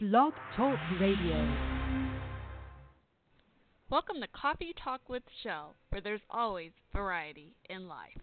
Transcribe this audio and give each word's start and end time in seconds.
Blog 0.00 0.32
Talk 0.56 0.78
Radio. 1.00 1.56
Welcome 3.90 4.20
to 4.20 4.28
Coffee 4.28 4.72
Talk 4.84 5.00
with 5.08 5.24
Chelle, 5.42 5.74
where 5.88 6.00
there's 6.00 6.20
always 6.30 6.70
variety 6.94 7.56
in 7.68 7.88
life. 7.88 8.20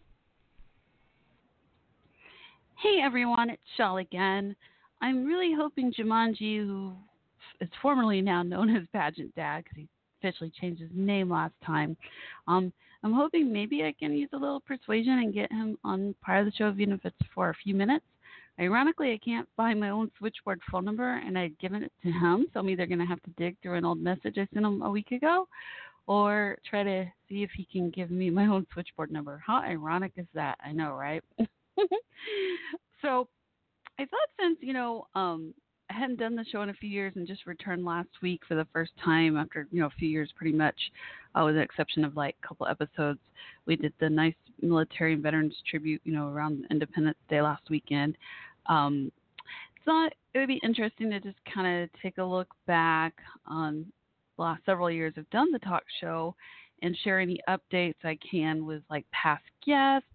Hey 2.82 3.02
everyone, 3.04 3.50
it's 3.50 3.62
Chelle 3.78 3.98
again. 3.98 4.56
I'm 5.02 5.26
really 5.26 5.54
hoping 5.54 5.92
Jumanji, 5.92 6.60
who 6.60 6.94
is 7.60 7.68
formerly 7.82 8.22
now 8.22 8.42
known 8.42 8.74
as 8.74 8.84
Pageant 8.94 9.36
Dad, 9.36 9.66
because 9.66 9.76
he 9.76 9.90
officially 10.22 10.54
changed 10.62 10.80
his 10.82 10.92
name 10.94 11.30
last 11.30 11.56
time, 11.66 11.98
um, 12.48 12.72
I'm 13.04 13.12
hoping 13.12 13.52
maybe 13.52 13.84
I 13.84 13.94
can 14.00 14.14
use 14.14 14.30
a 14.32 14.38
little 14.38 14.62
persuasion 14.62 15.20
and 15.20 15.34
get 15.34 15.52
him 15.52 15.78
on 15.84 16.16
part 16.24 16.40
of 16.40 16.46
the 16.46 16.54
show, 16.54 16.70
even 16.70 16.94
if 16.94 17.04
it's 17.04 17.18
for 17.34 17.50
a 17.50 17.56
few 17.56 17.76
minutes. 17.76 18.06
Ironically, 18.60 19.12
I 19.12 19.18
can't 19.18 19.48
find 19.58 19.80
my 19.80 19.90
own 19.90 20.10
switchboard 20.18 20.62
phone 20.72 20.86
number, 20.86 21.18
and 21.18 21.38
I'd 21.38 21.60
given 21.60 21.84
it 21.84 21.92
to 22.04 22.12
him, 22.12 22.48
so 22.54 22.60
I'm 22.60 22.70
either 22.70 22.86
going 22.86 23.00
to 23.00 23.06
have 23.06 23.22
to 23.24 23.30
dig 23.32 23.58
through 23.62 23.76
an 23.76 23.86
old 23.86 24.00
message 24.00 24.38
I 24.38 24.48
sent 24.54 24.66
him 24.66 24.82
a 24.82 24.90
week 24.90 25.12
ago, 25.12 25.48
or 26.08 26.58
try 26.70 26.84
to 26.84 27.06
see 27.28 27.44
if 27.44 27.50
he 27.56 27.68
can 27.70 27.90
give 27.90 28.12
me 28.12 28.30
my 28.30 28.46
own 28.46 28.66
switchboard 28.72 29.12
number. 29.12 29.44
How 29.46 29.62
ironic 29.62 30.14
is 30.16 30.28
that? 30.34 30.58
I 30.64 30.72
know, 30.72 30.94
right? 30.94 31.24
so, 33.02 33.28
I 33.98 34.04
thought 34.04 34.30
since 34.40 34.58
you 34.62 34.74
know 34.74 35.08
um, 35.16 35.54
I 35.90 35.94
hadn't 35.94 36.20
done 36.20 36.36
the 36.36 36.46
show 36.46 36.62
in 36.62 36.70
a 36.70 36.74
few 36.74 36.90
years 36.90 37.14
and 37.16 37.28
just 37.28 37.46
returned 37.46 37.86
last 37.86 38.10
week 38.22 38.42
for 38.48 38.56
the 38.56 38.68
first 38.74 38.92
time 39.04 39.38
after 39.38 39.68
you 39.72 39.82
know 39.82 39.88
a 39.88 40.00
few 40.00 40.10
years, 40.10 40.32
pretty 40.36 40.56
much, 40.56 40.76
uh, 41.36 41.44
with 41.46 41.56
the 41.56 41.62
exception 41.62 42.04
of 42.04 42.16
like 42.16 42.36
a 42.44 42.48
couple 42.48 42.68
episodes. 42.68 43.20
We 43.66 43.76
did 43.76 43.94
the 44.00 44.10
nice 44.10 44.36
military 44.62 45.14
and 45.14 45.24
veterans 45.24 45.56
tribute, 45.70 46.02
you 46.04 46.14
know, 46.14 46.30
around 46.30 46.66
Independence 46.72 47.18
Day 47.30 47.42
last 47.42 47.70
weekend. 47.70 48.18
Um, 48.68 49.12
thought 49.86 50.14
it 50.34 50.40
would 50.40 50.48
be 50.48 50.60
interesting 50.64 51.10
to 51.12 51.20
just 51.20 51.38
kind 51.54 51.84
of 51.84 51.90
take 52.02 52.18
a 52.18 52.24
look 52.24 52.48
back 52.68 53.14
on 53.46 53.86
the 54.36 54.44
last 54.44 54.66
several 54.66 54.92
years 54.92 55.14
I've 55.16 55.30
done 55.30 55.52
the 55.52 55.60
talk 55.60 55.84
show 56.02 56.36
and 56.82 56.98
share 57.04 57.20
any 57.20 57.40
updates 57.48 58.04
I 58.04 58.18
can 58.30 58.66
with 58.66 58.82
like 58.90 59.06
past 59.12 59.44
guests. 59.66 60.08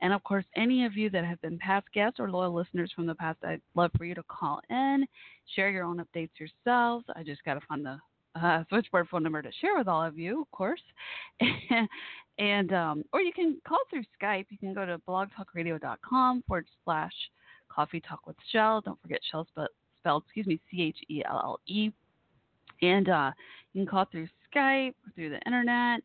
And 0.00 0.12
of 0.12 0.22
course, 0.24 0.44
any 0.56 0.84
of 0.84 0.96
you 0.96 1.10
that 1.10 1.24
have 1.24 1.40
been 1.42 1.58
past 1.58 1.86
guests 1.92 2.20
or 2.20 2.30
loyal 2.30 2.54
listeners 2.54 2.92
from 2.94 3.06
the 3.06 3.14
past, 3.14 3.38
I'd 3.42 3.60
love 3.74 3.90
for 3.96 4.04
you 4.04 4.14
to 4.14 4.22
call 4.24 4.60
in, 4.70 5.06
share 5.54 5.70
your 5.70 5.84
own 5.84 5.98
updates 5.98 6.30
yourselves. 6.38 7.04
I 7.14 7.22
just 7.22 7.44
got 7.44 7.54
to 7.54 7.66
find 7.66 7.84
the 7.84 7.98
uh, 8.34 8.64
switchboard 8.68 9.08
phone 9.08 9.22
number 9.22 9.42
to 9.42 9.50
share 9.60 9.76
with 9.76 9.88
all 9.88 10.02
of 10.02 10.18
you, 10.18 10.42
of 10.42 10.50
course. 10.52 10.82
and 12.38 12.72
um, 12.72 13.04
or 13.12 13.20
you 13.20 13.32
can 13.32 13.58
call 13.66 13.78
through 13.90 14.04
Skype. 14.20 14.46
You 14.50 14.58
can 14.58 14.74
go 14.74 14.86
to 14.86 14.98
blogtalkradio.com 15.08 16.44
forward 16.46 16.66
slash 16.84 17.14
Coffee 17.76 18.00
Talk 18.00 18.26
with 18.26 18.36
Chelle. 18.52 18.80
Don't 18.82 19.00
forget 19.02 19.20
Chelle 19.30 19.46
spelled, 19.48 19.68
spelled 19.98 20.22
excuse 20.24 20.46
me, 20.46 20.58
C 20.70 20.82
H 20.82 20.96
E 21.10 21.22
L 21.28 21.40
L 21.44 21.60
E. 21.66 21.90
And 22.80 23.08
uh, 23.08 23.30
you 23.74 23.82
can 23.82 23.90
call 23.90 24.06
through 24.06 24.28
Skype 24.54 24.94
through 25.14 25.30
the 25.30 25.40
internet, 25.46 26.00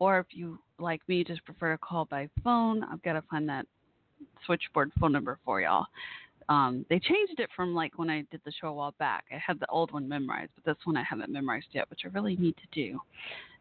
or 0.00 0.18
if 0.18 0.26
you 0.30 0.58
like 0.80 1.00
me, 1.08 1.22
just 1.22 1.44
prefer 1.44 1.72
to 1.72 1.78
call 1.78 2.06
by 2.06 2.28
phone. 2.42 2.82
I've 2.84 3.02
got 3.02 3.12
to 3.12 3.22
find 3.30 3.48
that 3.48 3.66
switchboard 4.44 4.90
phone 4.98 5.12
number 5.12 5.38
for 5.44 5.60
y'all. 5.60 5.86
Um, 6.48 6.84
they 6.90 6.98
changed 6.98 7.38
it 7.38 7.48
from 7.54 7.72
like 7.72 7.98
when 7.98 8.10
I 8.10 8.24
did 8.32 8.40
the 8.44 8.52
show 8.60 8.68
a 8.68 8.72
while 8.72 8.94
back. 8.98 9.24
I 9.32 9.38
had 9.44 9.60
the 9.60 9.68
old 9.68 9.92
one 9.92 10.08
memorized, 10.08 10.50
but 10.56 10.64
this 10.64 10.84
one 10.84 10.96
I 10.96 11.04
haven't 11.04 11.32
memorized 11.32 11.68
yet, 11.72 11.88
which 11.88 12.00
I 12.04 12.08
really 12.08 12.36
need 12.36 12.56
to 12.56 12.66
do. 12.72 12.98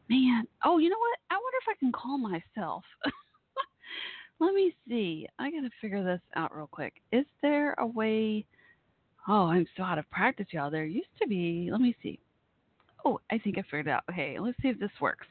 Man, 0.09 0.47
oh, 0.65 0.79
you 0.79 0.89
know 0.89 0.97
what? 0.97 1.19
I 1.29 1.35
wonder 1.35 1.57
if 1.61 1.69
I 1.69 1.79
can 1.79 1.91
call 1.91 2.17
myself. 2.17 2.83
Let 4.41 4.55
me 4.55 4.73
see. 4.87 5.27
I 5.37 5.51
got 5.51 5.61
to 5.61 5.69
figure 5.79 6.03
this 6.03 6.19
out 6.35 6.55
real 6.55 6.65
quick. 6.65 6.93
Is 7.11 7.27
there 7.43 7.75
a 7.77 7.85
way? 7.85 8.43
Oh, 9.27 9.45
I'm 9.45 9.67
so 9.77 9.83
out 9.83 9.99
of 9.99 10.09
practice, 10.09 10.47
y'all. 10.49 10.71
There 10.71 10.83
used 10.83 11.15
to 11.21 11.27
be. 11.27 11.69
Let 11.71 11.79
me 11.79 11.95
see. 12.01 12.19
Oh, 13.05 13.19
I 13.29 13.37
think 13.37 13.59
I 13.59 13.61
figured 13.61 13.85
it 13.85 13.91
out. 13.91 14.03
Okay, 14.09 14.39
let's 14.39 14.57
see 14.59 14.69
if 14.69 14.79
this 14.79 14.89
works. 14.99 15.27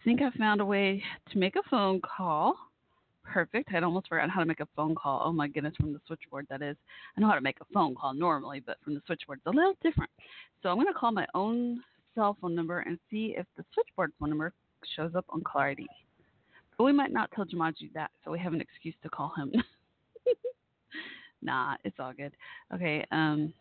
I 0.00 0.04
think 0.04 0.22
I 0.22 0.30
found 0.38 0.60
a 0.60 0.64
way 0.64 1.02
to 1.32 1.38
make 1.38 1.56
a 1.56 1.68
phone 1.68 2.00
call. 2.00 2.54
Perfect. 3.24 3.70
I'd 3.74 3.82
almost 3.82 4.06
forgotten 4.06 4.30
how 4.30 4.38
to 4.38 4.46
make 4.46 4.60
a 4.60 4.68
phone 4.76 4.94
call. 4.94 5.22
Oh 5.24 5.32
my 5.32 5.48
goodness, 5.48 5.74
from 5.76 5.92
the 5.92 6.00
switchboard, 6.06 6.46
that 6.48 6.62
is. 6.62 6.76
I 7.16 7.20
know 7.20 7.26
how 7.26 7.34
to 7.34 7.40
make 7.40 7.58
a 7.60 7.66
phone 7.74 7.96
call 7.96 8.14
normally, 8.14 8.60
but 8.64 8.76
from 8.84 8.94
the 8.94 9.02
switchboard, 9.04 9.40
it's 9.44 9.46
a 9.46 9.50
little 9.50 9.74
different. 9.82 10.12
So 10.62 10.68
I'm 10.68 10.76
going 10.76 10.86
to 10.86 10.94
call 10.94 11.10
my 11.10 11.26
own 11.34 11.80
cell 12.14 12.36
phone 12.40 12.54
number 12.54 12.78
and 12.80 13.00
see 13.10 13.34
if 13.36 13.46
the 13.56 13.64
switchboard 13.74 14.12
phone 14.20 14.28
number 14.28 14.52
shows 14.94 15.16
up 15.16 15.24
on 15.30 15.42
ID. 15.56 15.88
But 16.76 16.84
we 16.84 16.92
might 16.92 17.12
not 17.12 17.30
tell 17.32 17.44
Jumanji 17.44 17.92
that, 17.94 18.10
so 18.24 18.30
we 18.30 18.38
have 18.38 18.52
an 18.52 18.60
excuse 18.60 18.94
to 19.02 19.08
call 19.08 19.32
him. 19.36 19.52
nah, 21.42 21.76
it's 21.84 21.96
all 21.98 22.12
good. 22.12 22.32
Okay, 22.74 23.04
um, 23.12 23.52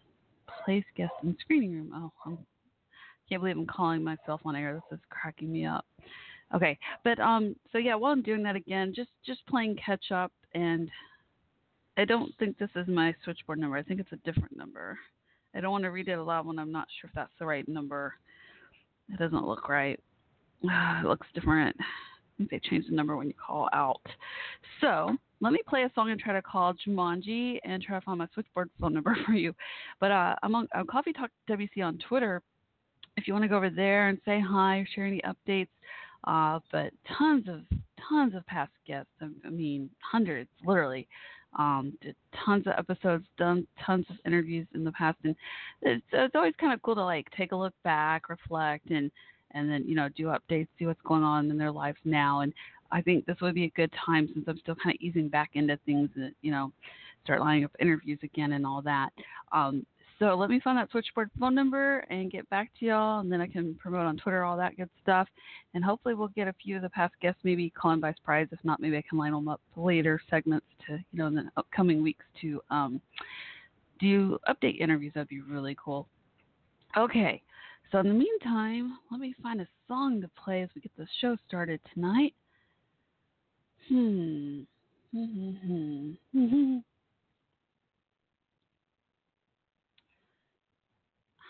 place 0.65 0.85
guest 0.95 1.13
in 1.23 1.35
screening 1.39 1.73
room. 1.73 1.91
Oh, 1.93 2.11
I 2.25 2.35
can't 3.29 3.41
believe 3.41 3.57
I'm 3.57 3.67
calling 3.67 4.03
myself 4.03 4.41
on 4.45 4.55
air. 4.55 4.73
This 4.73 4.97
is 4.97 5.05
cracking 5.09 5.51
me 5.51 5.65
up. 5.65 5.85
Okay, 6.55 6.77
but 7.03 7.19
um, 7.19 7.55
so 7.71 7.77
yeah, 7.77 7.95
while 7.95 8.11
I'm 8.11 8.21
doing 8.21 8.43
that 8.43 8.55
again, 8.55 8.93
just 8.95 9.09
just 9.25 9.45
playing 9.47 9.77
catch 9.83 10.11
up, 10.11 10.31
and 10.53 10.89
I 11.97 12.05
don't 12.05 12.31
think 12.39 12.57
this 12.57 12.69
is 12.75 12.87
my 12.87 13.13
switchboard 13.23 13.59
number. 13.59 13.77
I 13.77 13.83
think 13.83 13.99
it's 13.99 14.11
a 14.11 14.31
different 14.31 14.55
number. 14.57 14.97
I 15.55 15.61
don't 15.61 15.71
want 15.71 15.83
to 15.83 15.91
read 15.91 16.07
it 16.07 16.17
aloud 16.17 16.47
when 16.47 16.57
I'm 16.57 16.71
not 16.71 16.87
sure 16.99 17.09
if 17.09 17.15
that's 17.15 17.31
the 17.39 17.45
right 17.45 17.67
number. 17.67 18.15
It 19.11 19.19
doesn't 19.19 19.45
look 19.45 19.69
right. 19.69 19.99
it 20.63 21.05
looks 21.05 21.27
different 21.33 21.75
they 22.39 22.59
changed 22.59 22.89
the 22.89 22.95
number 22.95 23.15
when 23.15 23.27
you 23.27 23.33
call 23.33 23.69
out. 23.73 24.01
So 24.81 25.15
let 25.41 25.53
me 25.53 25.59
play 25.67 25.83
a 25.83 25.91
song 25.93 26.11
and 26.11 26.19
try 26.19 26.33
to 26.33 26.41
call 26.41 26.73
Jumanji 26.73 27.59
and 27.63 27.81
try 27.81 27.99
to 27.99 28.05
find 28.05 28.19
my 28.19 28.27
switchboard 28.33 28.69
phone 28.79 28.93
number 28.93 29.15
for 29.25 29.33
you. 29.33 29.53
But 29.99 30.11
uh, 30.11 30.35
I'm 30.41 30.55
on 30.55 30.67
uh, 30.75 30.83
Coffee 30.89 31.13
Talk 31.13 31.29
WC 31.49 31.83
on 31.83 31.99
Twitter. 32.07 32.41
If 33.17 33.27
you 33.27 33.33
want 33.33 33.43
to 33.43 33.49
go 33.49 33.57
over 33.57 33.69
there 33.69 34.09
and 34.09 34.17
say 34.25 34.39
hi, 34.39 34.77
or 34.77 34.87
share 34.95 35.05
any 35.05 35.21
updates. 35.21 35.67
Uh, 36.25 36.59
but 36.71 36.91
tons 37.17 37.47
of 37.47 37.61
tons 38.09 38.33
of 38.35 38.45
past 38.47 38.71
guests. 38.87 39.11
I 39.21 39.49
mean, 39.49 39.89
hundreds, 39.99 40.49
literally. 40.65 41.07
Um, 41.59 41.93
did 42.01 42.15
tons 42.43 42.65
of 42.65 42.73
episodes, 42.77 43.25
done 43.37 43.67
tons 43.85 44.05
of 44.09 44.15
interviews 44.25 44.65
in 44.73 44.83
the 44.83 44.91
past, 44.93 45.19
and 45.23 45.35
it's, 45.83 46.03
it's 46.11 46.33
always 46.33 46.55
kind 46.59 46.73
of 46.73 46.81
cool 46.81 46.95
to 46.95 47.03
like 47.03 47.27
take 47.37 47.51
a 47.51 47.55
look 47.55 47.75
back, 47.83 48.29
reflect, 48.29 48.89
and 48.89 49.11
and 49.53 49.69
then 49.69 49.83
you 49.87 49.95
know 49.95 50.09
do 50.09 50.25
updates, 50.25 50.67
see 50.77 50.85
what's 50.85 51.01
going 51.05 51.23
on 51.23 51.49
in 51.49 51.57
their 51.57 51.71
lives 51.71 51.97
now. 52.05 52.41
And 52.41 52.53
I 52.91 53.01
think 53.01 53.25
this 53.25 53.37
would 53.41 53.55
be 53.55 53.65
a 53.65 53.71
good 53.75 53.91
time 54.05 54.29
since 54.33 54.45
I'm 54.47 54.59
still 54.59 54.75
kind 54.75 54.95
of 54.95 55.01
easing 55.01 55.29
back 55.29 55.51
into 55.53 55.77
things 55.85 56.09
that 56.15 56.33
you 56.41 56.51
know 56.51 56.71
start 57.23 57.39
lining 57.39 57.63
up 57.63 57.71
interviews 57.79 58.19
again 58.23 58.53
and 58.53 58.65
all 58.65 58.81
that. 58.81 59.09
Um, 59.51 59.85
so 60.19 60.35
let 60.35 60.49
me 60.49 60.61
find 60.63 60.77
that 60.77 60.91
switchboard 60.91 61.31
phone 61.39 61.55
number 61.55 61.99
and 62.09 62.31
get 62.31 62.49
back 62.49 62.69
to 62.79 62.85
y'all, 62.85 63.19
and 63.19 63.31
then 63.31 63.41
I 63.41 63.47
can 63.47 63.75
promote 63.75 64.05
on 64.05 64.15
Twitter 64.15 64.43
all 64.43 64.55
that 64.57 64.77
good 64.77 64.89
stuff. 65.01 65.27
And 65.73 65.83
hopefully 65.83 66.13
we'll 66.13 66.29
get 66.29 66.47
a 66.47 66.53
few 66.63 66.75
of 66.75 66.81
the 66.81 66.89
past 66.89 67.13
guests 67.21 67.41
maybe 67.43 67.69
calling 67.71 67.99
by 67.99 68.13
surprise. 68.13 68.47
If 68.51 68.59
not, 68.63 68.79
maybe 68.79 68.95
I 68.95 69.03
can 69.07 69.17
line 69.17 69.33
them 69.33 69.47
up 69.47 69.59
later 69.75 70.21
segments 70.29 70.67
to 70.87 70.93
you 70.93 71.19
know 71.19 71.27
in 71.27 71.35
the 71.35 71.49
upcoming 71.57 72.03
weeks 72.03 72.25
to 72.41 72.61
um, 72.69 73.01
do 73.99 74.37
update 74.47 74.79
interviews. 74.79 75.13
That'd 75.15 75.29
be 75.29 75.41
really 75.41 75.75
cool. 75.83 76.07
Okay, 76.95 77.41
so 77.93 77.99
in 77.99 78.07
the 78.07 78.13
meantime, 78.15 78.97
let 79.11 79.19
me 79.19 79.35
find 79.43 79.61
a 79.61 79.67
song 79.87 80.19
to 80.21 80.29
play 80.43 80.63
as 80.63 80.69
we 80.73 80.81
get 80.81 80.91
the 80.97 81.05
show 81.21 81.37
started 81.47 81.79
tonight. 81.93 82.33
Hmm. 83.87 84.61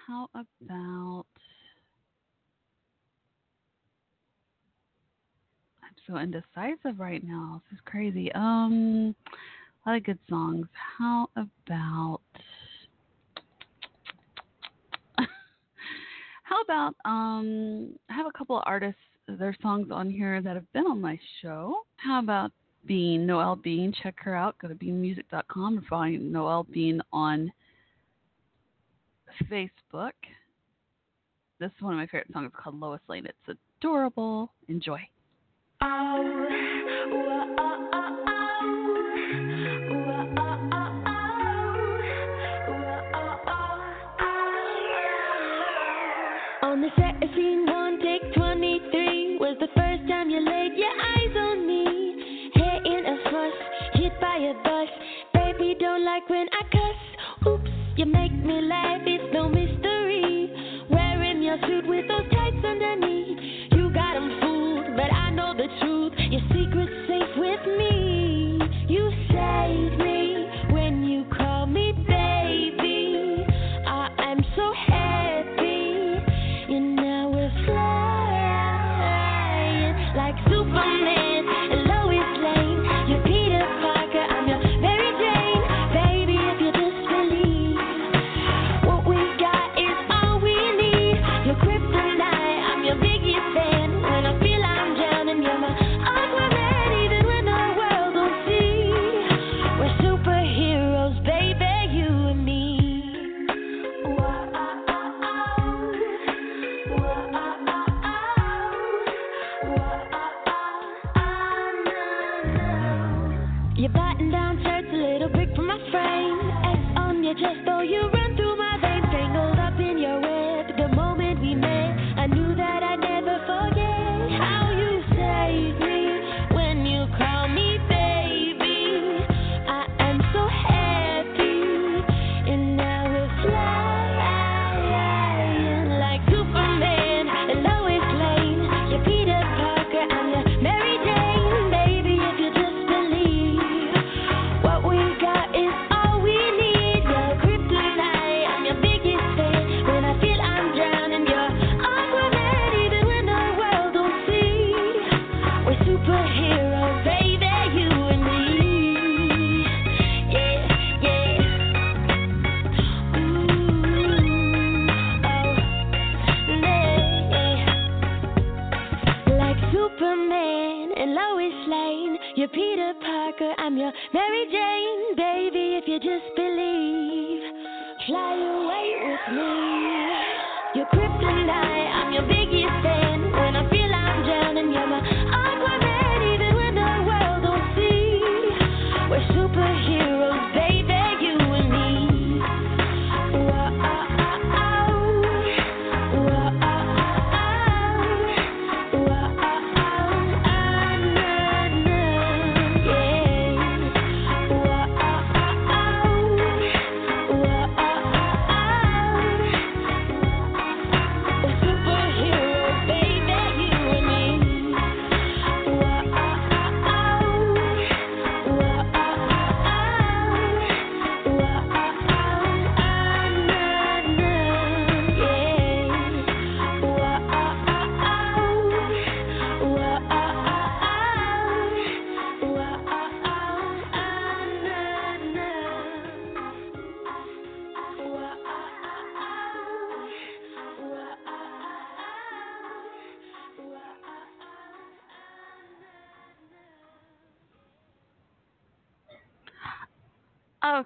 How 0.06 0.28
about 0.34 1.26
I'm 5.82 5.96
so 6.06 6.18
indecisive 6.18 7.00
right 7.00 7.24
now. 7.26 7.62
This 7.72 7.78
is 7.78 7.82
crazy. 7.86 8.30
Um 8.34 9.16
a 9.86 9.90
lot 9.90 9.98
of 9.98 10.04
good 10.04 10.20
songs. 10.28 10.68
How 10.98 11.30
about 11.38 12.20
How 16.54 16.62
about 16.62 16.96
um, 17.04 17.96
I 18.12 18.14
have 18.14 18.28
a 18.28 18.38
couple 18.38 18.58
of 18.58 18.64
artists, 18.68 19.02
their 19.28 19.58
songs 19.64 19.88
on 19.90 20.08
here 20.08 20.40
that 20.40 20.54
have 20.56 20.72
been 20.72 20.86
on 20.86 21.02
my 21.02 21.18
show. 21.42 21.78
How 21.96 22.20
about 22.20 22.52
Bean, 22.86 23.26
Noelle 23.26 23.56
Bean? 23.56 23.92
Check 24.04 24.14
her 24.20 24.36
out. 24.36 24.56
Go 24.60 24.68
to 24.68 24.76
beanmusic.com 24.76 25.80
or 25.80 25.82
find 25.90 26.32
Noelle 26.32 26.68
Bean 26.72 27.02
on 27.12 27.52
Facebook. 29.50 30.12
This 31.60 31.72
is 31.76 31.82
one 31.82 31.94
of 31.94 31.98
my 31.98 32.06
favorite 32.06 32.32
songs 32.32 32.52
called 32.56 32.80
Lois 32.80 33.02
Lane. 33.08 33.26
It's 33.26 33.58
adorable. 33.80 34.52
Enjoy. 34.68 35.00
Oh, 35.82 35.88
On 37.58 37.93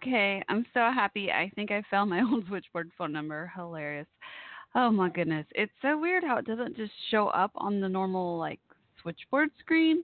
Okay, 0.07 0.41
I'm 0.47 0.65
so 0.73 0.79
happy. 0.93 1.31
I 1.31 1.51
think 1.55 1.69
I 1.69 1.83
found 1.91 2.09
my 2.09 2.21
old 2.31 2.45
switchboard 2.47 2.89
phone 2.97 3.11
number. 3.11 3.51
Hilarious. 3.53 4.07
Oh 4.73 4.89
my 4.89 5.09
goodness. 5.09 5.45
It's 5.51 5.71
so 5.81 5.99
weird 5.99 6.23
how 6.23 6.37
it 6.37 6.45
doesn't 6.45 6.77
just 6.77 6.93
show 7.11 7.27
up 7.27 7.51
on 7.55 7.81
the 7.81 7.89
normal 7.89 8.37
like 8.37 8.59
switchboard 9.01 9.49
screen. 9.59 10.03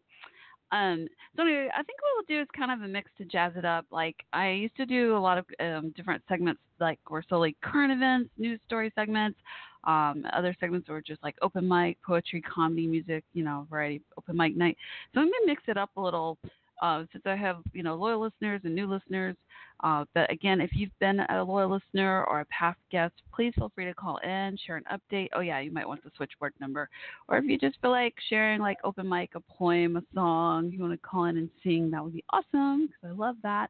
Um 0.74 1.08
so 1.38 1.44
anyway, 1.44 1.70
I 1.74 1.84
think 1.84 2.00
what 2.02 2.12
we'll 2.16 2.38
do 2.38 2.42
is 2.42 2.48
kind 2.58 2.72
of 2.72 2.82
a 2.82 2.92
mix 2.92 3.12
to 3.18 3.26
jazz 3.26 3.54
it 3.56 3.64
up. 3.64 3.86
Like 3.92 4.18
I 4.34 4.50
used 4.50 4.76
to 4.76 4.86
do 4.86 5.16
a 5.16 5.20
lot 5.20 5.38
of 5.38 5.46
um 5.62 5.94
different 5.96 6.22
segments 6.28 6.60
like 6.82 7.00
were 7.10 7.24
solely 7.30 7.56
current 7.62 7.94
events, 7.94 8.30
news 8.38 8.60
story 8.66 8.92
segments. 8.96 9.40
Um, 9.86 10.26
other 10.34 10.56
segments 10.60 10.90
were 10.90 11.02
just 11.02 11.24
like 11.24 11.36
open 11.42 11.68
mic, 11.68 11.98
poetry, 12.02 12.42
comedy, 12.42 12.88
music, 12.88 13.24
you 13.34 13.44
know, 13.46 13.68
variety 13.70 14.02
open 14.18 14.36
mic 14.36 14.58
night. 14.58 14.78
So 15.14 15.22
I'm 15.22 15.28
gonna 15.28 15.46
mix 15.46 15.64
it 15.68 15.78
up 15.78 15.92
a 15.96 16.02
little 16.02 16.38
uh, 16.84 17.06
since 17.14 17.24
I 17.26 17.36
have 17.38 17.58
you 17.72 17.82
know 17.82 17.96
loyal 17.96 18.20
listeners 18.20 18.62
and 18.66 18.76
new 18.76 18.88
listeners. 18.88 19.36
Uh, 19.80 20.04
but 20.14 20.30
again, 20.32 20.62
if 20.62 20.72
you've 20.74 20.98
been 21.00 21.22
a 21.22 21.44
loyal 21.44 21.72
listener 21.72 22.26
or 22.26 22.42
a 22.42 22.46
past 22.46 22.80
guest, 22.92 23.14
please 23.34 23.54
feel 23.56 23.72
free 23.74 23.86
to 23.86 23.94
call 23.94 24.18
in, 24.18 24.58
share 24.66 24.76
an 24.78 24.84
update. 24.92 25.30
Oh 25.34 25.40
yeah, 25.40 25.60
you 25.60 25.72
might 25.72 25.88
want 25.88 26.04
the 26.04 26.12
switchboard 26.18 26.54
number, 26.60 26.90
or 27.30 27.38
if 27.38 27.46
you 27.46 27.58
just 27.58 27.80
feel 27.82 27.92
like 27.92 28.14
sharing 28.30 28.60
like 28.60 28.78
open 28.84 29.08
mic, 29.08 29.32
a 29.36 29.40
poem, 29.40 29.96
a 29.96 30.04
song, 30.14 30.72
you 30.72 30.82
want 30.82 30.92
to 30.94 31.08
call 31.08 31.26
in 31.26 31.38
and 31.38 31.50
sing, 31.64 31.90
that 31.92 32.04
would 32.04 32.14
be 32.14 32.24
awesome 32.32 32.88
because 32.88 33.04
I 33.06 33.12
love 33.12 33.38
that. 33.44 33.70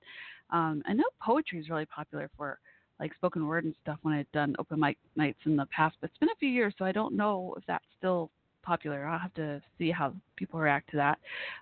Um, 0.49 0.81
I 0.87 0.93
know 0.93 1.03
poetry 1.21 1.59
is 1.59 1.69
really 1.69 1.85
popular 1.85 2.31
for 2.35 2.57
like 2.99 3.13
spoken 3.13 3.45
word 3.45 3.65
and 3.65 3.75
stuff 3.81 3.99
when 4.01 4.15
I've 4.15 4.31
done 4.31 4.55
open 4.57 4.79
mic 4.79 4.97
nights 5.15 5.39
in 5.45 5.55
the 5.55 5.67
past, 5.67 5.97
but 6.01 6.09
it's 6.09 6.19
been 6.19 6.29
a 6.29 6.39
few 6.39 6.49
years, 6.49 6.73
so 6.79 6.85
I 6.85 6.91
don't 6.91 7.15
know 7.15 7.53
if 7.57 7.63
that's 7.67 7.85
still 7.97 8.31
popular. 8.63 9.05
I'll 9.05 9.19
have 9.19 9.33
to 9.35 9.61
see 9.77 9.91
how 9.91 10.13
people 10.35 10.59
react 10.59 10.89
to 10.91 10.97
that. 10.97 11.19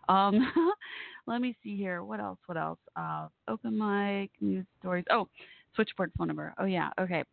Um, 0.08 0.51
let 1.27 1.41
me 1.41 1.58
see 1.63 1.75
here. 1.75 2.03
What 2.03 2.20
else? 2.20 2.39
What 2.46 2.58
else? 2.58 2.79
Uh, 2.96 3.27
open 3.48 3.77
mic, 3.77 4.31
news 4.39 4.65
stories. 4.79 5.05
Oh, 5.12 5.27
switchboard 5.75 6.12
phone 6.17 6.27
number. 6.27 6.53
Oh, 6.58 6.65
yeah. 6.65 6.89
Okay. 7.00 7.24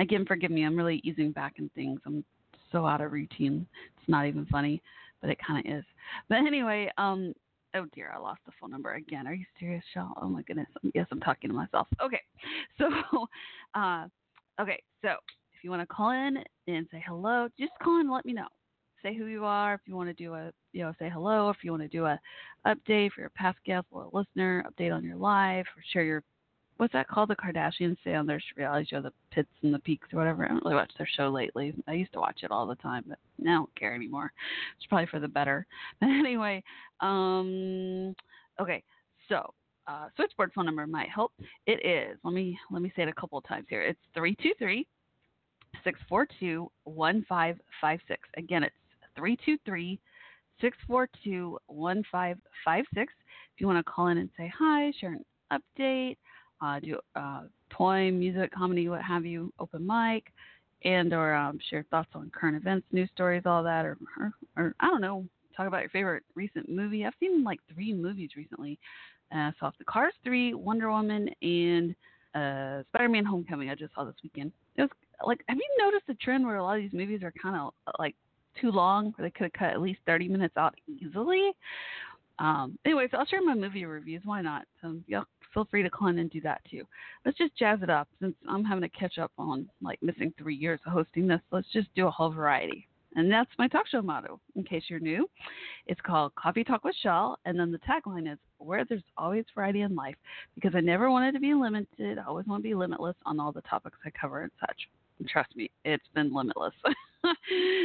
Again, 0.00 0.24
forgive 0.26 0.50
me. 0.50 0.64
I'm 0.64 0.76
really 0.76 1.00
easing 1.04 1.32
back 1.32 1.54
in 1.58 1.70
things. 1.74 2.00
I'm 2.06 2.24
so 2.72 2.86
out 2.86 3.00
of 3.00 3.12
routine. 3.12 3.66
It's 3.98 4.08
not 4.08 4.26
even 4.26 4.46
funny, 4.46 4.82
but 5.20 5.30
it 5.30 5.38
kind 5.46 5.64
of 5.64 5.78
is. 5.78 5.84
But 6.28 6.38
anyway, 6.38 6.90
um, 6.98 7.32
oh 7.74 7.86
dear, 7.94 8.12
I 8.14 8.18
lost 8.18 8.40
the 8.44 8.52
phone 8.60 8.70
number 8.70 8.94
again. 8.94 9.26
Are 9.26 9.32
you 9.34 9.46
serious, 9.58 9.84
Shaw? 9.94 10.08
Oh 10.20 10.28
my 10.28 10.42
goodness. 10.42 10.68
Yes, 10.94 11.06
I'm 11.10 11.20
talking 11.20 11.48
to 11.48 11.56
myself. 11.56 11.86
Okay. 12.02 12.20
So, 12.78 12.90
uh, 13.74 14.06
okay. 14.60 14.82
So 15.00 15.08
if 15.54 15.64
you 15.64 15.70
want 15.70 15.80
to 15.80 15.86
call 15.86 16.10
in 16.10 16.36
and 16.68 16.86
say 16.92 17.02
hello, 17.06 17.48
just 17.58 17.72
call 17.82 18.00
and 18.00 18.10
let 18.10 18.26
me 18.26 18.34
know 18.34 18.48
say 19.02 19.14
who 19.14 19.26
you 19.26 19.44
are. 19.44 19.74
If 19.74 19.80
you 19.86 19.96
want 19.96 20.08
to 20.08 20.14
do 20.14 20.34
a, 20.34 20.52
you 20.72 20.82
know, 20.82 20.92
say 20.98 21.10
hello. 21.12 21.50
If 21.50 21.58
you 21.62 21.70
want 21.70 21.82
to 21.82 21.88
do 21.88 22.06
a 22.06 22.18
update 22.66 23.12
for 23.12 23.20
your 23.20 23.30
past 23.30 23.58
guest 23.64 23.86
or 23.90 24.08
listener, 24.12 24.64
update 24.68 24.94
on 24.94 25.04
your 25.04 25.16
life, 25.16 25.66
or 25.76 25.82
share 25.92 26.04
your, 26.04 26.22
what's 26.76 26.92
that 26.92 27.08
called? 27.08 27.30
The 27.30 27.36
Kardashians 27.36 27.96
say 28.04 28.14
on 28.14 28.26
their 28.26 28.40
reality 28.56 28.86
show, 28.88 29.00
The 29.00 29.12
Pits 29.30 29.48
and 29.62 29.72
the 29.72 29.78
Peaks 29.80 30.08
or 30.12 30.18
whatever. 30.18 30.44
I 30.44 30.48
haven't 30.48 30.64
really 30.64 30.76
watched 30.76 30.98
their 30.98 31.08
show 31.16 31.28
lately. 31.28 31.74
I 31.86 31.92
used 31.92 32.12
to 32.14 32.20
watch 32.20 32.40
it 32.42 32.50
all 32.50 32.66
the 32.66 32.74
time, 32.76 33.04
but 33.06 33.18
now 33.38 33.52
I 33.52 33.58
don't 33.58 33.76
care 33.76 33.94
anymore. 33.94 34.32
It's 34.76 34.86
probably 34.86 35.06
for 35.06 35.20
the 35.20 35.28
better. 35.28 35.66
But 36.00 36.08
anyway, 36.08 36.62
um, 37.00 38.14
okay, 38.60 38.82
so. 39.28 39.52
Uh, 39.88 40.08
switchboard 40.16 40.50
phone 40.52 40.66
number 40.66 40.84
might 40.84 41.08
help. 41.08 41.30
It 41.68 41.86
is. 41.86 42.18
Let 42.24 42.34
me 42.34 42.58
let 42.72 42.82
me 42.82 42.92
say 42.96 43.02
it 43.02 43.08
a 43.08 43.12
couple 43.12 43.38
of 43.38 43.46
times 43.46 43.66
here. 43.70 43.82
It's 43.82 44.00
three 44.14 44.34
two 44.42 44.50
three 44.58 44.84
642 45.84 46.70
1556. 46.84 48.28
Again, 48.36 48.64
it's 48.64 48.74
323 49.16 49.98
642 50.60 51.58
1556. 51.66 53.12
If 53.54 53.60
you 53.60 53.66
want 53.66 53.84
to 53.84 53.90
call 53.90 54.08
in 54.08 54.18
and 54.18 54.30
say 54.36 54.52
hi, 54.56 54.92
share 55.00 55.16
an 55.16 55.60
update, 55.78 56.16
uh, 56.60 56.80
do 56.80 56.98
uh, 57.14 57.42
poem, 57.70 58.18
music, 58.18 58.52
comedy, 58.52 58.88
what 58.88 59.02
have 59.02 59.24
you, 59.24 59.52
open 59.58 59.86
mic, 59.86 60.32
and 60.84 61.12
or 61.12 61.34
um, 61.34 61.58
share 61.70 61.84
thoughts 61.90 62.10
on 62.14 62.30
current 62.34 62.56
events, 62.56 62.86
news 62.92 63.10
stories, 63.14 63.42
all 63.46 63.62
that, 63.62 63.84
or, 63.84 63.96
or, 64.18 64.32
or 64.56 64.74
I 64.80 64.86
don't 64.86 65.00
know, 65.00 65.24
talk 65.56 65.66
about 65.66 65.80
your 65.80 65.90
favorite 65.90 66.22
recent 66.34 66.68
movie. 66.68 67.04
I've 67.04 67.14
seen 67.18 67.42
like 67.44 67.60
three 67.72 67.92
movies 67.92 68.30
recently. 68.36 68.78
Uh, 69.34 69.50
off 69.60 69.74
the 69.78 69.84
Cars 69.84 70.12
3, 70.22 70.54
Wonder 70.54 70.88
Woman, 70.88 71.28
and 71.42 71.96
uh, 72.36 72.84
Spider-Man: 72.90 73.24
Homecoming. 73.24 73.70
I 73.70 73.74
just 73.74 73.92
saw 73.92 74.04
this 74.04 74.14
weekend. 74.22 74.52
It 74.76 74.82
was 74.82 74.90
like, 75.26 75.40
have 75.48 75.58
you 75.58 75.84
noticed 75.84 76.08
a 76.08 76.14
trend 76.14 76.46
where 76.46 76.56
a 76.56 76.62
lot 76.62 76.76
of 76.76 76.82
these 76.82 76.92
movies 76.92 77.24
are 77.24 77.32
kind 77.42 77.56
of 77.56 77.72
like 77.98 78.14
too 78.60 78.70
long, 78.70 79.14
they 79.18 79.30
could 79.30 79.44
have 79.44 79.52
cut 79.52 79.70
at 79.70 79.80
least 79.80 80.00
30 80.06 80.28
minutes 80.28 80.56
out 80.56 80.74
easily? 80.86 81.52
Um, 82.38 82.78
anyway, 82.84 83.08
so 83.10 83.18
I'll 83.18 83.26
share 83.26 83.42
my 83.42 83.54
movie 83.54 83.84
reviews. 83.84 84.22
Why 84.24 84.42
not? 84.42 84.64
So 84.82 84.96
y'all 85.06 85.24
feel 85.54 85.66
free 85.70 85.82
to 85.82 85.90
call 85.90 86.08
in 86.08 86.18
and 86.18 86.30
do 86.30 86.40
that 86.42 86.60
too. 86.70 86.84
Let's 87.24 87.38
just 87.38 87.56
jazz 87.56 87.78
it 87.82 87.88
up 87.88 88.08
since 88.20 88.34
I'm 88.48 88.64
having 88.64 88.82
to 88.82 88.88
catch 88.90 89.18
up 89.18 89.32
on 89.38 89.68
like 89.80 90.02
missing 90.02 90.32
three 90.38 90.54
years 90.54 90.80
of 90.86 90.92
hosting 90.92 91.26
this. 91.26 91.40
Let's 91.50 91.72
just 91.72 91.88
do 91.94 92.06
a 92.06 92.10
whole 92.10 92.30
variety. 92.30 92.86
And 93.14 93.32
that's 93.32 93.50
my 93.58 93.66
talk 93.66 93.86
show 93.86 94.02
motto, 94.02 94.38
in 94.56 94.64
case 94.64 94.82
you're 94.88 95.00
new. 95.00 95.26
It's 95.86 96.00
called 96.02 96.34
Coffee 96.34 96.62
Talk 96.62 96.84
with 96.84 96.94
Chelle. 97.02 97.36
And 97.46 97.58
then 97.58 97.72
the 97.72 97.78
tagline 97.78 98.30
is 98.30 98.38
Where 98.58 98.84
there's 98.84 99.02
always 99.16 99.46
variety 99.54 99.80
in 99.80 99.94
life, 99.94 100.16
because 100.54 100.74
I 100.74 100.80
never 100.80 101.10
wanted 101.10 101.32
to 101.32 101.40
be 101.40 101.54
limited. 101.54 102.18
I 102.18 102.24
always 102.24 102.46
want 102.46 102.62
to 102.62 102.68
be 102.68 102.74
limitless 102.74 103.16
on 103.24 103.40
all 103.40 103.52
the 103.52 103.62
topics 103.62 103.96
I 104.04 104.10
cover 104.10 104.42
and 104.42 104.52
such. 104.60 104.76
And 105.18 105.26
trust 105.26 105.56
me, 105.56 105.70
it's 105.86 106.04
been 106.14 106.34
limitless. 106.34 106.74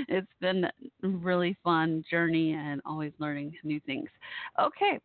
it's 0.08 0.32
been 0.40 0.66
a 0.66 0.72
really 1.04 1.56
fun 1.64 2.04
journey 2.10 2.54
and 2.54 2.82
always 2.86 3.12
learning 3.20 3.56
new 3.64 3.80
things. 3.82 4.10
Okay. 4.60 5.00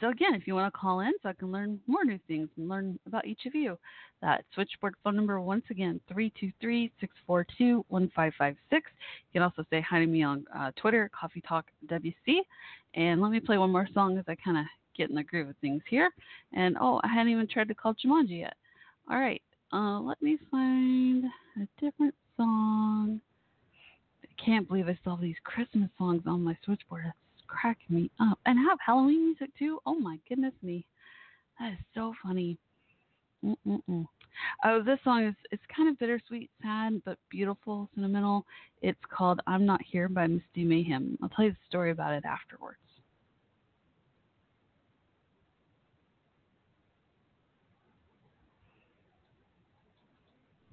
So 0.00 0.08
again, 0.08 0.34
if 0.34 0.48
you 0.48 0.54
want 0.54 0.72
to 0.72 0.78
call 0.78 1.00
in 1.00 1.12
so 1.22 1.28
I 1.28 1.34
can 1.34 1.52
learn 1.52 1.78
more 1.86 2.04
new 2.04 2.18
things 2.26 2.48
and 2.56 2.68
learn 2.68 2.98
about 3.06 3.26
each 3.26 3.46
of 3.46 3.54
you, 3.54 3.78
that 4.22 4.44
switchboard 4.52 4.96
phone 5.04 5.14
number 5.14 5.40
once 5.40 5.64
again 5.70 6.00
323-642-1556. 6.12 8.54
You 8.72 8.80
can 9.32 9.42
also 9.42 9.64
say 9.70 9.80
hi 9.80 10.00
to 10.00 10.06
me 10.06 10.24
on 10.24 10.44
uh, 10.56 10.72
Twitter, 10.76 11.08
Coffee 11.18 11.42
Talk 11.42 11.66
WC. 11.86 12.38
And 12.94 13.22
let 13.22 13.30
me 13.30 13.38
play 13.38 13.56
one 13.56 13.70
more 13.70 13.88
song 13.94 14.18
as 14.18 14.24
I 14.26 14.34
kind 14.34 14.58
of 14.58 14.64
get 14.96 15.10
in 15.10 15.16
the 15.16 15.22
groove 15.22 15.48
of 15.48 15.56
things 15.60 15.82
here. 15.88 16.10
And 16.52 16.76
oh, 16.80 17.00
I 17.04 17.08
hadn't 17.08 17.32
even 17.32 17.46
tried 17.46 17.68
to 17.68 17.74
call 17.74 17.94
Jumanji 17.94 18.40
yet. 18.40 18.54
All 19.10 19.18
right, 19.18 19.42
uh, 19.72 20.00
let 20.00 20.20
me 20.22 20.38
find 20.50 21.24
a 21.56 21.68
different 21.80 22.14
song 22.36 23.20
can't 24.44 24.68
believe 24.68 24.88
I 24.88 24.98
still 25.00 25.16
have 25.16 25.22
these 25.22 25.36
Christmas 25.44 25.88
songs 25.98 26.22
on 26.26 26.42
my 26.42 26.56
switchboard. 26.64 27.06
It's 27.06 27.44
cracking 27.46 27.96
me 27.96 28.10
up. 28.20 28.38
And 28.46 28.58
I 28.58 28.62
have 28.62 28.78
Halloween 28.84 29.26
music 29.26 29.50
too. 29.58 29.80
Oh 29.86 29.98
my 29.98 30.18
goodness 30.28 30.54
me. 30.62 30.84
That 31.58 31.72
is 31.72 31.78
so 31.94 32.14
funny. 32.22 32.58
Mm-mm-mm. 33.44 34.06
Oh, 34.64 34.82
this 34.82 34.98
song 35.04 35.24
is 35.24 35.34
it's 35.52 35.62
kind 35.74 35.88
of 35.88 35.98
bittersweet, 35.98 36.50
sad, 36.60 37.00
but 37.04 37.18
beautiful, 37.30 37.88
sentimental. 37.94 38.44
It's 38.82 38.98
called 39.08 39.40
"I'm 39.46 39.64
Not 39.64 39.80
Here" 39.82 40.08
by 40.08 40.26
Misty 40.26 40.64
Mayhem. 40.64 41.16
I'll 41.22 41.28
tell 41.28 41.44
you 41.44 41.52
the 41.52 41.56
story 41.68 41.92
about 41.92 42.14
it 42.14 42.24
afterwards. 42.24 42.78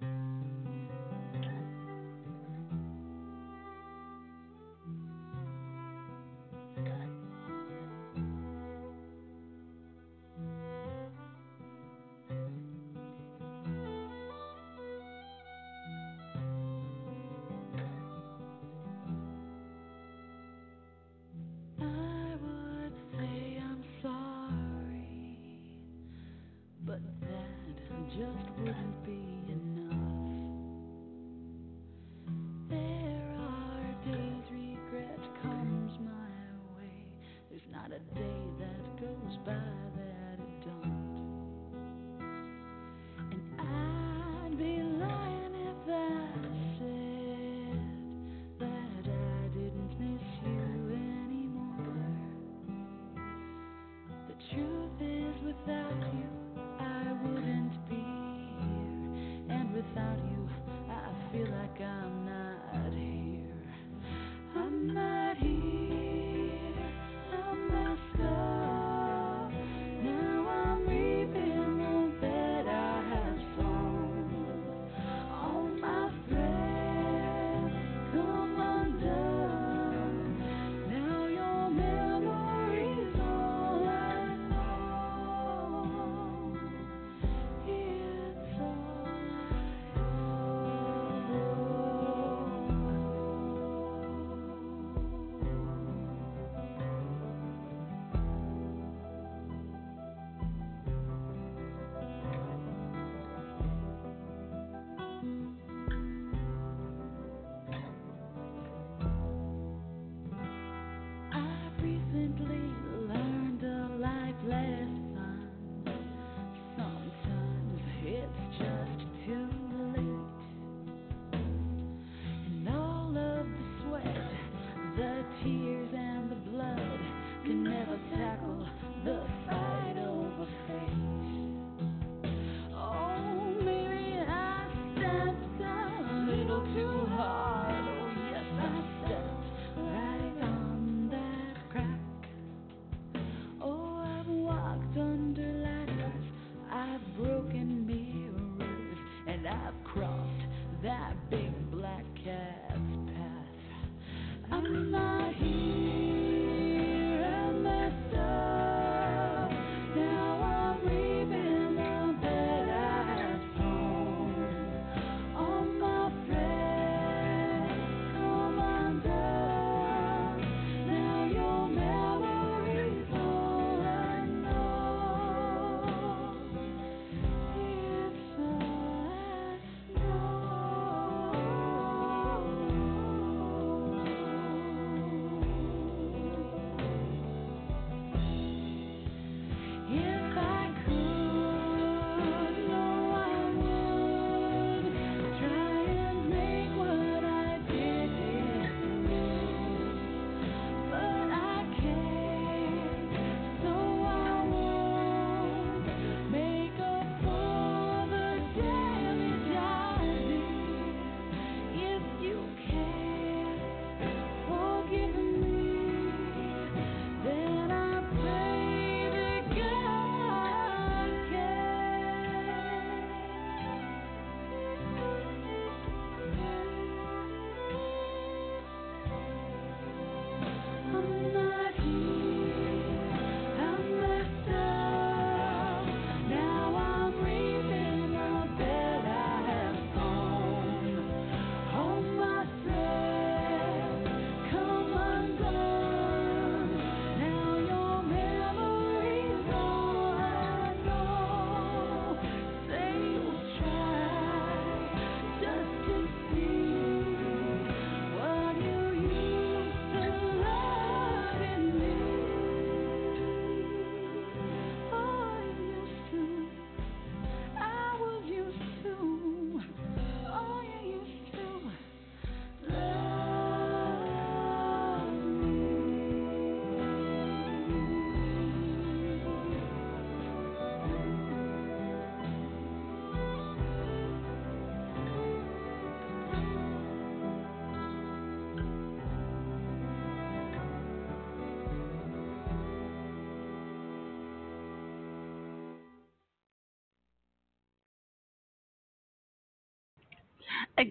Mm-hmm. 0.03 0.40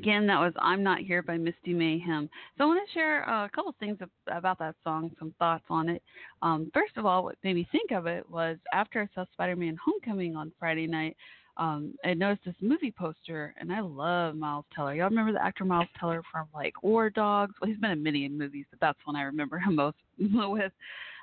Again, 0.01 0.27
that 0.29 0.41
was 0.41 0.55
I'm 0.59 0.83
Not 0.83 1.01
Here 1.01 1.21
by 1.21 1.37
Misty 1.37 1.75
Mayhem. 1.75 2.31
So 2.57 2.65
I 2.65 2.67
want 2.67 2.81
to 2.89 2.95
share 2.95 3.29
uh, 3.29 3.45
a 3.45 3.51
couple 3.51 3.75
things 3.79 3.99
about 4.29 4.59
that 4.59 4.75
song, 4.83 5.11
some 5.19 5.35
thoughts 5.39 5.65
on 5.69 5.91
it. 5.91 6.03
Um, 6.41 6.71
first 6.73 6.97
of 6.97 7.05
all, 7.05 7.23
what 7.23 7.37
made 7.45 7.53
me 7.53 7.69
think 7.71 7.91
of 7.91 8.07
it 8.07 8.25
was 8.31 8.57
after 8.73 9.03
I 9.03 9.09
saw 9.15 9.27
Spider 9.35 9.57
Man 9.57 9.77
Homecoming 9.85 10.37
on 10.37 10.53
Friday 10.59 10.87
night, 10.87 11.19
um, 11.59 11.93
I 12.03 12.15
noticed 12.15 12.47
this 12.47 12.55
movie 12.63 12.91
poster, 12.91 13.55
and 13.61 13.71
I 13.71 13.81
love 13.81 14.37
Miles 14.37 14.65
Teller. 14.75 14.95
Y'all 14.95 15.11
remember 15.11 15.33
the 15.33 15.45
actor 15.45 15.67
Miles 15.67 15.89
Teller 15.99 16.23
from 16.33 16.47
like 16.55 16.83
War 16.83 17.11
Dogs? 17.11 17.53
Well, 17.61 17.69
he's 17.69 17.79
been 17.79 17.91
in 17.91 18.03
many 18.03 18.27
movies, 18.27 18.65
but 18.71 18.81
that's 18.81 18.99
one 19.05 19.17
I 19.17 19.25
remember 19.25 19.59
him 19.59 19.75
most 19.75 19.99
with, 20.19 20.73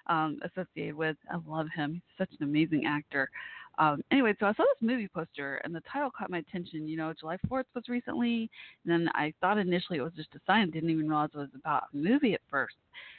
um, 0.06 0.40
associated 0.44 0.94
with. 0.94 1.18
I 1.32 1.38
love 1.48 1.66
him. 1.76 1.94
He's 1.94 2.28
such 2.28 2.38
an 2.40 2.48
amazing 2.48 2.86
actor. 2.86 3.32
Um, 3.80 4.02
anyway, 4.12 4.34
so 4.40 4.48
I 4.48 4.54
saw 4.54 4.64
this 4.64 4.82
movie 4.82 5.08
poster, 5.08 5.62
and 5.64 5.74
the 5.74 5.82
title 5.92 6.10
caught 6.18 6.32
my 6.32 6.40
attention. 6.40 6.88
You 6.88 6.98
know, 6.98 7.14
July 7.20 7.38
4th 7.48 7.66
was 7.76 7.84
recently, 7.88 8.50
and 8.84 8.92
then 8.92 9.10
I 9.14 9.34
thought 9.40 9.58
initially 9.58 10.00
it 10.00 10.04
was 10.04 10.14
just 10.16 10.34
a 10.36 10.40
sign. 10.48 10.72
Didn't 10.72 10.90
even 10.90 11.08
realize 11.08 11.30
it 11.34 11.38
was 11.38 11.50
about 11.56 11.84
a 11.94 11.98
movie 11.98 12.34
at 12.34 12.42
first, 12.50 12.76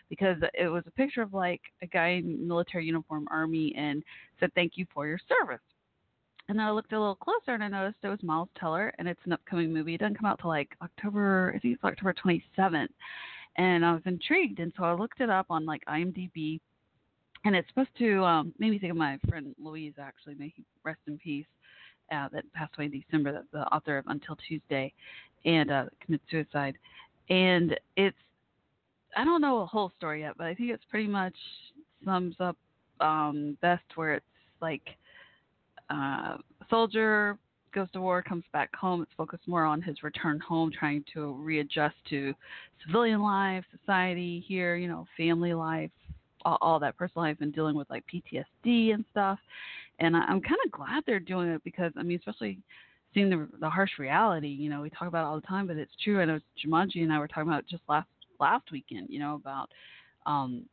because 0.08 0.36
it 0.54 0.68
was 0.68 0.82
a 0.86 0.92
picture 0.92 1.22
of 1.22 1.32
like 1.32 1.60
a 1.82 1.86
guy 1.86 2.08
in 2.08 2.46
military 2.46 2.86
uniform, 2.86 3.28
army, 3.30 3.72
and 3.76 4.02
said 4.40 4.52
thank 4.54 4.72
you 4.76 4.86
for 4.92 5.06
your 5.06 5.20
service. 5.28 5.60
And 6.48 6.58
then 6.58 6.66
I 6.66 6.70
looked 6.70 6.92
a 6.92 6.98
little 6.98 7.14
closer 7.14 7.52
and 7.52 7.62
I 7.62 7.68
noticed 7.68 7.98
it 8.02 8.08
was 8.08 8.22
Miles 8.22 8.48
Teller 8.58 8.92
and 8.98 9.06
it's 9.06 9.20
an 9.26 9.32
upcoming 9.32 9.72
movie. 9.72 9.94
It 9.94 10.00
doesn't 10.00 10.16
come 10.16 10.24
out 10.24 10.40
till 10.40 10.48
like 10.48 10.74
October, 10.82 11.52
I 11.54 11.58
think 11.58 11.74
it's 11.74 11.84
October 11.84 12.14
27th. 12.14 12.88
And 13.56 13.84
I 13.84 13.92
was 13.92 14.02
intrigued. 14.06 14.58
And 14.58 14.72
so 14.76 14.84
I 14.84 14.94
looked 14.94 15.20
it 15.20 15.28
up 15.28 15.46
on 15.50 15.66
like 15.66 15.82
IMDb. 15.86 16.60
And 17.44 17.54
it's 17.56 17.68
supposed 17.68 17.96
to 17.98 18.24
um, 18.24 18.52
make 18.58 18.70
me 18.70 18.78
think 18.78 18.90
of 18.90 18.96
my 18.96 19.18
friend 19.28 19.54
Luis, 19.62 19.94
actually. 20.00 20.34
May 20.34 20.52
he 20.54 20.64
rest 20.84 21.00
in 21.06 21.18
peace. 21.18 21.46
Uh, 22.10 22.26
that 22.32 22.50
passed 22.54 22.72
away 22.78 22.86
in 22.86 22.90
December, 22.90 23.32
the, 23.32 23.44
the 23.52 23.66
author 23.66 23.98
of 23.98 24.04
Until 24.06 24.34
Tuesday, 24.48 24.90
and 25.44 25.70
uh, 25.70 25.84
suicide. 26.30 26.74
And 27.28 27.78
it's, 27.96 28.16
I 29.14 29.26
don't 29.26 29.42
know 29.42 29.58
a 29.60 29.66
whole 29.66 29.92
story 29.98 30.22
yet, 30.22 30.32
but 30.38 30.46
I 30.46 30.54
think 30.54 30.70
it's 30.70 30.84
pretty 30.90 31.06
much 31.06 31.34
sums 32.06 32.34
up 32.40 32.56
um, 33.00 33.58
best 33.60 33.84
where 33.94 34.14
it's 34.14 34.26
like 34.62 34.80
uh, 35.90 36.38
soldier 36.70 37.36
goes 37.74 37.90
to 37.92 38.00
war, 38.00 38.22
comes 38.22 38.44
back 38.52 38.74
home. 38.74 39.02
It's 39.02 39.12
focused 39.16 39.46
more 39.46 39.64
on 39.64 39.82
his 39.82 40.02
return 40.02 40.40
home, 40.40 40.70
trying 40.76 41.04
to 41.14 41.34
readjust 41.34 41.96
to 42.10 42.32
civilian 42.86 43.20
life, 43.20 43.64
society 43.78 44.44
here, 44.48 44.76
you 44.76 44.88
know, 44.88 45.06
family 45.16 45.52
life, 45.52 45.90
all, 46.60 46.78
that 46.80 46.96
personal 46.96 47.26
life, 47.26 47.36
and 47.40 47.54
dealing 47.54 47.76
with 47.76 47.90
like 47.90 48.04
PTSD 48.12 48.94
and 48.94 49.04
stuff. 49.10 49.38
And 49.98 50.16
I, 50.16 50.20
I'm 50.20 50.40
kind 50.40 50.58
of 50.64 50.72
glad 50.72 51.02
they're 51.06 51.20
doing 51.20 51.48
it 51.48 51.62
because 51.64 51.92
I 51.96 52.02
mean, 52.02 52.18
especially 52.18 52.58
seeing 53.14 53.30
the 53.30 53.48
the 53.60 53.68
harsh 53.68 53.98
reality. 53.98 54.48
You 54.48 54.70
know, 54.70 54.80
we 54.80 54.90
talk 54.90 55.08
about 55.08 55.24
it 55.24 55.28
all 55.28 55.40
the 55.40 55.46
time, 55.46 55.66
but 55.66 55.76
it's 55.76 55.92
true. 56.02 56.20
I 56.20 56.24
know 56.24 56.40
Jumanji 56.64 57.02
and 57.02 57.12
I 57.12 57.18
were 57.18 57.28
talking 57.28 57.50
about 57.50 57.66
just 57.66 57.82
last 57.88 58.08
last 58.40 58.70
weekend. 58.72 59.08
You 59.10 59.18
know, 59.18 59.34
about 59.34 59.70
um, 60.26 60.64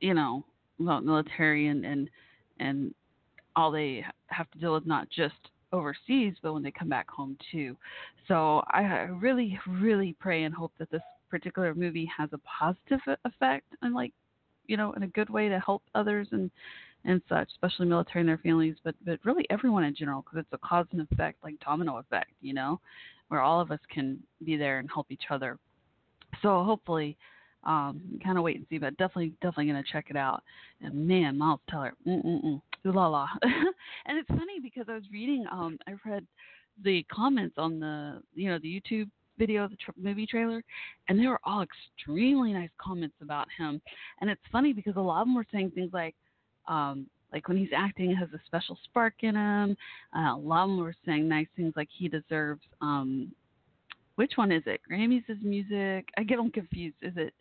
you 0.00 0.14
know, 0.14 0.44
about 0.80 1.04
military 1.04 1.68
and 1.68 1.84
and 1.84 2.10
and 2.60 2.94
all 3.56 3.70
they 3.70 4.04
have 4.28 4.50
to 4.52 4.58
deal 4.58 4.74
with 4.74 4.86
not 4.86 5.08
just 5.10 5.34
overseas, 5.72 6.34
but 6.42 6.52
when 6.52 6.62
they 6.62 6.70
come 6.70 6.88
back 6.88 7.10
home 7.10 7.36
too. 7.52 7.76
So 8.26 8.62
I 8.68 9.08
really, 9.20 9.58
really 9.66 10.16
pray 10.18 10.44
and 10.44 10.54
hope 10.54 10.72
that 10.78 10.90
this 10.90 11.02
particular 11.28 11.74
movie 11.74 12.10
has 12.16 12.30
a 12.32 12.38
positive 12.38 13.00
effect 13.24 13.66
and 13.82 13.94
like, 13.94 14.12
you 14.66 14.76
know, 14.76 14.92
in 14.92 15.02
a 15.02 15.08
good 15.08 15.30
way 15.30 15.48
to 15.48 15.58
help 15.60 15.82
others 15.94 16.28
and 16.32 16.50
and 17.04 17.22
such, 17.28 17.48
especially 17.52 17.86
military 17.86 18.20
and 18.20 18.28
their 18.28 18.38
families, 18.38 18.76
but 18.84 18.94
but 19.04 19.18
really 19.24 19.46
everyone 19.50 19.84
in 19.84 19.94
general, 19.94 20.22
because 20.22 20.40
it's 20.40 20.52
a 20.52 20.66
cause 20.66 20.86
and 20.92 21.06
effect, 21.10 21.42
like 21.42 21.58
domino 21.60 21.98
effect, 21.98 22.32
you 22.40 22.52
know, 22.52 22.80
where 23.28 23.40
all 23.40 23.60
of 23.60 23.70
us 23.70 23.80
can 23.92 24.18
be 24.44 24.56
there 24.56 24.78
and 24.78 24.90
help 24.92 25.06
each 25.10 25.24
other. 25.30 25.58
So 26.42 26.64
hopefully, 26.64 27.16
um, 27.64 28.20
kind 28.22 28.36
of 28.36 28.44
wait 28.44 28.56
and 28.56 28.66
see, 28.68 28.78
but 28.78 28.96
definitely, 28.96 29.32
definitely 29.42 29.66
gonna 29.66 29.84
check 29.90 30.06
it 30.10 30.16
out. 30.16 30.42
And 30.80 31.06
man, 31.06 31.38
Miles 31.38 31.60
Teller, 31.70 31.94
mm 32.06 32.24
mm 32.24 32.44
mm 32.44 32.62
la 32.84 33.06
la. 33.06 33.28
and 33.42 34.18
it's 34.18 34.28
funny 34.28 34.60
because 34.62 34.86
I 34.88 34.94
was 34.94 35.04
reading, 35.12 35.46
um, 35.50 35.78
I 35.86 35.94
read 36.08 36.26
the 36.84 37.04
comments 37.12 37.54
on 37.58 37.80
the, 37.80 38.22
you 38.34 38.48
know, 38.48 38.58
the 38.58 38.80
YouTube 38.80 39.10
video, 39.38 39.64
of 39.64 39.70
the 39.70 39.76
tr- 39.76 39.90
movie 39.96 40.26
trailer, 40.26 40.62
and 41.08 41.18
they 41.18 41.26
were 41.26 41.40
all 41.44 41.62
extremely 41.62 42.52
nice 42.52 42.70
comments 42.78 43.16
about 43.22 43.48
him. 43.56 43.80
And 44.20 44.28
it's 44.28 44.40
funny 44.50 44.72
because 44.72 44.96
a 44.96 45.00
lot 45.00 45.22
of 45.22 45.26
them 45.26 45.34
were 45.34 45.46
saying 45.52 45.72
things 45.74 45.90
like, 45.92 46.14
um, 46.66 47.06
like 47.32 47.48
when 47.48 47.56
he's 47.56 47.68
acting, 47.76 48.14
has 48.14 48.28
a 48.34 48.40
special 48.46 48.78
spark 48.84 49.14
in 49.20 49.34
him. 49.36 49.76
Uh, 50.16 50.34
a 50.34 50.38
lot 50.38 50.64
of 50.64 50.70
them 50.70 50.78
were 50.80 50.94
saying 51.06 51.28
nice 51.28 51.46
things 51.56 51.74
like 51.76 51.88
he 51.96 52.08
deserves. 52.08 52.62
Um, 52.80 53.32
which 54.16 54.32
one 54.36 54.50
is 54.50 54.62
it? 54.66 54.80
Grammys 54.90 55.24
is 55.28 55.38
music. 55.42 56.08
I 56.16 56.24
get 56.24 56.36
them 56.36 56.50
confused. 56.50 56.96
Is 57.02 57.12
it? 57.16 57.32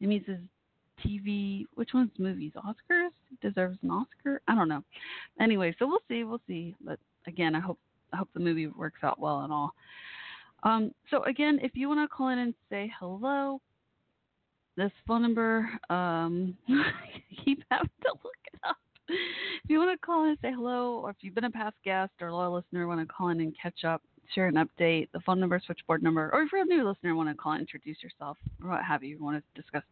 It 0.00 0.06
means 0.06 0.26
his 0.26 0.38
TV. 1.04 1.64
Which 1.74 1.90
one's 1.94 2.12
movies? 2.18 2.52
Oscars 2.56 3.10
deserves 3.42 3.78
an 3.82 3.90
Oscar. 3.90 4.40
I 4.46 4.54
don't 4.54 4.68
know. 4.68 4.84
Anyway, 5.40 5.74
so 5.78 5.86
we'll 5.86 6.02
see. 6.08 6.24
We'll 6.24 6.40
see. 6.46 6.76
But 6.84 6.98
again, 7.26 7.54
I 7.54 7.60
hope 7.60 7.78
I 8.12 8.16
hope 8.16 8.28
the 8.34 8.40
movie 8.40 8.66
works 8.66 9.00
out 9.02 9.18
well 9.18 9.40
and 9.40 9.52
all. 9.52 9.74
Um, 10.62 10.92
so 11.10 11.22
again, 11.24 11.58
if 11.62 11.72
you 11.74 11.88
want 11.88 12.00
to 12.00 12.14
call 12.14 12.28
in 12.28 12.38
and 12.38 12.54
say 12.68 12.92
hello, 12.98 13.60
this 14.76 14.92
phone 15.06 15.22
number. 15.22 15.68
Um, 15.90 16.56
keep 17.44 17.62
having 17.70 17.90
to 18.02 18.12
look 18.24 18.34
it 18.52 18.60
up. 18.66 18.76
If 19.08 19.68
you 19.68 19.78
want 19.78 19.98
to 19.98 20.06
call 20.06 20.24
in 20.24 20.30
and 20.30 20.38
say 20.40 20.52
hello, 20.52 21.00
or 21.00 21.10
if 21.10 21.16
you've 21.20 21.34
been 21.34 21.44
a 21.44 21.50
past 21.50 21.76
guest 21.84 22.12
or 22.20 22.32
loyal 22.32 22.54
listener, 22.54 22.86
want 22.86 23.00
to 23.00 23.12
call 23.12 23.28
in 23.28 23.40
and 23.40 23.54
catch 23.60 23.84
up, 23.84 24.02
share 24.34 24.46
an 24.46 24.54
update, 24.54 25.08
the 25.12 25.20
phone 25.20 25.40
number, 25.40 25.60
switchboard 25.64 26.02
number, 26.02 26.30
or 26.32 26.42
if 26.42 26.52
you're 26.52 26.62
a 26.62 26.64
new 26.64 26.88
listener, 26.88 27.14
want 27.14 27.28
to 27.28 27.34
call 27.34 27.52
and 27.52 27.60
introduce 27.60 28.02
yourself, 28.02 28.38
or 28.62 28.70
what 28.70 28.84
have 28.84 29.02
you, 29.02 29.22
want 29.22 29.42
to 29.54 29.60
discuss 29.60 29.82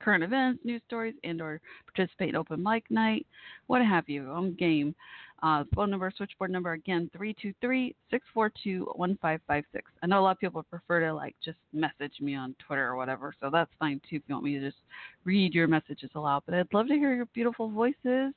current 0.00 0.22
events, 0.22 0.60
news 0.64 0.82
stories, 0.86 1.14
and 1.24 1.40
or 1.40 1.60
participate 1.92 2.30
in 2.30 2.36
open 2.36 2.62
mic 2.62 2.84
night, 2.90 3.26
what 3.66 3.82
have 3.82 4.08
you. 4.08 4.30
I'm 4.30 4.54
game. 4.54 4.94
Uh, 5.42 5.64
phone 5.74 5.90
number, 5.90 6.10
switchboard 6.16 6.50
number 6.50 6.72
again, 6.72 7.10
323-642-1556. 7.16 9.64
I 10.02 10.06
know 10.06 10.20
a 10.20 10.22
lot 10.22 10.30
of 10.30 10.38
people 10.38 10.62
prefer 10.62 11.00
to 11.00 11.12
like 11.12 11.36
just 11.44 11.58
message 11.74 12.14
me 12.20 12.34
on 12.34 12.54
Twitter 12.66 12.86
or 12.86 12.96
whatever, 12.96 13.34
so 13.40 13.50
that's 13.52 13.70
fine 13.78 14.00
too 14.08 14.16
if 14.16 14.22
you 14.26 14.34
want 14.34 14.46
me 14.46 14.58
to 14.58 14.64
just 14.64 14.78
read 15.24 15.52
your 15.52 15.68
messages 15.68 16.08
aloud. 16.14 16.42
But 16.46 16.54
I'd 16.54 16.72
love 16.72 16.88
to 16.88 16.94
hear 16.94 17.14
your 17.14 17.26
beautiful 17.26 17.68
voices, 17.68 18.32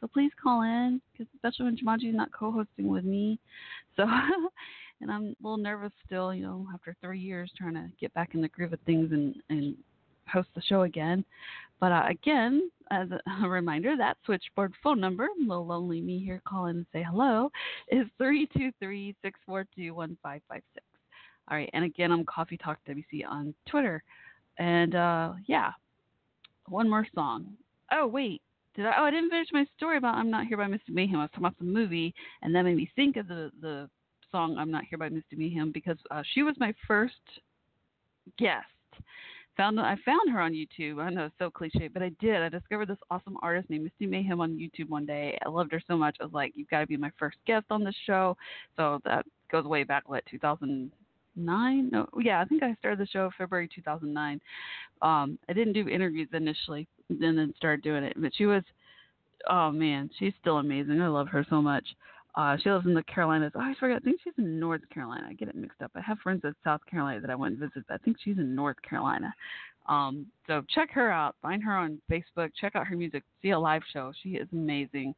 so 0.00 0.06
please 0.12 0.30
call 0.40 0.62
in, 0.62 1.00
because 1.12 1.26
especially 1.34 1.64
when 1.64 1.76
Jumanji 1.76 2.10
is 2.10 2.14
not 2.14 2.30
co-hosting 2.32 2.86
with 2.86 3.04
me. 3.04 3.40
So, 3.96 4.04
and 5.00 5.10
I'm 5.10 5.24
a 5.24 5.34
little 5.42 5.56
nervous 5.56 5.92
still, 6.06 6.32
you 6.32 6.42
know, 6.42 6.68
after 6.72 6.94
three 7.00 7.18
years 7.18 7.50
trying 7.58 7.74
to 7.74 7.88
get 8.00 8.14
back 8.14 8.34
in 8.34 8.40
the 8.40 8.48
groove 8.48 8.72
of 8.72 8.78
things 8.86 9.10
and 9.10 9.34
and 9.50 9.74
host 10.28 10.48
the 10.54 10.62
show 10.62 10.82
again. 10.82 11.24
But 11.80 11.92
uh, 11.92 12.04
again, 12.08 12.70
as 12.90 13.08
a 13.10 13.48
reminder, 13.48 13.96
that 13.96 14.16
switchboard 14.24 14.72
phone 14.82 15.00
number, 15.00 15.28
little 15.38 15.66
lonely 15.66 16.00
me 16.00 16.18
here 16.18 16.40
calling 16.46 16.76
and 16.76 16.86
say 16.92 17.02
hello, 17.02 17.50
is 17.88 18.06
323 18.18 19.14
642 19.22 19.94
1556. 19.94 20.84
All 21.50 21.56
right, 21.58 21.70
and 21.74 21.84
again, 21.84 22.10
I'm 22.10 22.24
Coffee 22.24 22.56
Talk 22.56 22.78
WC 22.88 23.26
on 23.28 23.54
Twitter. 23.68 24.02
And 24.58 24.94
uh, 24.94 25.32
yeah, 25.46 25.72
one 26.68 26.88
more 26.88 27.06
song. 27.14 27.52
Oh, 27.92 28.06
wait. 28.06 28.40
Did 28.74 28.86
I? 28.86 28.94
Oh, 28.98 29.04
I 29.04 29.10
didn't 29.10 29.30
finish 29.30 29.48
my 29.52 29.66
story 29.76 29.98
about 29.98 30.14
I'm 30.14 30.30
Not 30.30 30.46
Here 30.46 30.56
by 30.56 30.66
Misty 30.66 30.92
Mayhem. 30.92 31.18
I 31.18 31.22
was 31.22 31.30
talking 31.30 31.44
about 31.44 31.58
the 31.58 31.64
movie, 31.64 32.14
and 32.42 32.54
that 32.54 32.62
made 32.62 32.76
me 32.76 32.90
think 32.96 33.16
of 33.16 33.28
the, 33.28 33.50
the 33.60 33.88
song 34.32 34.56
I'm 34.58 34.70
Not 34.70 34.84
Here 34.84 34.98
by 34.98 35.08
Misty 35.08 35.36
Mayhem 35.36 35.70
because 35.70 35.98
uh, 36.10 36.22
she 36.32 36.42
was 36.42 36.56
my 36.58 36.74
first 36.88 37.14
guest 38.38 38.64
found 39.56 39.80
I 39.80 39.96
found 40.04 40.30
her 40.30 40.40
on 40.40 40.52
YouTube. 40.52 41.00
I 41.00 41.10
know 41.10 41.26
it's 41.26 41.34
so 41.38 41.50
cliche, 41.50 41.88
but 41.88 42.02
I 42.02 42.10
did. 42.20 42.42
I 42.42 42.48
discovered 42.48 42.88
this 42.88 42.98
awesome 43.10 43.36
artist 43.42 43.70
named 43.70 43.84
Misty 43.84 44.06
Mayhem 44.06 44.40
on 44.40 44.58
YouTube 44.58 44.88
one 44.88 45.06
day. 45.06 45.38
I 45.44 45.48
loved 45.48 45.72
her 45.72 45.82
so 45.86 45.96
much. 45.96 46.16
I 46.20 46.24
was 46.24 46.32
like, 46.32 46.52
you've 46.54 46.70
got 46.70 46.80
to 46.80 46.86
be 46.86 46.96
my 46.96 47.10
first 47.18 47.36
guest 47.46 47.66
on 47.70 47.84
this 47.84 47.94
show. 48.06 48.36
So 48.76 49.00
that 49.04 49.24
goes 49.50 49.64
way 49.64 49.84
back, 49.84 50.08
what 50.08 50.24
2009? 50.30 51.90
No, 51.90 52.06
yeah, 52.20 52.40
I 52.40 52.44
think 52.44 52.62
I 52.62 52.74
started 52.74 52.98
the 53.00 53.06
show 53.06 53.30
February 53.36 53.68
2009. 53.74 54.40
Um, 55.02 55.38
I 55.48 55.52
didn't 55.52 55.74
do 55.74 55.88
interviews 55.88 56.28
initially, 56.32 56.86
and 57.08 57.20
then 57.22 57.54
started 57.56 57.82
doing 57.82 58.04
it. 58.04 58.14
But 58.16 58.32
she 58.36 58.46
was, 58.46 58.62
oh 59.48 59.70
man, 59.70 60.10
she's 60.18 60.32
still 60.40 60.58
amazing. 60.58 61.00
I 61.00 61.08
love 61.08 61.28
her 61.28 61.46
so 61.48 61.60
much. 61.60 61.84
Uh, 62.36 62.56
she 62.60 62.70
lives 62.70 62.86
in 62.86 62.94
the 62.94 63.02
Carolinas. 63.04 63.52
Oh, 63.54 63.60
I 63.60 63.74
forgot. 63.78 63.96
I 63.96 63.98
think 64.00 64.20
she's 64.24 64.32
in 64.38 64.58
North 64.58 64.82
Carolina. 64.92 65.26
I 65.28 65.34
get 65.34 65.48
it 65.48 65.54
mixed 65.54 65.80
up. 65.80 65.92
I 65.94 66.00
have 66.00 66.18
friends 66.18 66.40
in 66.42 66.52
South 66.64 66.80
Carolina 66.90 67.20
that 67.20 67.30
I 67.30 67.34
went 67.36 67.60
and 67.60 67.60
visit. 67.60 67.84
I 67.88 67.98
think 67.98 68.16
she's 68.22 68.38
in 68.38 68.54
North 68.56 68.76
Carolina. 68.88 69.32
Um, 69.88 70.26
so 70.46 70.62
check 70.74 70.90
her 70.92 71.10
out. 71.10 71.36
Find 71.42 71.62
her 71.62 71.76
on 71.76 72.00
Facebook. 72.10 72.50
Check 72.60 72.74
out 72.74 72.86
her 72.86 72.96
music. 72.96 73.22
See 73.40 73.50
a 73.50 73.58
live 73.58 73.82
show. 73.92 74.12
She 74.22 74.30
is 74.30 74.48
amazing. 74.52 75.14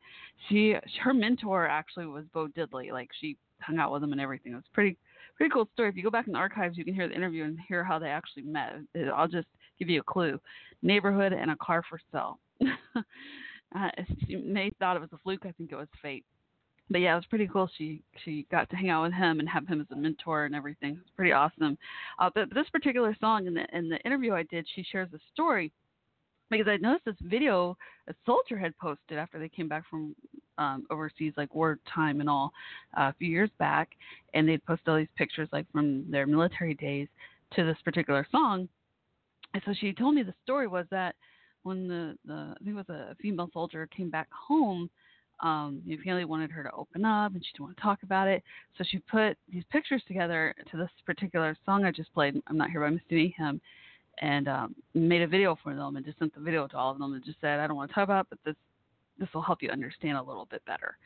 She 0.48 0.74
her 1.02 1.14
mentor 1.14 1.66
actually 1.66 2.07
was 2.07 2.24
Bo 2.35 2.48
Diddley. 2.48 2.90
Like 2.92 3.09
she 3.20 3.37
hung 3.61 3.79
out 3.79 3.92
with 3.92 4.02
him 4.02 4.12
and 4.12 4.20
everything. 4.20 4.52
It 4.52 4.57
was 4.57 4.64
pretty 4.74 4.98
pretty 5.37 5.52
cool 5.52 5.68
story. 5.72 5.88
If 5.88 5.96
you 5.96 6.02
go 6.02 6.11
back 6.11 6.26
in 6.26 6.33
the 6.33 6.38
archives, 6.38 6.76
you 6.76 6.85
can 6.85 6.94
hear 6.94 7.09
the 7.09 7.14
interview 7.14 7.44
and 7.44 7.57
hear 7.68 7.85
how 7.85 7.98
they 7.98 8.09
actually 8.09 8.42
met. 8.42 8.74
I'll 9.14 9.29
just 9.29 9.46
give 9.79 9.88
you 9.88 10.00
a 10.00 10.05
clue: 10.05 10.38
neighborhood 10.83 11.33
and 11.33 11.50
a 11.52 11.57
car 11.57 11.83
for 11.88 12.00
sale. 12.12 12.40
uh, 12.96 13.88
she 14.26 14.37
may 14.37 14.70
thought 14.81 14.96
it 14.96 15.00
was 15.00 15.12
a 15.12 15.18
fluke. 15.18 15.46
I 15.46 15.52
think 15.52 15.70
it 15.70 15.76
was 15.76 15.88
fate 16.02 16.24
but 16.90 17.01
yeah, 17.01 17.12
it 17.12 17.16
was 17.16 17.27
pretty 17.27 17.49
cool. 17.49 17.68
She 17.77 18.03
she 18.25 18.46
got 18.51 18.70
to 18.70 18.77
hang 18.77 18.90
out 18.90 19.03
with 19.05 19.12
him 19.12 19.40
and 19.40 19.49
have 19.49 19.66
him 19.66 19.81
as 19.81 19.87
a 19.90 19.96
mentor 19.96 20.44
and 20.44 20.55
everything. 20.55 20.99
It's 21.01 21.11
pretty 21.16 21.33
awesome. 21.33 21.77
Uh, 22.18 22.31
but, 22.35 22.53
this 22.55 22.68
particular 22.70 23.16
song 23.20 23.46
in 23.46 23.55
the 23.55 23.66
in 23.77 23.88
the 23.88 23.99
interview 24.01 24.35
I 24.35 24.44
did, 24.44 24.66
she 24.75 24.85
shares 24.85 25.09
a 25.14 25.18
story 25.33 25.72
because 26.51 26.68
I 26.68 26.77
noticed 26.77 27.05
this 27.05 27.14
video 27.22 27.77
a 28.09 28.14
soldier 28.25 28.57
had 28.57 28.77
posted 28.79 29.18
after 29.18 29.38
they 29.38 29.49
came 29.49 29.68
back 29.68 29.85
from 29.90 30.14
um, 30.59 30.87
overseas, 30.90 31.33
like 31.37 31.55
wartime 31.55 32.20
and 32.20 32.31
all, 32.31 32.53
uh, 32.96 33.09
a 33.09 33.14
few 33.18 33.29
years 33.29 33.51
back, 33.59 33.90
and 34.35 34.49
they'd 34.49 34.64
posted 34.64 34.88
all 34.88 34.96
these 34.96 35.09
pictures 35.16 35.49
like 35.53 35.70
from 35.72 36.09
their 36.11 36.27
military 36.27 36.75
days 36.75 37.09
to 37.55 37.64
this 37.64 37.77
particular 37.85 38.27
song. 38.31 38.68
And 39.55 39.62
so 39.66 39.75
she 39.79 39.92
told 39.92 40.14
me 40.14 40.22
the 40.22 40.35
story 40.44 40.66
was 40.66 40.87
that 40.90 41.14
when 41.62 41.88
the, 41.88 42.16
the 42.25 42.35
I 42.35 42.64
think 42.64 42.77
it 42.77 42.87
was 42.88 42.88
a 42.88 43.16
female 43.20 43.51
soldier 43.53 43.88
came 43.94 44.11
back 44.11 44.29
home, 44.31 44.88
um, 45.40 45.83
the 45.87 45.96
family 45.99 46.25
wanted 46.25 46.51
her 46.51 46.62
to 46.62 46.70
open 46.72 47.05
up 47.05 47.35
and 47.35 47.44
she 47.44 47.53
didn't 47.53 47.66
want 47.66 47.77
to 47.77 47.83
talk 47.83 48.03
about 48.03 48.29
it. 48.29 48.42
So 48.79 48.85
she 48.88 48.99
put 48.99 49.37
these 49.53 49.64
pictures 49.70 50.03
together 50.07 50.55
to 50.70 50.77
this 50.77 50.90
particular 51.05 51.57
song 51.64 51.85
I 51.85 51.90
just 51.90 52.12
played, 52.14 52.40
I'm 52.46 52.57
Not 52.57 52.70
Here 52.70 52.81
by 52.81 52.90
Misty 52.90 53.35
Mayhem, 53.38 53.61
and 54.22 54.49
um, 54.49 54.75
made 54.94 55.22
a 55.22 55.27
video 55.27 55.59
for 55.62 55.75
them 55.75 55.96
and 55.96 56.05
just 56.05 56.18
sent 56.18 56.35
the 56.35 56.40
video 56.40 56.66
to 56.66 56.77
all 56.77 56.90
of 56.90 56.99
them 56.99 57.12
and 57.12 57.25
just 57.25 57.40
said, 57.40 57.61
I 57.61 57.66
don't 57.66 57.77
want 57.77 57.90
to 57.90 57.94
talk 57.94 58.05
about 58.05 58.27
it, 58.27 58.27
but 58.31 58.38
this 58.44 58.57
this 59.18 59.29
will 59.33 59.42
help 59.42 59.62
you 59.62 59.70
understand 59.70 60.18
a 60.18 60.22
little 60.22 60.46
bit 60.51 60.62
better. 60.66 60.99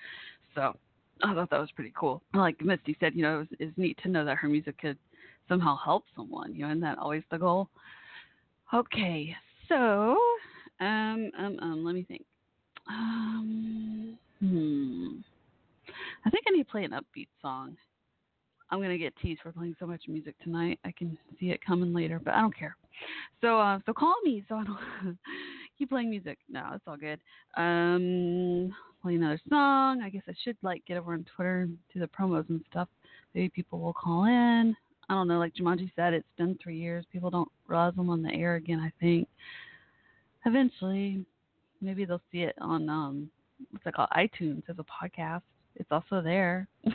So 0.56 0.76
I 1.22 1.32
thought 1.32 1.48
that 1.50 1.60
was 1.60 1.70
pretty 1.72 1.92
cool. 1.96 2.22
Like 2.34 2.60
Misty 2.60 2.96
said, 2.98 3.14
you 3.14 3.22
know, 3.22 3.36
it 3.36 3.38
was, 3.38 3.48
it's 3.60 3.78
neat 3.78 3.98
to 4.02 4.08
know 4.08 4.24
that 4.24 4.36
her 4.38 4.48
music 4.48 4.78
could 4.78 4.98
somehow 5.48 5.76
help 5.76 6.04
someone, 6.16 6.52
you 6.54 6.62
know, 6.62 6.70
isn't 6.70 6.80
that 6.80 6.98
always 6.98 7.22
the 7.30 7.38
goal? 7.38 7.68
Okay, 8.72 9.34
so 9.68 10.16
um 10.80 11.30
um 11.38 11.58
um 11.60 11.84
let 11.84 11.94
me 11.94 12.04
think. 12.04 12.24
Um 12.90 14.18
hmm. 14.40 15.20
I 16.24 16.30
think 16.30 16.44
I 16.46 16.50
need 16.50 16.64
to 16.64 16.70
play 16.70 16.84
an 16.84 16.90
upbeat 16.90 17.28
song. 17.40 17.76
I'm 18.70 18.80
gonna 18.80 18.98
get 18.98 19.14
teased 19.16 19.40
for 19.42 19.52
playing 19.52 19.76
so 19.80 19.86
much 19.86 20.02
music 20.08 20.34
tonight. 20.42 20.78
I 20.84 20.92
can 20.92 21.16
see 21.38 21.50
it 21.50 21.64
coming 21.64 21.92
later, 21.92 22.20
but 22.22 22.34
I 22.34 22.40
don't 22.40 22.56
care. 22.56 22.76
So 23.40 23.58
uh, 23.58 23.78
so 23.86 23.92
call 23.92 24.14
me 24.24 24.44
so 24.48 24.56
I 24.56 24.64
don't 24.64 25.18
keep 25.78 25.90
playing 25.90 26.10
music. 26.10 26.38
No, 26.48 26.70
it's 26.74 26.84
all 26.86 26.96
good. 26.96 27.20
Um, 27.56 28.74
play 29.02 29.14
another 29.14 29.40
song. 29.48 30.02
I 30.02 30.10
guess 30.10 30.22
I 30.28 30.34
should 30.44 30.56
like 30.62 30.84
get 30.86 30.98
over 30.98 31.14
on 31.14 31.24
Twitter 31.34 31.68
do 31.92 32.00
the 32.00 32.08
promos 32.08 32.48
and 32.48 32.60
stuff. 32.70 32.88
Maybe 33.34 33.48
people 33.48 33.80
will 33.80 33.92
call 33.92 34.24
in. 34.24 34.76
I 35.08 35.14
don't 35.14 35.26
know. 35.26 35.38
Like 35.38 35.54
Jumanji 35.54 35.90
said, 35.96 36.14
it's 36.14 36.26
been 36.38 36.56
three 36.62 36.76
years. 36.78 37.04
People 37.12 37.30
don't 37.30 37.50
realize 37.66 37.94
I'm 37.98 38.10
on 38.10 38.22
the 38.22 38.32
air 38.32 38.54
again. 38.56 38.78
I 38.78 38.92
think 39.00 39.26
eventually, 40.46 41.24
maybe 41.80 42.04
they'll 42.04 42.22
see 42.32 42.42
it 42.42 42.54
on 42.60 42.88
um, 42.88 43.30
what's 43.70 43.86
it 43.86 43.94
called, 43.94 44.08
iTunes 44.16 44.62
as 44.68 44.76
a 44.78 44.84
podcast. 44.84 45.42
It's 45.76 45.90
also 45.90 46.20
there. 46.20 46.68
yeah. 46.84 46.92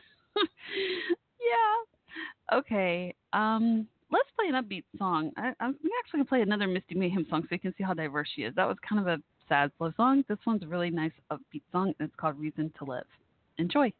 Okay. 2.53 3.13
Um, 3.33 3.87
let's 4.11 4.29
play 4.37 4.47
an 4.47 4.63
upbeat 4.63 4.83
song. 4.97 5.31
I, 5.37 5.53
I'm 5.59 5.75
actually 5.99 6.19
gonna 6.19 6.25
play 6.25 6.41
another 6.41 6.67
Misty 6.67 6.95
Mayhem 6.95 7.25
song 7.29 7.41
so 7.43 7.47
you 7.51 7.59
can 7.59 7.73
see 7.77 7.83
how 7.83 7.93
diverse 7.93 8.29
she 8.35 8.43
is. 8.43 8.53
That 8.55 8.67
was 8.67 8.77
kind 8.87 9.01
of 9.01 9.07
a 9.07 9.21
sad 9.47 9.71
slow 9.77 9.91
song. 9.97 10.23
This 10.27 10.37
one's 10.45 10.63
a 10.63 10.67
really 10.67 10.89
nice 10.89 11.11
upbeat 11.31 11.63
song. 11.71 11.93
And 11.99 12.07
it's 12.07 12.15
called 12.17 12.39
Reason 12.39 12.71
to 12.79 12.85
Live. 12.85 13.05
Enjoy. 13.57 13.91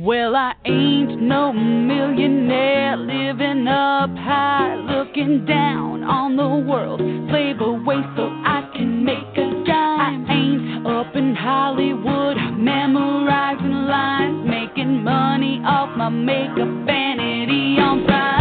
Well, 0.00 0.36
I 0.36 0.54
ain't 0.64 1.20
no 1.22 1.52
millionaire 1.52 2.96
living 2.96 3.66
up 3.66 4.10
high, 4.10 4.76
looking 4.76 5.44
down 5.44 6.04
on 6.04 6.36
the 6.36 6.70
world. 6.70 7.00
Slave 7.00 7.60
away 7.60 8.00
so 8.14 8.28
I 8.46 8.70
can 8.76 9.04
make 9.04 9.36
a 9.36 9.64
dime. 9.66 10.24
I 10.28 10.32
ain't 10.32 10.86
up 10.86 11.16
in 11.16 11.34
Hollywood 11.34 12.36
memorizing 12.56 13.88
lines, 13.90 14.46
making 14.48 15.02
money 15.02 15.60
off 15.66 15.96
my 15.96 16.10
makeup 16.10 16.86
vanity 16.86 17.80
on 17.80 18.06
prime 18.06 18.37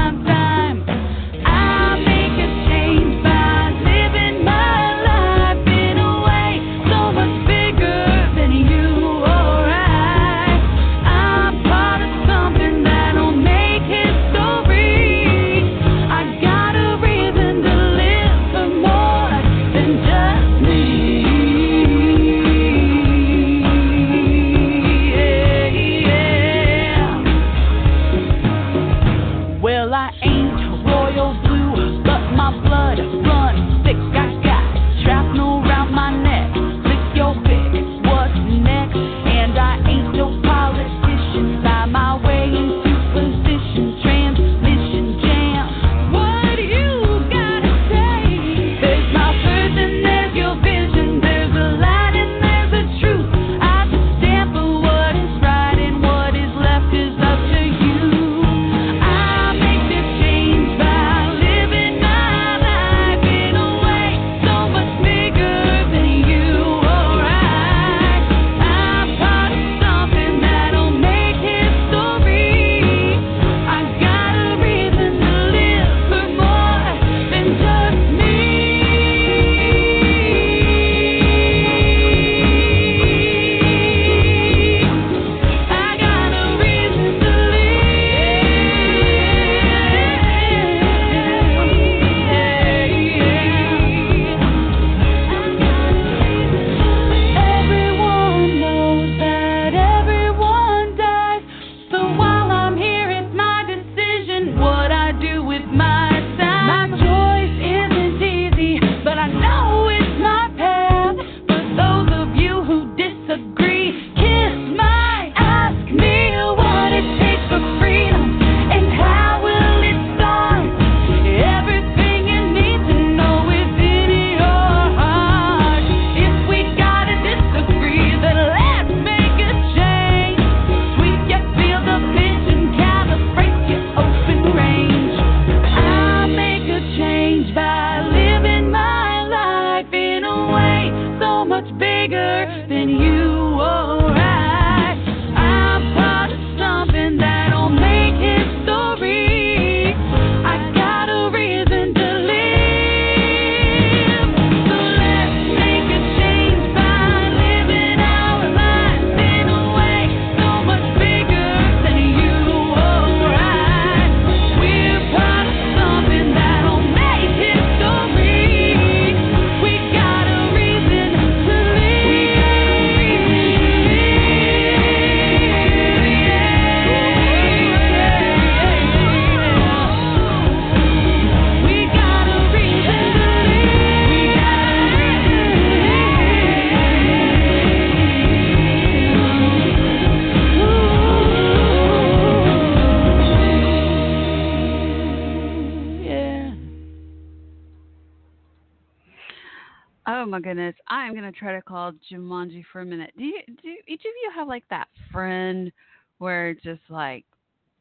try 201.37 201.53
to 201.53 201.61
call 201.61 201.93
Jumanji 202.11 202.63
for 202.71 202.81
a 202.81 202.85
minute. 202.85 203.13
Do 203.17 203.23
you, 203.23 203.39
do 203.47 203.75
each 203.87 204.01
of 204.01 204.11
you 204.23 204.31
have 204.35 204.47
like 204.47 204.63
that 204.69 204.87
friend 205.11 205.71
where 206.17 206.53
just 206.53 206.81
like, 206.89 207.25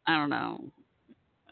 I 0.07 0.17
don't 0.17 0.31
know, 0.31 0.71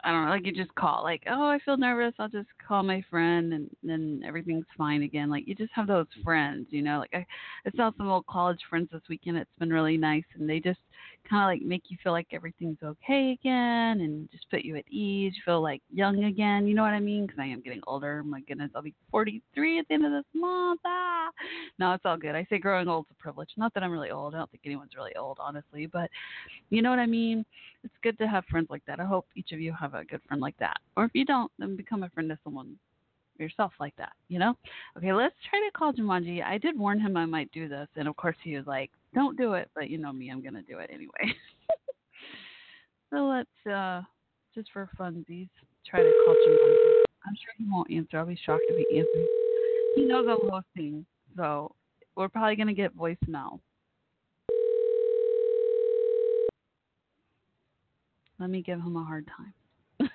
I 0.05 0.13
don't 0.13 0.27
know, 0.27 0.31
like 0.31 0.45
you 0.45 0.53
just 0.53 0.75
call, 0.75 1.03
like, 1.03 1.23
oh, 1.31 1.49
I 1.49 1.59
feel 1.65 1.79
nervous, 1.79 2.15
I'll 2.19 2.29
just 2.29 2.49
call 2.67 2.83
my 2.83 3.03
friend, 3.11 3.55
and 3.55 3.71
then 3.83 4.23
everything's 4.27 4.67
fine 4.77 5.03
again. 5.03 5.31
Like 5.31 5.49
you 5.49 5.55
just 5.55 5.73
have 5.73 5.87
those 5.87 6.07
friends, 6.23 6.67
you 6.71 6.83
know. 6.83 6.99
Like 6.99 7.15
I, 7.15 7.27
I 7.67 7.71
saw 7.75 7.91
some 7.97 8.09
old 8.09 8.27
college 8.27 8.61
friends 8.69 8.89
this 8.93 9.03
weekend. 9.09 9.39
It's 9.39 9.51
been 9.59 9.73
really 9.73 9.97
nice, 9.97 10.25
and 10.39 10.49
they 10.49 10.61
just 10.61 10.81
kind 11.29 11.43
of 11.43 11.49
like 11.49 11.67
make 11.67 11.85
you 11.89 11.97
feel 12.03 12.13
like 12.13 12.29
everything's 12.33 12.83
okay 12.83 13.39
again, 13.41 14.01
and 14.01 14.31
just 14.31 14.49
put 14.51 14.63
you 14.63 14.77
at 14.77 14.89
ease, 14.89 15.33
feel 15.45 15.63
like 15.63 15.83
young 15.93 16.25
again. 16.25 16.67
You 16.67 16.75
know 16.75 16.83
what 16.83 16.93
I 16.93 17.01
mean? 17.01 17.27
Because 17.27 17.39
I 17.41 17.47
am 17.47 17.61
getting 17.61 17.83
older. 17.87 18.23
My 18.23 18.41
goodness, 18.41 18.71
I'll 18.75 18.83
be 18.83 18.95
43 19.11 19.79
at 19.79 19.89
the 19.89 19.95
end 19.95 20.07
of 20.07 20.13
this 20.13 20.25
month. 20.35 20.81
Ah, 20.85 21.29
no, 21.79 21.93
it's 21.93 22.05
all 22.05 22.17
good. 22.17 22.35
I 22.35 22.47
say 22.51 22.59
growing 22.59 22.89
old's 22.89 23.09
a 23.11 23.23
privilege. 23.23 23.51
Not 23.57 23.73
that 23.75 23.83
I'm 23.83 23.93
really 23.93 24.11
old. 24.11 24.35
I 24.35 24.39
don't 24.39 24.51
think 24.51 24.63
anyone's 24.65 24.97
really 24.97 25.15
old, 25.17 25.39
honestly, 25.41 25.87
but 25.87 26.11
you 26.71 26.83
know 26.83 26.91
what 26.91 26.99
I 26.99 27.07
mean. 27.07 27.45
It's 27.83 27.95
good 28.03 28.19
to 28.19 28.29
have 28.29 28.45
friends 28.47 28.69
like 28.71 28.85
that. 28.87 29.01
I 29.01 29.05
hope 29.05 29.27
each 29.35 29.53
of 29.53 29.61
you 29.61 29.73
have 29.79 29.95
a 29.95 30.05
good 30.05 30.21
friend 30.27 30.41
like 30.41 30.57
that, 30.59 30.79
or 30.97 31.05
if 31.05 31.11
you 31.15 31.25
don't, 31.25 31.51
then 31.59 31.77
become 31.77 32.03
a 32.03 32.11
friend 32.11 32.29
to 32.31 32.39
someone 32.45 32.77
yourself 33.39 33.73
like 33.81 33.97
that, 33.97 34.13
you 34.29 34.39
know? 34.39 34.55
Okay, 34.97 35.13
let's 35.13 35.35
try 35.51 35.59
to 35.59 35.77
call 35.77 35.93
Jumanji. 35.93 36.43
I 36.43 36.59
did 36.59 36.79
warn 36.79 37.01
him 37.01 37.17
I 37.17 37.27
might 37.27 37.51
do 37.53 37.69
this, 37.69 37.89
and 37.97 38.09
of 38.09 38.17
course 38.17 38.37
he 38.43 38.57
was 38.57 38.67
like, 38.67 38.91
don't 39.15 39.39
do 39.39 39.55
it, 39.55 39.71
but 39.75 39.89
you 39.89 39.99
know 39.99 40.13
me, 40.13 40.31
I'm 40.31 40.43
to 40.55 40.63
do 40.63 40.79
it 40.79 40.91
anyway. 40.93 41.13
so 43.11 43.27
let's, 43.27 43.67
uh, 43.73 44.03
just 44.55 44.71
for 44.73 44.91
funsies, 44.99 45.49
try 45.89 46.03
to 46.03 46.13
call 46.25 46.35
Jumanji. 46.35 47.03
I'm 47.27 47.35
sure 47.35 47.55
he 47.57 47.65
won't 47.69 47.91
answer. 47.91 48.19
I'll 48.19 48.27
be 48.27 48.39
shocked 48.45 48.65
if 48.69 48.87
he 48.89 48.99
answers. 48.99 49.29
He 49.95 50.05
knows 50.05 50.27
I'm 50.29 50.49
hosting, 50.49 51.07
so 51.37 51.75
we're 52.17 52.29
probably 52.29 52.57
to 52.69 52.75
get 52.75 52.97
voicemail. 52.97 53.61
Let 58.39 58.51
me 58.51 58.63
give 58.63 58.81
him 58.81 58.97
a 58.97 59.05
hard 59.05 59.29
time. 59.37 59.55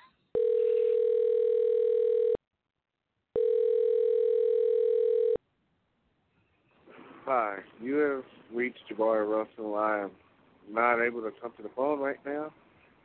Hi, 7.24 7.58
you 7.82 7.96
have 7.96 8.24
reached 8.52 8.80
Jabari 8.90 9.28
Russell. 9.28 9.76
I 9.76 10.00
am 10.00 10.10
not 10.70 11.00
able 11.00 11.22
to 11.22 11.30
come 11.40 11.52
to 11.56 11.62
the 11.62 11.70
phone 11.74 12.00
right 12.00 12.18
now. 12.24 12.52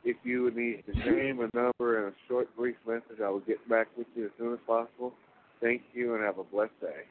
If 0.04 0.18
you 0.24 0.44
would 0.44 0.56
need 0.56 0.84
the 0.88 0.94
name, 0.94 1.40
a 1.40 1.50
number, 1.56 2.06
and 2.06 2.14
a 2.14 2.18
short, 2.28 2.56
brief 2.56 2.76
message, 2.88 3.22
I 3.24 3.30
will 3.30 3.40
get 3.40 3.68
back 3.68 3.88
with 3.98 4.08
you 4.16 4.26
as 4.26 4.32
soon 4.38 4.54
as 4.54 4.60
possible. 4.68 5.14
Thank 5.62 5.82
you 5.94 6.14
and 6.14 6.24
have 6.24 6.38
a 6.38 6.44
blessed 6.44 6.80
day. 6.80 7.06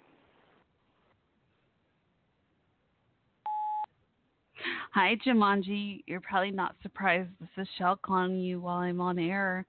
Hi, 4.93 5.17
Jumanji. 5.27 6.05
You're 6.07 6.21
probably 6.21 6.53
not 6.53 6.77
surprised. 6.83 7.29
This 7.41 7.49
is 7.57 7.69
Chelle 7.79 8.01
calling 8.01 8.39
you 8.39 8.61
while 8.61 8.77
I'm 8.77 9.01
on 9.01 9.19
air. 9.19 9.67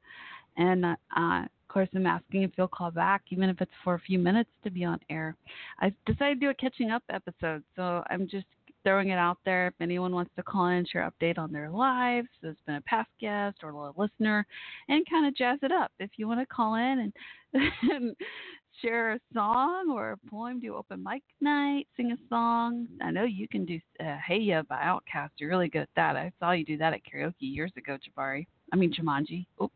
And 0.58 0.86
uh, 0.86 1.46
course, 1.76 1.90
I'm 1.94 2.08
asking 2.08 2.44
if 2.44 2.52
you'll 2.58 2.70
call 2.70 2.90
back, 2.90 3.24
even 3.32 3.50
if 3.50 3.60
it's 3.60 3.72
for 3.84 3.96
a 3.96 4.00
few 4.00 4.18
minutes 4.18 4.50
to 4.64 4.72
be 4.72 4.86
on 4.86 4.98
air. 5.10 5.36
I 5.82 5.94
decided 6.06 6.40
to 6.40 6.46
do 6.46 6.50
a 6.50 6.54
catching 6.54 6.90
up 6.90 7.04
episode, 7.10 7.64
so 7.76 8.02
I'm 8.10 8.30
just 8.30 8.46
throwing 8.86 9.10
it 9.10 9.18
out 9.18 9.40
there. 9.44 9.68
If 9.68 9.74
anyone 9.82 10.14
wants 10.14 10.32
to 10.38 10.44
call 10.44 10.68
in, 10.68 10.86
share 10.86 11.12
update 11.12 11.38
on 11.38 11.52
their 11.52 11.70
lives, 11.70 12.30
there's 12.42 12.56
been 12.66 12.76
a 12.76 12.82
past 12.82 13.10
guest 13.20 13.58
or 13.62 13.72
a 13.72 13.92
listener, 13.98 14.48
and 14.88 15.06
kind 15.10 15.28
of 15.28 15.36
jazz 15.36 15.60
it 15.64 15.74
up. 15.74 15.92
If 16.00 16.12
you 16.16 16.30
want 16.30 16.40
to 16.40 16.46
call 16.46 16.76
in 16.76 17.12
and 17.54 18.16
share 18.82 19.12
a 19.12 19.20
song 19.34 19.92
or 19.92 20.12
a 20.14 20.30
poem, 20.30 20.62
do 20.62 20.76
open 20.76 21.04
mic 21.04 21.24
night, 21.42 21.90
sing 21.98 22.14
a 22.14 22.18
song. 22.30 22.88
I 23.02 23.12
know 23.12 23.26
you 23.26 23.50
can 23.50 23.66
do 23.66 23.82
uh, 24.00 24.16
Hey 24.26 24.40
Ya 24.40 24.62
by 24.62 24.78
Outkast. 24.78 25.32
You're 25.40 25.50
really 25.50 25.68
good 25.68 25.82
at 25.82 25.90
that. 25.98 26.16
I 26.16 26.32
saw 26.40 26.54
you 26.54 26.64
do 26.64 26.78
that 26.78 26.94
at 26.94 27.02
karaoke 27.04 27.34
years 27.40 27.74
ago, 27.76 27.98
Jabari. 27.98 28.48
I 28.72 28.78
mean, 28.78 28.94
Jumanji. 28.94 29.46
Oh. 29.60 29.70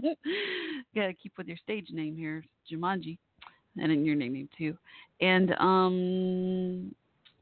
Got 0.94 1.06
to 1.06 1.14
keep 1.14 1.32
with 1.38 1.46
your 1.48 1.56
stage 1.58 1.88
name 1.90 2.16
here, 2.16 2.44
Jumanji, 2.70 3.18
and 3.76 3.90
in 3.92 4.04
your 4.04 4.16
name 4.16 4.48
too. 4.56 4.76
And 5.20 5.52
um, 5.58 6.94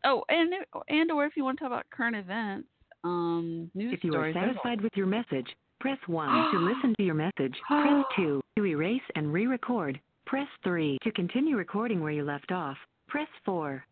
oh, 0.04 0.24
and 0.28 0.52
and 0.88 1.10
or 1.10 1.26
if 1.26 1.32
you 1.36 1.44
want 1.44 1.58
to 1.58 1.64
talk 1.64 1.72
about 1.72 1.86
current 1.90 2.16
events, 2.16 2.68
um, 3.04 3.70
news 3.74 3.94
If 3.94 4.04
you 4.04 4.12
stories. 4.12 4.36
are 4.36 4.46
satisfied 4.46 4.80
with 4.80 4.92
your 4.94 5.06
message, 5.06 5.46
press 5.80 5.98
1 6.06 6.52
to 6.52 6.58
listen 6.74 6.94
to 6.98 7.04
your 7.04 7.14
message. 7.14 7.54
Press 7.66 8.04
2 8.16 8.40
to 8.56 8.66
erase 8.66 9.02
and 9.14 9.32
re-record. 9.32 9.98
Press 10.26 10.48
3 10.64 10.98
to 11.02 11.10
continue 11.12 11.56
recording 11.56 12.00
where 12.00 12.12
you 12.12 12.22
left 12.24 12.52
off. 12.52 12.76
Press 13.08 13.28
4. 13.44 13.84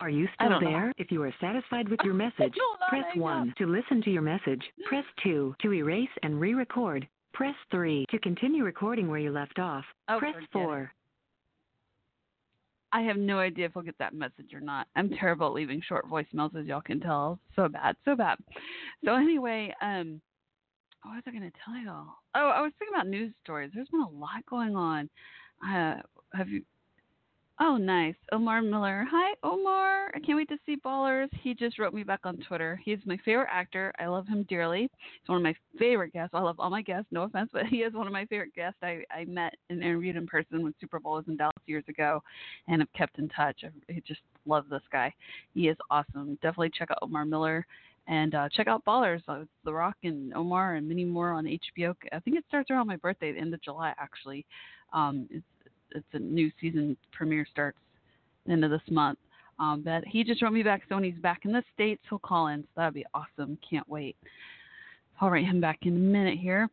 Are 0.00 0.10
you 0.10 0.28
still 0.34 0.48
don't 0.48 0.64
know. 0.64 0.70
there? 0.70 0.92
If 0.98 1.10
you 1.10 1.22
are 1.22 1.34
satisfied 1.40 1.88
with 1.88 2.00
your 2.04 2.14
message, 2.24 2.54
press 2.88 3.04
1 3.14 3.54
to 3.58 3.66
listen 3.66 4.02
to 4.02 4.10
your 4.10 4.22
message. 4.22 4.62
Press 4.88 5.04
2 5.22 5.54
to 5.62 5.72
erase 5.72 6.08
and 6.22 6.40
re-record. 6.40 7.06
Press 7.32 7.54
3 7.70 8.06
to 8.10 8.18
continue 8.18 8.64
recording 8.64 9.08
where 9.08 9.18
you 9.18 9.30
left 9.30 9.58
off. 9.58 9.84
Oh, 10.08 10.18
Press 10.18 10.34
4. 10.52 10.92
I 12.92 13.00
have 13.02 13.16
no 13.16 13.40
idea 13.40 13.66
if 13.66 13.74
we'll 13.74 13.84
get 13.84 13.98
that 13.98 14.14
message 14.14 14.54
or 14.54 14.60
not. 14.60 14.86
I'm 14.94 15.10
terrible 15.10 15.48
at 15.48 15.52
leaving 15.52 15.82
short 15.86 16.08
voicemails, 16.08 16.54
as 16.54 16.66
y'all 16.66 16.80
can 16.80 17.00
tell. 17.00 17.40
So 17.56 17.68
bad, 17.68 17.96
so 18.04 18.14
bad. 18.14 18.38
So 19.04 19.16
anyway, 19.16 19.74
um, 19.82 20.20
what 21.02 21.14
was 21.14 21.22
I 21.26 21.32
going 21.32 21.42
to 21.42 21.58
tell 21.64 21.76
y'all? 21.76 22.06
Oh, 22.36 22.48
I 22.50 22.60
was 22.62 22.72
thinking 22.78 22.94
about 22.94 23.08
news 23.08 23.32
stories. 23.42 23.72
There's 23.74 23.88
been 23.88 24.00
a 24.00 24.08
lot 24.08 24.46
going 24.48 24.76
on. 24.76 25.10
Uh, 25.68 25.96
have 26.34 26.48
you? 26.48 26.62
Oh, 27.60 27.76
nice. 27.76 28.16
Omar 28.32 28.62
Miller. 28.62 29.06
Hi, 29.08 29.34
Omar. 29.44 30.10
I 30.12 30.18
can't 30.18 30.36
wait 30.36 30.48
to 30.48 30.58
see 30.66 30.76
Ballers. 30.76 31.28
He 31.40 31.54
just 31.54 31.78
wrote 31.78 31.94
me 31.94 32.02
back 32.02 32.20
on 32.24 32.36
Twitter. 32.48 32.80
He's 32.84 32.98
my 33.06 33.16
favorite 33.24 33.48
actor. 33.48 33.92
I 34.00 34.06
love 34.06 34.26
him 34.26 34.44
dearly. 34.48 34.82
He's 35.20 35.28
one 35.28 35.36
of 35.36 35.44
my 35.44 35.54
favorite 35.78 36.12
guests. 36.12 36.34
I 36.34 36.40
love 36.40 36.58
all 36.58 36.68
my 36.68 36.82
guests. 36.82 37.06
No 37.12 37.22
offense, 37.22 37.50
but 37.52 37.66
he 37.70 37.78
is 37.78 37.94
one 37.94 38.08
of 38.08 38.12
my 38.12 38.26
favorite 38.26 38.54
guests. 38.56 38.78
I, 38.82 39.04
I 39.08 39.24
met 39.26 39.54
and 39.70 39.84
interviewed 39.84 40.16
in 40.16 40.26
person 40.26 40.64
when 40.64 40.74
Super 40.80 40.98
Bowl 40.98 41.14
was 41.14 41.26
in 41.28 41.36
Dallas 41.36 41.54
years 41.66 41.84
ago 41.86 42.20
and 42.66 42.80
have 42.80 42.92
kept 42.92 43.20
in 43.20 43.28
touch. 43.28 43.62
I, 43.64 44.02
just 44.04 44.20
love 44.46 44.64
this 44.68 44.82
guy. 44.90 45.14
He 45.54 45.68
is 45.68 45.76
awesome. 45.90 46.34
Definitely 46.42 46.72
check 46.76 46.90
out 46.90 46.98
Omar 47.02 47.24
Miller 47.24 47.64
and 48.08 48.34
uh, 48.34 48.48
check 48.48 48.66
out 48.66 48.84
Ballers. 48.84 49.22
Uh, 49.28 49.42
it's 49.42 49.50
The 49.64 49.72
Rock 49.72 49.96
and 50.02 50.34
Omar 50.34 50.74
and 50.74 50.88
many 50.88 51.04
more 51.04 51.30
on 51.30 51.44
HBO. 51.44 51.94
I 52.12 52.18
think 52.18 52.36
it 52.36 52.44
starts 52.48 52.72
around 52.72 52.88
my 52.88 52.96
birthday, 52.96 53.32
the 53.32 53.38
end 53.38 53.54
of 53.54 53.62
July, 53.62 53.94
actually. 53.96 54.44
Um, 54.92 55.28
it's 55.30 55.44
it's 55.92 56.06
a 56.12 56.18
new 56.18 56.50
season 56.60 56.96
premiere 57.12 57.46
starts 57.50 57.78
end 58.48 58.64
of 58.64 58.70
this 58.70 58.82
month. 58.90 59.18
Um, 59.58 59.82
but 59.84 60.04
he 60.04 60.24
just 60.24 60.42
wrote 60.42 60.52
me 60.52 60.62
back, 60.62 60.82
so 60.88 60.96
when 60.96 61.04
he's 61.04 61.14
back 61.14 61.44
in 61.44 61.52
the 61.52 61.62
states, 61.72 62.02
he'll 62.08 62.18
call 62.18 62.48
in. 62.48 62.62
So 62.62 62.68
that'd 62.76 62.94
be 62.94 63.06
awesome. 63.14 63.56
Can't 63.68 63.88
wait. 63.88 64.16
I'll 65.20 65.30
write 65.30 65.46
him 65.46 65.60
back 65.60 65.78
in 65.82 65.94
a 65.94 65.98
minute 65.98 66.38
here. 66.38 66.68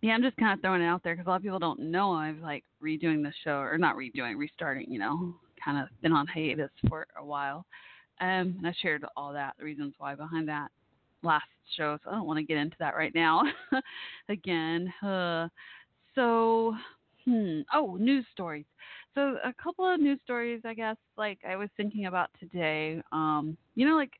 Yeah, 0.00 0.12
I'm 0.12 0.22
just 0.22 0.36
kind 0.36 0.52
of 0.52 0.60
throwing 0.60 0.82
it 0.82 0.86
out 0.86 1.04
there 1.04 1.14
because 1.14 1.26
a 1.26 1.30
lot 1.30 1.36
of 1.36 1.42
people 1.42 1.60
don't 1.60 1.78
know 1.78 2.12
I'm 2.12 2.42
like 2.42 2.64
redoing 2.82 3.22
the 3.22 3.32
show 3.44 3.58
or 3.58 3.78
not 3.78 3.96
redoing, 3.96 4.36
restarting. 4.36 4.90
You 4.90 4.98
know, 4.98 5.34
kind 5.64 5.78
of 5.78 5.88
been 6.02 6.12
on 6.12 6.26
hiatus 6.26 6.70
for 6.88 7.06
a 7.16 7.24
while. 7.24 7.64
Um, 8.20 8.56
and 8.58 8.66
I 8.66 8.74
shared 8.82 9.04
all 9.16 9.32
that, 9.32 9.54
the 9.58 9.64
reasons 9.64 9.94
why 9.98 10.16
behind 10.16 10.48
that 10.48 10.70
last 11.22 11.44
show. 11.76 11.98
So 12.02 12.10
I 12.10 12.14
don't 12.14 12.26
want 12.26 12.38
to 12.38 12.44
get 12.44 12.56
into 12.56 12.76
that 12.80 12.96
right 12.96 13.14
now. 13.14 13.42
Again, 14.28 14.92
uh, 15.02 15.48
so 16.14 16.74
hmm. 17.24 17.60
Oh, 17.72 17.96
news 17.98 18.24
stories. 18.32 18.64
So 19.14 19.36
a 19.44 19.52
couple 19.62 19.86
of 19.86 20.00
news 20.00 20.20
stories, 20.24 20.62
I 20.64 20.74
guess. 20.74 20.96
Like 21.16 21.38
I 21.48 21.56
was 21.56 21.68
thinking 21.76 22.06
about 22.06 22.30
today. 22.40 23.02
Um, 23.12 23.56
you 23.74 23.88
know, 23.88 23.96
like 23.96 24.12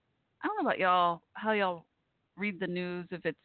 I 0.42 0.48
don't 0.48 0.56
know 0.62 0.68
about 0.68 0.78
y'all, 0.78 1.22
how 1.34 1.52
y'all 1.52 1.84
read 2.36 2.60
the 2.60 2.66
news. 2.66 3.06
If 3.10 3.24
it's 3.24 3.38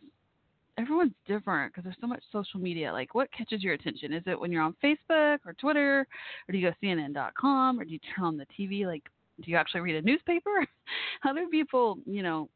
everyone's 0.77 1.13
different 1.25 1.73
because 1.73 1.83
there's 1.83 1.97
so 1.99 2.07
much 2.07 2.23
social 2.31 2.59
media. 2.59 2.91
Like, 2.91 3.15
what 3.15 3.31
catches 3.31 3.63
your 3.63 3.73
attention? 3.73 4.13
Is 4.13 4.23
it 4.25 4.39
when 4.39 4.51
you're 4.51 4.61
on 4.61 4.75
Facebook 4.83 5.39
or 5.45 5.53
Twitter, 5.59 6.01
or 6.47 6.51
do 6.51 6.57
you 6.57 6.69
go 6.69 6.75
CNN.com, 6.83 7.79
or 7.79 7.83
do 7.83 7.91
you 7.91 7.99
turn 8.15 8.25
on 8.25 8.37
the 8.37 8.45
TV? 8.57 8.85
Like, 8.85 9.03
do 9.43 9.51
you 9.51 9.57
actually 9.57 9.81
read 9.81 9.95
a 9.95 10.01
newspaper? 10.01 10.65
Other 11.27 11.47
people, 11.47 11.99
you 12.05 12.23
know, 12.23 12.49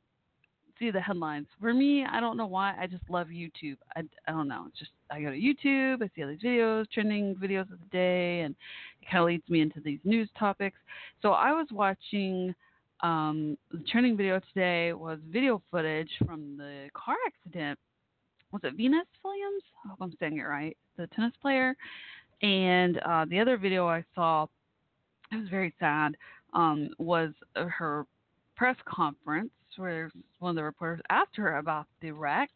see 0.82 0.92
the 0.92 1.00
headlines? 1.00 1.48
For 1.60 1.74
me, 1.74 2.06
I 2.06 2.20
don't 2.20 2.38
know 2.38 2.48
why. 2.48 2.76
I 2.80 2.88
just 2.88 3.04
love 3.10 3.28
YouTube. 3.28 3.78
I, 3.96 4.02
I 4.28 4.32
don't 4.32 4.48
know. 4.48 4.66
It's 4.68 4.80
just 4.80 4.92
I 5.12 5.22
go 5.22 5.30
to 5.30 5.38
YouTube, 5.38 6.04
I 6.04 6.10
see 6.16 6.24
all 6.24 6.30
these 6.30 6.40
videos, 6.40 6.90
trending 6.92 7.36
videos 7.36 7.72
of 7.72 7.80
the 7.80 7.90
day, 7.92 8.42
and 8.42 8.56
it 9.02 9.06
kind 9.10 9.22
of 9.22 9.28
leads 9.28 9.48
me 9.50 9.62
into 9.62 9.80
these 9.80 10.00
news 10.04 10.30
topics. 10.38 10.78
So 11.22 11.32
I 11.32 11.52
was 11.52 11.68
watching. 11.72 12.54
Um, 13.04 13.58
the 13.72 13.84
trending 13.92 14.16
video 14.16 14.40
today 14.54 14.94
was 14.94 15.18
video 15.28 15.60
footage 15.72 16.12
from 16.24 16.56
the 16.56 16.88
car 16.94 17.16
accident 17.26 17.80
was 18.52 18.62
it 18.64 18.76
Venus 18.76 19.08
Williams? 19.24 19.64
I 19.86 19.90
hope 19.90 19.98
I'm 20.02 20.14
saying 20.20 20.38
it 20.38 20.44
right. 20.44 20.76
The 20.98 21.08
tennis 21.08 21.34
player. 21.42 21.76
And 22.42 22.98
uh, 23.00 23.26
the 23.30 23.40
other 23.40 23.58
video 23.58 23.88
I 23.88 24.04
saw, 24.14 24.48
it 25.32 25.38
was 25.38 25.50
very 25.50 25.74
sad, 25.80 26.18
um, 26.54 26.90
was 26.98 27.32
her 27.56 28.06
press 28.56 28.76
conference 28.86 29.52
where 29.78 30.12
one 30.40 30.52
of 30.52 30.56
the 30.56 30.64
reporters 30.64 31.02
asked 31.10 31.36
her 31.36 31.58
about 31.58 31.88
the 32.02 32.12
wreck. 32.12 32.50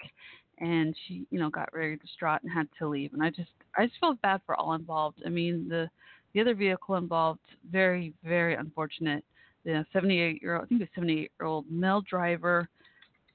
and 0.59 0.95
she, 1.05 1.27
you 1.31 1.39
know, 1.39 1.49
got 1.49 1.69
very 1.73 1.97
distraught 1.97 2.41
and 2.43 2.51
had 2.51 2.67
to 2.79 2.87
leave. 2.87 3.13
And 3.13 3.21
I 3.21 3.29
just, 3.29 3.51
I 3.77 3.87
just 3.87 3.99
felt 3.99 4.21
bad 4.21 4.41
for 4.45 4.55
all 4.55 4.73
involved. 4.73 5.21
I 5.25 5.29
mean, 5.29 5.67
the 5.67 5.89
the 6.33 6.41
other 6.41 6.53
vehicle 6.53 6.95
involved, 6.95 7.39
very, 7.71 8.13
very 8.23 8.55
unfortunate. 8.55 9.23
The 9.63 9.85
78 9.93 10.41
year 10.41 10.55
old, 10.55 10.65
I 10.65 10.67
think 10.67 10.81
the 10.81 10.87
78 10.93 11.31
year 11.39 11.47
old 11.47 11.65
male 11.71 12.01
driver 12.01 12.67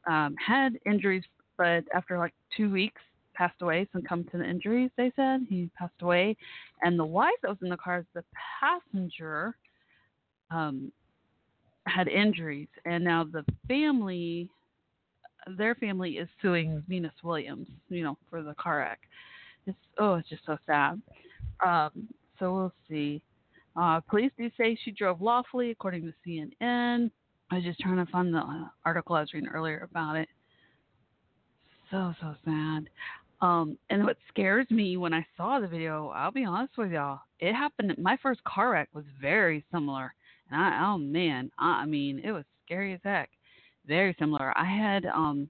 um, 0.07 0.35
had 0.37 0.79
injuries, 0.85 1.25
but 1.57 1.83
after 1.95 2.19
like 2.19 2.35
two 2.55 2.71
weeks, 2.71 3.01
passed 3.41 3.63
away. 3.63 3.89
Succumbed 3.95 4.31
to 4.33 4.39
the 4.39 4.45
injuries. 4.45 4.91
They 4.99 5.11
said 5.17 5.47
he 5.49 5.71
passed 5.79 6.03
away, 6.03 6.37
and 6.83 6.99
the 6.99 7.05
wife 7.05 7.33
that 7.41 7.49
was 7.49 7.57
in 7.63 7.71
the 7.71 7.77
car, 7.79 8.01
is 8.01 8.05
the 8.15 8.25
passenger, 8.61 9.57
um, 10.51 10.93
had 11.87 12.09
injuries, 12.09 12.69
and 12.85 13.03
now 13.03 13.25
the 13.25 13.45
family, 13.67 14.49
their 15.57 15.75
family 15.75 16.13
is 16.13 16.29
suing 16.43 16.83
Venus 16.89 17.15
Williams, 17.23 17.69
you 17.89 18.05
know, 18.05 18.17
for 18.29 18.43
the 18.43 18.55
car 18.55 18.79
wreck. 18.79 19.01
It's 19.67 19.79
oh, 19.99 20.15
it's 20.15 20.29
just 20.29 20.45
so 20.47 20.57
sad. 20.67 21.01
Um, 21.65 22.09
so 22.39 22.53
we'll 22.55 22.73
see. 22.89 23.23
Uh, 23.77 24.01
police 24.01 24.33
do 24.37 24.51
say 24.57 24.77
she 24.85 24.91
drove 24.91 25.21
lawfully, 25.21 25.71
according 25.71 26.03
to 26.03 26.13
CNN. 26.27 27.11
I 27.51 27.57
was 27.57 27.65
just 27.65 27.81
trying 27.81 28.05
to 28.05 28.11
find 28.11 28.33
the 28.33 28.39
uh, 28.39 28.69
article 28.85 29.17
I 29.17 29.21
was 29.21 29.33
reading 29.33 29.49
earlier 29.49 29.89
about 29.91 30.17
it. 30.17 30.29
So 31.91 32.15
so 32.21 32.35
sad. 32.45 32.89
Um, 33.43 33.79
and 33.89 34.05
what 34.05 34.19
scares 34.29 34.67
me 34.71 34.97
when 34.97 35.15
I 35.15 35.27
saw 35.37 35.61
the 35.61 35.67
video, 35.67 36.09
I'll 36.09 36.31
be 36.31 36.45
honest 36.45 36.77
with 36.77 36.93
y'all, 36.93 37.21
it 37.39 37.55
happened. 37.55 37.95
My 37.99 38.19
first 38.23 38.45
car 38.45 38.73
wreck 38.73 38.91
was 38.93 39.05
very 39.21 39.65
similar, 39.73 40.13
and 40.51 40.61
I 40.61 40.85
oh 40.85 40.99
man, 40.99 41.51
I, 41.59 41.83
I 41.83 41.87
mean 41.87 42.21
it 42.25 42.33
was 42.33 42.45
scary 42.65 42.95
as 42.95 43.01
heck. 43.05 43.31
Very 43.87 44.15
similar. 44.19 44.57
I 44.57 44.65
had 44.65 45.07
um, 45.07 45.49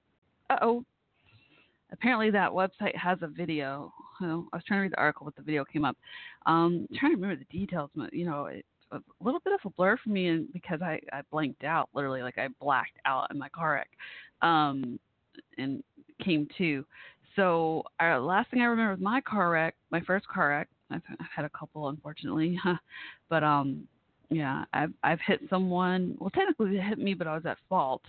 uh 0.48 0.56
oh. 0.62 0.84
Apparently 1.92 2.30
that 2.30 2.50
website 2.50 2.96
has 2.96 3.18
a 3.22 3.26
video. 3.26 3.92
I 4.20 4.26
was 4.52 4.62
trying 4.66 4.78
to 4.78 4.82
read 4.82 4.92
the 4.92 5.00
article, 5.00 5.24
but 5.24 5.34
the 5.34 5.42
video 5.42 5.64
came 5.64 5.84
up. 5.84 5.96
Um, 6.46 6.86
trying 6.94 7.12
to 7.12 7.16
remember 7.16 7.36
the 7.36 7.58
details. 7.58 7.90
But 7.96 8.12
you 8.12 8.24
know, 8.24 8.46
it, 8.46 8.64
a 8.92 9.00
little 9.20 9.40
bit 9.40 9.52
of 9.52 9.60
a 9.64 9.70
blur 9.70 9.96
for 9.96 10.10
me, 10.10 10.28
and 10.28 10.52
because 10.52 10.82
I 10.82 11.00
I 11.12 11.22
blanked 11.30 11.64
out, 11.64 11.88
literally, 11.94 12.22
like 12.22 12.38
I 12.38 12.48
blacked 12.60 12.98
out 13.06 13.30
in 13.30 13.38
my 13.38 13.48
car 13.48 13.74
wreck, 13.74 13.90
um, 14.42 14.98
and 15.58 15.82
came 16.24 16.48
to. 16.58 16.84
So 17.36 17.84
our 18.00 18.18
last 18.18 18.50
thing 18.50 18.60
I 18.60 18.66
remember 18.66 18.92
was 18.92 19.00
my 19.00 19.20
car 19.20 19.50
wreck, 19.50 19.74
my 19.90 20.00
first 20.00 20.26
car 20.28 20.50
wreck. 20.50 20.68
I've, 20.90 21.02
I've 21.20 21.26
had 21.34 21.44
a 21.44 21.50
couple, 21.50 21.88
unfortunately, 21.88 22.58
but 23.28 23.44
um, 23.44 23.86
yeah, 24.30 24.64
I've 24.72 24.92
I've 25.02 25.20
hit 25.26 25.40
someone. 25.50 26.16
Well, 26.18 26.30
technically 26.30 26.76
they 26.76 26.82
hit 26.82 26.98
me, 26.98 27.14
but 27.14 27.26
I 27.26 27.34
was 27.34 27.46
at 27.46 27.58
fault. 27.68 28.02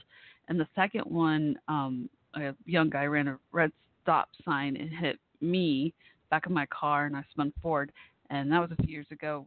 And 0.48 0.60
the 0.60 0.68
second 0.76 1.06
one, 1.06 1.58
um, 1.68 2.10
a 2.36 2.54
young 2.66 2.90
guy 2.90 3.06
ran 3.06 3.28
a 3.28 3.38
red 3.52 3.72
stop 4.04 4.30
sign 4.46 4.76
and 4.78 4.90
hit 4.90 5.20
me 5.42 5.94
back 6.30 6.46
of 6.46 6.52
my 6.52 6.66
car, 6.68 7.06
and 7.06 7.16
I 7.16 7.24
spun 7.32 7.52
forward. 7.62 7.92
And 8.30 8.52
that 8.52 8.60
was 8.60 8.72
a 8.72 8.84
few 8.84 8.94
years 8.94 9.08
ago. 9.12 9.46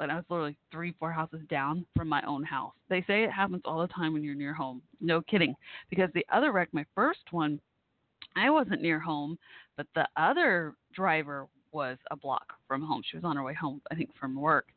And 0.00 0.10
I 0.10 0.16
was 0.16 0.24
literally 0.30 0.56
three, 0.70 0.94
four 0.98 1.12
houses 1.12 1.40
down 1.50 1.84
from 1.94 2.08
my 2.08 2.22
own 2.22 2.42
house. 2.44 2.72
They 2.88 3.04
say 3.06 3.24
it 3.24 3.30
happens 3.30 3.62
all 3.66 3.82
the 3.82 3.88
time 3.88 4.14
when 4.14 4.24
you're 4.24 4.34
near 4.34 4.54
home. 4.54 4.80
No 5.02 5.20
kidding. 5.20 5.54
Because 5.90 6.08
the 6.14 6.24
other 6.32 6.50
wreck, 6.50 6.68
my 6.72 6.86
first 6.94 7.30
one, 7.30 7.60
I 8.34 8.48
wasn't 8.48 8.80
near 8.80 8.98
home, 8.98 9.38
but 9.76 9.86
the 9.94 10.08
other 10.16 10.74
driver 10.94 11.46
was 11.72 11.98
a 12.10 12.16
block 12.16 12.54
from 12.66 12.80
home. 12.82 13.02
She 13.10 13.18
was 13.18 13.24
on 13.24 13.36
her 13.36 13.42
way 13.42 13.54
home, 13.54 13.82
I 13.90 13.94
think, 13.94 14.10
from 14.18 14.34
work. 14.34 14.68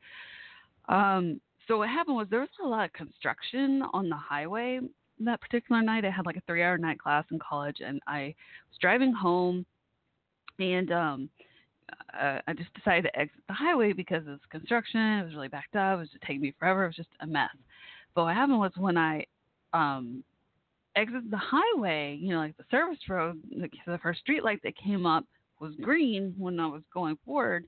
Um, 0.90 1.40
so 1.68 1.80
what 1.80 1.90
happened 1.90 2.16
was 2.16 2.28
there 2.30 2.42
was 2.42 2.50
a 2.64 2.68
lot 2.68 2.86
of 2.86 2.94
construction 2.94 3.84
on 3.94 4.10
the 4.10 4.16
highway 4.16 4.80
that 5.20 5.42
particular 5.42 5.82
night. 5.82 6.06
I 6.06 6.10
had 6.10 6.26
like 6.26 6.38
a 6.38 6.42
three-hour 6.48 6.78
night 6.78 7.00
class 7.00 7.26
in 7.32 7.40
college, 7.40 7.78
and 7.86 8.02
I 8.08 8.36
was 8.70 8.78
driving 8.80 9.14
home, 9.14 9.66
and 10.60 10.92
um, 10.92 11.30
uh, 12.20 12.40
I 12.48 12.54
just 12.54 12.74
decided 12.74 13.04
to 13.04 13.20
exit 13.20 13.42
the 13.48 13.54
highway 13.54 13.94
because 13.94 14.24
it 14.28 14.30
was 14.30 14.40
construction. 14.52 15.00
It 15.00 15.26
was 15.26 15.36
really 15.36 15.48
backed 15.48 15.76
up. 15.76 15.98
It 15.98 16.02
was 16.02 16.10
just 16.10 16.24
taking 16.24 16.42
me 16.42 16.54
forever. 16.60 16.84
It 16.84 16.88
was 16.88 16.96
just 16.96 17.10
a 17.22 17.28
mess. 17.28 17.50
But 18.14 18.26
what 18.26 18.36
happened 18.36 18.60
was 18.60 18.72
when 18.78 18.98
I 18.98 19.26
um, 19.74 20.24
exited 20.96 21.32
the 21.32 21.38
highway, 21.42 22.18
you 22.22 22.30
know, 22.30 22.40
like 22.40 22.58
the 22.58 22.64
service 22.72 23.00
road, 23.10 23.40
the, 23.50 23.70
the 23.88 23.98
first 24.00 24.22
street 24.22 24.44
light 24.44 24.62
that 24.64 24.78
came 24.78 25.06
up 25.06 25.26
was 25.60 25.74
green 25.82 26.34
when 26.38 26.60
I 26.60 26.68
was 26.68 26.84
going 26.94 27.18
forward. 27.26 27.66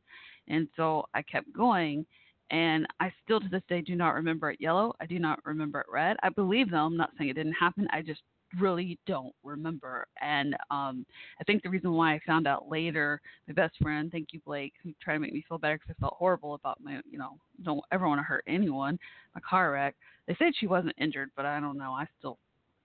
And 0.47 0.67
so 0.75 1.07
I 1.13 1.21
kept 1.21 1.51
going. 1.53 2.05
And 2.49 2.87
I 2.99 3.11
still 3.23 3.39
to 3.39 3.49
this 3.49 3.63
day 3.67 3.81
do 3.81 3.95
not 3.95 4.13
remember 4.13 4.51
it 4.51 4.61
yellow. 4.61 4.93
I 5.01 5.05
do 5.05 5.19
not 5.19 5.45
remember 5.45 5.81
it 5.81 5.87
red. 5.91 6.17
I 6.23 6.29
believe 6.29 6.71
them. 6.71 6.85
I'm 6.85 6.97
not 6.97 7.11
saying 7.17 7.29
it 7.29 7.33
didn't 7.33 7.53
happen. 7.53 7.87
I 7.91 8.01
just 8.01 8.21
really 8.59 8.97
don't 9.05 9.33
remember. 9.43 10.07
And 10.21 10.55
um, 10.71 11.05
I 11.39 11.43
think 11.43 11.63
the 11.63 11.69
reason 11.69 11.91
why 11.91 12.13
I 12.13 12.21
found 12.25 12.47
out 12.47 12.69
later, 12.69 13.21
my 13.47 13.53
best 13.53 13.75
friend, 13.81 14.11
thank 14.11 14.29
you, 14.31 14.39
Blake, 14.45 14.73
who 14.83 14.93
tried 15.01 15.15
to 15.15 15.19
make 15.19 15.33
me 15.33 15.43
feel 15.47 15.57
better 15.57 15.77
because 15.77 15.95
I 15.97 15.99
felt 15.99 16.15
horrible 16.15 16.53
about 16.53 16.81
my, 16.81 17.01
you 17.09 17.17
know, 17.17 17.37
don't 17.63 17.83
ever 17.91 18.07
want 18.07 18.19
to 18.19 18.23
hurt 18.23 18.43
anyone, 18.47 18.97
my 19.35 19.41
car 19.41 19.71
wreck. 19.71 19.95
They 20.27 20.35
said 20.39 20.53
she 20.57 20.67
wasn't 20.67 20.95
injured, 20.97 21.31
but 21.35 21.45
I 21.45 21.59
don't 21.59 21.77
know. 21.77 21.91
I 21.91 22.07
still 22.19 22.37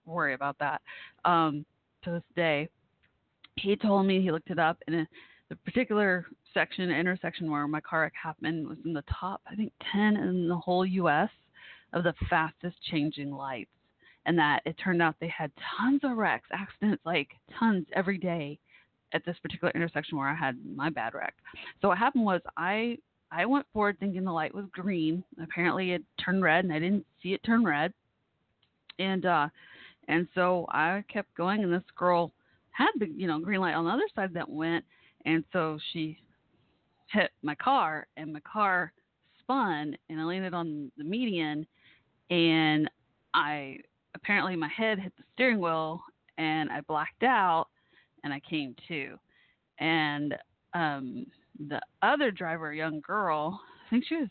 worry 0.04 0.34
about 0.34 0.58
that 0.58 0.80
um, 1.24 1.64
to 2.04 2.10
this 2.10 2.22
day. 2.34 2.68
He 3.56 3.76
told 3.76 4.06
me 4.06 4.20
he 4.20 4.32
looked 4.32 4.50
it 4.50 4.58
up, 4.58 4.78
and 4.86 5.06
the 5.48 5.56
particular 5.56 6.26
section, 6.55 6.90
intersection 6.90 7.50
where 7.50 7.66
my 7.66 7.80
car 7.80 8.11
happened, 8.20 8.68
was 8.68 8.78
in 8.84 8.92
the 8.92 9.05
top, 9.20 9.40
I 9.50 9.55
think, 9.55 9.72
10 9.92 10.16
in 10.16 10.48
the 10.48 10.57
whole 10.57 10.84
U.S. 10.84 11.30
of 11.92 12.05
the 12.05 12.14
fastest 12.28 12.76
changing 12.90 13.30
lights. 13.30 13.70
And 14.24 14.38
that 14.38 14.61
it 14.64 14.76
turned 14.82 15.03
out 15.03 15.16
they 15.20 15.32
had 15.36 15.50
tons 15.78 16.00
of 16.05 16.16
wrecks, 16.16 16.48
accidents, 16.53 17.03
like 17.05 17.28
tons 17.59 17.86
every 17.92 18.18
day 18.18 18.59
at 19.12 19.24
this 19.24 19.36
particular 19.42 19.72
intersection 19.74 20.16
where 20.16 20.28
I 20.28 20.34
had 20.34 20.57
my 20.64 20.90
bad 20.90 21.14
wreck. 21.14 21.34
So 21.80 21.88
what 21.88 21.98
happened 21.98 22.24
was 22.24 22.40
I 22.57 22.98
I 23.30 23.46
went 23.46 23.66
forward 23.72 23.96
thinking 23.98 24.24
the 24.24 24.32
light 24.32 24.55
was 24.55 24.66
green. 24.72 25.24
Apparently 25.42 25.92
it 25.92 26.03
turned 26.24 26.42
red 26.42 26.64
and 26.64 26.72
I 26.72 26.78
didn't 26.78 27.05
see 27.22 27.32
it 27.32 27.42
turn 27.42 27.64
red. 27.64 27.92
And 28.98 29.26
uh 29.26 29.48
and 30.09 30.26
so 30.34 30.66
I 30.68 31.05
kept 31.12 31.34
going, 31.36 31.62
and 31.62 31.72
this 31.72 31.82
girl 31.96 32.32
had 32.70 32.90
the 32.98 33.07
you 33.09 33.26
know 33.26 33.38
green 33.38 33.61
light 33.61 33.74
on 33.74 33.84
the 33.84 33.90
other 33.90 34.09
side 34.14 34.34
that 34.34 34.48
went, 34.48 34.84
and 35.24 35.44
so 35.53 35.78
she 35.92 36.18
hit 37.12 37.30
my 37.42 37.54
car, 37.54 38.06
and 38.16 38.32
my 38.32 38.40
car 38.40 38.92
spun, 39.40 39.96
and 40.08 40.20
I 40.20 40.24
landed 40.24 40.54
on 40.54 40.90
the 40.96 41.04
median, 41.04 41.66
and 42.30 42.90
I 43.34 43.78
apparently 44.14 44.56
my 44.56 44.68
head 44.68 44.98
hit 44.98 45.12
the 45.16 45.24
steering 45.34 45.60
wheel, 45.60 46.02
and 46.38 46.70
I 46.70 46.80
blacked 46.82 47.22
out, 47.22 47.66
and 48.24 48.32
I 48.32 48.40
came 48.40 48.74
to, 48.88 49.18
and 49.78 50.34
um, 50.74 51.26
the 51.68 51.80
other 52.02 52.30
driver, 52.30 52.70
a 52.70 52.76
young 52.76 53.00
girl, 53.00 53.60
I 53.86 53.90
think 53.90 54.04
she 54.08 54.16
was, 54.16 54.28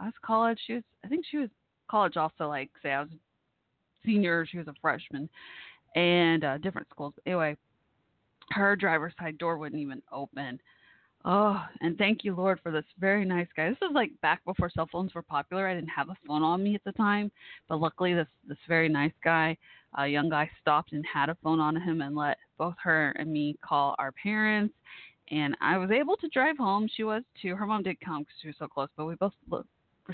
I 0.00 0.04
was 0.06 0.14
college. 0.24 0.58
She 0.66 0.74
was, 0.74 0.82
I 1.04 1.08
think 1.08 1.24
she 1.30 1.38
was 1.38 1.50
college 1.90 2.16
also. 2.16 2.48
Like 2.48 2.70
say 2.82 2.92
I 2.92 3.00
was 3.00 3.10
senior. 4.06 4.46
She 4.46 4.58
was 4.58 4.68
a 4.68 4.74
freshman, 4.80 5.28
and 5.96 6.44
uh, 6.44 6.58
different 6.58 6.88
schools. 6.88 7.14
Anyway, 7.26 7.56
her 8.50 8.76
driver's 8.76 9.12
side 9.18 9.38
door 9.38 9.58
wouldn't 9.58 9.82
even 9.82 10.02
open. 10.12 10.60
Oh, 11.30 11.62
and 11.82 11.98
thank 11.98 12.24
you, 12.24 12.34
Lord, 12.34 12.58
for 12.62 12.72
this 12.72 12.86
very 12.98 13.26
nice 13.26 13.48
guy. 13.54 13.68
This 13.68 13.76
was 13.82 13.92
like 13.94 14.18
back 14.22 14.42
before 14.46 14.70
cell 14.70 14.88
phones 14.90 15.12
were 15.12 15.20
popular. 15.20 15.68
I 15.68 15.74
didn't 15.74 15.90
have 15.90 16.08
a 16.08 16.16
phone 16.26 16.42
on 16.42 16.64
me 16.64 16.74
at 16.74 16.82
the 16.84 16.92
time, 16.92 17.30
but 17.68 17.80
luckily, 17.80 18.14
this 18.14 18.26
this 18.48 18.56
very 18.66 18.88
nice 18.88 19.12
guy, 19.22 19.54
a 19.98 20.06
young 20.06 20.30
guy, 20.30 20.50
stopped 20.62 20.94
and 20.94 21.04
had 21.04 21.28
a 21.28 21.36
phone 21.42 21.60
on 21.60 21.76
him 21.76 22.00
and 22.00 22.16
let 22.16 22.38
both 22.56 22.76
her 22.82 23.10
and 23.18 23.30
me 23.30 23.58
call 23.62 23.94
our 23.98 24.10
parents. 24.10 24.74
And 25.30 25.54
I 25.60 25.76
was 25.76 25.90
able 25.90 26.16
to 26.16 26.28
drive 26.28 26.56
home. 26.56 26.88
She 26.96 27.04
was 27.04 27.22
too. 27.42 27.54
Her 27.54 27.66
mom 27.66 27.82
did 27.82 28.00
come 28.00 28.22
because 28.22 28.36
she 28.40 28.48
was 28.48 28.56
so 28.58 28.66
close, 28.66 28.88
but 28.96 29.04
we 29.04 29.14
both 29.16 29.34
were 29.50 29.64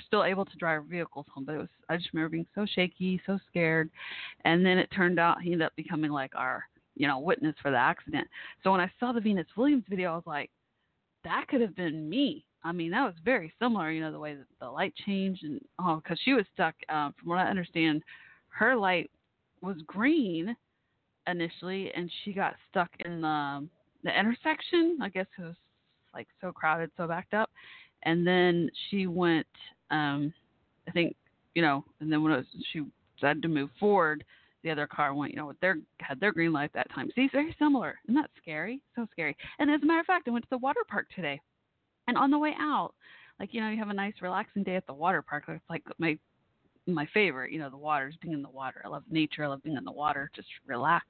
still 0.04 0.24
able 0.24 0.44
to 0.44 0.56
drive 0.56 0.86
vehicles 0.86 1.26
home. 1.32 1.44
But 1.44 1.54
it 1.54 1.58
was 1.58 1.68
I 1.88 1.96
just 1.96 2.12
remember 2.12 2.30
being 2.30 2.46
so 2.56 2.66
shaky, 2.66 3.20
so 3.24 3.38
scared. 3.48 3.88
And 4.44 4.66
then 4.66 4.78
it 4.78 4.90
turned 4.90 5.20
out 5.20 5.42
he 5.42 5.52
ended 5.52 5.66
up 5.66 5.76
becoming 5.76 6.10
like 6.10 6.34
our, 6.34 6.64
you 6.96 7.06
know, 7.06 7.20
witness 7.20 7.54
for 7.62 7.70
the 7.70 7.76
accident. 7.76 8.26
So 8.64 8.72
when 8.72 8.80
I 8.80 8.90
saw 8.98 9.12
the 9.12 9.20
Venus 9.20 9.46
Williams 9.56 9.84
video, 9.88 10.14
I 10.14 10.16
was 10.16 10.26
like, 10.26 10.50
that 11.24 11.46
could 11.48 11.60
have 11.60 11.76
been 11.76 12.08
me. 12.08 12.44
I 12.62 12.72
mean, 12.72 12.90
that 12.92 13.04
was 13.04 13.14
very 13.24 13.52
similar, 13.60 13.90
you 13.90 14.00
know, 14.00 14.12
the 14.12 14.18
way 14.18 14.34
that 14.34 14.46
the 14.60 14.70
light 14.70 14.94
changed 15.06 15.44
and 15.44 15.60
oh, 15.78 15.96
because 15.96 16.18
she 16.24 16.32
was 16.32 16.44
stuck. 16.54 16.74
Um, 16.88 17.14
from 17.18 17.28
what 17.28 17.38
I 17.38 17.48
understand, 17.48 18.02
her 18.48 18.74
light 18.74 19.10
was 19.60 19.76
green 19.86 20.56
initially, 21.26 21.90
and 21.94 22.10
she 22.24 22.32
got 22.32 22.54
stuck 22.70 22.90
in 23.04 23.20
the 23.20 23.68
the 24.02 24.18
intersection. 24.18 24.98
I 25.02 25.08
guess 25.08 25.26
it 25.38 25.42
was 25.42 25.56
like 26.14 26.28
so 26.40 26.52
crowded, 26.52 26.90
so 26.96 27.06
backed 27.06 27.34
up, 27.34 27.50
and 28.04 28.26
then 28.26 28.70
she 28.88 29.06
went 29.06 29.46
um, 29.90 30.32
I 30.88 30.90
think 30.92 31.16
you 31.54 31.62
know, 31.62 31.84
and 32.00 32.12
then 32.12 32.22
when 32.22 32.32
was, 32.32 32.46
she 32.72 32.82
decided 33.16 33.42
to 33.42 33.48
move 33.48 33.70
forward, 33.78 34.24
the 34.64 34.70
other 34.70 34.86
car 34.86 35.14
went, 35.14 35.30
you 35.30 35.36
know, 35.36 35.46
with 35.46 35.60
their 35.60 35.76
had 36.00 36.18
their 36.18 36.32
green 36.32 36.52
light 36.52 36.72
that 36.72 36.90
time. 36.92 37.10
See, 37.14 37.28
very 37.30 37.54
similar. 37.58 37.96
Isn't 38.08 38.20
that 38.20 38.30
scary? 38.40 38.80
So 38.96 39.06
scary. 39.12 39.36
And 39.58 39.70
as 39.70 39.82
a 39.82 39.86
matter 39.86 40.00
of 40.00 40.06
fact, 40.06 40.26
I 40.26 40.30
went 40.30 40.44
to 40.44 40.50
the 40.50 40.58
water 40.58 40.80
park 40.88 41.06
today, 41.14 41.40
and 42.08 42.16
on 42.16 42.30
the 42.30 42.38
way 42.38 42.54
out, 42.58 42.94
like 43.38 43.52
you 43.52 43.60
know, 43.60 43.68
you 43.68 43.78
have 43.78 43.90
a 43.90 43.94
nice 43.94 44.14
relaxing 44.22 44.64
day 44.64 44.74
at 44.74 44.86
the 44.86 44.94
water 44.94 45.22
park. 45.22 45.44
It's 45.48 45.62
like 45.68 45.82
my 45.98 46.18
my 46.86 47.06
favorite. 47.12 47.52
You 47.52 47.58
know, 47.58 47.70
the 47.70 47.76
water's 47.76 48.16
being 48.20 48.34
in 48.34 48.42
the 48.42 48.48
water. 48.48 48.82
I 48.84 48.88
love 48.88 49.04
nature. 49.10 49.44
I 49.44 49.48
love 49.48 49.62
being 49.62 49.76
in 49.76 49.84
the 49.84 49.92
water. 49.92 50.30
Just 50.34 50.48
relax. 50.66 51.06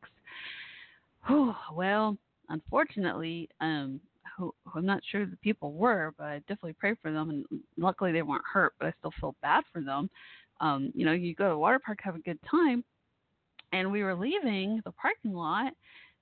Whew, 1.26 1.54
well, 1.74 2.18
unfortunately, 2.48 3.48
um, 3.60 4.00
who, 4.36 4.52
who 4.66 4.80
I'm 4.80 4.86
not 4.86 5.02
sure 5.10 5.24
the 5.24 5.36
people 5.36 5.72
were, 5.72 6.12
but 6.18 6.24
I 6.24 6.38
definitely 6.40 6.74
pray 6.74 6.94
for 7.00 7.12
them, 7.12 7.30
and 7.30 7.60
luckily 7.78 8.10
they 8.10 8.22
weren't 8.22 8.42
hurt. 8.52 8.74
But 8.80 8.88
I 8.88 8.94
still 8.98 9.12
feel 9.20 9.36
bad 9.42 9.62
for 9.72 9.80
them. 9.80 10.10
Um, 10.60 10.92
you 10.94 11.04
know, 11.04 11.12
you 11.12 11.34
go 11.34 11.48
to 11.48 11.54
a 11.54 11.58
water 11.58 11.80
park, 11.84 11.98
have 12.02 12.14
a 12.16 12.20
good 12.20 12.38
time, 12.50 12.84
and 13.74 13.90
we 13.90 14.02
were 14.02 14.14
leaving 14.14 14.80
the 14.84 14.92
parking 14.92 15.34
lot, 15.34 15.72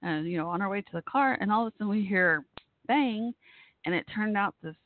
and 0.02 0.26
you 0.26 0.38
know, 0.38 0.48
on 0.48 0.62
our 0.62 0.68
way 0.68 0.80
to 0.80 0.92
the 0.92 1.02
car, 1.02 1.36
and 1.40 1.52
all 1.52 1.66
of 1.66 1.72
a 1.72 1.76
sudden 1.76 1.88
we 1.88 2.04
hear 2.04 2.44
bang, 2.86 3.32
and 3.84 3.94
it 3.94 4.06
turned 4.14 4.36
out 4.36 4.54
this 4.62 4.76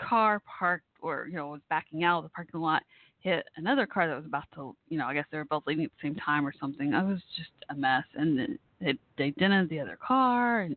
car 0.00 0.42
parked 0.58 0.84
or 1.00 1.26
you 1.30 1.36
know 1.36 1.48
was 1.48 1.60
backing 1.70 2.04
out 2.04 2.18
of 2.18 2.24
the 2.24 2.30
parking 2.30 2.60
lot 2.60 2.82
hit 3.20 3.46
another 3.56 3.86
car 3.86 4.06
that 4.06 4.16
was 4.16 4.26
about 4.26 4.44
to 4.54 4.76
you 4.88 4.98
know 4.98 5.06
i 5.06 5.14
guess 5.14 5.24
they 5.30 5.38
were 5.38 5.44
both 5.46 5.62
leaving 5.66 5.84
at 5.84 5.90
the 5.90 6.06
same 6.06 6.14
time 6.16 6.46
or 6.46 6.52
something. 6.60 6.92
It 6.92 7.04
was 7.04 7.20
just 7.36 7.50
a 7.70 7.74
mess 7.74 8.04
and 8.14 8.38
it, 8.38 8.50
it 8.80 8.98
they 9.16 9.30
dented 9.32 9.68
the 9.68 9.80
other 9.80 9.98
car 10.06 10.60
and 10.62 10.76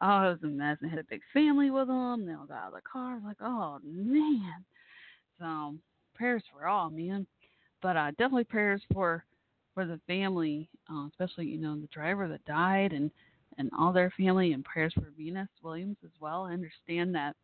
oh 0.00 0.28
it 0.28 0.30
was 0.30 0.38
a 0.44 0.46
mess. 0.46 0.78
And 0.80 0.90
had 0.90 1.00
a 1.00 1.04
big 1.04 1.22
family 1.32 1.70
with 1.70 1.88
them. 1.88 2.26
They 2.26 2.32
all 2.32 2.46
got 2.46 2.58
out 2.58 2.68
of 2.68 2.74
the 2.74 2.80
car. 2.90 3.20
Like 3.24 3.38
oh 3.40 3.78
man. 3.84 4.64
So 5.38 5.74
prayers 6.14 6.42
for 6.52 6.66
all 6.66 6.90
man. 6.90 7.26
But 7.82 7.96
uh 7.96 8.10
definitely 8.12 8.44
prayers 8.44 8.82
for 8.92 9.24
for 9.74 9.84
the 9.84 10.00
family 10.06 10.68
uh, 10.90 11.06
especially 11.08 11.46
you 11.46 11.58
know 11.58 11.78
the 11.78 11.88
driver 11.88 12.28
that 12.28 12.44
died 12.44 12.92
and 12.92 13.10
and 13.58 13.70
all 13.78 13.92
their 13.92 14.12
family 14.16 14.52
and 14.52 14.64
prayers 14.64 14.92
for 14.94 15.12
venus 15.16 15.48
williams 15.62 15.96
as 16.04 16.10
well 16.20 16.44
i 16.44 16.52
understand 16.52 17.14
that 17.14 17.34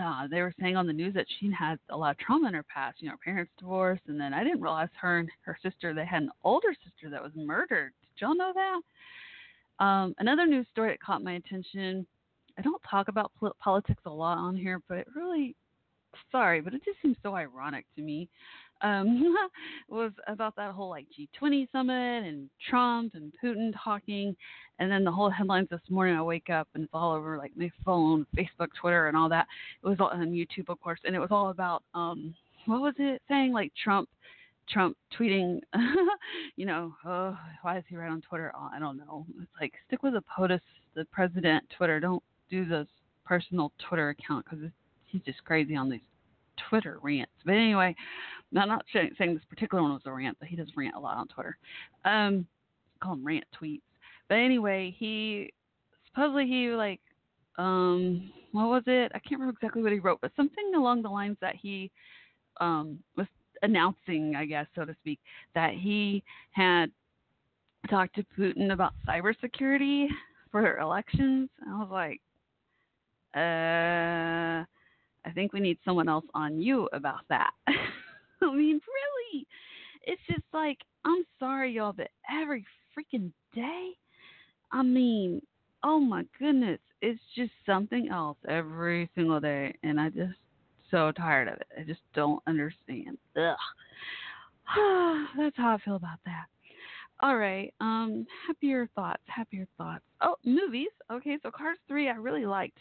uh, 0.00 0.26
they 0.28 0.42
were 0.42 0.52
saying 0.60 0.76
on 0.76 0.86
the 0.86 0.92
news 0.92 1.14
that 1.14 1.26
she 1.38 1.50
had 1.52 1.78
a 1.90 1.96
lot 1.96 2.10
of 2.10 2.18
trauma 2.18 2.48
in 2.48 2.54
her 2.54 2.64
past. 2.64 3.00
You 3.00 3.06
know, 3.06 3.12
her 3.12 3.32
parents 3.32 3.52
divorced, 3.58 4.02
and 4.08 4.18
then 4.18 4.34
I 4.34 4.42
didn't 4.42 4.60
realize 4.60 4.88
her 5.00 5.18
and 5.18 5.28
her 5.42 5.56
sister 5.62 5.94
they 5.94 6.04
had 6.04 6.22
an 6.22 6.30
older 6.42 6.74
sister 6.84 7.10
that 7.10 7.22
was 7.22 7.32
murdered. 7.36 7.92
Did 8.02 8.24
y'all 8.24 8.36
know 8.36 8.52
that? 8.54 9.84
Um, 9.84 10.14
another 10.18 10.46
news 10.46 10.66
story 10.72 10.90
that 10.90 11.00
caught 11.00 11.22
my 11.22 11.34
attention. 11.34 12.06
I 12.58 12.62
don't 12.62 12.82
talk 12.88 13.08
about 13.08 13.32
politics 13.60 14.02
a 14.06 14.10
lot 14.10 14.38
on 14.38 14.56
here, 14.56 14.80
but 14.88 14.98
it 14.98 15.08
really, 15.14 15.54
sorry, 16.30 16.60
but 16.60 16.74
it 16.74 16.84
just 16.84 16.98
seems 17.02 17.16
so 17.22 17.34
ironic 17.34 17.84
to 17.96 18.02
me 18.02 18.28
um, 18.82 19.34
was 19.88 20.12
about 20.26 20.56
that 20.56 20.72
whole 20.72 20.90
like 20.90 21.06
G20 21.18 21.68
summit 21.72 22.24
and 22.24 22.48
Trump 22.68 23.14
and 23.14 23.32
Putin 23.42 23.72
talking, 23.82 24.36
and 24.78 24.90
then 24.90 25.04
the 25.04 25.12
whole 25.12 25.30
headlines 25.30 25.68
this 25.70 25.80
morning. 25.88 26.16
I 26.16 26.22
wake 26.22 26.50
up 26.50 26.68
and 26.74 26.84
it's 26.84 26.92
all 26.92 27.12
over 27.12 27.38
like 27.38 27.52
my 27.56 27.70
phone, 27.84 28.26
Facebook, 28.36 28.68
Twitter, 28.80 29.08
and 29.08 29.16
all 29.16 29.28
that. 29.28 29.46
It 29.82 29.88
was 29.88 29.98
all 30.00 30.08
on 30.08 30.30
YouTube, 30.30 30.68
of 30.68 30.80
course, 30.80 31.00
and 31.04 31.14
it 31.14 31.20
was 31.20 31.30
all 31.30 31.50
about 31.50 31.82
um, 31.94 32.34
what 32.66 32.80
was 32.80 32.94
it 32.98 33.22
saying? 33.28 33.52
Like 33.52 33.72
Trump. 33.82 34.08
Trump 34.66 34.96
tweeting, 35.20 35.60
you 36.56 36.64
know, 36.64 36.94
oh, 37.04 37.36
why 37.60 37.76
is 37.76 37.84
he 37.86 37.96
right 37.96 38.10
on 38.10 38.22
Twitter? 38.22 38.50
Oh, 38.56 38.70
I 38.72 38.78
don't 38.78 38.96
know. 38.96 39.26
It's 39.38 39.50
like 39.60 39.74
stick 39.86 40.02
with 40.02 40.14
the 40.14 40.22
POTUS, 40.22 40.62
the 40.94 41.04
president 41.12 41.64
Twitter. 41.76 42.00
Don't 42.00 42.22
do 42.48 42.64
this 42.64 42.86
personal 43.26 43.72
Twitter 43.86 44.08
account 44.08 44.46
because 44.48 44.64
he's 45.04 45.20
just 45.22 45.44
crazy 45.44 45.76
on 45.76 45.90
these 45.90 46.00
Twitter 46.68 46.98
rants. 47.02 47.32
But 47.44 47.52
anyway, 47.52 47.94
I'm 48.56 48.68
not 48.68 48.84
saying 48.92 49.34
this 49.34 49.44
particular 49.48 49.82
one 49.82 49.92
was 49.92 50.02
a 50.06 50.12
rant, 50.12 50.36
but 50.38 50.48
he 50.48 50.56
does 50.56 50.68
rant 50.76 50.94
a 50.96 51.00
lot 51.00 51.16
on 51.16 51.28
Twitter. 51.28 51.56
Um, 52.04 52.46
call 53.02 53.14
him 53.14 53.24
rant 53.26 53.44
tweets. 53.60 53.82
But 54.28 54.36
anyway, 54.36 54.94
he 54.98 55.52
supposedly 56.06 56.46
he 56.46 56.68
like 56.68 57.00
um 57.58 58.30
what 58.52 58.68
was 58.68 58.82
it? 58.86 59.12
I 59.14 59.18
can't 59.18 59.40
remember 59.40 59.56
exactly 59.60 59.82
what 59.82 59.92
he 59.92 59.98
wrote, 59.98 60.20
but 60.20 60.32
something 60.36 60.72
along 60.76 61.02
the 61.02 61.08
lines 61.08 61.36
that 61.40 61.56
he 61.56 61.90
um 62.60 62.98
was 63.16 63.26
announcing, 63.62 64.34
I 64.36 64.44
guess, 64.44 64.66
so 64.74 64.84
to 64.84 64.94
speak, 65.00 65.18
that 65.54 65.74
he 65.74 66.22
had 66.52 66.90
talked 67.90 68.14
to 68.16 68.24
Putin 68.38 68.72
about 68.72 68.94
cybersecurity 69.06 70.06
for 70.50 70.78
elections. 70.78 71.50
I 71.68 71.78
was 71.78 71.88
like, 71.90 72.20
uh 73.36 74.64
I 75.26 75.32
think 75.34 75.52
we 75.52 75.60
need 75.60 75.78
someone 75.84 76.08
else 76.08 76.26
on 76.34 76.60
you 76.60 76.88
about 76.92 77.20
that. 77.28 77.50
I 78.50 78.54
mean, 78.54 78.80
really, 78.86 79.46
it's 80.04 80.22
just 80.28 80.44
like 80.52 80.78
I'm 81.04 81.24
sorry, 81.38 81.72
y'all, 81.72 81.92
but 81.92 82.08
every 82.30 82.64
freaking 82.96 83.30
day, 83.54 83.90
I 84.72 84.82
mean, 84.82 85.42
oh 85.82 86.00
my 86.00 86.24
goodness, 86.38 86.80
it's 87.02 87.20
just 87.36 87.52
something 87.66 88.08
else 88.10 88.38
every 88.48 89.10
single 89.14 89.40
day, 89.40 89.74
and 89.82 90.00
I 90.00 90.08
just 90.08 90.34
so 90.90 91.12
tired 91.12 91.48
of 91.48 91.54
it. 91.54 91.66
I 91.78 91.82
just 91.82 92.00
don't 92.14 92.42
understand. 92.46 93.18
Ugh. 93.36 93.56
That's 95.36 95.56
how 95.56 95.74
I 95.74 95.78
feel 95.84 95.96
about 95.96 96.18
that. 96.24 96.46
All 97.20 97.36
right. 97.36 97.72
Um, 97.80 98.26
happier 98.46 98.88
thoughts. 98.94 99.22
Happier 99.26 99.66
thoughts. 99.78 100.04
Oh, 100.20 100.36
movies. 100.44 100.88
Okay, 101.12 101.38
so 101.42 101.50
Cars 101.50 101.78
Three, 101.88 102.08
I 102.08 102.14
really 102.14 102.46
liked. 102.46 102.78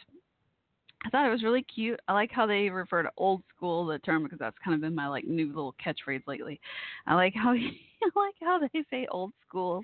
I 1.06 1.10
thought 1.10 1.28
it 1.28 1.32
was 1.32 1.44
really 1.44 1.64
cute. 1.64 2.00
I 2.08 2.14
like 2.14 2.32
how 2.32 2.46
they 2.46 2.70
refer 2.70 3.04
to 3.04 3.10
old 3.18 3.44
school 3.56 3.86
the 3.86 4.00
term 4.00 4.24
because 4.24 4.40
that's 4.40 4.58
kind 4.64 4.76
of 4.76 4.82
been 4.82 4.96
my 4.96 5.08
like 5.08 5.26
new 5.26 5.48
little 5.48 5.76
catchphrase 5.86 6.24
lately. 6.28 6.60
I 7.08 7.16
like 7.16 7.34
how 7.36 7.52
I 7.54 8.10
like 8.16 8.36
how 8.42 8.60
they 8.60 8.84
say 8.90 9.08
old 9.12 9.34
school 9.48 9.84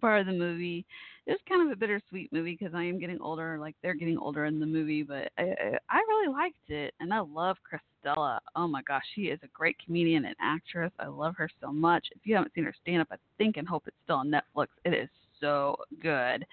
part 0.00 0.20
of 0.20 0.26
the 0.26 0.32
movie. 0.32 0.86
It 1.26 1.32
was 1.32 1.40
kind 1.48 1.62
of 1.62 1.70
a 1.70 1.76
bittersweet 1.76 2.32
movie 2.32 2.56
because 2.58 2.74
I 2.74 2.84
am 2.84 2.98
getting 2.98 3.20
older, 3.20 3.58
like 3.58 3.76
they're 3.82 3.94
getting 3.94 4.16
older 4.16 4.46
in 4.46 4.60
the 4.60 4.66
movie, 4.66 5.02
but 5.02 5.30
I, 5.36 5.76
I 5.90 5.98
really 5.98 6.32
liked 6.32 6.70
it, 6.70 6.94
and 7.00 7.12
I 7.12 7.20
love 7.20 7.58
Cristela. 7.70 8.38
Oh 8.56 8.66
my 8.66 8.82
gosh, 8.82 9.02
she 9.14 9.22
is 9.22 9.38
a 9.42 9.48
great 9.48 9.76
comedian 9.84 10.24
and 10.24 10.36
actress. 10.40 10.92
I 10.98 11.08
love 11.08 11.34
her 11.36 11.50
so 11.60 11.70
much. 11.70 12.06
If 12.12 12.22
you 12.24 12.34
haven't 12.34 12.54
seen 12.54 12.64
her 12.64 12.74
stand 12.80 13.02
up, 13.02 13.08
I 13.10 13.16
think 13.36 13.58
and 13.58 13.68
hope 13.68 13.84
it's 13.86 13.96
still 14.04 14.16
on 14.16 14.30
Netflix. 14.30 14.68
It 14.84 14.94
is 14.94 15.08
so 15.40 15.76
good. 16.02 16.44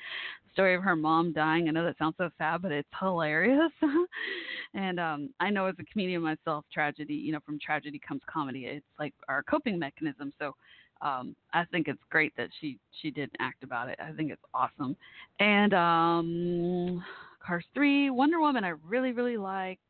Story 0.53 0.75
of 0.75 0.83
her 0.83 0.95
mom 0.95 1.33
dying. 1.33 1.67
I 1.67 1.71
know 1.71 1.83
that 1.83 1.97
sounds 1.97 2.15
so 2.17 2.29
sad, 2.37 2.61
but 2.61 2.71
it's 2.71 2.87
hilarious. 2.99 3.71
and 4.73 4.99
um, 4.99 5.29
I 5.39 5.49
know 5.49 5.65
as 5.65 5.75
a 5.79 5.83
comedian 5.91 6.21
myself, 6.21 6.63
tragedy, 6.73 7.13
you 7.13 7.33
know, 7.33 7.39
from 7.45 7.59
tragedy 7.59 7.99
comes 7.99 8.21
comedy. 8.27 8.65
It's 8.65 8.85
like 8.97 9.13
our 9.27 9.43
coping 9.43 9.77
mechanism. 9.77 10.31
So 10.39 10.55
um, 11.01 11.35
I 11.53 11.65
think 11.65 11.87
it's 11.87 12.01
great 12.09 12.35
that 12.37 12.49
she 12.59 12.79
she 13.01 13.11
didn't 13.11 13.35
act 13.39 13.63
about 13.63 13.89
it. 13.89 13.99
I 13.99 14.11
think 14.11 14.31
it's 14.31 14.41
awesome. 14.53 14.95
And 15.39 15.73
um, 15.73 17.03
Cars 17.45 17.65
Three, 17.73 18.09
Wonder 18.09 18.39
Woman, 18.39 18.63
I 18.63 18.73
really 18.87 19.11
really 19.11 19.37
liked. 19.37 19.81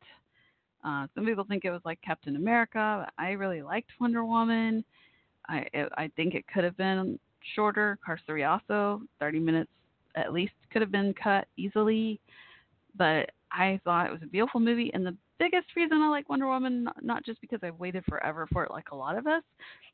Uh, 0.84 1.06
some 1.14 1.24
people 1.24 1.44
think 1.44 1.64
it 1.64 1.70
was 1.70 1.80
like 1.84 2.00
Captain 2.02 2.36
America, 2.36 3.08
I 3.18 3.30
really 3.30 3.62
liked 3.62 3.90
Wonder 4.00 4.24
Woman. 4.24 4.84
I 5.48 5.66
it, 5.72 5.88
I 5.96 6.10
think 6.16 6.34
it 6.34 6.44
could 6.52 6.64
have 6.64 6.76
been 6.76 7.18
shorter. 7.54 7.98
Cars 8.04 8.20
3 8.26 8.44
also, 8.44 9.02
30 9.20 9.40
minutes 9.40 9.70
at 10.16 10.32
least 10.32 10.52
could 10.72 10.82
have 10.82 10.92
been 10.92 11.14
cut 11.14 11.46
easily. 11.56 12.20
But 12.96 13.30
I 13.52 13.80
thought 13.84 14.06
it 14.06 14.12
was 14.12 14.22
a 14.22 14.26
beautiful 14.26 14.60
movie. 14.60 14.90
And 14.94 15.04
the 15.04 15.16
biggest 15.38 15.66
reason 15.76 16.00
I 16.02 16.08
like 16.08 16.28
Wonder 16.28 16.46
Woman, 16.46 16.88
not 17.02 17.24
just 17.24 17.40
because 17.40 17.60
I've 17.62 17.78
waited 17.78 18.04
forever 18.08 18.46
for 18.52 18.64
it 18.64 18.70
like 18.70 18.90
a 18.92 18.96
lot 18.96 19.18
of 19.18 19.26
us, 19.26 19.42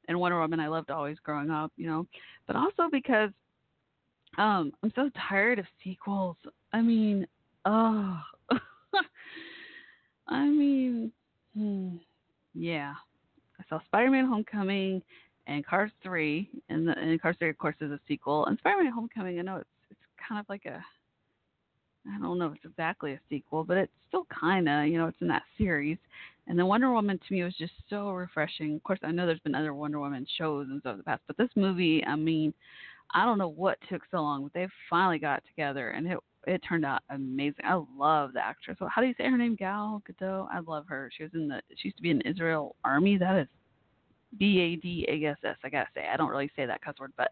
and 0.09 0.19
Wonder 0.19 0.39
Woman 0.39 0.61
I 0.61 0.69
loved 0.69 0.91
always 0.91 1.19
growing 1.23 1.51
up, 1.51 1.73
you 1.77 1.87
know, 1.87 2.07
but 2.47 2.57
also 2.57 2.89
because 2.91 3.31
um, 4.39 4.73
I'm 4.83 4.93
so 4.95 5.11
tired 5.29 5.59
of 5.59 5.67
sequels. 5.85 6.37
I 6.73 6.81
mean, 6.81 7.27
oh, 7.65 8.19
I 10.29 10.47
mean, 10.47 11.13
hmm, 11.57 11.97
yeah. 12.55 12.95
I 13.61 13.65
saw 13.69 13.81
Spider-Man: 13.85 14.27
Homecoming 14.27 15.03
and 15.47 15.67
Cars 15.67 15.91
3, 16.03 16.49
and, 16.69 16.87
the, 16.87 16.99
and 16.99 17.21
Cars 17.21 17.37
3, 17.39 17.51
of 17.51 17.59
course, 17.59 17.75
is 17.81 17.91
a 17.91 18.01
sequel. 18.07 18.47
And 18.47 18.59
Spider-Man: 18.59 18.93
Homecoming, 18.93 19.39
I 19.39 19.43
know 19.43 19.57
it's 19.57 19.69
it's 19.91 20.01
kind 20.29 20.41
of 20.41 20.47
like 20.49 20.65
a, 20.67 20.83
I 22.09 22.19
don't 22.21 22.39
know 22.39 22.47
if 22.47 22.55
it's 22.57 22.65
exactly 22.65 23.13
a 23.13 23.21
sequel, 23.29 23.65
but 23.65 23.77
it's 23.77 23.93
still 24.09 24.27
kind 24.27 24.69
of, 24.69 24.87
you 24.87 24.99
know, 24.99 25.07
it's 25.07 25.21
in 25.21 25.29
that 25.29 25.43
series. 25.59 25.99
And 26.47 26.59
the 26.59 26.67
Wonder 26.67 26.93
Woman 26.93 27.19
to 27.19 27.35
me 27.35 27.45
was 27.45 27.55
just 27.57 27.73
so 27.89 28.11
refreshing. 28.11 28.77
Of 28.77 28.83
course, 28.83 28.99
I 29.03 29.13
know 29.13 29.27
there's 29.27 29.41
been 29.41 29.55
other 29.55 29.75
Wonder 29.75 30.01
Woman 30.01 30.27
shows 30.39 30.67
and 30.71 30.81
stuff 30.81 30.93
in 30.93 30.99
the 30.99 31.05
past, 31.05 31.23
but 31.27 31.37
this 31.37 31.51
movie, 31.55 32.05
I 32.05 32.17
mean, 32.17 32.53
I 33.15 33.25
don't 33.25 33.39
know 33.39 33.49
what 33.49 33.79
took 33.89 34.03
so 34.11 34.19
long, 34.19 34.43
but 34.43 34.53
they 34.53 34.67
finally 34.89 35.19
got 35.19 35.43
together, 35.45 35.91
and 35.91 36.07
it 36.07 36.19
it 36.47 36.61
turned 36.69 36.85
out 36.85 37.03
amazing. 37.11 37.65
I 37.65 37.81
love 37.97 38.33
the 38.33 38.45
actress. 38.45 38.77
How 38.81 39.01
do 39.01 39.07
you 39.07 39.15
say 39.17 39.25
her 39.25 39.39
name? 39.39 39.55
Gal 39.55 40.03
Gadot. 40.09 40.49
I 40.53 40.59
love 40.59 40.87
her. 40.89 41.11
She 41.17 41.23
was 41.23 41.33
in 41.35 41.49
the. 41.49 41.61
She 41.77 41.89
used 41.89 41.99
to 41.99 42.03
be 42.03 42.11
in 42.11 42.19
the 42.19 42.29
Israel 42.29 42.75
Army. 42.85 43.17
That 43.17 43.39
is 43.39 43.49
B 44.39 44.61
A 44.61 44.77
D 44.77 45.07
A 45.09 45.31
S 45.31 45.39
S. 45.45 45.57
I 45.65 45.69
gotta 45.69 45.89
say, 45.95 46.07
I 46.13 46.17
don't 46.17 46.31
really 46.31 46.51
say 46.57 46.67
that 46.67 46.83
cuss 46.83 46.95
word, 46.99 47.13
but 47.17 47.31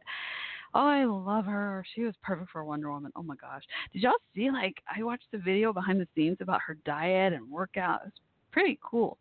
oh, 0.74 0.86
I 0.86 1.05
love 1.05 1.46
her. 1.46 1.84
She 1.94 2.03
was 2.03 2.14
perfect 2.22 2.51
for 2.51 2.64
Wonder 2.64 2.90
Woman. 2.90 3.12
Oh 3.16 3.22
my 3.22 3.36
gosh, 3.36 3.62
did 3.92 4.03
y'all 4.03 4.12
see? 4.34 4.51
Like, 4.51 4.76
I 4.94 5.03
watched 5.03 5.30
the 5.32 5.38
video 5.38 5.72
behind 5.72 6.01
the 6.01 6.09
scenes 6.14 6.38
about 6.40 6.61
her 6.66 6.76
diet 6.84 7.32
and 7.32 7.51
workout. 7.51 8.01
It's 8.07 8.20
pretty 8.53 8.78
cool. 8.82 9.18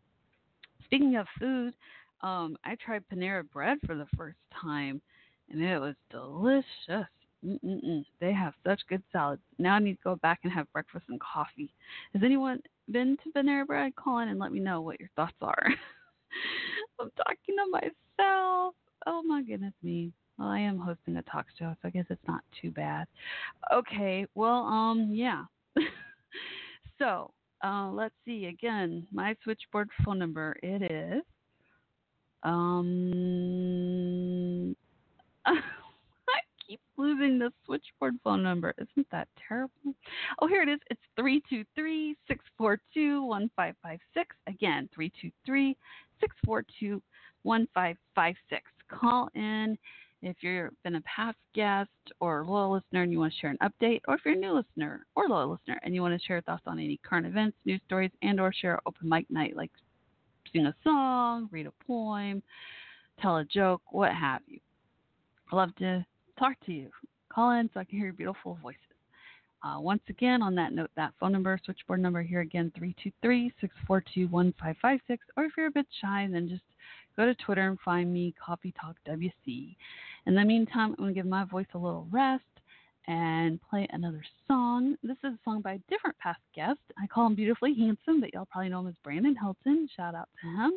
Speaking 0.86 1.15
of 1.17 1.27
food, 1.39 1.73
um, 2.21 2.57
I 2.65 2.75
tried 2.84 3.03
Panera 3.11 3.49
Bread 3.49 3.77
for 3.86 3.95
the 3.95 4.07
first 4.17 4.38
time, 4.61 5.01
and 5.49 5.61
it 5.61 5.80
was 5.80 5.95
delicious. 6.09 7.07
Mm-mm-mm. 7.45 8.03
They 8.19 8.34
have 8.34 8.53
such 8.65 8.82
good 8.89 9.01
salads. 9.11 9.41
Now 9.57 9.75
I 9.75 9.80
need 9.80 9.93
to 9.93 10.03
go 10.03 10.15
back 10.17 10.39
and 10.43 10.51
have 10.51 10.71
breakfast 10.73 11.05
and 11.07 11.19
coffee. 11.21 11.73
Has 12.13 12.21
anyone 12.23 12.59
been 12.91 13.17
to 13.23 13.32
Panera 13.32 13.65
Bread? 13.65 13.95
Call 13.95 14.19
in 14.19 14.27
and 14.27 14.39
let 14.39 14.51
me 14.51 14.59
know 14.59 14.82
what 14.82 14.99
your 14.99 15.09
thoughts 15.15 15.38
are. 15.41 15.69
I'm 16.99 17.09
talking 17.17 17.55
to 17.57 17.65
myself. 17.71 18.75
Oh 19.05 19.21
my 19.23 19.41
goodness 19.41 19.73
me. 19.84 20.11
Well, 20.38 20.47
I 20.47 20.59
am 20.59 20.80
hosting 20.80 21.17
a 21.17 21.21
talk 21.23 21.47
show, 21.57 21.75
so 21.82 21.88
I 21.88 21.91
guess 21.91 22.05
it's 22.09 22.25
not 22.27 22.41
too 22.61 22.71
bad. 22.71 23.07
Okay, 23.73 24.25
well, 24.36 24.65
um, 24.65 25.09
yeah. 25.11 25.43
so, 26.99 27.32
uh, 27.63 27.89
let's 27.91 28.15
see. 28.25 28.45
Again, 28.45 29.05
my 29.11 29.36
switchboard 29.43 29.89
phone 30.05 30.19
number 30.19 30.55
it 30.63 30.91
is 30.91 31.23
um. 32.43 32.75
Keep 36.70 36.82
losing 36.97 37.39
the 37.39 37.51
switchboard 37.65 38.13
phone 38.24 38.43
number. 38.43 38.76
Isn't 38.78 39.07
that 39.11 39.28
terrible? 39.47 39.95
Oh, 40.39 40.47
here 40.47 40.61
it 40.61 40.70
is. 40.70 40.80
It's 40.91 41.01
323 41.15 42.15
642 42.28 43.24
1556. 43.24 44.36
Again, 44.45 44.88
323 44.93 45.76
642 46.20 47.01
1556. 47.41 48.61
Call 48.88 49.30
in 49.34 49.80
if 50.22 50.36
you've 50.41 50.72
been 50.84 50.95
a 50.95 51.01
past 51.01 51.38
guest 51.55 51.89
or 52.20 52.45
loyal 52.45 52.74
listener 52.74 53.01
and 53.01 53.11
you 53.11 53.20
want 53.20 53.34
to 53.34 53.39
share 53.39 53.49
an 53.49 53.57
update, 53.63 54.01
or 54.07 54.13
if 54.13 54.22
you're 54.24 54.36
a 54.36 54.38
new 54.38 54.53
listener 54.53 55.05
or 55.15 55.28
loyal 55.28 55.49
listener 55.49 55.80
and 55.82 55.95
you 55.95 56.03
want 56.03 56.20
to 56.20 56.28
share 56.28 56.41
thoughts 56.41 56.63
on 56.67 56.78
any 56.78 56.99
current 57.03 57.26
events, 57.26 57.57
news 57.65 57.82
stories, 57.88 58.11
and 58.22 58.39
or 58.39 58.53
share 58.53 58.80
open 58.86 59.09
mic 59.09 59.26
night, 59.32 59.55
like 59.55 59.72
sing 60.53 60.67
a 60.67 60.76
song, 60.84 61.49
read 61.51 61.65
a 61.65 61.74
poem, 61.88 62.43
tell 63.20 63.38
a 63.38 63.45
joke, 63.45 63.82
what 63.89 64.13
have 64.13 64.41
you. 64.45 64.59
I 65.51 65.55
love 65.55 65.76
to 65.78 66.05
talk 66.39 66.55
to 66.65 66.71
you. 66.71 66.89
Call 67.31 67.51
in 67.51 67.69
so 67.73 67.79
I 67.79 67.83
can 67.83 67.97
hear 67.97 68.07
your 68.07 68.13
beautiful 68.13 68.57
voices. 68.61 68.79
Uh, 69.61 69.79
once 69.79 70.01
again, 70.07 70.41
on 70.41 70.55
that 70.55 70.71
note, 70.71 70.89
that 70.95 71.13
phone 71.19 71.33
number, 71.33 71.59
switchboard 71.65 71.99
number 71.99 72.23
here 72.23 72.39
again, 72.39 72.71
323 72.77 73.53
642 73.59 74.27
1556. 74.31 75.25
Or 75.35 75.43
if 75.43 75.51
you're 75.57 75.67
a 75.67 75.71
bit 75.71 75.85
shy, 76.01 76.27
then 76.31 76.47
just 76.47 76.63
go 77.17 77.25
to 77.25 77.35
Twitter 77.35 77.67
and 77.67 77.77
find 77.81 78.11
me, 78.11 78.33
Coffee 78.43 78.73
Talk 78.79 78.95
WC. 79.07 79.75
In 80.25 80.35
the 80.35 80.45
meantime, 80.45 80.91
I'm 80.91 80.95
going 80.95 81.13
to 81.13 81.19
give 81.19 81.25
my 81.25 81.43
voice 81.43 81.67
a 81.73 81.77
little 81.77 82.07
rest 82.09 82.43
and 83.07 83.59
play 83.69 83.85
another 83.91 84.23
song. 84.47 84.95
This 85.03 85.17
is 85.25 85.33
a 85.33 85.39
song 85.43 85.61
by 85.61 85.73
a 85.73 85.79
different 85.89 86.17
past 86.19 86.39
guest. 86.55 86.79
I 87.01 87.07
call 87.07 87.27
him 87.27 87.35
Beautifully 87.35 87.73
Handsome, 87.73 88.21
but 88.21 88.33
y'all 88.33 88.47
probably 88.49 88.69
know 88.69 88.79
him 88.79 88.87
as 88.87 88.95
Brandon 89.03 89.35
Hilton. 89.35 89.89
Shout 89.93 90.15
out 90.15 90.29
to 90.41 90.47
him. 90.47 90.71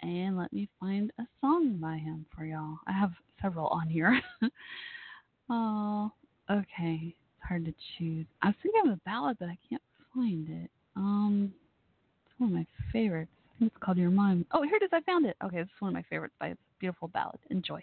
And 0.00 0.36
let 0.38 0.52
me 0.52 0.68
find 0.78 1.12
a 1.18 1.24
song 1.40 1.78
by 1.80 1.96
him 1.96 2.24
for 2.36 2.44
y'all. 2.44 2.78
I 2.86 2.92
have 2.92 3.12
several 3.42 3.66
on 3.68 3.88
here. 3.88 4.20
oh, 5.50 6.12
okay. 6.50 7.14
It's 7.14 7.46
hard 7.48 7.64
to 7.64 7.74
choose. 7.96 8.26
I 8.42 8.48
was 8.48 8.56
thinking 8.62 8.82
of 8.86 8.92
a 8.92 9.00
ballad, 9.04 9.38
but 9.40 9.48
I 9.48 9.58
can't 9.68 9.82
find 10.14 10.48
it. 10.48 10.70
Um, 10.96 11.52
it's 12.24 12.34
one 12.38 12.50
of 12.50 12.54
my 12.56 12.66
favorites. 12.92 13.30
I 13.54 13.58
think 13.58 13.72
it's 13.74 13.84
called 13.84 13.98
Your 13.98 14.10
Mind. 14.10 14.46
Oh, 14.52 14.62
here 14.62 14.76
it 14.76 14.84
is. 14.84 14.90
I 14.92 15.00
found 15.00 15.26
it. 15.26 15.36
Okay, 15.44 15.56
this 15.58 15.66
is 15.66 15.80
one 15.80 15.90
of 15.90 15.94
my 15.94 16.04
favorites 16.08 16.34
by 16.38 16.48
a 16.48 16.54
beautiful 16.78 17.08
ballad. 17.08 17.38
Enjoy. 17.50 17.82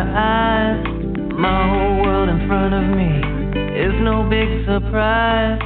Looking 0.00 0.14
eyes. 0.16 0.80
My 1.36 1.68
whole 1.68 2.02
world 2.02 2.28
in 2.28 2.48
front 2.48 2.74
of 2.74 2.84
me 2.96 3.20
is 3.76 3.94
no 4.00 4.28
big 4.28 4.48
surprise. 4.66 5.60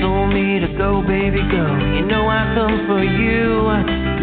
Told 0.00 0.34
me 0.34 0.60
to 0.60 0.68
go, 0.76 1.02
baby, 1.06 1.40
go. 1.50 1.64
You 1.96 2.04
know 2.06 2.28
I 2.28 2.52
come 2.54 2.86
for 2.88 3.02
you. 3.02 3.70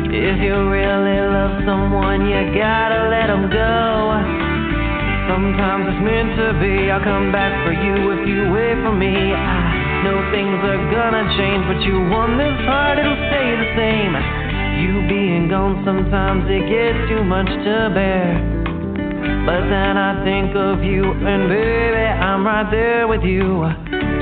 If 0.09 0.37
you 0.41 0.55
really 0.69 1.19
love 1.21 1.63
someone, 1.65 2.27
you 2.27 2.53
gotta 2.57 3.09
let 3.09 3.27
them 3.27 3.49
go. 3.49 3.77
Sometimes 5.29 5.85
it's 5.89 6.01
meant 6.01 6.33
to 6.37 6.47
be. 6.59 6.89
I'll 6.91 7.03
come 7.03 7.31
back 7.31 7.53
for 7.65 7.73
you 7.73 8.11
if 8.17 8.27
you 8.27 8.51
wait 8.51 8.77
for 8.81 8.93
me. 8.93 9.13
I 9.13 10.03
know 10.03 10.17
things 10.33 10.59
are 10.65 10.83
gonna 10.89 11.25
change, 11.37 11.63
but 11.69 11.79
you 11.85 11.95
won 12.09 12.37
this 12.37 12.57
heart, 12.65 12.97
it'll 12.97 13.15
stay 13.29 13.47
the 13.57 13.69
same. 13.77 14.13
You 14.81 15.07
being 15.07 15.49
gone, 15.49 15.85
sometimes 15.85 16.45
it 16.49 16.65
gets 16.67 17.09
too 17.09 17.23
much 17.23 17.47
to 17.47 17.91
bear. 17.93 18.58
But 19.49 19.65
then 19.65 19.97
I 19.97 20.23
think 20.23 20.55
of 20.55 20.83
you, 20.83 21.01
and 21.09 21.49
baby, 21.49 22.05
I'm 22.05 22.45
right 22.45 22.69
there 22.69 23.07
with 23.07 23.23
you. 23.23 23.65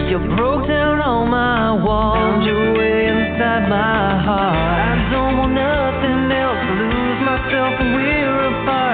You 0.08 0.20
broke 0.40 0.70
down 0.70 1.02
all 1.02 1.26
my 1.28 1.84
walls, 1.84 2.16
found 2.16 2.46
your 2.46 2.72
way 2.80 3.12
inside 3.12 3.68
my 3.68 4.24
heart. 4.24 4.56
I 4.56 5.12
don't 5.12 5.36
want 5.36 5.52
nothing 5.52 6.32
else 6.32 6.64
lose 6.80 7.20
myself 7.28 7.76
when 7.76 7.92
we're 8.00 8.40
apart. 8.56 8.87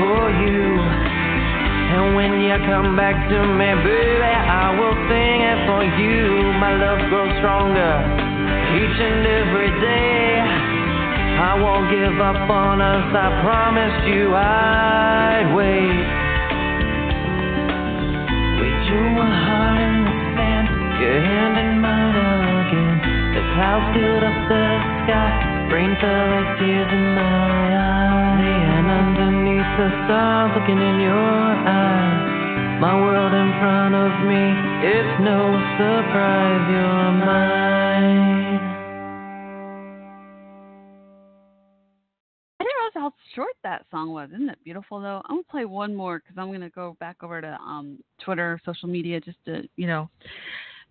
For 0.00 0.30
you. 0.44 0.62
And 1.92 2.16
when 2.16 2.40
you 2.40 2.56
come 2.64 2.96
back 2.96 3.16
to 3.28 3.38
me, 3.44 3.68
baby, 3.84 4.32
I 4.32 4.72
will 4.78 4.96
sing 5.12 5.38
it 5.44 5.58
for 5.68 5.82
you. 6.00 6.52
My 6.56 6.72
love 6.72 7.00
grows 7.12 7.32
stronger 7.40 7.94
each 8.72 8.96
and 8.96 9.20
every 9.28 9.70
day. 9.84 10.72
I 11.42 11.52
won't 11.60 11.90
give 11.92 12.16
up 12.16 12.48
on 12.48 12.80
us, 12.80 13.12
I 13.12 13.28
promised 13.44 14.04
you 14.08 14.32
I'd 14.32 15.52
wait. 15.52 16.00
With 18.56 18.80
your 18.88 19.20
heart 19.20 19.80
in 19.84 19.96
the 20.08 20.16
sand, 20.32 20.66
your 20.96 21.18
hand 21.20 21.54
in 21.60 21.72
mine 21.84 22.16
again. 22.64 22.96
The 23.36 23.42
clouds 23.52 23.86
filled 23.92 24.24
up 24.24 24.38
the 24.48 24.64
sky, 25.04 25.68
rain 25.68 25.92
fell 26.00 26.24
like 26.32 26.50
tears 26.56 26.88
in 26.88 27.04
my 27.12 27.68
eyes. 27.76 28.40
Laying 28.40 29.21
underneath 29.62 29.78
the 29.78 30.06
stars, 30.06 30.50
looking 30.58 30.78
in 30.78 31.00
your 31.00 31.12
eyes. 31.12 32.80
My 32.80 32.94
world 33.00 33.32
in 33.32 33.50
front 33.60 33.94
of 33.94 34.26
me, 34.26 34.42
it's 34.88 35.20
no 35.22 35.54
surprise 35.78 36.66
you're 36.70 37.12
mine. 37.12 38.58
I 42.58 42.64
didn't 42.64 42.76
realize 42.76 42.94
how 42.94 43.12
short 43.34 43.54
that 43.62 43.86
song 43.90 44.12
was. 44.12 44.30
Isn't 44.34 44.48
it 44.48 44.58
beautiful 44.64 45.00
though? 45.00 45.22
I'm 45.26 45.36
gonna 45.36 45.42
play 45.50 45.64
one 45.64 45.94
more 45.94 46.18
because 46.18 46.36
I'm 46.38 46.50
gonna 46.50 46.70
go 46.70 46.96
back 46.98 47.22
over 47.22 47.40
to 47.40 47.58
um, 47.64 47.98
Twitter, 48.24 48.60
social 48.64 48.88
media, 48.88 49.20
just 49.20 49.38
to 49.46 49.62
you 49.76 49.86
know 49.86 50.10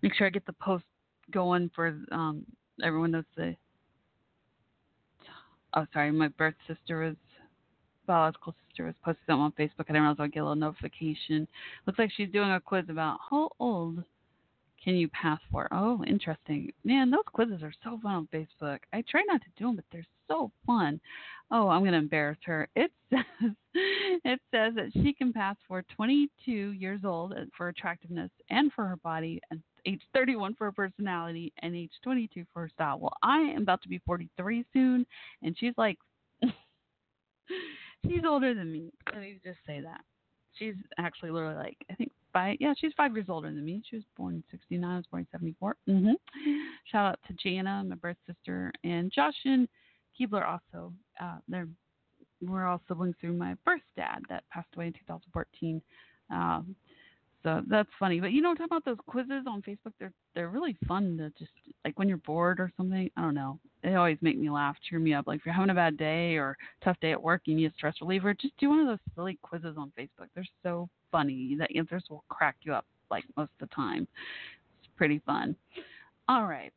make 0.02 0.14
sure 0.14 0.26
I 0.26 0.30
get 0.30 0.46
the 0.46 0.54
post 0.54 0.84
going 1.30 1.70
for 1.74 1.98
um, 2.10 2.44
everyone 2.82 3.10
knows 3.10 3.24
the. 3.36 3.54
Oh, 5.74 5.86
sorry, 5.94 6.10
my 6.10 6.28
birth 6.28 6.54
sister 6.68 7.00
was 7.00 7.16
biological 8.12 8.54
sister 8.68 8.84
was 8.84 8.94
posting 9.02 9.22
something 9.26 9.42
on 9.42 9.52
Facebook. 9.52 9.88
And 9.88 9.96
I 9.96 10.00
didn't 10.00 10.02
realize 10.02 10.16
I'd 10.20 10.32
get 10.32 10.40
a 10.40 10.44
little 10.44 10.56
notification. 10.56 11.48
Looks 11.86 11.98
like 11.98 12.10
she's 12.14 12.28
doing 12.28 12.50
a 12.50 12.60
quiz 12.60 12.84
about 12.90 13.18
how 13.30 13.48
old 13.58 14.04
can 14.84 14.96
you 14.96 15.08
pass 15.08 15.40
for? 15.50 15.66
Oh, 15.72 16.04
interesting. 16.06 16.70
Man, 16.84 17.10
those 17.10 17.24
quizzes 17.32 17.62
are 17.62 17.72
so 17.82 17.98
fun 18.02 18.14
on 18.14 18.28
Facebook. 18.30 18.80
I 18.92 19.02
try 19.08 19.22
not 19.26 19.40
to 19.40 19.46
do 19.56 19.64
them, 19.64 19.76
but 19.76 19.86
they're 19.90 20.04
so 20.28 20.50
fun. 20.66 21.00
Oh, 21.50 21.70
I'm 21.70 21.80
going 21.80 21.92
to 21.92 21.98
embarrass 21.98 22.36
her. 22.44 22.68
It 22.76 22.90
says 23.10 23.24
it 23.74 24.40
says 24.50 24.74
that 24.74 24.90
she 24.92 25.14
can 25.14 25.32
pass 25.32 25.56
for 25.66 25.82
22 25.96 26.52
years 26.52 27.00
old 27.04 27.32
for 27.56 27.68
attractiveness 27.68 28.30
and 28.50 28.70
for 28.74 28.84
her 28.84 28.96
body, 28.96 29.40
and 29.50 29.62
age 29.86 30.02
31 30.12 30.54
for 30.56 30.66
her 30.66 30.72
personality, 30.72 31.50
and 31.60 31.74
age 31.74 31.92
22 32.04 32.44
for 32.52 32.62
her 32.62 32.68
style. 32.68 32.98
Well, 33.00 33.16
I 33.22 33.38
am 33.38 33.62
about 33.62 33.80
to 33.82 33.88
be 33.88 34.02
43 34.04 34.66
soon, 34.74 35.06
and 35.42 35.56
she's 35.58 35.74
like, 35.78 35.96
she's 38.06 38.22
older 38.26 38.54
than 38.54 38.72
me. 38.72 38.92
Let 39.12 39.20
me 39.20 39.38
just 39.44 39.58
say 39.66 39.80
that. 39.80 40.00
She's 40.58 40.74
actually 40.98 41.30
literally 41.30 41.56
like, 41.56 41.78
I 41.90 41.94
think 41.94 42.12
five, 42.32 42.56
yeah, 42.60 42.74
she's 42.78 42.92
five 42.96 43.14
years 43.14 43.26
older 43.28 43.48
than 43.48 43.64
me. 43.64 43.82
She 43.88 43.96
was 43.96 44.04
born 44.16 44.34
in 44.34 44.44
69, 44.50 44.90
I 44.90 44.96
was 44.96 45.06
born 45.10 45.22
in 45.22 45.26
74. 45.32 45.76
Mm-hmm. 45.88 46.52
Shout 46.90 47.06
out 47.06 47.20
to 47.26 47.34
Jana, 47.34 47.84
my 47.86 47.96
birth 47.96 48.16
sister, 48.26 48.72
and 48.84 49.10
Josh 49.10 49.34
and 49.44 49.68
Keebler 50.18 50.46
also. 50.46 50.92
Uh, 51.20 51.38
they're 51.48 51.68
we're 52.42 52.66
all 52.66 52.80
siblings 52.88 53.14
through 53.20 53.34
my 53.34 53.54
birth 53.64 53.82
dad 53.96 54.20
that 54.28 54.42
passed 54.50 54.68
away 54.74 54.88
in 54.88 54.92
2014. 54.92 55.80
Um, 56.30 56.74
so 57.42 57.62
that's 57.68 57.88
funny. 57.98 58.20
But 58.20 58.32
you 58.32 58.40
know, 58.40 58.54
talking 58.54 58.66
about 58.66 58.84
those 58.84 58.98
quizzes 59.06 59.44
on 59.48 59.62
Facebook, 59.62 59.92
they're 59.98 60.12
they're 60.34 60.48
really 60.48 60.76
fun 60.86 61.16
to 61.18 61.30
just 61.38 61.50
like 61.84 61.98
when 61.98 62.08
you're 62.08 62.18
bored 62.18 62.60
or 62.60 62.72
something. 62.76 63.10
I 63.16 63.20
don't 63.20 63.34
know. 63.34 63.58
They 63.82 63.94
always 63.94 64.18
make 64.20 64.38
me 64.38 64.48
laugh, 64.48 64.76
cheer 64.88 64.98
me 64.98 65.12
up. 65.12 65.26
Like 65.26 65.40
if 65.40 65.46
you're 65.46 65.54
having 65.54 65.70
a 65.70 65.74
bad 65.74 65.96
day 65.96 66.36
or 66.36 66.56
tough 66.84 66.96
day 67.00 67.12
at 67.12 67.22
work, 67.22 67.42
you 67.44 67.54
need 67.54 67.70
a 67.70 67.74
stress 67.74 67.94
reliever, 68.00 68.32
just 68.34 68.56
do 68.58 68.68
one 68.68 68.80
of 68.80 68.86
those 68.86 68.98
silly 69.14 69.38
quizzes 69.42 69.76
on 69.76 69.92
Facebook. 69.98 70.28
They're 70.34 70.46
so 70.62 70.88
funny. 71.10 71.56
The 71.58 71.76
answers 71.76 72.04
will 72.08 72.24
crack 72.28 72.56
you 72.62 72.72
up 72.72 72.86
like 73.10 73.24
most 73.36 73.50
of 73.60 73.68
the 73.68 73.74
time. 73.74 74.06
It's 74.80 74.90
pretty 74.96 75.20
fun. 75.26 75.56
All 76.28 76.46
right. 76.46 76.72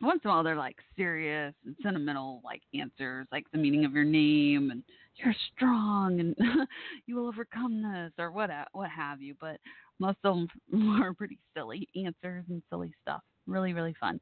Once 0.00 0.20
in 0.24 0.30
a 0.30 0.32
while 0.32 0.42
they're 0.42 0.56
like 0.56 0.76
serious 0.96 1.54
and 1.64 1.76
sentimental 1.82 2.40
like 2.44 2.62
answers 2.74 3.26
like 3.32 3.44
the 3.52 3.58
meaning 3.58 3.84
of 3.84 3.92
your 3.92 4.04
name 4.04 4.70
and 4.70 4.82
you're 5.16 5.34
strong 5.54 6.20
and 6.20 6.36
you 7.06 7.16
will 7.16 7.28
overcome 7.28 7.82
this 7.82 8.12
or 8.18 8.30
what 8.30 8.50
what 8.72 8.90
have 8.90 9.20
you 9.20 9.34
but 9.40 9.58
most 10.00 10.18
of 10.24 10.36
them 10.72 11.00
are 11.02 11.14
pretty 11.14 11.38
silly 11.56 11.88
answers 11.94 12.44
and 12.48 12.62
silly 12.70 12.92
stuff. 13.02 13.20
Really 13.46 13.72
really 13.72 13.94
fun 14.00 14.20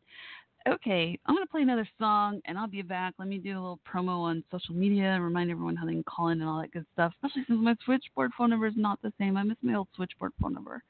okay 0.69 1.19
i'm 1.27 1.35
going 1.35 1.47
to 1.47 1.51
play 1.51 1.63
another 1.63 1.89
song 1.99 2.41
and 2.45 2.59
i'll 2.59 2.67
be 2.67 2.83
back 2.83 3.15
let 3.19 3.29
me 3.29 3.39
do 3.39 3.53
a 3.53 3.61
little 3.61 3.81
promo 3.91 4.21
on 4.21 4.45
social 4.51 4.75
media 4.75 5.05
and 5.05 5.25
remind 5.25 5.51
everyone 5.51 5.77
how 5.77 5.87
they 5.87 5.93
can 5.93 6.05
call 6.05 6.29
in 6.29 6.41
and 6.41 6.49
all 6.49 6.61
that 6.61 6.71
good 6.73 6.87
stuff 6.93 7.13
especially 7.17 7.45
since 7.47 7.61
my 7.63 7.75
switchboard 7.85 8.31
phone 8.37 8.51
number 8.51 8.67
is 8.67 8.75
not 8.77 9.01
the 9.03 9.13
same 9.19 9.37
i 9.37 9.43
miss 9.43 9.57
my 9.63 9.75
old 9.75 9.89
switchboard 9.97 10.33
phone 10.41 10.53
number 10.53 10.83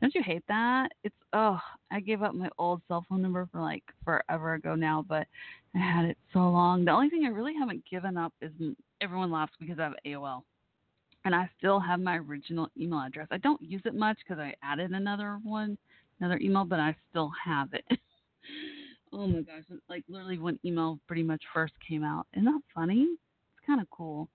don't 0.00 0.14
you 0.14 0.22
hate 0.22 0.44
that? 0.46 0.90
It's 1.02 1.14
oh, 1.32 1.58
I 1.90 2.00
gave 2.00 2.22
up 2.22 2.34
my 2.34 2.48
old 2.58 2.82
cell 2.86 3.04
phone 3.08 3.20
number 3.20 3.48
for 3.50 3.60
like 3.60 3.82
forever 4.04 4.54
ago 4.54 4.74
now, 4.74 5.04
but 5.08 5.26
I 5.74 5.78
had 5.78 6.04
it 6.04 6.16
so 6.32 6.38
long. 6.38 6.84
The 6.84 6.92
only 6.92 7.10
thing 7.10 7.24
I 7.24 7.30
really 7.30 7.54
haven't 7.58 7.82
given 7.90 8.16
up 8.16 8.32
is 8.40 8.52
everyone 9.00 9.32
laughs 9.32 9.52
because 9.58 9.78
I 9.78 9.84
have 9.84 9.94
AOL. 10.06 10.42
And 11.24 11.34
I 11.34 11.50
still 11.58 11.80
have 11.80 11.98
my 12.00 12.18
original 12.18 12.68
email 12.78 13.00
address. 13.00 13.26
I 13.30 13.38
don't 13.38 13.60
use 13.60 13.82
it 13.84 13.94
much 13.94 14.18
because 14.18 14.40
I 14.40 14.54
added 14.62 14.92
another 14.92 15.40
one, 15.42 15.76
another 16.20 16.38
email, 16.38 16.64
but 16.64 16.78
I 16.78 16.94
still 17.10 17.32
have 17.44 17.74
it. 17.74 17.84
oh 19.12 19.26
my 19.26 19.40
gosh, 19.40 19.64
like 19.88 20.04
literally 20.08 20.38
when 20.38 20.58
email 20.64 20.98
pretty 21.06 21.22
much 21.22 21.42
first 21.52 21.74
came 21.86 22.04
out. 22.04 22.26
Isn't 22.34 22.44
that 22.44 22.60
funny? 22.74 23.02
It's 23.02 23.66
kind 23.66 23.80
of 23.80 23.88
cool. 23.90 24.28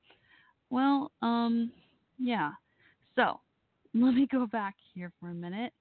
Well, 0.69 1.11
um, 1.21 1.71
yeah. 2.17 2.51
So 3.15 3.39
let 3.93 4.13
me 4.13 4.27
go 4.31 4.47
back 4.47 4.75
here 4.93 5.11
for 5.19 5.29
a 5.29 5.33
minute 5.33 5.73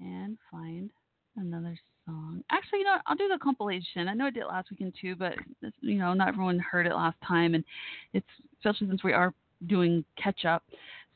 and 0.00 0.36
find 0.50 0.90
another 1.36 1.78
song. 2.06 2.42
Actually, 2.50 2.80
you 2.80 2.84
know, 2.84 2.98
I'll 3.06 3.16
do 3.16 3.28
the 3.28 3.38
compilation. 3.38 4.08
I 4.08 4.14
know 4.14 4.26
I 4.26 4.30
did 4.30 4.44
last 4.44 4.70
weekend 4.70 4.94
too, 5.00 5.16
but 5.16 5.34
you 5.80 5.98
know, 5.98 6.12
not 6.12 6.28
everyone 6.28 6.58
heard 6.58 6.86
it 6.86 6.94
last 6.94 7.16
time, 7.26 7.54
and 7.54 7.64
it's 8.12 8.26
especially 8.58 8.88
since 8.88 9.02
we 9.02 9.12
are 9.12 9.32
doing 9.66 10.04
catch 10.22 10.44
up. 10.44 10.62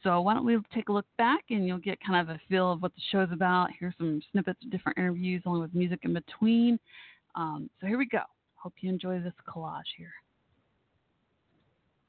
So 0.02 0.20
why 0.20 0.34
don't 0.34 0.44
we 0.44 0.56
take 0.72 0.88
a 0.88 0.92
look 0.92 1.06
back 1.16 1.44
and 1.50 1.66
you'll 1.66 1.78
get 1.78 1.98
kind 2.04 2.20
of 2.20 2.34
a 2.34 2.40
feel 2.48 2.72
of 2.72 2.82
what 2.82 2.94
the 2.94 3.02
show's 3.10 3.28
about. 3.32 3.70
Here's 3.78 3.94
some 3.98 4.22
snippets 4.30 4.60
of 4.64 4.70
different 4.70 4.96
interviews 4.96 5.42
along 5.44 5.60
with 5.62 5.74
music 5.74 6.00
in 6.02 6.14
between. 6.14 6.78
Um, 7.34 7.70
so 7.80 7.86
here 7.86 7.98
we 7.98 8.06
go. 8.06 8.22
Hope 8.56 8.74
you 8.80 8.90
enjoy 8.90 9.20
this 9.20 9.34
collage 9.46 9.92
here 9.96 10.12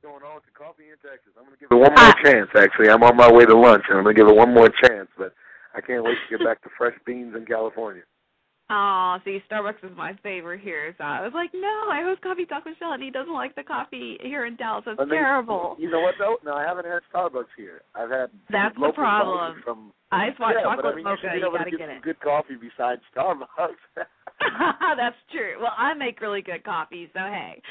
going 0.02 0.24
on 0.24 0.36
with 0.36 0.46
the 0.46 0.56
coffee 0.56 0.90
in 0.90 0.98
Texas. 1.04 1.36
I'm 1.38 1.44
going 1.44 1.56
to 1.56 1.60
give 1.60 1.72
it 1.72 1.76
one 1.76 1.92
more 1.92 2.14
ah. 2.16 2.24
chance, 2.24 2.50
actually. 2.56 2.90
I'm 2.90 3.04
on 3.04 3.18
my 3.18 3.32
way 3.32 3.46
to 3.46 3.56
lunch, 3.56 3.84
and 3.90 3.98
I'm 3.98 4.04
going 4.04 4.16
to 4.16 4.22
give 4.22 4.30
it 4.30 4.36
one 4.36 4.54
more 4.54 4.70
chance, 4.70 5.10
but 5.18 5.34
I 5.76 5.82
can't 5.82 6.04
wait 6.04 6.16
to 6.16 6.38
get 6.38 6.46
back 6.46 6.62
to 6.64 6.70
fresh 6.78 6.96
beans 7.06 7.36
in 7.36 7.46
California. 7.46 8.04
Oh, 8.72 9.18
see, 9.26 9.40
Starbucks 9.50 9.84
is 9.84 9.98
my 9.98 10.14
favorite 10.22 10.62
here. 10.62 10.94
So 10.98 11.04
I 11.04 11.22
was 11.22 11.32
like, 11.34 11.50
no, 11.54 11.90
I 11.90 12.04
host 12.04 12.22
Coffee 12.22 12.46
Talk 12.46 12.66
with 12.66 12.78
Chelle, 12.80 12.94
and 12.94 13.02
he 13.02 13.10
doesn't 13.10 13.34
like 13.34 13.56
the 13.56 13.64
coffee 13.64 14.18
here 14.22 14.46
in 14.46 14.56
Dallas. 14.58 14.84
It's 14.86 15.10
terrible. 15.10 15.76
You 15.80 15.90
know 15.90 16.02
what, 16.02 16.16
though? 16.20 16.38
No, 16.46 16.56
I 16.56 16.64
haven't 16.64 16.86
had 16.86 17.00
Starbucks 17.12 17.50
here. 17.58 17.82
I've 17.96 18.12
had 18.12 18.30
That's 18.52 18.76
the 18.76 18.92
problem. 18.94 19.62
From, 19.66 19.92
Ice 20.12 20.34
hot 20.38 20.54
yeah, 20.56 20.64
chocolate 20.64 20.84
but 20.84 20.94
I 20.94 20.96
mean, 20.96 21.04
mocha. 21.04 21.22
You, 21.36 21.46
you 21.46 21.58
gotta 21.58 21.70
get, 21.70 21.80
get 21.80 21.90
it. 21.90 22.02
good 22.02 22.20
coffee 22.20 22.56
besides 22.56 23.02
Starbucks. 23.16 23.46
That's 24.98 25.16
true. 25.32 25.62
Well, 25.62 25.74
I 25.78 25.94
make 25.94 26.20
really 26.22 26.42
good 26.42 26.64
coffee, 26.64 27.10
so 27.14 27.20
hey. 27.20 27.62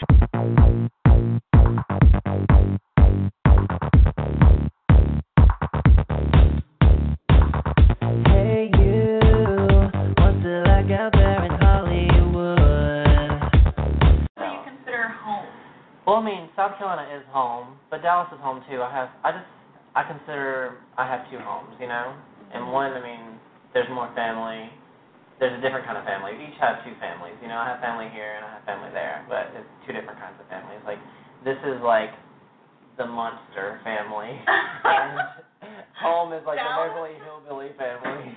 Well, 16.09 16.17
I 16.17 16.25
mean, 16.25 16.49
South 16.57 16.73
Carolina 16.81 17.05
is 17.13 17.21
home, 17.29 17.77
but 17.93 18.01
Dallas 18.01 18.33
is 18.33 18.41
home 18.41 18.65
too. 18.65 18.81
I 18.81 18.89
have, 18.89 19.13
I 19.21 19.29
just, 19.29 19.45
I 19.93 20.09
consider 20.09 20.81
I 20.97 21.05
have 21.05 21.29
two 21.29 21.37
homes, 21.37 21.77
you 21.77 21.85
know, 21.85 22.17
and 22.49 22.73
one, 22.73 22.97
I 22.97 23.05
mean, 23.05 23.37
there's 23.77 23.93
more 23.93 24.09
family. 24.17 24.73
There's 25.37 25.53
a 25.53 25.61
different 25.61 25.85
kind 25.85 26.01
of 26.01 26.09
family. 26.09 26.33
We 26.33 26.49
each 26.49 26.57
have 26.65 26.81
two 26.81 26.97
families, 26.97 27.37
you 27.45 27.53
know. 27.53 27.61
I 27.61 27.77
have 27.77 27.85
family 27.85 28.09
here 28.09 28.41
and 28.41 28.43
I 28.49 28.57
have 28.57 28.65
family 28.65 28.89
there, 28.97 29.21
but 29.29 29.53
it's 29.53 29.69
two 29.85 29.93
different 29.93 30.17
kinds 30.17 30.41
of 30.41 30.49
families. 30.49 30.81
Like, 30.89 30.97
this 31.45 31.61
is 31.69 31.77
like 31.85 32.17
the 32.97 33.05
monster 33.05 33.77
family, 33.85 34.33
and 34.89 35.13
home 36.01 36.33
is 36.33 36.41
like 36.49 36.57
the 36.57 36.73
Beverly 36.73 37.21
Hillbilly 37.21 37.77
family. 37.77 38.33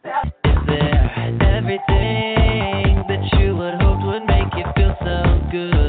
Is 0.00 0.64
there 0.64 1.12
everything 1.60 3.04
that 3.04 3.20
you 3.36 3.52
would 3.52 3.76
hope 3.84 4.00
would 4.00 4.24
make 4.24 4.48
you 4.56 4.64
feel 4.72 4.96
so 5.04 5.44
good? 5.52 5.85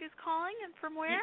Who's 0.00 0.08
calling 0.16 0.56
and 0.64 0.72
from 0.80 0.96
where? 0.96 1.20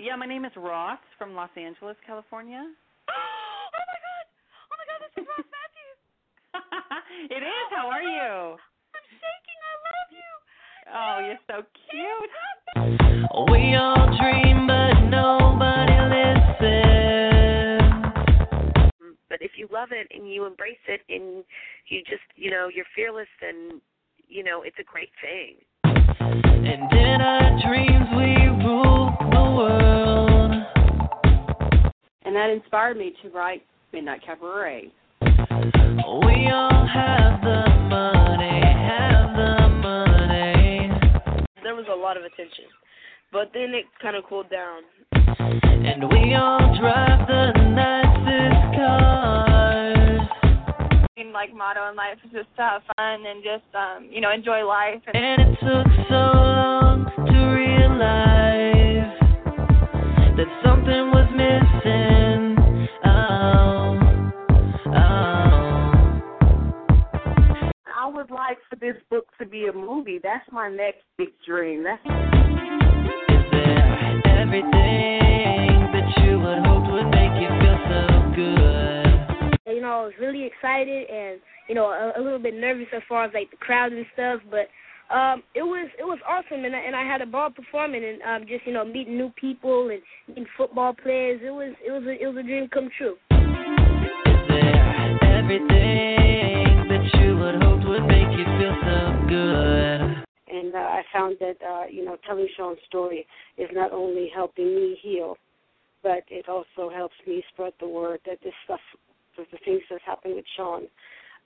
Yeah, 0.00 0.16
my 0.16 0.24
name 0.24 0.46
is 0.46 0.52
Ross 0.56 0.96
from 1.18 1.34
Los 1.34 1.50
Angeles, 1.54 2.00
California. 2.06 2.64
oh 3.12 3.68
my 3.76 3.84
god! 3.92 4.24
Oh 4.72 4.76
my 4.80 4.88
god, 4.88 5.04
this 5.04 5.12
is 5.20 5.28
Ross 5.28 5.44
Mathews. 5.52 6.00
it 7.36 7.44
is. 7.44 7.66
How 7.76 7.92
are 7.92 8.00
you? 8.00 8.56
I'm 8.56 9.04
shaking. 9.20 9.60
I 9.60 9.76
love 9.84 10.08
you. 10.16 10.32
Oh, 10.96 11.20
you're 11.28 11.44
so 11.44 11.60
cute. 11.92 12.32
We 13.52 13.76
all 13.76 14.08
dream, 14.16 14.64
but 14.64 15.12
nobody 15.12 16.00
listens. 16.08 16.72
But 19.28 19.44
if 19.44 19.60
you 19.60 19.68
love 19.70 19.92
it 19.92 20.08
and 20.16 20.24
you 20.32 20.46
embrace 20.46 20.80
it 20.88 21.02
and 21.10 21.44
you 21.88 22.00
just, 22.08 22.24
you 22.34 22.50
know, 22.50 22.70
you're 22.74 22.88
fearless, 22.94 23.28
then, 23.42 23.82
you 24.26 24.42
know, 24.42 24.62
it's 24.62 24.78
a 24.80 24.84
great 24.84 25.12
thing. 25.20 25.60
That 32.46 32.50
inspired 32.52 32.96
me 32.96 33.12
to 33.22 33.30
write 33.30 33.62
Midnight 33.92 34.20
Cabaret. 34.24 34.92
We 35.22 35.28
all 36.52 36.86
have 36.86 37.40
the 37.40 37.64
money, 37.88 38.60
have 38.60 39.34
the 39.34 39.68
money. 39.82 40.90
There 41.62 41.74
was 41.74 41.86
a 41.90 41.96
lot 41.96 42.16
of 42.16 42.22
attention, 42.24 42.66
but 43.32 43.50
then 43.52 43.74
it 43.74 43.86
kind 44.00 44.16
of 44.16 44.24
cooled 44.28 44.50
down. 44.50 44.82
And 45.12 46.08
we 46.10 46.34
all 46.34 46.76
drive 46.78 47.26
the 47.26 47.52
nicest 47.70 48.76
cars. 48.76 49.45
Like 51.18 51.54
motto 51.54 51.88
in 51.88 51.96
life 51.96 52.18
is 52.26 52.30
just 52.30 52.54
to 52.56 52.62
have 52.62 52.82
fun 52.94 53.24
and 53.24 53.42
just 53.42 53.64
um, 53.74 54.06
you 54.12 54.20
know 54.20 54.30
enjoy 54.30 54.66
life. 54.66 55.00
And, 55.06 55.16
and 55.16 55.40
it 55.40 55.58
took 55.60 55.86
so 56.10 56.14
long 56.14 57.06
to 57.16 57.38
realize 57.56 59.16
that 60.36 60.46
something 60.62 61.10
was 61.10 61.26
missing. 61.32 62.58
Oh, 63.06 63.98
oh. 64.88 64.92
I 67.96 68.06
would 68.12 68.30
like 68.30 68.58
for 68.68 68.76
this 68.76 68.96
book 69.08 69.24
to 69.40 69.46
be 69.46 69.68
a 69.68 69.72
movie. 69.72 70.20
That's 70.22 70.44
my 70.52 70.68
next 70.68 71.04
big 71.16 71.28
dream. 71.46 71.82
That's. 71.82 72.02
Everything 74.26 74.68
that 75.94 76.12
you 76.22 76.38
would 76.40 76.58
hope 76.66 76.92
would 76.92 77.08
make 77.08 77.40
you 77.40 77.48
feel 77.58 77.78
so 77.88 78.32
good? 78.36 79.05
You 79.66 79.80
know, 79.80 79.88
I 79.88 80.04
was 80.04 80.12
really 80.20 80.44
excited 80.44 81.10
and 81.10 81.40
you 81.68 81.74
know 81.74 81.86
a, 81.86 82.12
a 82.16 82.22
little 82.22 82.38
bit 82.38 82.54
nervous 82.54 82.86
as 82.94 83.02
far 83.08 83.24
as 83.24 83.32
like 83.34 83.50
the 83.50 83.56
crowd 83.56 83.92
and 83.92 84.06
stuff, 84.14 84.40
but 84.48 84.68
um, 85.12 85.42
it 85.56 85.62
was 85.62 85.90
it 85.98 86.04
was 86.04 86.20
awesome, 86.28 86.64
and 86.64 86.74
I, 86.74 86.78
and 86.78 86.94
I 86.94 87.02
had 87.02 87.20
a 87.20 87.26
ball 87.26 87.50
performing 87.50 88.04
and 88.04 88.22
um, 88.22 88.48
just 88.48 88.64
you 88.64 88.72
know 88.72 88.84
meeting 88.84 89.18
new 89.18 89.32
people 89.34 89.90
and 89.90 90.00
meeting 90.28 90.46
football 90.56 90.94
players. 90.94 91.40
It 91.42 91.50
was 91.50 91.74
it 91.84 91.90
was 91.90 92.04
a, 92.04 92.12
it 92.22 92.26
was 92.28 92.36
a 92.36 92.42
dream 92.44 92.68
come 92.72 92.88
true. 92.96 93.16
Everything 95.34 96.86
that 96.86 97.02
you 97.18 97.36
would 97.36 97.60
hope 97.60 97.82
would 97.88 98.06
make 98.06 98.38
you 98.38 98.44
feel 98.58 98.76
so 98.86 99.26
good? 99.28 100.24
And 100.46 100.74
uh, 100.74 100.78
I 100.78 101.02
found 101.12 101.38
that 101.40 101.56
uh, 101.66 101.86
you 101.90 102.04
know 102.04 102.16
telling 102.24 102.46
Sean's 102.56 102.78
story 102.86 103.26
is 103.58 103.68
not 103.72 103.92
only 103.92 104.30
helping 104.32 104.76
me 104.76 104.96
heal, 105.02 105.36
but 106.04 106.22
it 106.30 106.48
also 106.48 106.88
helps 106.88 107.16
me 107.26 107.42
spread 107.52 107.72
the 107.80 107.88
word 107.88 108.20
that 108.26 108.38
this 108.44 108.54
stuff, 108.64 108.80
the 109.50 109.58
things 109.64 109.82
that's 109.90 110.04
happened 110.04 110.36
with 110.36 110.44
Sean, 110.56 110.82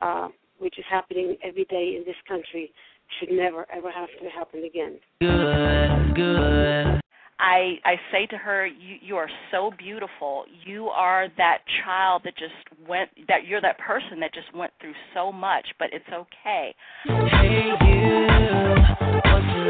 uh, 0.00 0.28
which 0.58 0.78
is 0.78 0.84
happening 0.90 1.36
every 1.42 1.64
day 1.64 1.96
in 1.96 2.04
this 2.06 2.16
country 2.28 2.70
should 3.18 3.30
never 3.30 3.66
ever 3.74 3.90
have 3.90 4.08
to 4.22 4.28
happen 4.30 4.64
again. 4.64 4.98
Good, 5.20 6.14
good. 6.14 7.00
I 7.40 7.78
I 7.84 7.94
say 8.12 8.26
to 8.26 8.36
her, 8.36 8.66
you 8.66 8.96
you 9.00 9.16
are 9.16 9.30
so 9.50 9.70
beautiful. 9.78 10.44
You 10.64 10.88
are 10.88 11.28
that 11.38 11.58
child 11.84 12.22
that 12.24 12.36
just 12.36 12.52
went 12.86 13.08
that 13.28 13.46
you're 13.46 13.62
that 13.62 13.78
person 13.78 14.20
that 14.20 14.34
just 14.34 14.54
went 14.54 14.72
through 14.80 14.92
so 15.14 15.32
much, 15.32 15.66
but 15.78 15.88
it's 15.92 16.04
okay. 16.12 16.74
Hey 17.06 17.70
you, 17.86 18.26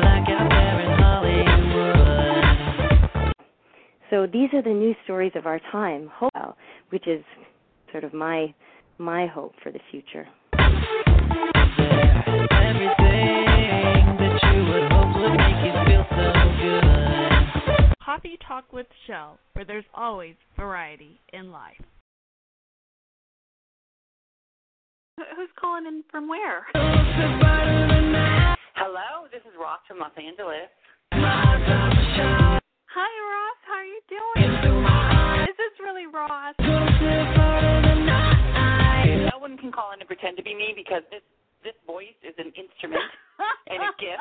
like 0.01 0.29
out 0.29 0.49
there 0.51 0.81
in 0.81 0.91
Hollywood? 0.99 2.01
So 4.11 4.27
these 4.27 4.53
are 4.53 4.63
the 4.63 4.71
news 4.71 4.97
stories 5.05 5.33
of 5.37 5.47
our 5.47 5.61
time, 5.71 6.11
hope, 6.13 6.57
which 6.91 7.07
is 7.07 7.23
sort 7.93 8.05
of 8.05 8.13
my 8.15 8.55
my 8.99 9.27
hope 9.27 9.55
for 9.63 9.73
the 9.73 9.81
future. 9.91 10.27
Yeah. 10.55 11.11
everything 12.71 14.17
that 14.19 14.37
you 14.53 14.65
would 14.65 14.87
hope 14.93 15.13
would 15.17 15.37
make 15.37 15.59
you 15.65 15.73
feel 15.87 16.05
so 16.11 16.33
good. 16.61 16.85
Coffee 18.05 18.39
Talk 18.47 18.73
with 18.73 18.87
Chelle, 19.07 19.39
where 19.55 19.65
there's 19.65 19.85
always 19.95 20.35
variety 20.57 21.21
in 21.33 21.51
life. 21.51 21.81
Who's 25.37 25.51
calling 25.61 25.87
in 25.87 26.03
from 26.11 26.29
where? 26.29 26.67
Hello, 28.75 29.29
this 29.31 29.43
is 29.43 29.53
Ross 29.61 29.81
from 29.87 29.99
Los 29.99 30.13
Angeles. 30.17 30.71
Hi, 32.93 33.11
Ross. 33.31 33.59
How 33.67 33.75
are 33.75 33.85
you 33.85 34.01
doing? 34.09 34.51
Is 35.49 35.57
this 35.57 35.75
really 35.81 36.07
Ross? 36.07 36.55
No 39.41 39.49
one 39.49 39.57
can 39.57 39.73
call 39.73 39.97
in 39.97 40.05
and 40.05 40.07
pretend 40.07 40.37
to 40.37 40.45
be 40.45 40.53
me 40.53 40.77
because 40.77 41.01
this 41.09 41.25
this 41.65 41.73
voice 41.89 42.13
is 42.21 42.37
an 42.37 42.53
instrument 42.53 43.09
and 43.73 43.81
a 43.81 43.89
gift. 43.97 44.21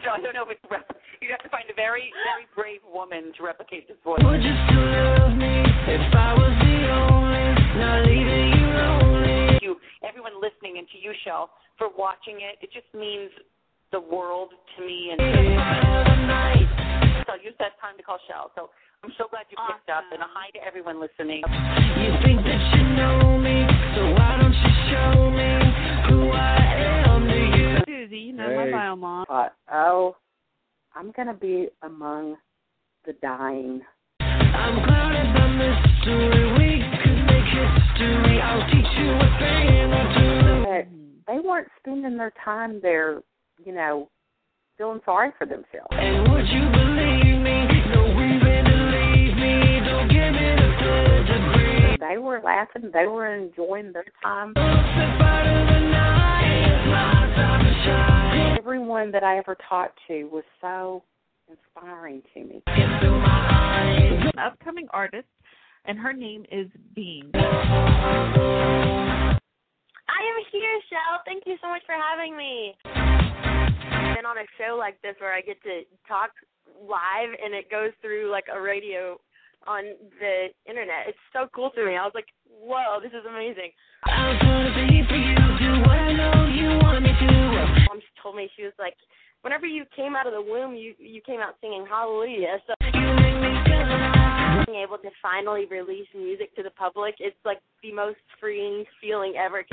So 0.00 0.08
I 0.08 0.16
don't 0.24 0.32
know 0.32 0.48
if 0.48 0.56
it's 0.56 0.64
rep- 0.72 0.88
you 1.20 1.28
have 1.28 1.44
to 1.44 1.52
find 1.52 1.68
a 1.68 1.76
very 1.76 2.08
very 2.24 2.48
brave 2.56 2.80
woman 2.88 3.36
to 3.36 3.44
replicate 3.44 3.84
this 3.84 4.00
voice. 4.00 4.24
Would 4.24 4.40
you 4.40 4.56
still 4.64 4.80
love 4.80 5.36
me 5.36 5.60
if 5.92 6.08
I 6.08 6.32
was 6.32 6.56
the 6.56 6.88
only, 6.88 7.52
not 7.76 8.00
leaving 8.08 8.48
you 8.48 8.72
lonely? 8.72 9.60
You, 9.60 9.76
everyone 10.00 10.40
listening, 10.40 10.80
and 10.80 10.88
to 10.88 10.96
you, 10.96 11.12
Chelle, 11.20 11.52
for 11.76 11.92
watching 11.92 12.40
it. 12.40 12.64
It 12.64 12.72
just 12.72 12.88
means 12.96 13.28
the 13.92 14.00
world 14.00 14.56
to 14.56 14.78
me. 14.80 15.12
And 15.12 15.20
so 17.28 17.36
use 17.44 17.52
that 17.60 17.76
time 17.76 18.00
to 18.00 18.02
call 18.02 18.16
Chelle. 18.24 18.48
So 18.56 18.72
I'm 19.02 19.12
so 19.16 19.24
glad 19.30 19.46
you 19.48 19.56
picked 19.66 19.88
up, 19.88 20.04
and 20.12 20.20
a 20.20 20.26
hi 20.28 20.50
to 20.50 20.58
everyone 20.66 21.00
listening. 21.00 21.40
You 21.40 22.12
think 22.22 22.44
that 22.44 22.60
you 22.76 22.84
know 22.96 23.38
me, 23.38 23.64
so 23.96 24.12
why 24.12 24.36
don't 24.38 24.52
you 24.52 24.72
show 24.92 25.30
me 25.30 25.56
who 26.10 26.30
I 26.30 26.58
am 27.08 27.26
to 27.26 27.34
you? 27.56 27.78
Susie, 27.86 28.18
you 28.18 28.32
know 28.34 28.50
Hey. 28.50 28.56
my 28.56 28.70
bio 28.70 28.96
mom. 28.96 29.24
Uh, 29.30 29.48
oh, 29.72 30.16
I'm 30.94 31.12
gonna 31.12 31.32
be 31.32 31.68
among 31.82 32.36
the 33.06 33.14
dying. 33.22 33.80
I'm 34.20 34.84
clouded 34.84 35.32
by 35.32 35.48
mystery. 35.48 36.52
We 36.60 36.84
could 37.02 37.24
make 37.24 37.48
history. 37.56 38.40
I'll 38.42 38.66
teach 38.68 38.92
you 39.00 39.12
a 39.16 39.30
thing 39.40 39.92
or 39.96 40.06
two. 40.12 41.24
But 41.24 41.32
they 41.32 41.40
weren't 41.40 41.68
spending 41.78 42.18
their 42.18 42.34
time 42.44 42.80
there, 42.82 43.22
you 43.64 43.72
know, 43.72 44.10
feeling 44.76 45.00
sorry 45.06 45.30
for 45.38 45.46
themselves. 45.46 45.88
And 45.92 46.30
would 46.30 46.46
you 46.48 46.79
They 52.00 52.16
were 52.16 52.40
laughing. 52.42 52.90
They 52.92 53.06
were 53.06 53.32
enjoying 53.34 53.92
their 53.92 54.06
time. 54.22 54.54
Everyone 58.58 59.12
that 59.12 59.22
I 59.22 59.36
ever 59.36 59.54
talked 59.68 60.00
to 60.08 60.24
was 60.24 60.44
so 60.60 61.02
inspiring 61.48 62.22
to 62.34 62.40
me. 62.40 62.62
An 62.66 64.32
upcoming 64.38 64.88
artist, 64.92 65.28
and 65.84 65.98
her 65.98 66.14
name 66.14 66.44
is 66.50 66.66
Bean. 66.94 67.30
I 67.34 69.38
am 70.22 70.44
here, 70.50 70.80
Chelle. 70.88 71.20
Thank 71.26 71.44
you 71.46 71.56
so 71.60 71.68
much 71.68 71.82
for 71.84 71.94
having 71.94 72.34
me. 72.36 72.74
Been 74.14 74.26
on 74.26 74.38
a 74.38 74.46
show 74.58 74.76
like 74.76 75.00
this 75.02 75.16
where 75.18 75.34
I 75.34 75.42
get 75.42 75.62
to 75.64 75.82
talk 76.08 76.30
live 76.80 77.28
and 77.44 77.52
it 77.54 77.70
goes 77.70 77.90
through 78.00 78.30
like 78.30 78.46
a 78.52 78.60
radio 78.60 79.20
on 79.66 79.84
the 80.20 80.48
internet. 80.68 81.08
It's 81.08 81.18
so 81.32 81.48
cool 81.54 81.70
to 81.74 81.84
me. 81.84 81.96
I 81.96 82.04
was 82.04 82.12
like, 82.14 82.28
whoa, 82.48 83.00
this 83.02 83.12
is 83.12 83.24
amazing. 83.28 83.72
I'm 84.04 84.38
gonna 84.40 84.72
be 84.88 85.02
for 85.08 85.16
you. 85.16 85.34
Do 85.34 85.80
what 85.84 85.98
I 85.98 86.12
know 86.12 86.46
you 86.48 86.78
want 86.80 87.02
me 87.02 87.12
to. 87.12 87.30
Mom 87.88 88.00
told 88.22 88.36
me 88.36 88.48
she 88.56 88.64
was 88.64 88.72
like, 88.78 88.94
whenever 89.42 89.66
you 89.66 89.84
came 89.94 90.16
out 90.16 90.26
of 90.26 90.32
the 90.32 90.42
womb, 90.42 90.74
you 90.74 90.94
you 90.98 91.20
came 91.24 91.40
out 91.40 91.54
singing 91.60 91.86
Hallelujah. 91.88 92.58
So 92.66 92.74
being 94.66 94.82
able 94.82 94.98
to 94.98 95.10
finally 95.20 95.66
release 95.70 96.08
music 96.14 96.54
to 96.56 96.62
the 96.62 96.70
public, 96.70 97.16
it's 97.18 97.36
like 97.44 97.58
the 97.82 97.92
most 97.92 98.18
freeing 98.40 98.84
feeling 99.00 99.34
ever. 99.36 99.64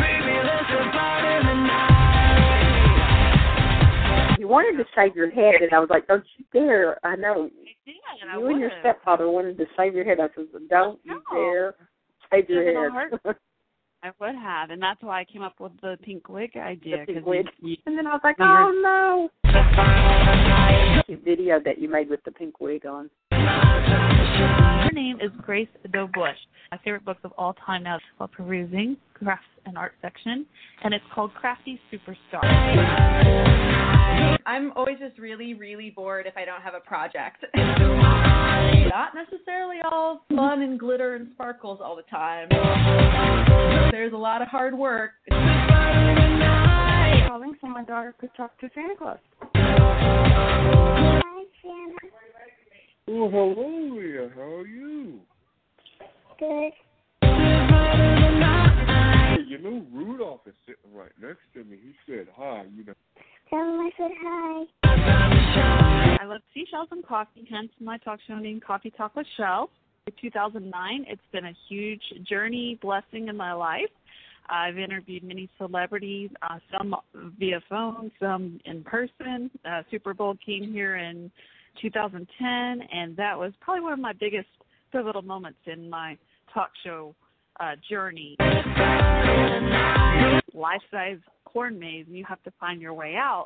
You 4.38 4.48
wanted 4.48 4.78
to 4.78 4.86
shave 4.94 5.16
your 5.16 5.32
head, 5.32 5.62
and 5.62 5.74
I 5.74 5.80
was 5.80 5.90
like, 5.90 6.08
"Don't 6.08 6.24
you 6.38 6.46
dare!" 6.54 7.04
I 7.04 7.16
know 7.16 7.50
Yeah, 7.86 7.94
and 8.22 8.30
I 8.30 8.38
you 8.38 8.46
and 8.48 8.60
your 8.60 8.72
stepfather 8.82 9.30
wanted 9.30 9.58
to 9.58 9.66
shave 9.76 9.96
your 9.96 10.06
head. 10.06 10.20
I 10.20 10.28
said, 10.36 10.46
"Don't 10.70 11.00
you 11.04 11.22
dare 11.32 11.74
shave 12.32 12.50
your 12.50 12.92
head." 12.92 13.10
I 14.04 14.12
would 14.20 14.36
have, 14.36 14.70
and 14.70 14.82
that's 14.82 15.02
why 15.02 15.22
I 15.22 15.26
came 15.26 15.42
up 15.42 15.60
with 15.60 15.72
the 15.82 15.98
pink 16.04 16.30
wig 16.30 16.56
idea. 16.56 17.04
The 17.08 17.14
pink 17.14 17.26
wig. 17.26 17.48
You, 17.60 17.78
And 17.88 17.98
then 17.98 18.06
I 18.06 18.12
was 18.12 18.22
like, 18.24 18.36
"Oh 18.40 18.72
no!" 18.84 19.30
Video 21.24 21.60
that 21.60 21.80
you 21.80 21.90
made 21.90 22.10
with 22.10 22.24
the 22.24 22.32
pink 22.32 22.60
wig 22.60 22.86
on. 22.86 23.10
Her 23.88 24.92
name 24.92 25.20
is 25.22 25.32
Grace 25.42 25.68
Doe 25.92 26.08
Bush. 26.14 26.38
My 26.72 26.78
favorite 26.84 27.06
books 27.06 27.22
of 27.24 27.32
all 27.38 27.54
time 27.66 27.84
now 27.84 28.00
while 28.18 28.28
perusing 28.28 28.98
crafts 29.14 29.46
and 29.66 29.78
art 29.78 29.94
section, 30.02 30.46
and 30.84 30.94
it's 30.94 31.06
called 31.14 31.34
Crafty 31.34 31.80
Superstar. 31.92 32.44
I'm 34.46 34.72
always 34.76 35.00
just 35.00 35.18
really, 35.18 35.54
really 35.54 35.90
bored 35.90 36.26
if 36.26 36.36
I 36.38 36.46
don't 36.46 36.62
have 36.62 36.74
a 36.74 36.80
project. 36.80 37.46
Not 37.56 39.14
necessarily 39.16 39.78
all 39.90 40.22
fun 40.30 40.62
and 40.62 40.80
glitter 40.80 41.16
and 41.16 41.30
sparkles 41.34 41.80
all 41.84 41.96
the 41.96 42.04
time. 42.04 42.48
There's 43.92 44.14
a 44.14 44.18
lot 44.18 44.42
of 44.42 44.48
hard 44.48 44.78
work. 44.78 45.12
Calling 47.28 47.56
so 47.62 47.68
my 47.68 47.84
daughter 47.86 48.16
could 48.20 48.32
talk 48.36 48.58
to 48.60 48.70
Santa 48.74 48.96
Claus. 48.98 49.20
Oh, 53.10 53.30
hello, 53.30 53.95
Leah. 53.95 54.30
How 54.36 54.41
are 54.41 54.68
you? 54.68 55.22
Good. 56.38 56.74
Hey, 57.22 57.30
you 59.47 59.58
know 59.60 59.86
Rudolph 59.93 60.41
is 60.45 60.53
sitting 60.66 60.93
right 60.93 61.14
next 61.22 61.39
to 61.53 61.64
me. 61.64 61.78
He 61.82 61.93
said 62.05 62.28
hi. 62.36 62.66
You 62.76 62.84
know. 62.84 62.93
Tell 63.49 63.60
him 63.60 63.80
I 63.80 63.89
said 63.97 64.12
hi. 64.22 64.66
I 66.22 66.26
love 66.26 66.41
seashells 66.53 66.89
and 66.91 67.05
coffee, 67.05 67.47
hence 67.49 67.70
my 67.80 67.97
talk 67.99 68.20
show 68.28 68.36
name, 68.39 68.60
Coffee 68.60 68.91
Talk 68.91 69.16
with 69.16 69.28
Chelle. 69.38 69.70
In 70.08 70.14
2009, 70.20 71.05
it's 71.08 71.22
been 71.32 71.45
a 71.45 71.53
huge 71.70 72.01
journey, 72.30 72.78
blessing 72.82 73.30
in 73.30 73.38
my 73.38 73.53
life. 73.53 73.89
I've 74.49 74.78
interviewed 74.78 75.24
many 75.24 75.49
celebrities, 75.58 76.30
uh, 76.41 76.60
some 76.78 76.93
via 77.39 77.62
phone, 77.70 78.12
some 78.20 78.60
in 78.66 78.84
person. 78.84 79.49
Uh, 79.66 79.84
Super 79.89 80.14
Bowl 80.14 80.36
came 80.45 80.74
here 80.74 80.97
in 80.97 81.32
2010, 81.82 82.47
and 82.91 83.15
that 83.17 83.38
was 83.38 83.53
probably 83.61 83.82
one 83.82 83.93
of 83.93 83.99
my 83.99 84.13
biggest 84.13 84.47
pivotal 84.91 85.21
moments 85.21 85.59
in 85.65 85.89
my 85.89 86.17
talk 86.53 86.71
show 86.84 87.15
uh, 87.59 87.73
journey. 87.89 88.36
Life 90.53 90.82
size 90.91 91.17
corn 91.45 91.80
maze, 91.80 92.05
and 92.07 92.17
you 92.17 92.25
have 92.28 92.41
to 92.43 92.51
find 92.59 92.82
your 92.82 92.93
way 92.93 93.15
out. 93.15 93.45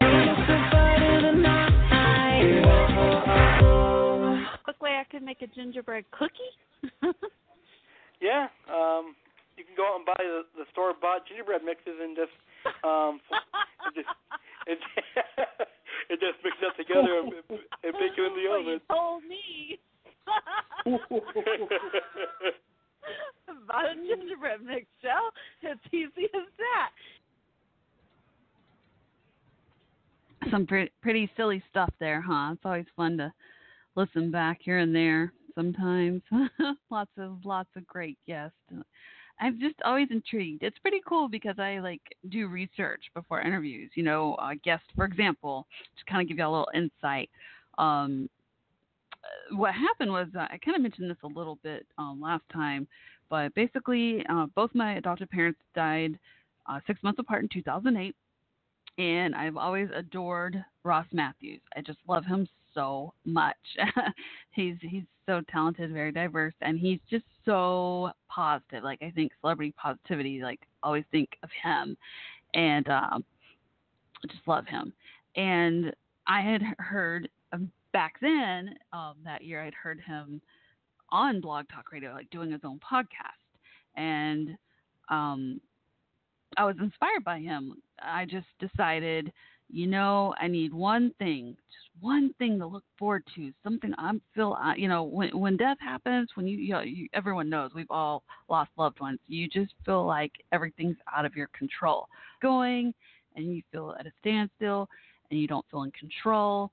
Quick 4.64 4.82
way 4.82 4.92
I 4.92 5.04
could 5.12 5.24
make 5.24 5.42
a 5.42 5.48
gingerbread 5.48 6.06
cookie. 6.12 7.14
Yeah, 8.22 8.54
um, 8.70 9.18
you 9.58 9.66
can 9.66 9.74
go 9.76 9.82
out 9.82 9.98
and 9.98 10.06
buy 10.06 10.22
the, 10.22 10.46
the 10.54 10.66
store 10.72 10.94
bought 10.94 11.26
gingerbread 11.26 11.66
mixes 11.66 11.98
and 11.98 12.16
just 12.16 12.30
um, 12.86 13.20
it 14.70 14.78
just 14.78 14.94
it 16.12 16.20
just 16.20 16.44
mix 16.44 16.58
it 16.62 16.68
up 16.68 16.76
together 16.76 17.20
and, 17.24 17.32
and 17.32 17.94
bake 17.94 18.12
it 18.18 18.22
in 18.22 18.36
the 18.36 18.44
Well, 18.50 18.62
you 18.62 18.80
told 18.90 19.24
me. 19.24 19.80
About 23.48 23.92
a 23.92 23.96
gingerbread 23.96 24.62
mix, 24.64 24.86
Chelle. 25.02 25.32
It's 25.64 25.82
easy 25.92 26.26
as 26.36 26.48
that. 26.58 26.92
Some 30.52 30.68
pretty, 30.68 30.92
pretty 31.02 31.32
silly 31.38 31.64
stuff 31.70 31.92
there, 32.00 32.22
huh? 32.22 32.52
It's 32.54 32.62
always 32.66 32.86
fun 32.96 33.18
to 33.18 33.32
listen 33.96 34.32
back 34.32 34.60
here 34.62 34.80
and 34.80 34.94
there. 34.94 35.34
Sometimes, 35.56 36.22
lots 36.90 37.12
of 37.18 37.38
lots 37.46 37.70
of 37.76 37.86
great 37.88 38.18
guests. 38.28 38.56
I'm 39.42 39.60
just 39.60 39.76
always 39.84 40.08
intrigued. 40.12 40.62
It's 40.62 40.78
pretty 40.80 41.02
cool 41.08 41.28
because 41.28 41.58
I 41.58 41.80
like 41.80 42.02
do 42.30 42.48
research 42.48 43.02
before 43.16 43.42
interviews. 43.42 43.90
You 43.96 44.04
know, 44.04 44.36
uh, 44.36 44.52
guests, 44.64 44.86
for 44.96 45.04
example, 45.04 45.66
to 45.98 46.06
kind 46.12 46.22
of 46.22 46.28
give 46.28 46.38
you 46.38 46.46
a 46.46 46.50
little 46.50 46.70
insight. 46.76 47.30
Um, 47.80 48.30
what 49.52 49.74
happened 49.74 50.12
was 50.12 50.28
uh, 50.36 50.42
I 50.42 50.60
kind 50.64 50.76
of 50.76 50.82
mentioned 50.84 51.10
this 51.10 51.18
a 51.24 51.28
little 51.28 51.58
bit 51.64 51.88
um, 51.98 52.20
last 52.22 52.44
time, 52.54 52.88
but 53.30 53.54
basically, 53.56 54.24
uh, 54.30 54.46
both 54.56 54.72
my 54.76 54.96
adopted 54.96 55.30
parents 55.32 55.60
died 55.76 56.20
uh, 56.68 56.80
six 56.86 57.02
months 57.02 57.20
apart 57.20 57.42
in 57.42 57.50
2008, 57.52 58.16
and 58.98 59.36
I've 59.36 59.58
always 59.58 59.90
adored 59.96 60.64
Ross 60.84 61.08
Mathews. 61.12 61.62
I 61.76 61.82
just 61.82 62.00
love 62.08 62.26
him 62.26 62.48
so 62.74 63.14
much. 63.26 63.56
he's 64.52 64.76
he's 64.82 65.04
so 65.26 65.42
talented, 65.52 65.92
very 65.94 66.12
diverse, 66.12 66.54
and 66.62 66.80
he's 66.80 67.00
just 67.10 67.26
so 67.46 68.12
positive. 68.30 68.84
Like 68.84 69.02
I 69.02 69.12
think 69.12 69.32
celebrity 69.42 69.74
positivity, 69.82 70.42
like 70.42 70.60
always 70.84 71.06
think 71.12 71.30
of 71.44 71.50
him. 71.64 71.98
and 72.54 72.88
um, 72.90 73.24
just 74.30 74.48
love 74.48 74.66
him. 74.68 74.94
And 75.36 75.94
I 76.28 76.42
had 76.42 76.62
heard 76.78 77.30
um, 77.54 77.72
back 77.94 78.16
then 78.22 78.76
um, 78.94 79.16
that 79.24 79.44
year, 79.44 79.64
I'd 79.64 79.74
heard 79.74 80.00
him 80.02 80.42
on 81.10 81.42
Blog 81.42 81.66
Talk 81.74 81.92
Radio, 81.92 82.12
like 82.12 82.30
doing 82.30 82.52
his 82.52 82.62
own 82.64 82.80
podcast, 82.80 83.60
and 83.96 84.50
um, 85.10 85.60
I 86.58 86.66
was 86.66 86.76
inspired 86.80 87.24
by 87.24 87.40
him. 87.40 87.74
I 88.02 88.26
just 88.26 88.48
decided, 88.60 89.32
you 89.72 89.88
know, 89.88 90.34
I 90.40 90.48
need 90.48 90.74
one 90.74 91.14
thing, 91.18 91.56
just 91.72 92.04
one 92.04 92.34
thing 92.38 92.60
to 92.60 92.66
look 92.66 92.84
forward 93.00 93.24
to. 93.36 93.52
Something 93.64 93.94
I'm 93.98 94.22
feel, 94.36 94.58
uh, 94.62 94.74
you 94.76 94.88
know, 94.88 95.04
when 95.04 95.38
when 95.38 95.58
death 95.58 95.78
happens, 95.80 96.30
when 96.36 96.48
you, 96.48 96.58
you, 96.58 96.74
know, 96.74 96.82
you 96.82 97.08
everyone 97.14 97.50
knows 97.50 97.72
we've 97.74 97.90
all 97.90 98.24
lost 98.50 98.72
loved 98.78 99.00
ones. 99.00 99.20
You 99.28 99.48
just 99.48 99.74
feel 99.86 100.06
like 100.06 100.32
everything's 100.52 100.98
out 101.16 101.26
of 101.26 101.36
your 101.36 101.48
control, 101.58 102.08
going, 102.42 102.94
and 103.36 103.56
you 103.56 103.62
feel 103.72 103.96
at 104.00 104.06
a 104.06 104.12
standstill, 104.20 104.90
and 105.30 105.40
you 105.40 105.48
don't 105.48 105.66
feel 105.72 105.84
in 105.84 105.92
control, 105.92 106.72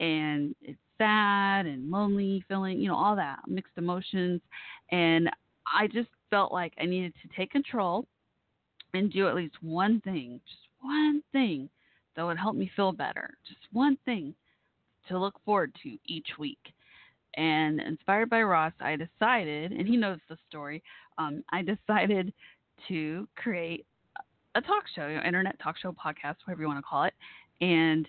and 0.00 0.54
it's 0.60 0.78
sad 0.98 1.66
and 1.66 1.90
lonely 1.90 2.44
feeling, 2.48 2.80
you 2.80 2.88
know, 2.88 2.96
all 2.96 3.16
that 3.16 3.38
mixed 3.46 3.72
emotions, 3.76 4.40
and 4.90 5.30
I 5.72 5.86
just 5.86 6.08
felt 6.30 6.52
like 6.52 6.72
I 6.80 6.84
needed 6.84 7.14
to 7.22 7.36
take 7.36 7.50
control 7.50 8.06
and 8.92 9.12
do 9.12 9.28
at 9.28 9.36
least 9.36 9.54
one 9.62 10.00
thing, 10.00 10.40
just 10.46 10.62
one 10.80 11.22
thing 11.32 11.68
that 12.16 12.24
would 12.24 12.38
help 12.38 12.56
me 12.56 12.70
feel 12.74 12.92
better, 12.92 13.36
just 13.46 13.60
one 13.72 13.96
thing 14.04 14.34
to 15.08 15.18
look 15.18 15.34
forward 15.44 15.74
to 15.82 15.96
each 16.06 16.28
week. 16.38 16.58
And 17.34 17.80
inspired 17.80 18.28
by 18.28 18.42
Ross, 18.42 18.72
I 18.80 18.96
decided, 18.96 19.72
and 19.72 19.86
he 19.86 19.96
knows 19.96 20.18
the 20.28 20.36
story, 20.48 20.82
um, 21.18 21.44
I 21.52 21.62
decided 21.62 22.32
to 22.88 23.28
create 23.36 23.86
a 24.54 24.60
talk 24.60 24.84
show, 24.94 25.06
you 25.06 25.16
know, 25.16 25.22
internet 25.22 25.58
talk 25.60 25.76
show, 25.78 25.92
podcast, 25.92 26.36
whatever 26.44 26.62
you 26.62 26.68
want 26.68 26.78
to 26.78 26.88
call 26.88 27.04
it. 27.04 27.14
And 27.60 28.08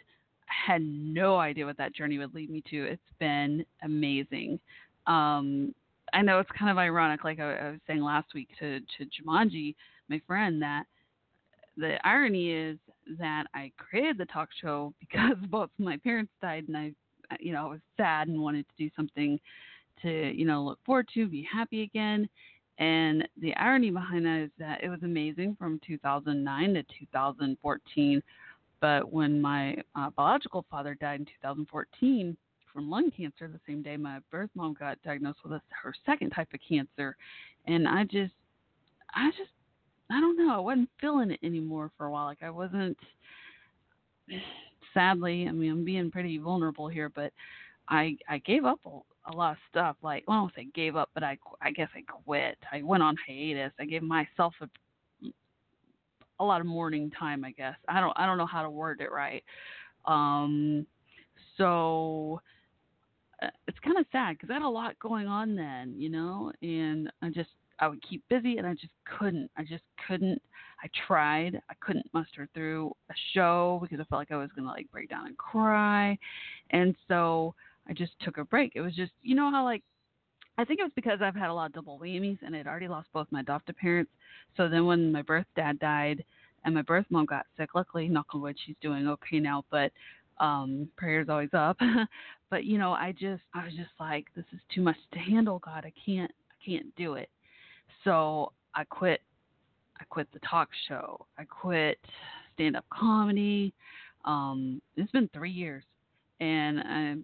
I 0.49 0.71
had 0.71 0.81
no 0.81 1.37
idea 1.37 1.65
what 1.65 1.77
that 1.77 1.93
journey 1.93 2.17
would 2.17 2.33
lead 2.33 2.49
me 2.49 2.63
to. 2.71 2.85
It's 2.85 3.01
been 3.19 3.65
amazing. 3.83 4.59
Um, 5.07 5.73
I 6.13 6.21
know 6.21 6.39
it's 6.39 6.49
kind 6.57 6.71
of 6.71 6.77
ironic, 6.77 7.23
like 7.23 7.39
I, 7.39 7.53
I 7.53 7.69
was 7.71 7.79
saying 7.87 8.01
last 8.01 8.33
week 8.33 8.49
to 8.59 8.79
to 8.79 9.05
Jumanji, 9.05 9.75
my 10.09 10.21
friend, 10.27 10.61
that 10.61 10.85
the 11.77 12.05
irony 12.05 12.51
is 12.51 12.77
that 13.19 13.45
I 13.53 13.71
created 13.77 14.17
the 14.17 14.25
talk 14.25 14.49
show 14.61 14.93
because 14.99 15.37
both 15.49 15.69
my 15.77 15.97
parents 15.97 16.31
died, 16.41 16.65
and 16.67 16.77
I, 16.77 16.91
you 17.39 17.53
know, 17.53 17.67
I 17.67 17.69
was 17.69 17.79
sad 17.97 18.27
and 18.27 18.41
wanted 18.41 18.65
to 18.67 18.83
do 18.83 18.89
something 18.95 19.39
to, 20.01 20.31
you 20.35 20.45
know, 20.45 20.63
look 20.63 20.79
forward 20.85 21.07
to, 21.13 21.27
be 21.27 21.47
happy 21.51 21.83
again. 21.83 22.27
And 22.77 23.27
the 23.39 23.55
irony 23.55 23.91
behind 23.91 24.25
that 24.25 24.39
is 24.39 24.49
that 24.57 24.83
it 24.83 24.89
was 24.89 25.03
amazing 25.03 25.55
from 25.59 25.79
2009 25.85 26.73
to 26.73 26.83
2014. 26.99 28.23
But 28.79 29.13
when 29.13 29.39
my 29.39 29.77
uh, 29.95 30.09
biological 30.09 30.65
father 30.69 30.95
died 30.95 31.19
in 31.19 31.25
2014 31.25 32.35
from 32.73 32.89
lung 32.89 33.11
cancer, 33.11 33.47
the 33.47 33.59
same 33.67 33.83
day 33.83 33.97
my 33.97 34.19
birth 34.31 34.49
mom 34.55 34.73
got 34.73 35.01
diagnosed 35.03 35.39
with 35.43 35.53
a, 35.53 35.61
her 35.83 35.93
second 36.05 36.31
type 36.31 36.47
of 36.53 36.59
cancer, 36.67 37.15
and 37.67 37.87
I 37.87 38.05
just, 38.05 38.33
I 39.13 39.29
just 39.37 39.51
I 40.12 40.20
don't 40.20 40.38
know. 40.38 40.53
I 40.53 40.59
wasn't 40.59 40.89
feeling 40.99 41.32
it 41.32 41.39
anymore 41.43 41.91
for 41.97 42.07
a 42.07 42.12
while. 42.12 42.26
Like 42.26 42.43
I 42.43 42.49
wasn't. 42.49 42.97
Sadly, 44.93 45.47
I 45.47 45.51
mean, 45.51 45.72
I'm 45.72 45.86
being 45.86 46.12
pretty 46.12 46.38
vulnerable 46.38 46.88
here, 46.88 47.09
but 47.09 47.32
I 47.88 48.18
I 48.28 48.39
gave 48.39 48.66
up 48.66 48.80
a, 48.86 49.36
lot 49.36 49.51
of 49.51 49.57
stuff. 49.70 49.95
Like, 50.01 50.26
well, 50.28 50.38
I 50.38 50.41
don't 50.41 50.55
say 50.55 50.68
gave 50.74 50.95
up, 50.95 51.09
but 51.14 51.24
I 51.24 51.38
I 51.62 51.72
guess 51.72 51.89
I 51.95 52.01
quit. 52.01 52.57
I 52.72 52.82
went 52.82 53.03
on 53.03 53.16
hiatus. 53.26 53.72
I 53.80 53.86
gave 53.86 54.03
myself 54.03 54.53
a 54.62 54.68
a 56.39 56.43
lot 56.43 56.59
of 56.59 56.68
mourning 56.68 57.12
time. 57.12 57.45
I 57.45 57.51
guess 57.51 57.76
I 57.88 58.01
don't 58.01 58.14
I 58.18 58.26
don't 58.26 58.38
know 58.38 58.45
how 58.45 58.64
to 58.64 58.70
word 58.70 58.99
it 59.01 59.12
right. 59.12 59.43
Um, 60.05 60.86
so 61.57 62.41
uh, 63.41 63.47
it's 63.68 63.80
kind 63.80 63.97
of 63.97 64.05
sad 64.12 64.38
because 64.38 64.49
I 64.49 64.53
had 64.53 64.64
a 64.64 64.68
lot 64.68 64.99
going 64.99 65.28
on 65.28 65.55
then, 65.55 65.93
you 65.97 66.09
know, 66.09 66.51
and 66.62 67.12
I 67.22 67.30
just 67.30 67.49
I 67.82 67.88
would 67.88 68.01
keep 68.07 68.23
busy 68.29 68.57
and 68.57 68.67
I 68.67 68.73
just 68.73 68.93
couldn't. 69.17 69.49
I 69.57 69.63
just 69.63 69.84
couldn't. 70.07 70.41
I 70.84 70.89
tried. 71.07 71.59
I 71.69 71.73
couldn't 71.82 72.05
muster 72.13 72.47
through 72.53 72.91
a 73.09 73.13
show 73.34 73.79
because 73.82 73.99
I 73.99 74.03
felt 74.05 74.21
like 74.21 74.32
I 74.32 74.38
was 74.38 74.49
going 74.55 74.65
to 74.65 74.71
like 74.71 74.89
break 74.91 75.09
down 75.09 75.27
and 75.27 75.38
cry. 75.38 76.17
And 76.69 76.95
so 77.07 77.55
I 77.89 77.93
just 77.93 78.13
took 78.21 78.38
a 78.38 78.45
break. 78.45 78.73
It 78.75 78.82
was 78.82 78.95
just, 78.95 79.11
you 79.23 79.36
know 79.36 79.51
how 79.51 79.63
like 79.65 79.84
I 80.57 80.65
think 80.65 80.79
it 80.79 80.84
was 80.84 80.91
because 80.95 81.19
I've 81.21 81.36
had 81.36 81.49
a 81.49 81.53
lot 81.53 81.67
of 81.67 81.73
double 81.73 81.99
whammies 81.99 82.38
and 82.43 82.55
I'd 82.55 82.67
already 82.67 82.88
lost 82.88 83.09
both 83.13 83.27
my 83.32 83.39
adoptive 83.39 83.77
parents. 83.77 84.11
So 84.57 84.69
then 84.69 84.86
when 84.86 85.11
my 85.11 85.23
birth 85.23 85.47
dad 85.55 85.79
died 85.79 86.23
and 86.65 86.75
my 86.75 86.84
birth 86.84 87.05
mom 87.09 87.25
got 87.25 87.47
sick, 87.57 87.69
luckily, 87.73 88.07
knock 88.07 88.27
on 88.34 88.41
wood, 88.41 88.57
she's 88.65 88.75
doing 88.82 89.07
okay 89.07 89.39
now, 89.39 89.65
but 89.71 89.91
um 90.39 90.88
prayers 90.97 91.29
always 91.29 91.53
up. 91.53 91.77
but 92.51 92.65
you 92.65 92.77
know, 92.77 92.91
I 92.91 93.13
just 93.13 93.41
I 93.55 93.65
was 93.65 93.73
just 93.73 93.91
like, 93.99 94.25
this 94.36 94.45
is 94.53 94.59
too 94.73 94.82
much 94.82 94.97
to 95.13 95.19
handle, 95.19 95.59
God. 95.59 95.86
I 95.86 95.93
can't 96.05 96.32
I 96.51 96.55
can't 96.63 96.95
do 96.95 97.13
it. 97.13 97.29
So 98.03 98.51
I 98.75 98.83
quit. 98.85 99.21
I 99.99 100.03
quit 100.05 100.27
the 100.33 100.39
talk 100.39 100.69
show. 100.87 101.25
I 101.37 101.43
quit 101.43 101.99
stand 102.55 102.75
up 102.75 102.85
comedy. 102.91 103.73
Um, 104.25 104.81
it's 104.95 105.11
been 105.11 105.29
three 105.33 105.51
years, 105.51 105.83
and 106.39 106.79
I 106.79 107.15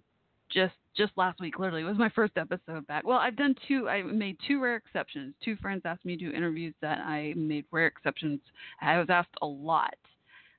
just 0.50 0.74
just 0.96 1.12
last 1.16 1.40
week, 1.40 1.58
literally, 1.58 1.84
was 1.84 1.96
my 1.96 2.08
first 2.08 2.32
episode 2.36 2.86
back. 2.86 3.06
Well, 3.06 3.18
I've 3.18 3.36
done 3.36 3.54
two. 3.66 3.88
I 3.88 4.02
made 4.02 4.36
two 4.46 4.60
rare 4.60 4.76
exceptions. 4.76 5.34
Two 5.44 5.56
friends 5.56 5.82
asked 5.84 6.04
me 6.04 6.16
to 6.16 6.30
do 6.30 6.36
interviews 6.36 6.74
that 6.82 6.98
I 6.98 7.34
made 7.36 7.64
rare 7.70 7.86
exceptions. 7.86 8.40
I 8.80 8.98
was 8.98 9.06
asked 9.08 9.36
a 9.42 9.46
lot. 9.46 9.94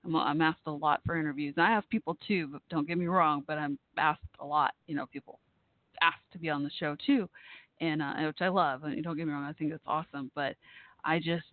I'm, 0.05 0.41
asked 0.41 0.61
a 0.65 0.71
lot 0.71 1.01
for 1.05 1.19
interviews. 1.19 1.55
And 1.57 1.65
I 1.65 1.71
ask 1.71 1.89
people 1.89 2.17
too, 2.25 2.47
but 2.47 2.61
don't 2.69 2.87
get 2.87 2.97
me 2.97 3.07
wrong. 3.07 3.43
But 3.45 3.57
I'm 3.57 3.77
asked 3.97 4.21
a 4.39 4.45
lot. 4.45 4.71
You 4.87 4.95
know, 4.95 5.07
people 5.07 5.39
asked 6.01 6.31
to 6.31 6.39
be 6.39 6.49
on 6.49 6.63
the 6.63 6.71
show 6.79 6.95
too, 7.05 7.27
and 7.81 8.01
uh, 8.01 8.13
which 8.25 8.41
I 8.41 8.49
love. 8.49 8.83
And 8.83 9.03
don't 9.03 9.17
get 9.17 9.27
me 9.27 9.33
wrong, 9.33 9.43
I 9.43 9.53
think 9.53 9.71
it's 9.73 9.83
awesome. 9.87 10.31
But 10.35 10.55
I 11.03 11.19
just, 11.19 11.45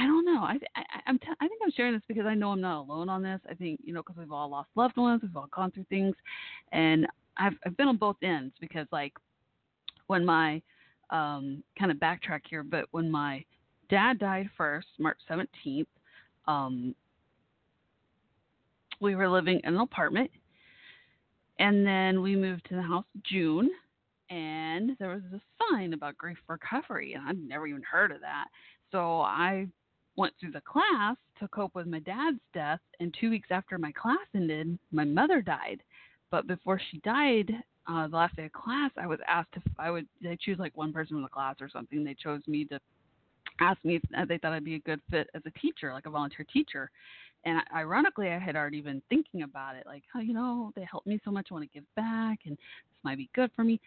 I 0.00 0.06
don't 0.06 0.24
know. 0.24 0.42
I, 0.42 0.58
I 0.76 0.82
I'm 1.06 1.18
t- 1.18 1.26
I 1.40 1.48
think 1.48 1.60
I'm 1.64 1.72
sharing 1.72 1.94
this 1.94 2.02
because 2.08 2.26
I 2.26 2.34
know 2.34 2.50
I'm 2.50 2.60
not 2.60 2.80
alone 2.80 3.08
on 3.08 3.22
this. 3.22 3.40
I 3.48 3.54
think 3.54 3.80
you 3.84 3.92
know 3.92 4.02
because 4.02 4.16
we've 4.18 4.32
all 4.32 4.50
lost 4.50 4.68
loved 4.74 4.96
ones, 4.96 5.22
we've 5.22 5.36
all 5.36 5.48
gone 5.54 5.70
through 5.70 5.86
things, 5.88 6.14
and 6.72 7.06
I've 7.36 7.54
I've 7.64 7.76
been 7.76 7.88
on 7.88 7.96
both 7.96 8.16
ends 8.22 8.54
because 8.60 8.86
like 8.90 9.12
when 10.08 10.24
my 10.24 10.60
um 11.10 11.62
kind 11.78 11.90
of 11.90 11.98
backtrack 11.98 12.40
here, 12.48 12.62
but 12.62 12.86
when 12.90 13.10
my 13.10 13.44
dad 13.88 14.18
died 14.18 14.50
first, 14.56 14.88
March 14.98 15.18
17th, 15.30 15.86
um, 16.48 16.94
we 19.00 19.14
were 19.14 19.28
living 19.28 19.60
in 19.62 19.74
an 19.74 19.80
apartment, 19.80 20.30
and 21.60 21.86
then 21.86 22.22
we 22.22 22.34
moved 22.34 22.66
to 22.68 22.74
the 22.74 22.82
house 22.82 23.04
June 23.22 23.70
and 24.30 24.96
there 24.98 25.10
was 25.10 25.22
a 25.32 25.40
sign 25.70 25.92
about 25.92 26.18
grief 26.18 26.38
recovery, 26.48 27.14
and 27.14 27.28
I'd 27.28 27.38
never 27.38 27.66
even 27.66 27.82
heard 27.82 28.12
of 28.12 28.20
that. 28.20 28.46
So 28.92 29.20
I 29.20 29.66
went 30.16 30.34
through 30.40 30.52
the 30.52 30.62
class 30.62 31.16
to 31.40 31.48
cope 31.48 31.74
with 31.74 31.86
my 31.86 32.00
dad's 32.00 32.40
death, 32.54 32.80
and 33.00 33.14
two 33.20 33.30
weeks 33.30 33.48
after 33.50 33.78
my 33.78 33.92
class 33.92 34.18
ended, 34.34 34.78
my 34.90 35.04
mother 35.04 35.42
died. 35.42 35.82
But 36.30 36.46
before 36.46 36.80
she 36.90 36.98
died, 36.98 37.52
uh, 37.88 38.08
the 38.08 38.16
last 38.16 38.36
day 38.36 38.46
of 38.46 38.52
class, 38.52 38.90
I 38.96 39.06
was 39.06 39.20
asked 39.28 39.50
if 39.54 39.62
I 39.78 39.90
would. 39.90 40.06
They 40.20 40.36
choose 40.40 40.58
like 40.58 40.76
one 40.76 40.92
person 40.92 41.16
from 41.16 41.22
the 41.22 41.28
class 41.28 41.56
or 41.60 41.68
something. 41.68 42.02
They 42.02 42.14
chose 42.14 42.40
me 42.48 42.64
to 42.66 42.80
ask 43.60 43.84
me 43.84 43.96
if 43.96 44.28
they 44.28 44.38
thought 44.38 44.52
I'd 44.52 44.64
be 44.64 44.76
a 44.76 44.80
good 44.80 45.00
fit 45.10 45.28
as 45.34 45.42
a 45.46 45.58
teacher, 45.58 45.92
like 45.92 46.06
a 46.06 46.10
volunteer 46.10 46.46
teacher. 46.52 46.90
And 47.44 47.60
ironically, 47.74 48.28
I 48.28 48.38
had 48.38 48.56
already 48.56 48.80
been 48.80 49.00
thinking 49.08 49.42
about 49.42 49.76
it, 49.76 49.86
like, 49.86 50.02
oh, 50.16 50.20
you 50.20 50.34
know, 50.34 50.72
they 50.74 50.86
helped 50.90 51.06
me 51.06 51.20
so 51.24 51.30
much. 51.30 51.48
I 51.50 51.54
want 51.54 51.70
to 51.70 51.78
give 51.78 51.84
back, 51.94 52.40
and 52.44 52.56
this 52.56 53.04
might 53.04 53.18
be 53.18 53.30
good 53.34 53.50
for 53.54 53.62
me 53.62 53.80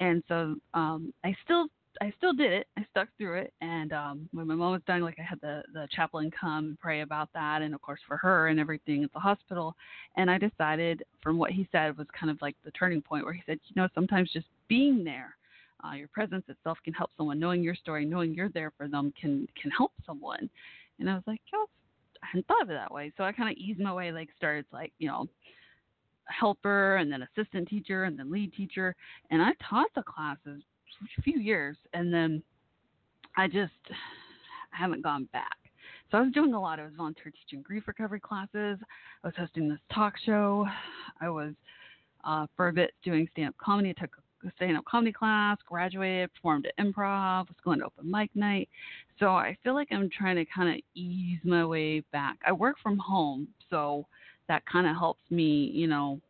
and 0.00 0.22
so 0.28 0.56
um, 0.74 1.12
I 1.24 1.34
still 1.44 1.66
I 2.00 2.12
still 2.16 2.32
did 2.32 2.52
it. 2.52 2.66
I 2.76 2.86
stuck 2.90 3.08
through 3.16 3.38
it, 3.38 3.52
and 3.60 3.92
um, 3.92 4.28
when 4.32 4.46
my 4.46 4.54
mom 4.54 4.72
was 4.72 4.82
dying, 4.86 5.02
like 5.02 5.18
I 5.18 5.22
had 5.22 5.40
the 5.40 5.62
the 5.72 5.88
chaplain 5.90 6.30
come 6.30 6.66
and 6.66 6.80
pray 6.80 7.00
about 7.00 7.28
that, 7.34 7.62
and 7.62 7.74
of 7.74 7.82
course 7.82 8.00
for 8.06 8.16
her 8.18 8.48
and 8.48 8.60
everything 8.60 9.02
at 9.04 9.12
the 9.12 9.18
hospital. 9.18 9.74
And 10.16 10.30
I 10.30 10.38
decided, 10.38 11.02
from 11.22 11.38
what 11.38 11.50
he 11.50 11.68
said, 11.72 11.96
was 11.98 12.06
kind 12.18 12.30
of 12.30 12.40
like 12.40 12.56
the 12.64 12.70
turning 12.72 13.02
point 13.02 13.24
where 13.24 13.32
he 13.32 13.42
said, 13.46 13.58
you 13.64 13.80
know, 13.80 13.88
sometimes 13.94 14.30
just 14.32 14.46
being 14.68 15.02
there, 15.02 15.36
uh, 15.84 15.94
your 15.94 16.08
presence 16.08 16.44
itself 16.48 16.78
can 16.84 16.92
help 16.92 17.10
someone. 17.16 17.38
Knowing 17.38 17.62
your 17.62 17.74
story, 17.74 18.04
knowing 18.04 18.34
you're 18.34 18.48
there 18.50 18.72
for 18.76 18.88
them, 18.88 19.12
can 19.20 19.46
can 19.60 19.70
help 19.70 19.92
someone. 20.04 20.48
And 20.98 21.08
I 21.08 21.14
was 21.14 21.22
like, 21.26 21.40
oh, 21.54 21.66
I 22.22 22.26
hadn't 22.26 22.46
thought 22.46 22.62
of 22.62 22.70
it 22.70 22.74
that 22.74 22.92
way. 22.92 23.12
So 23.16 23.24
I 23.24 23.32
kind 23.32 23.50
of 23.50 23.56
eased 23.56 23.80
my 23.80 23.92
way, 23.92 24.12
like 24.12 24.28
started 24.36 24.64
like 24.72 24.92
you 24.98 25.08
know 25.08 25.26
helper 26.28 26.96
and 26.96 27.10
then 27.10 27.22
assistant 27.22 27.68
teacher 27.68 28.04
and 28.04 28.18
then 28.18 28.30
lead 28.30 28.52
teacher 28.52 28.94
and 29.30 29.40
I 29.40 29.52
taught 29.68 29.88
the 29.94 30.02
classes 30.02 30.62
a 31.18 31.22
few 31.22 31.38
years 31.38 31.76
and 31.94 32.12
then 32.12 32.42
I 33.36 33.46
just 33.46 33.72
haven't 34.70 35.02
gone 35.02 35.28
back. 35.32 35.56
So 36.10 36.18
I 36.18 36.22
was 36.22 36.32
doing 36.32 36.54
a 36.54 36.60
lot. 36.60 36.80
I 36.80 36.84
was 36.84 36.92
volunteer 36.96 37.32
teaching 37.32 37.62
grief 37.62 37.84
recovery 37.86 38.20
classes. 38.20 38.78
I 39.22 39.26
was 39.26 39.34
hosting 39.36 39.68
this 39.68 39.78
talk 39.92 40.14
show. 40.24 40.66
I 41.20 41.28
was 41.28 41.52
uh, 42.24 42.46
for 42.56 42.68
a 42.68 42.72
bit 42.72 42.92
doing 43.04 43.28
stand-up 43.32 43.54
comedy. 43.58 43.90
I 43.90 44.00
took 44.00 44.16
a 44.46 44.52
stand-up 44.56 44.84
comedy 44.84 45.12
class, 45.12 45.58
graduated, 45.66 46.32
performed 46.34 46.66
at 46.66 46.84
improv, 46.84 47.48
was 47.48 47.56
going 47.64 47.80
to 47.80 47.86
open 47.86 48.10
mic 48.10 48.30
night. 48.34 48.68
So 49.18 49.30
I 49.30 49.56
feel 49.64 49.74
like 49.74 49.88
I'm 49.90 50.08
trying 50.10 50.36
to 50.36 50.44
kind 50.44 50.74
of 50.74 50.80
ease 50.94 51.40
my 51.44 51.64
way 51.64 52.00
back. 52.12 52.38
I 52.46 52.52
work 52.52 52.76
from 52.82 52.98
home, 52.98 53.48
so 53.70 54.06
that 54.48 54.64
kind 54.66 54.86
of 54.86 54.96
helps 54.96 55.22
me, 55.30 55.70
you 55.74 55.86
know, 55.86 56.20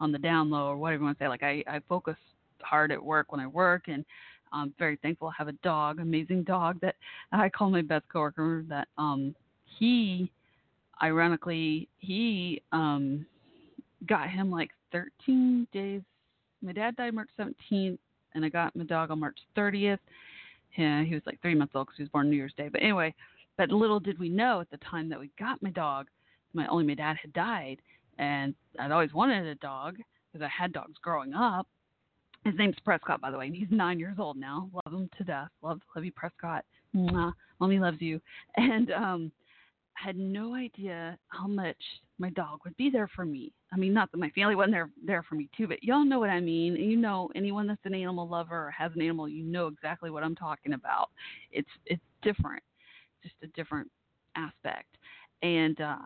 on 0.00 0.12
the 0.12 0.18
down 0.18 0.50
low 0.50 0.66
or 0.68 0.76
whatever 0.76 1.00
you 1.00 1.04
want 1.06 1.18
to 1.18 1.24
say. 1.24 1.28
Like 1.28 1.42
I, 1.42 1.64
I 1.66 1.80
focus 1.88 2.16
hard 2.62 2.92
at 2.92 3.02
work 3.02 3.32
when 3.32 3.40
I 3.40 3.46
work, 3.46 3.88
and 3.88 4.04
I'm 4.52 4.72
very 4.78 4.96
thankful 5.02 5.28
I 5.28 5.32
have 5.36 5.48
a 5.48 5.52
dog, 5.64 6.00
amazing 6.00 6.44
dog 6.44 6.80
that 6.80 6.96
I 7.32 7.48
call 7.48 7.70
my 7.70 7.82
best 7.82 8.04
coworker. 8.10 8.64
That 8.68 8.88
um 8.96 9.34
he, 9.78 10.30
ironically, 11.02 11.88
he 11.98 12.62
um 12.72 13.26
got 14.06 14.30
him 14.30 14.50
like 14.50 14.70
13 14.92 15.66
days. 15.72 16.02
My 16.62 16.72
dad 16.72 16.96
died 16.96 17.14
March 17.14 17.30
17th, 17.38 17.98
and 18.34 18.44
I 18.44 18.48
got 18.48 18.74
my 18.74 18.84
dog 18.84 19.10
on 19.10 19.20
March 19.20 19.38
30th. 19.56 19.98
Yeah, 20.76 21.04
he 21.04 21.14
was 21.14 21.22
like 21.26 21.40
three 21.40 21.54
months 21.54 21.74
old 21.74 21.86
because 21.86 21.96
he 21.96 22.02
was 22.02 22.10
born 22.10 22.30
New 22.30 22.36
Year's 22.36 22.54
Day. 22.56 22.68
But 22.68 22.82
anyway, 22.82 23.14
but 23.56 23.70
little 23.70 24.00
did 24.00 24.18
we 24.18 24.28
know 24.28 24.60
at 24.60 24.70
the 24.70 24.76
time 24.78 25.08
that 25.08 25.18
we 25.18 25.30
got 25.38 25.62
my 25.62 25.70
dog, 25.70 26.06
my 26.52 26.66
only 26.68 26.86
my 26.86 26.94
dad 26.94 27.16
had 27.20 27.32
died, 27.32 27.78
and 28.18 28.54
I'd 28.78 28.92
always 28.92 29.12
wanted 29.12 29.46
a 29.46 29.54
dog 29.56 29.96
because 30.32 30.44
I 30.44 30.48
had 30.48 30.72
dogs 30.72 30.94
growing 31.02 31.34
up. 31.34 31.66
His 32.44 32.54
name's 32.56 32.76
Prescott, 32.84 33.20
by 33.20 33.30
the 33.30 33.38
way, 33.38 33.46
and 33.46 33.56
he's 33.56 33.68
nine 33.70 33.98
years 33.98 34.16
old 34.18 34.36
now. 34.36 34.70
Love 34.72 34.94
him 34.94 35.10
to 35.18 35.24
death. 35.24 35.48
Love, 35.62 35.80
love 35.94 36.04
you, 36.04 36.12
Prescott. 36.12 36.64
Mwah. 36.94 37.32
Mommy 37.60 37.78
loves 37.78 38.00
you. 38.00 38.20
And 38.56 38.92
um, 38.92 39.32
had 40.02 40.16
no 40.16 40.54
idea 40.54 41.18
how 41.28 41.46
much 41.46 41.76
my 42.18 42.30
dog 42.30 42.60
would 42.64 42.76
be 42.76 42.90
there 42.90 43.08
for 43.14 43.24
me. 43.24 43.52
I 43.72 43.76
mean, 43.76 43.92
not 43.92 44.10
that 44.10 44.18
my 44.18 44.30
family 44.30 44.54
wasn't 44.54 44.72
there 44.72 44.90
there 45.04 45.22
for 45.22 45.34
me 45.34 45.48
too, 45.56 45.66
but 45.66 45.82
y'all 45.82 46.04
know 46.04 46.18
what 46.18 46.30
I 46.30 46.40
mean. 46.40 46.74
And 46.76 46.90
you 46.90 46.96
know, 46.96 47.30
anyone 47.34 47.66
that's 47.66 47.80
an 47.84 47.94
animal 47.94 48.28
lover 48.28 48.66
or 48.66 48.70
has 48.70 48.92
an 48.94 49.02
animal, 49.02 49.28
you 49.28 49.44
know 49.44 49.66
exactly 49.66 50.10
what 50.10 50.22
I'm 50.22 50.34
talking 50.34 50.72
about. 50.72 51.10
It's 51.52 51.68
it's 51.86 52.02
different, 52.22 52.62
just 53.22 53.34
a 53.42 53.46
different 53.48 53.90
aspect. 54.36 54.96
And 55.42 55.80
uh, 55.80 55.98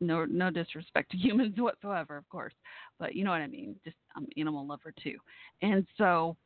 no 0.00 0.24
no 0.24 0.50
disrespect 0.50 1.10
to 1.12 1.16
humans 1.18 1.54
whatsoever, 1.58 2.16
of 2.16 2.28
course, 2.28 2.54
but 2.98 3.14
you 3.14 3.24
know 3.24 3.30
what 3.30 3.40
I 3.40 3.46
mean. 3.46 3.76
Just 3.84 3.96
I'm 4.16 4.24
an 4.24 4.30
animal 4.36 4.66
lover 4.66 4.92
too, 5.02 5.16
and 5.62 5.86
so 5.98 6.36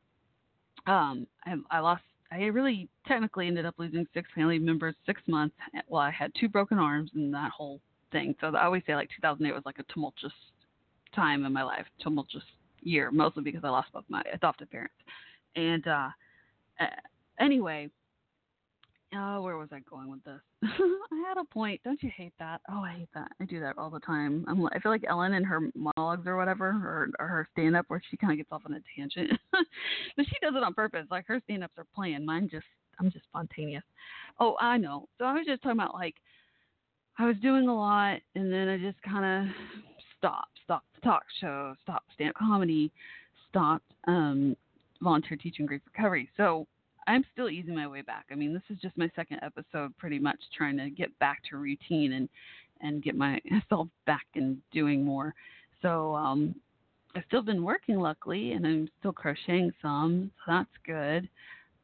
um, 0.86 1.26
I, 1.44 1.54
I 1.70 1.80
lost. 1.80 2.02
I 2.30 2.44
really 2.46 2.88
technically 3.06 3.46
ended 3.46 3.64
up 3.64 3.74
losing 3.78 4.06
six 4.12 4.28
family 4.34 4.58
members 4.58 4.94
six 5.06 5.22
months. 5.26 5.56
Well, 5.88 6.02
I 6.02 6.10
had 6.10 6.32
two 6.38 6.48
broken 6.48 6.78
arms 6.78 7.10
and 7.14 7.32
that 7.32 7.50
whole 7.50 7.80
thing. 8.12 8.34
So 8.40 8.48
I 8.48 8.64
always 8.64 8.82
say 8.86 8.94
like 8.94 9.08
2008 9.16 9.54
was 9.54 9.62
like 9.64 9.78
a 9.78 9.92
tumultuous 9.92 10.32
time 11.14 11.44
in 11.44 11.52
my 11.52 11.62
life, 11.62 11.86
tumultuous 12.00 12.44
year, 12.82 13.10
mostly 13.10 13.42
because 13.42 13.62
I 13.64 13.70
lost 13.70 13.92
both 13.92 14.04
my 14.08 14.22
adoptive 14.32 14.70
parents. 14.70 14.94
And 15.56 15.86
uh, 15.88 16.08
anyway, 17.40 17.90
Oh, 19.14 19.40
where 19.40 19.56
was 19.56 19.70
I 19.72 19.80
going 19.88 20.10
with 20.10 20.22
this? 20.24 20.40
I 20.62 21.24
had 21.26 21.38
a 21.38 21.44
point. 21.44 21.80
Don't 21.82 22.02
you 22.02 22.10
hate 22.14 22.34
that? 22.38 22.60
Oh, 22.70 22.80
I 22.80 22.92
hate 22.92 23.08
that. 23.14 23.32
I 23.40 23.44
do 23.46 23.58
that 23.60 23.78
all 23.78 23.88
the 23.88 24.00
time. 24.00 24.44
I'm, 24.46 24.66
I 24.66 24.78
feel 24.80 24.92
like 24.92 25.04
Ellen 25.08 25.32
in 25.32 25.44
her 25.44 25.70
monologues 25.74 26.26
or 26.26 26.36
whatever, 26.36 26.66
or, 26.68 27.08
or 27.18 27.26
her 27.26 27.48
stand 27.52 27.74
up 27.74 27.86
where 27.88 28.02
she 28.10 28.18
kind 28.18 28.32
of 28.32 28.36
gets 28.36 28.52
off 28.52 28.62
on 28.66 28.74
a 28.74 28.80
tangent. 28.94 29.38
but 29.52 30.26
she 30.26 30.36
does 30.42 30.54
it 30.54 30.62
on 30.62 30.74
purpose. 30.74 31.06
Like 31.10 31.26
her 31.26 31.40
stand 31.44 31.64
ups 31.64 31.78
are 31.78 31.86
planned. 31.94 32.26
Mine 32.26 32.50
just, 32.50 32.66
I'm 33.00 33.10
just 33.10 33.24
spontaneous. 33.24 33.84
Oh, 34.40 34.56
I 34.60 34.76
know. 34.76 35.08
So 35.18 35.24
I 35.24 35.32
was 35.32 35.46
just 35.46 35.62
talking 35.62 35.80
about 35.80 35.94
like, 35.94 36.16
I 37.18 37.26
was 37.26 37.36
doing 37.40 37.66
a 37.66 37.74
lot 37.74 38.18
and 38.34 38.52
then 38.52 38.68
I 38.68 38.76
just 38.76 39.00
kind 39.02 39.48
of 39.48 39.54
stopped, 40.18 40.58
stopped 40.64 40.86
the 40.94 41.00
talk 41.00 41.24
show, 41.40 41.74
stopped 41.82 42.12
stand 42.12 42.30
up 42.30 42.36
comedy, 42.36 42.92
stopped 43.48 43.90
um, 44.06 44.54
volunteer 45.00 45.38
teaching 45.38 45.64
grief 45.64 45.80
recovery. 45.86 46.28
So 46.36 46.66
I'm 47.08 47.24
still 47.32 47.48
easing 47.48 47.74
my 47.74 47.86
way 47.86 48.02
back. 48.02 48.26
I 48.30 48.34
mean, 48.34 48.52
this 48.52 48.62
is 48.68 48.78
just 48.80 48.96
my 48.98 49.10
second 49.16 49.40
episode, 49.42 49.96
pretty 49.96 50.18
much 50.18 50.38
trying 50.56 50.76
to 50.76 50.90
get 50.90 51.18
back 51.18 51.42
to 51.50 51.56
routine 51.56 52.12
and 52.12 52.28
and 52.80 53.02
get 53.02 53.16
myself 53.16 53.88
back 54.06 54.26
and 54.34 54.58
doing 54.72 55.04
more. 55.04 55.34
So 55.82 56.14
um, 56.14 56.54
I've 57.16 57.24
still 57.26 57.42
been 57.42 57.64
working, 57.64 57.98
luckily, 57.98 58.52
and 58.52 58.66
I'm 58.66 58.88
still 59.00 59.12
crocheting 59.12 59.72
some, 59.80 60.30
so 60.44 60.52
that's 60.52 60.70
good. 60.86 61.28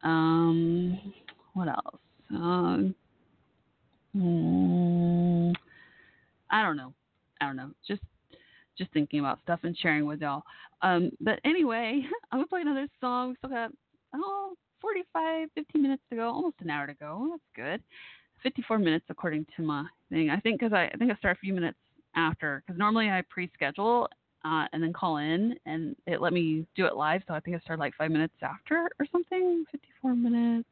Um, 0.03 1.14
what 1.55 1.68
else? 1.68 2.01
Um, 2.31 2.95
hmm, 4.12 5.53
I 6.51 6.62
don't 6.62 6.77
know. 6.77 6.93
I 7.41 7.47
don't 7.47 7.57
know. 7.57 7.70
Just 7.89 8.03
just 8.77 8.93
thinking 8.93 9.20
about 9.20 9.39
stuff 9.43 9.61
and 9.62 9.77
sharing 9.79 10.05
with 10.05 10.20
y'all. 10.20 10.43
Um, 10.83 11.12
but 11.20 11.41
anyway, 11.45 12.03
I'm 12.33 12.41
gonna 12.41 12.47
play 12.47 12.61
another 12.61 12.89
song. 13.01 13.31
We 13.31 13.37
still 13.37 13.51
got 13.51 13.70
oh 14.14 14.55
45, 14.85 15.49
50 15.55 15.78
minutes 15.78 16.03
to 16.11 16.16
go, 16.16 16.28
almost 16.28 16.57
an 16.61 16.68
hour 16.68 16.87
to 16.87 16.93
go. 16.93 17.28
That's 17.30 17.43
good. 17.57 17.82
54 18.43 18.78
minutes 18.78 19.07
according 19.09 19.47
to 19.57 19.62
my 19.62 19.87
thing. 20.11 20.28
I 20.28 20.39
think 20.41 20.61
because 20.61 20.74
I, 20.74 20.91
I 20.93 20.97
think 20.99 21.11
I 21.11 21.16
start 21.16 21.39
a 21.39 21.41
few 21.41 21.55
minutes 21.55 21.78
after 22.14 22.62
because 22.66 22.78
normally 22.78 23.09
I 23.09 23.22
pre-schedule 23.30 24.09
uh, 24.45 24.66
and 24.74 24.82
then 24.82 24.93
call 24.93 25.16
in 25.16 25.55
and 25.64 25.97
it 26.07 26.20
let 26.20 26.35
me 26.35 26.66
do 26.76 26.85
it 26.85 26.97
live. 26.97 27.22
So 27.26 27.32
I 27.32 27.41
think 27.41 27.57
I 27.57 27.61
started 27.61 27.80
like 27.80 27.95
five 27.97 28.11
minutes 28.11 28.35
after 28.43 28.91
or 28.99 29.07
something. 29.11 29.64
54 29.72 30.14
minutes. 30.14 30.68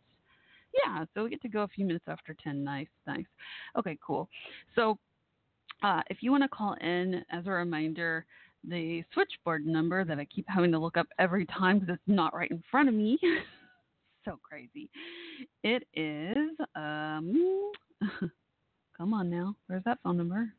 Yeah, 0.84 1.06
so 1.14 1.24
we 1.24 1.30
get 1.30 1.40
to 1.42 1.48
go 1.48 1.62
a 1.62 1.68
few 1.68 1.86
minutes 1.86 2.04
after 2.06 2.36
10. 2.44 2.62
Nice, 2.62 2.88
nice. 3.06 3.24
Okay, 3.78 3.96
cool. 4.06 4.28
So 4.74 4.98
uh, 5.82 6.02
if 6.10 6.18
you 6.20 6.30
want 6.30 6.42
to 6.42 6.48
call 6.50 6.74
in, 6.82 7.24
as 7.30 7.46
a 7.46 7.50
reminder, 7.50 8.26
the 8.68 9.02
switchboard 9.14 9.64
number 9.64 10.04
that 10.04 10.18
I 10.18 10.26
keep 10.26 10.44
having 10.48 10.70
to 10.72 10.78
look 10.78 10.98
up 10.98 11.06
every 11.18 11.46
time 11.46 11.78
because 11.78 11.94
it's 11.94 12.14
not 12.14 12.34
right 12.34 12.50
in 12.50 12.62
front 12.70 12.90
of 12.90 12.94
me. 12.94 13.18
so 14.24 14.38
crazy. 14.42 14.90
It 15.62 15.86
is 15.94 16.56
um 16.74 17.72
come 18.96 19.14
on 19.14 19.30
now. 19.30 19.54
Where's 19.66 19.84
that 19.84 19.98
phone 20.02 20.16
number? 20.16 20.52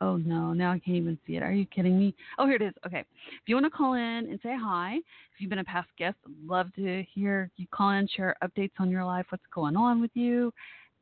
Oh 0.00 0.16
no, 0.16 0.52
now 0.52 0.72
I 0.72 0.78
can't 0.80 0.96
even 0.96 1.18
see 1.26 1.36
it. 1.36 1.42
Are 1.42 1.52
you 1.52 1.66
kidding 1.66 1.98
me? 1.98 2.14
Oh, 2.38 2.46
here 2.46 2.56
it 2.56 2.62
is. 2.62 2.74
Okay. 2.86 3.00
If 3.00 3.46
you 3.46 3.54
want 3.54 3.66
to 3.66 3.70
call 3.70 3.94
in 3.94 4.00
and 4.00 4.38
say 4.42 4.54
hi, 4.60 4.96
if 4.96 5.40
you've 5.40 5.50
been 5.50 5.60
a 5.60 5.64
past 5.64 5.88
guest, 5.96 6.16
I'd 6.26 6.32
love 6.46 6.74
to 6.74 7.04
hear 7.14 7.50
you 7.56 7.66
call 7.70 7.90
in, 7.90 8.08
share 8.08 8.36
updates 8.42 8.72
on 8.78 8.90
your 8.90 9.04
life, 9.04 9.26
what's 9.28 9.44
going 9.54 9.76
on 9.76 10.00
with 10.00 10.10
you, 10.14 10.52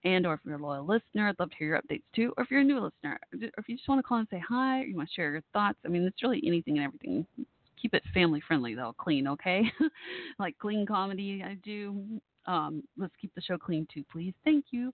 and 0.04 0.26
or 0.26 0.34
if 0.34 0.40
you're 0.44 0.56
a 0.56 0.62
loyal 0.62 0.86
listener, 0.86 1.28
I'd 1.28 1.38
love 1.38 1.50
to 1.50 1.56
hear 1.56 1.68
your 1.68 1.80
updates 1.80 2.02
too. 2.14 2.34
Or 2.36 2.44
if 2.44 2.50
you're 2.50 2.60
a 2.60 2.64
new 2.64 2.80
listener, 2.80 3.18
or 3.32 3.48
if 3.56 3.68
you 3.68 3.76
just 3.76 3.88
want 3.88 3.98
to 3.98 4.02
call 4.02 4.18
and 4.18 4.28
say 4.30 4.42
hi, 4.46 4.82
or 4.82 4.84
you 4.84 4.96
want 4.96 5.08
to 5.08 5.14
share 5.14 5.32
your 5.32 5.42
thoughts. 5.52 5.78
I 5.84 5.88
mean, 5.88 6.04
it's 6.04 6.22
really 6.22 6.42
anything 6.46 6.76
and 6.76 6.84
everything 6.84 7.26
keep 7.82 7.94
it 7.94 8.02
family 8.14 8.40
friendly 8.46 8.74
though, 8.74 8.94
clean, 8.96 9.26
okay? 9.26 9.64
like 10.38 10.56
clean 10.58 10.86
comedy 10.86 11.42
I 11.44 11.54
do. 11.64 12.02
Um, 12.46 12.82
let's 12.96 13.14
keep 13.20 13.34
the 13.34 13.40
show 13.40 13.58
clean 13.58 13.86
too, 13.92 14.04
please. 14.10 14.34
Thank 14.44 14.66
you. 14.70 14.92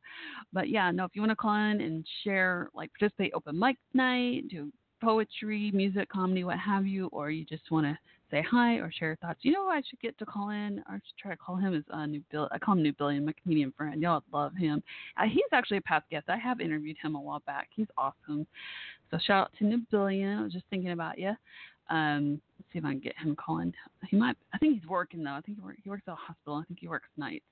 But 0.52 0.68
yeah, 0.68 0.90
no, 0.90 1.04
if 1.04 1.12
you 1.14 1.22
want 1.22 1.30
to 1.30 1.36
call 1.36 1.54
in 1.54 1.80
and 1.80 2.06
share, 2.24 2.68
like 2.74 2.90
participate 2.98 3.32
open 3.34 3.58
mic 3.58 3.76
night, 3.94 4.48
do 4.48 4.70
poetry, 5.00 5.70
music, 5.72 6.08
comedy, 6.08 6.44
what 6.44 6.58
have 6.58 6.86
you, 6.86 7.08
or 7.12 7.30
you 7.30 7.44
just 7.44 7.70
want 7.70 7.86
to 7.86 7.96
say 8.30 8.44
hi 8.48 8.74
or 8.74 8.90
share 8.92 9.16
thoughts. 9.20 9.38
You 9.42 9.52
know 9.52 9.68
I 9.68 9.80
should 9.88 10.00
get 10.00 10.18
to 10.18 10.26
call 10.26 10.50
in 10.50 10.82
or 10.88 10.96
should 10.96 11.18
try 11.20 11.30
to 11.30 11.36
call 11.36 11.56
him 11.56 11.74
as 11.74 11.84
a 11.90 12.06
new 12.06 12.22
Bill. 12.30 12.48
I 12.52 12.58
call 12.58 12.74
him 12.74 12.82
New 12.82 12.92
Billion, 12.92 13.24
my 13.24 13.32
comedian 13.42 13.72
friend. 13.76 14.02
Y'all 14.02 14.22
love 14.32 14.54
him. 14.54 14.82
Uh, 15.16 15.24
he's 15.30 15.40
actually 15.52 15.78
a 15.78 15.82
past 15.82 16.04
guest. 16.10 16.26
I 16.28 16.36
have 16.36 16.60
interviewed 16.60 16.96
him 17.02 17.14
a 17.14 17.20
while 17.20 17.42
back. 17.46 17.68
He's 17.74 17.86
awesome. 17.96 18.46
So 19.10 19.18
shout 19.26 19.44
out 19.44 19.50
to 19.58 19.64
New 19.64 19.80
Billion. 19.90 20.38
I 20.38 20.42
was 20.42 20.52
just 20.52 20.66
thinking 20.70 20.92
about 20.92 21.18
you. 21.18 21.32
Um, 21.90 22.40
let's 22.58 22.72
see 22.72 22.78
if 22.78 22.84
I 22.84 22.90
can 22.90 23.00
get 23.00 23.16
him 23.16 23.36
calling. 23.36 23.72
He 24.08 24.16
might. 24.16 24.36
I 24.52 24.58
think 24.58 24.80
he's 24.80 24.88
working 24.88 25.22
though. 25.24 25.32
I 25.32 25.40
think 25.40 25.58
he, 25.58 25.64
work, 25.64 25.76
he 25.82 25.88
works 25.88 26.02
at 26.06 26.12
a 26.12 26.16
hospital. 26.16 26.56
I 26.56 26.64
think 26.64 26.80
he 26.80 26.88
works 26.88 27.08
nights. 27.16 27.44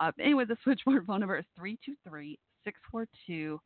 Uh, 0.00 0.12
anyway, 0.20 0.44
the 0.44 0.56
switchboard 0.62 1.06
phone 1.06 1.20
number 1.20 1.38
is 1.38 1.44
three 1.56 1.78
two 1.84 1.94
three 2.08 2.38
six 2.64 2.78
four 2.90 3.06
two 3.26 3.60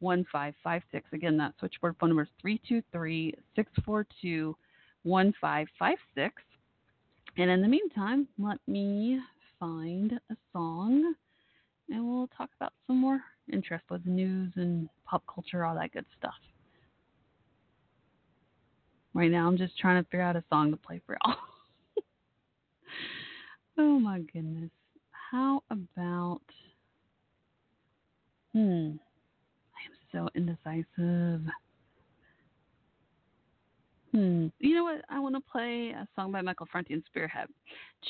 one 0.00 0.24
five 0.30 0.54
five 0.62 0.82
six. 0.92 1.06
Again, 1.12 1.36
that 1.38 1.54
switchboard 1.58 1.96
phone 2.00 2.10
number 2.10 2.22
is 2.22 2.28
three 2.40 2.60
two 2.68 2.82
three 2.92 3.34
six 3.56 3.70
four 3.84 4.06
two 4.22 4.56
one 5.02 5.34
five 5.40 5.66
five 5.78 5.98
six. 6.14 6.42
And 7.36 7.50
in 7.50 7.62
the 7.62 7.68
meantime, 7.68 8.26
let 8.38 8.58
me 8.66 9.20
find 9.60 10.12
a 10.30 10.36
song, 10.52 11.14
and 11.88 12.08
we'll 12.08 12.28
talk 12.36 12.50
about 12.60 12.72
some 12.86 12.98
more 12.98 13.20
interest 13.52 13.84
with 13.90 14.04
news 14.06 14.52
and 14.56 14.88
pop 15.04 15.22
culture, 15.32 15.64
all 15.64 15.74
that 15.74 15.92
good 15.92 16.06
stuff. 16.18 16.34
Right 19.14 19.30
now, 19.30 19.46
I'm 19.48 19.56
just 19.56 19.78
trying 19.78 20.02
to 20.02 20.08
figure 20.08 20.22
out 20.22 20.36
a 20.36 20.44
song 20.50 20.70
to 20.70 20.76
play 20.76 21.00
for 21.06 21.16
y'all. 21.24 21.36
oh 23.78 23.98
my 23.98 24.20
goodness. 24.32 24.70
How 25.30 25.62
about. 25.70 26.40
Hmm. 28.52 28.92
I 29.74 29.80
am 29.86 29.96
so 30.12 30.28
indecisive. 30.34 31.42
Hmm. 34.12 34.46
You 34.58 34.74
know 34.74 34.84
what? 34.84 35.04
I 35.10 35.20
want 35.20 35.34
to 35.34 35.40
play 35.40 35.90
a 35.90 36.08
song 36.16 36.32
by 36.32 36.40
Michael 36.40 36.66
Franti 36.70 36.94
and 36.94 37.02
Spearhead. 37.06 37.48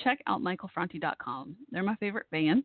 Check 0.05 0.20
out 0.26 0.40
michaelfranti.com. 0.40 1.57
They're 1.70 1.82
my 1.82 1.96
favorite 1.96 2.30
band. 2.30 2.62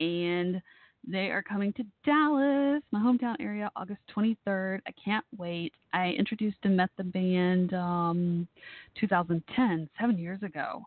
And 0.00 0.62
they 1.10 1.30
are 1.30 1.42
coming 1.42 1.72
to 1.74 1.84
Dallas, 2.04 2.82
my 2.90 3.00
hometown 3.00 3.36
area, 3.40 3.70
August 3.76 4.00
23rd. 4.14 4.80
I 4.86 4.92
can't 5.02 5.24
wait. 5.36 5.72
I 5.92 6.10
introduced 6.10 6.58
and 6.64 6.76
met 6.76 6.90
the 6.96 7.04
band 7.04 7.72
um 7.74 8.48
2010, 9.00 9.88
seven 9.98 10.18
years 10.18 10.42
ago, 10.42 10.82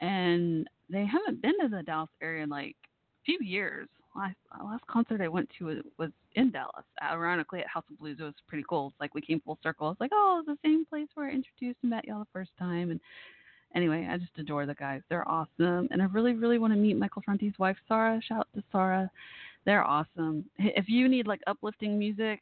and 0.00 0.68
they 0.88 1.04
haven't 1.04 1.42
been 1.42 1.58
to 1.60 1.68
the 1.68 1.82
Dallas 1.82 2.10
area 2.22 2.44
in 2.44 2.50
like 2.50 2.76
a 2.84 3.24
few 3.24 3.38
years. 3.40 3.88
Last, 4.16 4.36
last 4.64 4.86
concert 4.86 5.20
I 5.20 5.26
went 5.26 5.48
to 5.58 5.82
was, 5.98 6.10
in 6.36 6.52
Dallas, 6.52 6.84
ironically 7.02 7.60
at 7.60 7.66
House 7.66 7.82
of 7.90 7.98
Blues. 7.98 8.18
It 8.20 8.22
was 8.22 8.34
pretty 8.46 8.64
cool. 8.68 8.88
It's 8.88 9.00
like 9.00 9.12
we 9.12 9.20
came 9.20 9.40
full 9.40 9.58
circle. 9.60 9.90
It's 9.90 10.00
like, 10.00 10.12
oh, 10.14 10.40
it's 10.40 10.46
the 10.46 10.68
same 10.68 10.86
place 10.86 11.08
where 11.14 11.26
I 11.26 11.32
introduced 11.32 11.78
and 11.82 11.90
met 11.90 12.04
y'all 12.04 12.20
the 12.20 12.26
first 12.32 12.52
time, 12.56 12.92
and 12.92 13.00
anyway, 13.74 14.06
I 14.08 14.18
just 14.18 14.30
adore 14.38 14.66
the 14.66 14.74
guys. 14.74 15.02
They're 15.08 15.28
awesome. 15.28 15.88
And 15.90 16.00
I 16.00 16.04
really, 16.06 16.34
really 16.34 16.58
want 16.58 16.72
to 16.72 16.78
meet 16.78 16.96
Michael 16.96 17.22
Franti's 17.22 17.58
wife, 17.58 17.76
Sarah. 17.88 18.20
Shout 18.26 18.38
out 18.38 18.48
to 18.54 18.62
Sarah. 18.70 19.10
They're 19.66 19.84
awesome. 19.84 20.44
If 20.58 20.88
you 20.88 21.08
need 21.08 21.26
like 21.26 21.40
uplifting 21.46 21.98
music, 21.98 22.40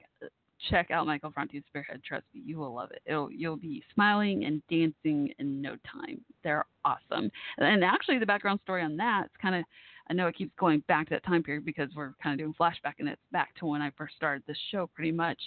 check 0.71 0.91
out 0.91 1.07
Michael 1.07 1.31
Franti's 1.31 1.63
Spearhead. 1.69 2.03
Trust 2.05 2.25
me, 2.35 2.43
you 2.45 2.59
will 2.59 2.75
love 2.75 2.91
it. 2.91 3.03
It'll, 3.07 3.31
you'll 3.31 3.57
be 3.57 3.83
smiling 3.95 4.45
and 4.45 4.63
dancing 4.71 5.33
in 5.39 5.61
no 5.61 5.77
time. 5.91 6.21
They're 6.45 6.65
awesome. 6.85 7.31
And 7.59 7.85
actually, 7.85 8.19
the 8.19 8.27
background 8.27 8.61
story 8.63 8.83
on 8.83 8.97
that, 8.97 9.25
it's 9.27 9.37
kind 9.41 9.55
of, 9.55 9.65
I 10.11 10.15
know 10.15 10.27
it 10.27 10.37
keeps 10.37 10.53
going 10.59 10.83
back 10.89 11.09
to 11.09 11.15
that 11.15 11.25
time 11.25 11.43
period 11.43 11.65
because 11.65 11.89
we're 11.97 12.13
kind 12.23 12.35
of 12.35 12.45
doing 12.45 12.55
flashback, 12.61 12.95
and 12.99 13.09
it's 13.09 13.21
back 13.33 13.55
to 13.57 13.67
when 13.67 13.83
I 13.83 13.91
first 13.97 14.15
started 14.17 14.43
this 14.47 14.59
show 14.71 14.89
pretty 14.95 15.13
much. 15.13 15.39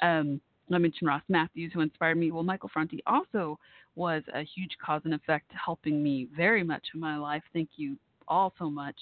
Um, 0.00 0.40
I 0.72 0.78
mentioned 0.78 1.08
Ross 1.08 1.22
Mathews, 1.28 1.72
who 1.74 1.80
inspired 1.80 2.16
me. 2.16 2.30
Well, 2.30 2.42
Michael 2.42 2.70
Franti 2.72 3.02
also 3.06 3.58
was 3.94 4.22
a 4.34 4.42
huge 4.42 4.72
cause 4.84 5.02
and 5.04 5.14
effect, 5.14 5.50
helping 5.52 6.02
me 6.02 6.28
very 6.34 6.62
much 6.62 6.82
in 6.94 7.00
my 7.00 7.16
life. 7.16 7.42
Thank 7.52 7.70
you 7.76 7.96
all 8.28 8.54
so 8.58 8.70
much 8.70 8.96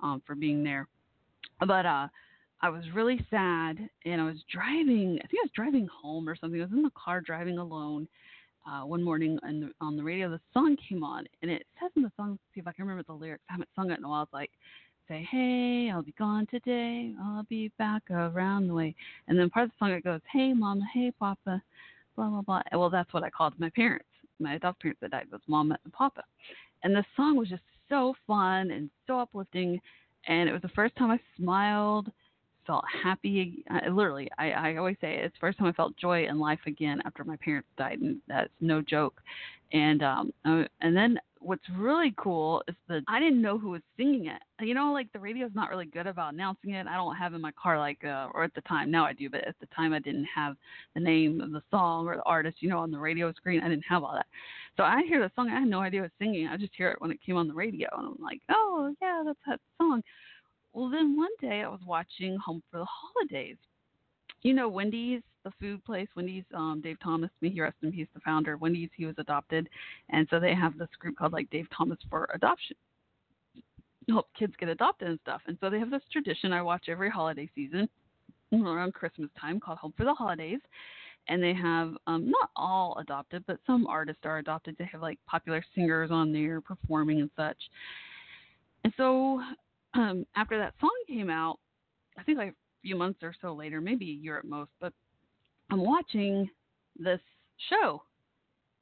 um, 0.00 0.22
for 0.26 0.34
being 0.34 0.64
there. 0.64 0.88
But 1.66 1.86
uh, 1.86 2.08
I 2.60 2.68
was 2.68 2.84
really 2.94 3.24
sad, 3.30 3.78
and 4.04 4.20
I 4.20 4.24
was 4.24 4.38
driving. 4.52 5.18
I 5.22 5.26
think 5.26 5.40
I 5.40 5.44
was 5.44 5.50
driving 5.54 5.86
home 5.86 6.28
or 6.28 6.36
something. 6.36 6.60
I 6.60 6.64
was 6.64 6.72
in 6.72 6.82
the 6.82 6.90
car 6.90 7.20
driving 7.20 7.58
alone. 7.58 8.08
Uh, 8.64 8.86
one 8.86 9.02
morning 9.02 9.38
the, 9.42 9.72
on 9.80 9.96
the 9.96 10.02
radio, 10.02 10.30
the 10.30 10.38
song 10.54 10.76
came 10.88 11.02
on, 11.02 11.26
and 11.42 11.50
it 11.50 11.66
says 11.80 11.90
in 11.96 12.02
the 12.02 12.12
song, 12.16 12.38
see 12.54 12.60
if 12.60 12.66
I 12.68 12.72
can 12.72 12.84
remember 12.84 13.02
the 13.02 13.12
lyrics. 13.12 13.42
I 13.50 13.54
haven't 13.54 13.68
sung 13.74 13.90
it 13.90 13.98
in 13.98 14.04
a 14.04 14.08
while. 14.08 14.22
It's 14.22 14.32
like, 14.32 14.52
say, 15.08 15.26
hey, 15.28 15.90
I'll 15.92 16.02
be 16.02 16.14
gone 16.16 16.46
today. 16.46 17.12
I'll 17.20 17.42
be 17.44 17.72
back 17.76 18.02
around 18.10 18.68
the 18.68 18.74
way. 18.74 18.94
And 19.26 19.36
then 19.36 19.50
part 19.50 19.64
of 19.64 19.70
the 19.70 19.74
song 19.78 19.90
it 19.90 20.04
goes, 20.04 20.20
hey, 20.32 20.52
mama, 20.52 20.84
hey, 20.94 21.12
papa, 21.18 21.60
blah, 22.14 22.28
blah, 22.28 22.42
blah. 22.42 22.62
Well, 22.72 22.88
that's 22.88 23.12
what 23.12 23.24
I 23.24 23.30
called 23.30 23.54
my 23.58 23.70
parents, 23.70 24.06
my 24.38 24.54
adopted 24.54 24.82
parents 24.82 25.00
that 25.00 25.10
died 25.10 25.26
was 25.32 25.40
mama 25.48 25.76
and 25.82 25.92
papa. 25.92 26.22
And 26.84 26.94
the 26.94 27.04
song 27.16 27.36
was 27.36 27.48
just 27.48 27.62
so 27.88 28.14
fun 28.28 28.70
and 28.70 28.90
so 29.06 29.18
uplifting. 29.18 29.80
And 30.26 30.48
it 30.48 30.52
was 30.52 30.62
the 30.62 30.68
first 30.68 30.96
time 30.96 31.10
I 31.10 31.20
smiled 31.36 32.10
felt 32.66 32.84
happy. 33.02 33.64
I, 33.70 33.88
literally, 33.88 34.30
I, 34.38 34.50
I 34.52 34.76
always 34.76 34.96
say 35.00 35.16
it, 35.16 35.24
it's 35.24 35.34
the 35.34 35.40
first 35.40 35.58
time 35.58 35.66
I 35.66 35.72
felt 35.72 35.96
joy 35.96 36.26
in 36.26 36.38
life 36.38 36.60
again 36.66 37.02
after 37.04 37.24
my 37.24 37.36
parents 37.36 37.68
died, 37.76 38.00
and 38.00 38.18
that's 38.28 38.52
no 38.60 38.80
joke. 38.80 39.20
And 39.72 40.02
um, 40.02 40.32
uh, 40.44 40.64
and 40.80 40.96
then 40.96 41.18
what's 41.42 41.64
really 41.76 42.14
cool 42.16 42.62
is 42.68 42.74
that 42.88 43.02
I 43.08 43.18
didn't 43.18 43.42
know 43.42 43.58
who 43.58 43.70
was 43.70 43.82
singing 43.96 44.26
it. 44.26 44.40
You 44.64 44.74
know, 44.74 44.92
like 44.92 45.12
the 45.12 45.18
radio's 45.18 45.50
not 45.54 45.70
really 45.70 45.86
good 45.86 46.06
about 46.06 46.32
announcing 46.34 46.70
it. 46.70 46.86
I 46.86 46.96
don't 46.96 47.16
have 47.16 47.34
in 47.34 47.40
my 47.40 47.52
car 47.60 47.78
like, 47.78 48.04
uh, 48.04 48.28
or 48.32 48.44
at 48.44 48.54
the 48.54 48.60
time 48.62 48.90
now 48.90 49.04
I 49.04 49.12
do, 49.12 49.28
but 49.28 49.46
at 49.46 49.56
the 49.60 49.66
time 49.74 49.92
I 49.92 49.98
didn't 49.98 50.26
have 50.34 50.56
the 50.94 51.00
name 51.00 51.40
of 51.40 51.50
the 51.50 51.62
song 51.70 52.06
or 52.06 52.16
the 52.16 52.22
artist. 52.22 52.58
You 52.60 52.68
know, 52.68 52.78
on 52.78 52.90
the 52.90 52.98
radio 52.98 53.32
screen 53.32 53.60
I 53.60 53.68
didn't 53.68 53.84
have 53.88 54.04
all 54.04 54.14
that. 54.14 54.26
So 54.76 54.84
I 54.84 55.02
hear 55.06 55.20
the 55.20 55.30
song, 55.34 55.50
I 55.50 55.60
had 55.60 55.68
no 55.68 55.80
idea 55.80 56.00
who 56.00 56.04
was 56.04 56.12
singing. 56.18 56.46
I 56.46 56.56
just 56.56 56.72
hear 56.76 56.90
it 56.90 57.00
when 57.00 57.10
it 57.10 57.22
came 57.24 57.36
on 57.36 57.48
the 57.48 57.54
radio, 57.54 57.88
and 57.96 58.06
I'm 58.06 58.16
like, 58.22 58.40
oh 58.50 58.94
yeah, 59.02 59.22
that's 59.24 59.38
that 59.46 59.60
song. 59.78 60.02
Well, 60.72 60.88
then 60.88 61.16
one 61.16 61.30
day 61.40 61.62
I 61.62 61.68
was 61.68 61.80
watching 61.86 62.38
Home 62.38 62.62
for 62.70 62.78
the 62.78 62.86
Holidays. 62.88 63.58
You 64.42 64.54
know, 64.54 64.68
Wendy's, 64.68 65.22
the 65.44 65.52
food 65.60 65.84
place, 65.84 66.08
Wendy's, 66.16 66.44
um, 66.54 66.80
Dave 66.82 66.98
Thomas, 67.02 67.30
me 67.40 67.50
he 67.50 67.60
rest 67.60 67.76
in 67.82 67.92
peace, 67.92 68.08
the 68.14 68.20
founder 68.20 68.56
Wendy's, 68.56 68.90
he 68.96 69.06
was 69.06 69.14
adopted. 69.18 69.68
And 70.10 70.26
so 70.30 70.38
they 70.38 70.54
have 70.54 70.78
this 70.78 70.88
group 70.98 71.16
called 71.16 71.32
like 71.32 71.50
Dave 71.50 71.66
Thomas 71.76 71.98
for 72.08 72.28
Adoption. 72.34 72.76
Help 74.08 74.28
kids 74.38 74.54
get 74.58 74.68
adopted 74.68 75.08
and 75.08 75.18
stuff. 75.22 75.42
And 75.46 75.56
so 75.60 75.70
they 75.70 75.78
have 75.78 75.90
this 75.90 76.02
tradition 76.12 76.52
I 76.52 76.62
watch 76.62 76.86
every 76.88 77.10
holiday 77.10 77.48
season 77.54 77.88
around 78.52 78.94
Christmas 78.94 79.30
time 79.40 79.60
called 79.60 79.78
Home 79.78 79.94
for 79.96 80.04
the 80.04 80.14
Holidays. 80.14 80.60
And 81.28 81.40
they 81.42 81.54
have 81.54 81.94
um, 82.08 82.28
not 82.28 82.50
all 82.56 82.98
adopted, 82.98 83.44
but 83.46 83.58
some 83.64 83.86
artists 83.86 84.22
are 84.24 84.38
adopted. 84.38 84.74
They 84.78 84.88
have 84.90 85.02
like 85.02 85.18
popular 85.26 85.64
singers 85.74 86.10
on 86.10 86.32
there 86.32 86.60
performing 86.60 87.20
and 87.20 87.30
such. 87.36 87.58
And 88.84 88.92
so 88.96 89.40
um, 89.94 90.26
after 90.36 90.58
that 90.58 90.74
song 90.80 90.90
came 91.06 91.30
out, 91.30 91.58
I 92.18 92.22
think 92.24 92.38
like 92.38 92.50
a 92.50 92.54
few 92.82 92.96
months 92.96 93.20
or 93.22 93.34
so 93.40 93.54
later, 93.54 93.80
maybe 93.80 94.10
a 94.10 94.14
year 94.14 94.38
at 94.38 94.44
most, 94.44 94.70
but 94.80 94.92
I'm 95.72 95.82
watching 95.82 96.50
this 96.98 97.20
show 97.70 98.02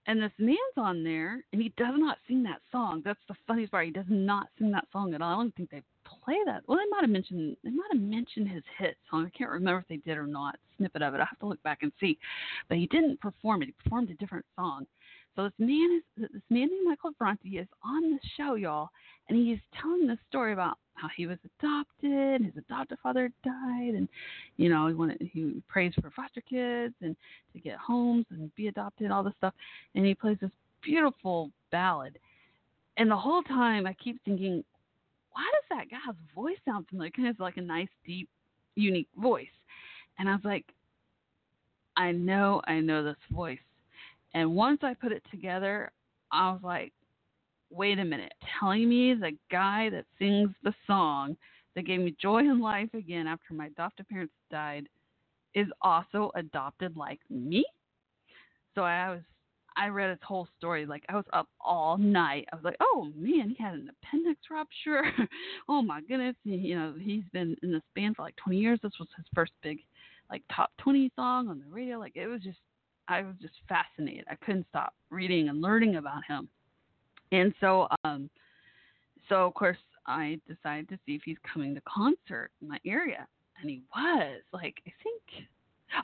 and 0.09 0.21
this 0.21 0.33
man's 0.39 0.59
on 0.77 1.05
there 1.05 1.45
and 1.53 1.62
he 1.62 1.73
does 1.77 1.95
not 1.97 2.19
sing 2.27 2.43
that 2.43 2.61
song. 2.73 3.01
That's 3.05 3.21
the 3.29 3.37
funniest 3.47 3.71
part. 3.71 3.87
He 3.87 3.93
does 3.93 4.07
not 4.09 4.49
sing 4.59 4.73
that 4.73 4.89
song 4.93 5.15
at 5.15 5.23
all. 5.23 5.35
I 5.35 5.37
don't 5.37 5.55
think 5.55 5.71
they 5.71 5.83
play 6.05 6.35
that. 6.47 6.62
Well, 6.67 6.79
they 6.79 6.91
might 6.91 7.03
have 7.03 7.11
mentioned 7.11 7.57
they 7.62 7.71
might 7.71 7.93
have 7.93 8.03
mentioned 8.03 8.49
his 8.49 8.65
hit 8.77 8.97
song. 9.09 9.25
I 9.25 9.39
can't 9.39 9.51
remember 9.51 9.79
if 9.79 9.87
they 9.87 9.99
did 9.99 10.19
or 10.19 10.27
not. 10.27 10.57
Snippet 10.79 11.03
of 11.03 11.15
it. 11.15 11.21
I 11.21 11.27
have 11.27 11.39
to 11.39 11.47
look 11.47 11.62
back 11.62 11.79
and 11.83 11.93
see. 12.01 12.19
But 12.69 12.79
he 12.79 12.87
didn't 12.89 13.21
perform 13.21 13.62
it. 13.62 13.67
He 13.67 13.75
performed 13.85 14.11
a 14.11 14.15
different 14.15 14.47
song. 14.57 14.85
So 15.41 15.45
this 15.45 15.53
man 15.59 16.03
is 16.19 16.29
this 16.35 16.43
man 16.51 16.69
named 16.69 16.87
Michael 16.87 17.12
Franti 17.17 17.57
is 17.57 17.67
on 17.83 18.11
the 18.11 18.19
show, 18.37 18.57
y'all, 18.57 18.91
and 19.29 19.39
he's 19.39 19.59
telling 19.81 20.07
this 20.07 20.19
story 20.29 20.53
about 20.53 20.77
how 20.93 21.09
he 21.17 21.27
was 21.27 21.39
adopted, 21.59 22.45
his 22.45 22.53
adoptive 22.59 22.99
father 23.03 23.33
died, 23.43 23.95
and 23.95 24.07
you 24.59 24.69
know 24.69 24.87
he 24.87 24.93
wanted 24.93 25.31
he 25.33 25.62
prays 25.67 25.95
for 25.95 26.11
foster 26.11 26.43
kids 26.43 26.95
and 27.01 27.17
to 27.55 27.59
get 27.59 27.79
homes 27.79 28.27
and 28.29 28.55
be 28.55 28.69
adopted, 28.69 29.11
all 29.11 29.23
this 29.23 29.33
stuff, 29.39 29.55
and 29.95 30.05
he 30.05 30.15
plays 30.15 30.37
this 30.43 30.51
beautiful 30.83 31.51
ballad, 31.73 32.19
and 32.99 33.11
the 33.11 33.17
whole 33.17 33.43
time 33.43 33.87
I 33.87 33.95
keep 33.95 34.23
thinking, 34.27 34.62
why 35.33 35.51
does 35.55 35.79
that 35.79 35.91
guy's 35.91 36.17
voice 36.35 36.59
sound 36.67 36.87
familiar? 36.89 37.12
Kind 37.12 37.29
of 37.29 37.41
like 37.41 37.57
a 37.57 37.62
nice, 37.62 37.89
deep, 38.05 38.29
unique 38.75 39.09
voice, 39.17 39.47
and 40.19 40.29
I 40.29 40.33
was 40.33 40.45
like, 40.45 40.67
I 41.97 42.12
know, 42.12 42.61
I 42.67 42.81
know 42.81 43.03
this 43.03 43.17
voice 43.31 43.59
and 44.35 44.55
once 44.55 44.81
I 44.82 44.94
put 44.94 45.12
it 45.12 45.23
together, 45.31 45.90
I 46.32 46.52
was 46.52 46.61
like, 46.62 46.93
wait 47.70 47.98
a 47.98 48.05
minute, 48.05 48.32
telling 48.59 48.89
me 48.89 49.15
the 49.15 49.32
guy 49.51 49.90
that 49.90 50.05
sings 50.19 50.51
the 50.62 50.74
song 50.86 51.36
that 51.74 51.86
gave 51.86 52.01
me 52.01 52.15
joy 52.20 52.39
in 52.39 52.61
life 52.61 52.93
again 52.94 53.27
after 53.27 53.55
my 53.55 53.66
adoptive 53.66 54.09
parents 54.09 54.35
died 54.51 54.89
is 55.55 55.69
also 55.82 56.31
adopted 56.35 56.97
like 56.97 57.20
me? 57.28 57.65
So 58.74 58.82
I 58.82 59.11
was 59.11 59.20
I 59.77 59.89
read 59.89 60.11
his 60.11 60.19
whole 60.23 60.48
story. 60.59 60.85
Like 60.85 61.05
I 61.09 61.16
was 61.16 61.24
up 61.32 61.48
all 61.61 61.97
night. 61.97 62.47
I 62.52 62.57
was 62.57 62.65
like, 62.65 62.77
oh 62.81 63.09
man, 63.16 63.55
he 63.57 63.62
had 63.62 63.74
an 63.74 63.90
appendix 64.02 64.40
rupture. 64.51 65.05
oh 65.69 65.81
my 65.81 66.01
goodness. 66.02 66.36
You 66.44 66.77
know, 66.77 66.94
he's 67.01 67.23
been 67.32 67.57
in 67.62 67.73
this 67.73 67.82
band 67.94 68.16
for 68.16 68.23
like 68.23 68.36
20 68.36 68.59
years. 68.59 68.81
This 68.82 68.93
was 68.98 69.09
his 69.16 69.27
first 69.35 69.52
big, 69.62 69.78
like 70.31 70.43
top 70.55 70.70
20 70.78 71.12
song 71.16 71.48
on 71.48 71.59
the 71.61 71.73
radio. 71.73 71.98
Like 71.98 72.16
it 72.16 72.27
was 72.27 72.43
just 72.43 72.59
I 73.11 73.23
was 73.23 73.35
just 73.43 73.55
fascinated. 73.69 74.24
I 74.31 74.37
couldn't 74.37 74.66
stop 74.70 74.95
reading 75.11 75.49
and 75.49 75.61
learning 75.61 75.97
about 75.97 76.23
him. 76.27 76.49
And 77.32 77.53
so, 77.61 77.89
um, 78.05 78.31
so 79.28 79.47
of 79.47 79.55
course, 79.55 79.77
I 80.07 80.41
decided 80.49 80.89
to 80.91 80.99
see 81.05 81.16
if 81.16 81.23
he's 81.24 81.37
coming 81.53 81.74
to 81.74 81.82
concert 81.82 82.51
in 82.62 82.69
my 82.69 82.78
area, 82.87 83.27
and 83.61 83.69
he 83.69 83.82
was. 83.95 84.41
Like 84.53 84.77
I 84.87 84.93
think, 85.03 85.49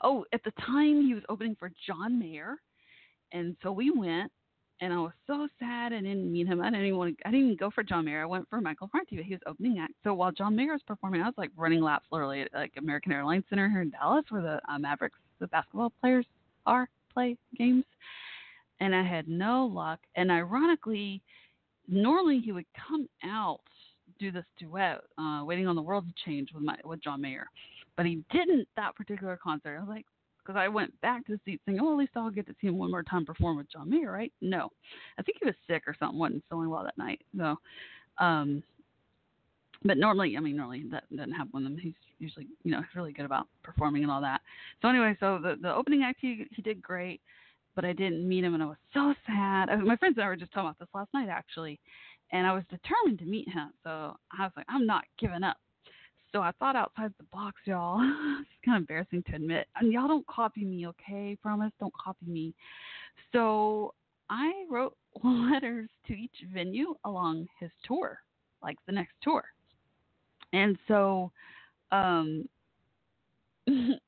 oh, 0.03 0.25
at 0.33 0.43
the 0.43 0.51
time 0.65 1.01
he 1.01 1.13
was 1.13 1.23
opening 1.29 1.55
for 1.57 1.71
John 1.87 2.19
Mayer, 2.19 2.57
and 3.31 3.55
so 3.63 3.71
we 3.71 3.89
went. 3.89 4.31
And 4.79 4.93
I 4.93 4.97
was 4.97 5.13
so 5.25 5.47
sad 5.57 5.91
I 5.91 6.01
didn't 6.01 6.31
meet 6.31 6.45
him. 6.45 6.61
I 6.61 6.65
didn't 6.65 6.85
even 6.85 6.99
want 6.99 7.17
to, 7.17 7.27
I 7.27 7.31
didn't 7.31 7.45
even 7.47 7.57
go 7.57 7.71
for 7.71 7.81
John 7.81 8.05
Mayer. 8.05 8.21
I 8.21 8.27
went 8.27 8.47
for 8.47 8.61
Michael 8.61 8.87
Franti, 8.91 9.15
but 9.15 9.25
he 9.25 9.33
was 9.33 9.41
opening 9.47 9.79
act. 9.79 9.93
So 10.03 10.13
while 10.13 10.31
John 10.31 10.55
Mayer 10.55 10.73
was 10.73 10.83
performing, 10.85 11.23
I 11.23 11.25
was 11.25 11.33
like 11.35 11.49
running 11.57 11.81
laps 11.81 12.05
literally 12.11 12.41
at 12.41 12.53
like 12.53 12.73
American 12.77 13.11
Airlines 13.11 13.45
Center 13.49 13.67
here 13.67 13.81
in 13.81 13.89
Dallas, 13.89 14.25
where 14.29 14.43
the 14.43 14.61
uh, 14.71 14.77
Mavericks, 14.77 15.17
the 15.39 15.47
basketball 15.47 15.91
players 15.99 16.27
are 16.67 16.87
play 17.17 17.35
games, 17.57 17.83
and 18.79 18.95
I 18.95 19.01
had 19.01 19.27
no 19.27 19.65
luck. 19.65 19.99
And 20.15 20.29
ironically, 20.29 21.21
normally 21.87 22.39
he 22.39 22.51
would 22.51 22.65
come 22.87 23.09
out 23.23 23.61
do 24.19 24.31
this 24.31 24.45
duet, 24.59 25.01
uh, 25.17 25.41
"Waiting 25.43 25.67
on 25.67 25.75
the 25.75 25.81
World 25.81 26.05
to 26.07 26.13
Change" 26.25 26.53
with 26.53 26.63
my 26.63 26.77
with 26.83 27.01
John 27.03 27.21
Mayer, 27.21 27.47
but 27.95 28.05
he 28.05 28.23
didn't 28.31 28.67
that 28.75 28.95
particular 28.95 29.37
concert. 29.43 29.77
I 29.77 29.79
was 29.79 29.89
like, 29.89 30.05
because 30.39 30.55
I 30.59 30.67
went 30.67 30.99
back 31.01 31.25
to 31.25 31.33
the 31.33 31.39
seat 31.43 31.61
saying, 31.65 31.79
"Oh, 31.81 31.91
at 31.91 31.97
least 31.97 32.11
I'll 32.15 32.29
get 32.29 32.45
to 32.47 32.55
see 32.61 32.67
him 32.67 32.77
one 32.77 32.91
more 32.91 33.03
time 33.03 33.25
perform 33.25 33.57
with 33.57 33.71
John 33.71 33.89
Mayer, 33.89 34.11
right?" 34.11 34.31
No, 34.41 34.69
I 35.17 35.23
think 35.23 35.37
he 35.39 35.45
was 35.45 35.55
sick 35.67 35.83
or 35.87 35.95
something, 35.99 36.19
wasn't 36.19 36.43
feeling 36.49 36.69
well 36.69 36.83
that 36.83 36.97
night. 36.97 37.21
So, 37.35 37.57
um, 38.19 38.63
but 39.83 39.97
normally, 39.97 40.35
I 40.37 40.39
mean, 40.39 40.57
normally 40.57 40.83
that 40.91 41.03
doesn't 41.15 41.31
happen 41.31 41.51
with 41.53 41.63
him. 41.65 41.77
He's 41.77 41.93
usually, 42.19 42.47
you 42.63 42.71
know, 42.71 42.79
he's 42.79 42.95
really 42.95 43.13
good 43.13 43.25
about 43.25 43.47
performing 43.63 44.03
and 44.03 44.11
all 44.11 44.21
that. 44.21 44.41
So 44.81 44.89
anyway, 44.89 45.15
so 45.19 45.39
the 45.41 45.55
the 45.61 45.73
opening 45.73 46.03
act 46.03 46.19
he 46.21 46.45
he 46.51 46.61
did 46.61 46.81
great, 46.81 47.21
but 47.75 47.85
I 47.85 47.93
didn't 47.93 48.27
meet 48.27 48.43
him, 48.43 48.53
and 48.53 48.63
I 48.63 48.67
was 48.67 48.77
so 48.93 49.13
sad. 49.25 49.69
I, 49.69 49.75
my 49.77 49.95
friends 49.97 50.17
and 50.17 50.25
I 50.25 50.27
were 50.27 50.35
just 50.35 50.51
talking 50.51 50.67
about 50.67 50.79
this 50.79 50.89
last 50.93 51.13
night 51.13 51.29
actually, 51.29 51.79
and 52.31 52.45
I 52.47 52.53
was 52.53 52.63
determined 52.69 53.19
to 53.19 53.25
meet 53.25 53.47
him. 53.49 53.71
So 53.83 54.15
I 54.37 54.43
was 54.43 54.51
like, 54.55 54.65
I'm 54.69 54.85
not 54.85 55.03
giving 55.19 55.43
up. 55.43 55.57
so 56.31 56.41
I 56.41 56.51
thought 56.59 56.75
outside 56.75 57.13
the 57.17 57.25
box, 57.31 57.55
y'all. 57.65 57.99
it's 58.41 58.49
kind 58.65 58.77
of 58.77 58.81
embarrassing 58.81 59.23
to 59.29 59.35
admit. 59.35 59.67
And 59.75 59.91
y'all 59.93 60.07
don't 60.07 60.27
copy 60.27 60.65
me, 60.65 60.87
okay? 60.87 61.37
Promise, 61.41 61.71
don't 61.79 61.93
copy 61.93 62.25
me. 62.25 62.53
So 63.31 63.93
I 64.29 64.65
wrote 64.69 64.95
letters 65.23 65.89
to 66.07 66.13
each 66.13 66.35
venue 66.53 66.95
along 67.05 67.47
his 67.59 67.71
tour, 67.85 68.19
like 68.61 68.77
the 68.85 68.93
next 68.93 69.13
tour. 69.21 69.45
And 70.53 70.77
so 70.87 71.31
um 71.91 72.47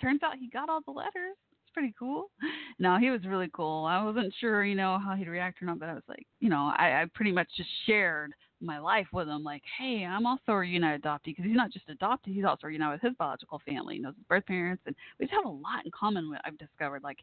turns 0.00 0.22
out 0.22 0.36
he 0.38 0.48
got 0.48 0.68
all 0.68 0.80
the 0.84 0.90
letters. 0.92 1.36
It's 1.52 1.72
pretty 1.74 1.94
cool. 1.98 2.30
No, 2.78 2.98
he 2.98 3.10
was 3.10 3.24
really 3.26 3.50
cool. 3.52 3.84
I 3.84 4.02
wasn't 4.02 4.32
sure, 4.40 4.64
you 4.64 4.74
know, 4.74 4.98
how 5.02 5.14
he'd 5.14 5.28
react 5.28 5.62
or 5.62 5.66
not, 5.66 5.78
but 5.78 5.88
I 5.88 5.94
was 5.94 6.02
like, 6.08 6.26
you 6.40 6.48
know, 6.48 6.72
I, 6.76 7.02
I 7.02 7.06
pretty 7.14 7.32
much 7.32 7.48
just 7.56 7.68
shared 7.86 8.32
my 8.60 8.78
life 8.78 9.06
with 9.12 9.28
him. 9.28 9.42
Like, 9.42 9.62
hey, 9.78 10.04
I'm 10.04 10.26
also 10.26 10.52
a 10.52 10.64
United 10.64 11.02
adoptee 11.02 11.26
because 11.26 11.44
he's 11.44 11.56
not 11.56 11.72
just 11.72 11.88
adopted; 11.88 12.34
he's 12.34 12.44
also 12.44 12.68
United 12.68 12.92
with 12.92 13.02
his 13.02 13.16
biological 13.18 13.60
family. 13.66 13.98
Knows 13.98 14.14
his 14.16 14.24
birth 14.28 14.46
parents, 14.46 14.82
and 14.86 14.94
we 15.18 15.26
just 15.26 15.34
have 15.34 15.44
a 15.44 15.48
lot 15.48 15.84
in 15.84 15.90
common. 15.90 16.30
With 16.30 16.40
I've 16.44 16.58
discovered, 16.58 17.02
like, 17.02 17.18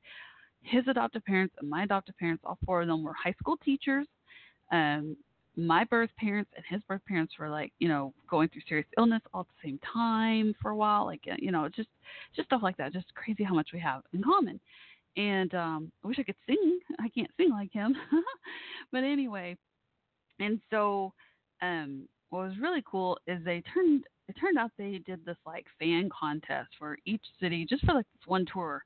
his 0.61 0.83
adoptive 0.87 1.25
parents 1.25 1.55
and 1.59 1.69
my 1.69 1.83
adoptive 1.83 2.17
parents, 2.17 2.43
all 2.45 2.57
four 2.65 2.81
of 2.81 2.87
them 2.87 3.03
were 3.03 3.13
high 3.13 3.35
school 3.39 3.57
teachers. 3.63 4.07
Um, 4.71 5.15
my 5.59 5.83
birth 5.83 6.09
parents 6.17 6.49
and 6.55 6.63
his 6.69 6.81
birth 6.87 7.01
parents 7.07 7.33
were 7.39 7.49
like, 7.49 7.71
you 7.79 7.87
know, 7.87 8.13
going 8.29 8.49
through 8.49 8.61
serious 8.67 8.87
illness 8.97 9.21
all 9.33 9.41
at 9.41 9.47
the 9.47 9.67
same 9.67 9.79
time 9.93 10.53
for 10.61 10.71
a 10.71 10.75
while. 10.75 11.05
Like, 11.05 11.21
uh, 11.29 11.35
you 11.39 11.51
know, 11.51 11.67
just 11.69 11.89
just 12.35 12.47
stuff 12.47 12.61
like 12.63 12.77
that. 12.77 12.93
Just 12.93 13.13
crazy 13.15 13.43
how 13.43 13.53
much 13.53 13.69
we 13.73 13.79
have 13.79 14.01
in 14.13 14.23
common. 14.23 14.59
And 15.17 15.53
um, 15.55 15.91
I 16.03 16.07
wish 16.07 16.19
I 16.19 16.23
could 16.23 16.35
sing. 16.47 16.79
I 16.99 17.09
can't 17.09 17.31
sing 17.37 17.49
like 17.49 17.73
him. 17.73 17.95
but 18.91 19.03
anyway, 19.03 19.57
and 20.39 20.61
so 20.69 21.13
um, 21.61 22.07
what 22.29 22.47
was 22.47 22.57
really 22.61 22.83
cool 22.89 23.17
is 23.27 23.43
they 23.43 23.61
turned. 23.73 24.05
It 24.27 24.35
turned 24.39 24.59
out 24.59 24.69
they 24.77 25.01
did 25.07 25.25
this 25.25 25.37
like 25.45 25.65
fan 25.79 26.07
contest 26.17 26.69
for 26.77 26.99
each 27.05 27.23
city, 27.41 27.65
just 27.67 27.83
for 27.83 27.95
like 27.95 28.05
this 28.13 28.27
one 28.27 28.45
tour 28.53 28.83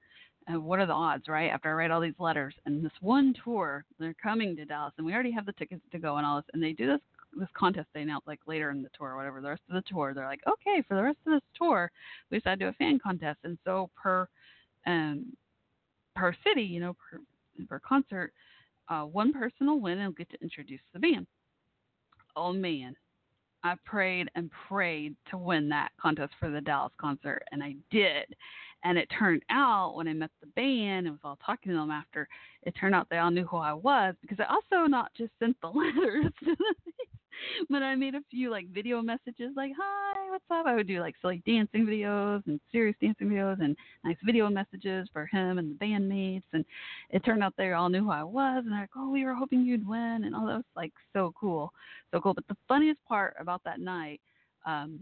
uh, 0.52 0.60
what 0.60 0.80
are 0.80 0.86
the 0.86 0.94
odds, 0.94 1.28
right? 1.28 1.50
After 1.50 1.70
I 1.70 1.74
write 1.74 1.92
all 1.92 2.02
these 2.02 2.14
letters 2.20 2.54
and 2.66 2.84
this 2.84 2.92
one 3.02 3.34
tour, 3.44 3.86
they're 4.00 4.16
coming 4.22 4.56
to 4.56 4.66
Dallas, 4.66 4.94
and 4.98 5.06
we 5.06 5.14
already 5.14 5.32
have 5.32 5.46
the 5.46 5.54
tickets 5.54 5.82
to 5.92 6.00
go 6.00 6.18
and 6.18 6.26
all 6.26 6.38
this, 6.38 6.46
and 6.54 6.62
they 6.62 6.74
do 6.74 6.88
this 6.88 7.00
this 7.40 7.50
contest 7.58 7.88
they 7.96 8.02
announce 8.04 8.24
like 8.28 8.40
later 8.46 8.70
in 8.70 8.84
the 8.84 8.90
tour 8.96 9.10
or 9.10 9.16
whatever. 9.16 9.42
The 9.42 9.50
rest 9.50 9.64
of 9.68 9.74
the 9.74 9.90
tour, 9.90 10.14
they're 10.14 10.28
like, 10.28 10.42
okay, 10.48 10.84
for 10.88 10.96
the 10.96 11.02
rest 11.04 11.18
of 11.26 11.34
this 11.34 11.42
tour, 11.58 11.92
we 12.30 12.38
decided 12.38 12.60
to 12.60 12.66
do 12.66 12.70
a 12.70 12.74
fan 12.74 13.00
contest, 13.00 13.40
and 13.44 13.58
so 13.66 13.90
per 13.96 14.28
um 14.86 15.34
per 16.16 16.36
city, 16.46 16.64
you 16.64 16.80
know, 16.80 16.96
per 16.96 17.20
per 17.68 17.80
concert, 17.80 18.34
uh, 18.90 19.04
one 19.04 19.34
person 19.34 19.68
will 19.68 19.80
win 19.80 20.00
and 20.00 20.16
get 20.16 20.30
to 20.30 20.42
introduce 20.42 20.82
the 20.94 21.00
band. 21.00 21.26
Oh 22.36 22.54
man, 22.54 22.96
I 23.64 23.76
prayed 23.86 24.30
and 24.36 24.50
prayed 24.68 25.16
to 25.30 25.38
win 25.38 25.70
that 25.70 25.92
contest 26.00 26.34
for 26.40 26.50
the 26.50 26.62
Dallas 26.62 26.94
concert, 27.00 27.44
and 27.52 27.64
I 27.64 27.76
did. 27.92 28.36
And 28.84 28.98
it 28.98 29.10
turned 29.18 29.44
out 29.50 29.96
when 29.96 30.08
I 30.08 30.14
met 30.14 30.32
the 30.42 30.48
band 30.48 31.08
and 31.08 31.12
was 31.12 31.22
all 31.24 31.40
talking 31.46 31.72
to 31.72 31.78
them 31.78 31.92
after, 31.92 32.28
it 32.64 32.76
turned 32.80 32.94
out 32.94 33.08
they 33.10 33.18
all 33.18 33.32
knew 33.32 33.46
who 33.46 33.58
I 33.58 33.74
was 33.74 34.16
because 34.22 34.40
I 34.40 34.54
also 34.54 34.88
not 34.88 35.14
just 35.16 35.32
sent 35.40 35.56
the 35.62 35.68
letters 35.74 36.34
but 37.70 37.84
I 37.84 37.96
made 37.96 38.16
a 38.16 38.22
few 38.30 38.50
like 38.50 38.68
video 38.70 39.02
messages 39.02 39.52
like, 39.56 39.72
Hi, 39.80 40.30
what's 40.30 40.44
up? 40.52 40.66
I 40.66 40.76
would 40.76 40.88
do 40.88 41.00
like 41.00 41.16
silly 41.22 41.42
dancing 41.46 41.86
videos 41.86 42.46
and 42.48 42.60
serious 42.72 42.96
dancing 43.02 43.28
videos 43.28 43.62
and 43.62 43.76
nice 44.04 44.18
video 44.24 44.50
messages 44.50 45.08
for 45.14 45.26
him 45.26 45.58
and 45.58 45.72
the 45.72 45.86
bandmates 45.86 46.44
and 46.54 46.66
it 47.10 47.24
turned 47.26 47.44
out 47.44 47.54
they 47.58 47.72
all 47.72 47.90
knew 47.90 48.04
who 48.04 48.12
I 48.12 48.24
was 48.24 48.64
and 48.64 48.72
they're 48.72 48.82
like, 48.82 48.90
Oh, 48.96 49.10
we 49.10 49.26
were 49.26 49.34
hoping 49.34 49.66
you'd 49.66 49.88
win 49.88 50.24
and 50.26 50.36
all 50.36 50.46
that 50.48 50.56
was 50.58 50.64
like 50.76 50.94
so 51.14 51.34
cool. 51.40 51.72
So 52.14 52.20
cool. 52.20 52.34
But 52.34 52.48
the 52.48 52.58
funniest 52.68 53.04
part 53.06 53.36
about 53.40 53.62
that 53.66 53.80
night, 53.80 54.22
um, 54.66 55.00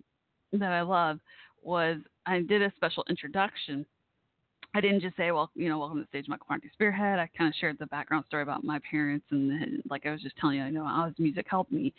that 0.53 0.71
I 0.71 0.81
love 0.81 1.19
was 1.61 1.97
I 2.25 2.41
did 2.41 2.61
a 2.61 2.71
special 2.75 3.03
introduction. 3.09 3.85
I 4.73 4.79
didn't 4.79 5.01
just 5.01 5.17
say, 5.17 5.31
well, 5.31 5.51
you 5.53 5.67
know, 5.67 5.79
welcome 5.79 5.97
to 5.97 6.03
the 6.03 6.07
stage, 6.07 6.29
Michael 6.29 6.45
Franti 6.47 6.69
Spearhead. 6.71 7.19
I 7.19 7.29
kind 7.37 7.49
of 7.49 7.55
shared 7.59 7.77
the 7.77 7.87
background 7.87 8.23
story 8.27 8.43
about 8.43 8.63
my 8.63 8.79
parents 8.89 9.25
and 9.31 9.83
like 9.89 10.05
I 10.05 10.11
was 10.11 10.21
just 10.21 10.37
telling 10.37 10.57
you, 10.57 10.65
you 10.65 10.71
know, 10.71 10.85
how 10.85 11.07
his 11.07 11.19
music 11.19 11.45
helped 11.49 11.71
me. 11.71 11.93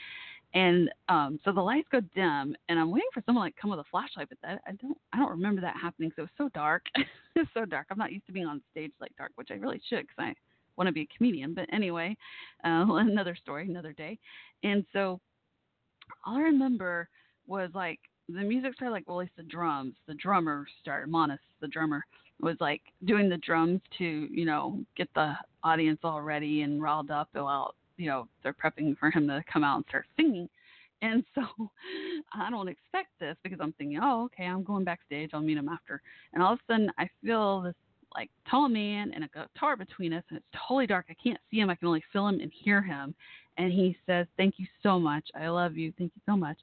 And 0.55 0.91
um, 1.09 1.39
so 1.45 1.53
the 1.53 1.61
lights 1.63 1.89
go 1.91 2.01
dim, 2.15 2.55
and 2.69 2.79
I'm 2.79 2.91
waiting 2.91 3.09
for 3.15 3.23
someone 3.25 3.45
like 3.45 3.57
come 3.57 3.71
with 3.71 3.81
a 3.81 3.85
flashlight, 3.91 4.29
but 4.29 4.39
that 4.43 4.61
I 4.67 4.73
don't, 4.73 4.99
I 5.13 5.19
don't 5.19 5.31
remember 5.31 5.63
that 5.63 5.77
happening. 5.81 6.13
So 6.15 6.23
it 6.23 6.25
was 6.25 6.31
so 6.37 6.51
dark. 6.51 6.85
it's 7.37 7.51
so 7.55 7.65
dark. 7.65 7.87
I'm 7.91 7.99
not 7.99 8.13
used 8.13 8.27
to 8.27 8.33
being 8.33 8.47
on 8.47 8.63
stage 8.71 8.93
like 9.01 9.17
dark, 9.17 9.33
which 9.37 9.49
I 9.51 9.55
really 9.55 9.81
should 9.89 10.03
because 10.03 10.17
I 10.19 10.35
want 10.77 10.89
to 10.89 10.93
be 10.93 11.03
a 11.03 11.17
comedian. 11.17 11.55
But 11.55 11.73
anyway, 11.73 12.17
uh, 12.65 12.85
another 12.89 13.35
story, 13.35 13.67
another 13.67 13.93
day. 13.93 14.19
And 14.63 14.85
so 14.93 15.21
all 16.27 16.37
I 16.37 16.43
remember 16.43 17.09
was 17.47 17.71
like 17.75 18.01
the 18.35 18.43
music 18.43 18.75
started 18.75 18.93
like 18.93 19.09
well, 19.09 19.19
at 19.19 19.25
least 19.25 19.37
the 19.37 19.43
drums. 19.43 19.95
The 20.07 20.15
drummer 20.15 20.67
started 20.81 21.11
Manas, 21.11 21.39
the 21.61 21.69
drummer, 21.69 22.05
was 22.41 22.57
like 22.61 22.83
doing 23.05 23.29
the 23.29 23.39
drums 23.39 23.81
to 23.99 24.05
you 24.05 24.45
know 24.45 24.81
get 24.97 25.09
the 25.15 25.35
audience 25.65 26.01
all 26.03 26.23
ready 26.23 26.63
and 26.63 26.83
riled 26.83 27.11
up 27.11 27.29
while 27.33 27.75
you 27.97 28.09
know 28.09 28.29
they're 28.43 28.55
prepping 28.55 28.97
for 28.99 29.11
him 29.11 29.27
to 29.29 29.43
come 29.53 29.65
out 29.65 29.77
and 29.77 29.85
start 29.89 30.07
singing. 30.17 30.49
And 31.03 31.25
so 31.35 31.43
I 32.33 32.51
don't 32.51 32.69
expect 32.69 33.09
this 33.21 33.37
because 33.43 33.59
I'm 33.61 33.73
thinking, 33.73 33.99
oh, 34.03 34.25
okay, 34.27 34.45
I'm 34.45 34.63
going 34.63 34.85
backstage. 34.85 35.31
I'll 35.33 35.41
meet 35.41 35.59
him 35.59 35.69
after. 35.69 36.01
And 36.33 36.43
all 36.43 36.53
of 36.53 36.61
a 36.61 36.73
sudden, 36.73 36.91
I 36.99 37.09
feel 37.25 37.63
this 37.63 37.75
like 38.15 38.31
tall 38.49 38.69
man 38.69 39.13
and 39.15 39.25
a 39.25 39.29
guitar 39.29 39.77
between 39.77 40.13
us, 40.13 40.25
and 40.29 40.37
it's 40.37 40.63
totally 40.69 40.87
dark. 40.87 41.07
I 41.09 41.17
can't 41.23 41.41
see 41.51 41.59
him. 41.59 41.71
I 41.71 41.75
can 41.75 41.89
only 41.89 42.05
feel 42.13 42.29
him 42.29 42.41
and 42.41 42.53
hear 42.53 42.83
him. 42.83 43.15
And 43.59 43.73
he 43.73 43.97
says, 44.07 44.27
"Thank 44.37 44.59
you 44.59 44.67
so 44.83 44.99
much. 44.99 45.29
I 45.35 45.49
love 45.49 45.77
you. 45.77 45.93
Thank 45.99 46.13
you 46.15 46.23
so 46.27 46.37
much." 46.37 46.59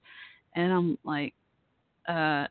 And 0.56 0.72
I'm 0.72 0.98
like, 1.04 1.34
uh, 2.10 2.48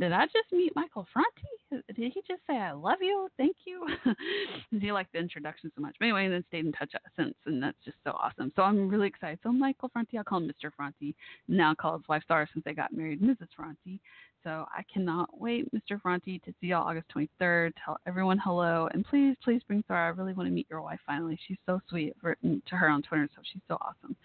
did 0.00 0.10
I 0.10 0.24
just 0.24 0.50
meet 0.52 0.74
Michael 0.74 1.06
Franti? 1.12 1.84
Did 1.94 2.12
he 2.12 2.22
just 2.26 2.40
say 2.48 2.56
I 2.56 2.72
love 2.72 2.98
you? 3.00 3.28
Thank 3.36 3.56
you. 3.66 3.86
he 4.80 4.90
liked 4.90 5.12
the 5.12 5.18
introduction 5.18 5.70
so 5.74 5.82
much. 5.82 5.94
But 5.98 6.06
anyway, 6.06 6.24
and 6.24 6.34
then 6.34 6.44
stayed 6.48 6.64
in 6.64 6.72
touch 6.72 6.92
since, 7.16 7.34
and 7.46 7.62
that's 7.62 7.76
just 7.84 7.98
so 8.02 8.12
awesome. 8.12 8.52
So 8.56 8.62
I'm 8.62 8.88
really 8.88 9.06
excited. 9.06 9.38
So 9.42 9.52
Michael 9.52 9.90
Franti, 9.90 10.18
I'll 10.18 10.24
call 10.24 10.38
him 10.40 10.50
Mr. 10.50 10.70
Franti. 10.74 11.14
Now 11.46 11.74
call 11.74 11.98
his 11.98 12.08
wife 12.08 12.22
Sarah 12.26 12.48
since 12.52 12.64
they 12.64 12.72
got 12.72 12.92
married, 12.92 13.20
Mrs. 13.20 13.48
Franti. 13.54 14.00
So 14.42 14.66
I 14.76 14.82
cannot 14.92 15.28
wait, 15.38 15.68
Mr. 15.72 16.00
Franti, 16.00 16.40
to 16.40 16.52
see 16.60 16.68
y'all 16.68 16.88
August 16.88 17.06
23rd. 17.14 17.72
Tell 17.84 17.98
everyone 18.06 18.40
hello, 18.42 18.88
and 18.92 19.04
please, 19.04 19.36
please 19.44 19.62
bring 19.68 19.84
Sarah. 19.86 20.06
I 20.06 20.18
really 20.18 20.32
want 20.32 20.48
to 20.48 20.52
meet 20.52 20.66
your 20.68 20.82
wife 20.82 21.00
finally. 21.06 21.38
She's 21.46 21.58
so 21.64 21.80
sweet. 21.88 22.14
I've 22.16 22.24
written 22.24 22.62
to 22.66 22.76
her 22.76 22.88
on 22.88 23.02
Twitter, 23.02 23.28
so 23.36 23.42
she's 23.52 23.62
so 23.68 23.76
awesome. 23.80 24.16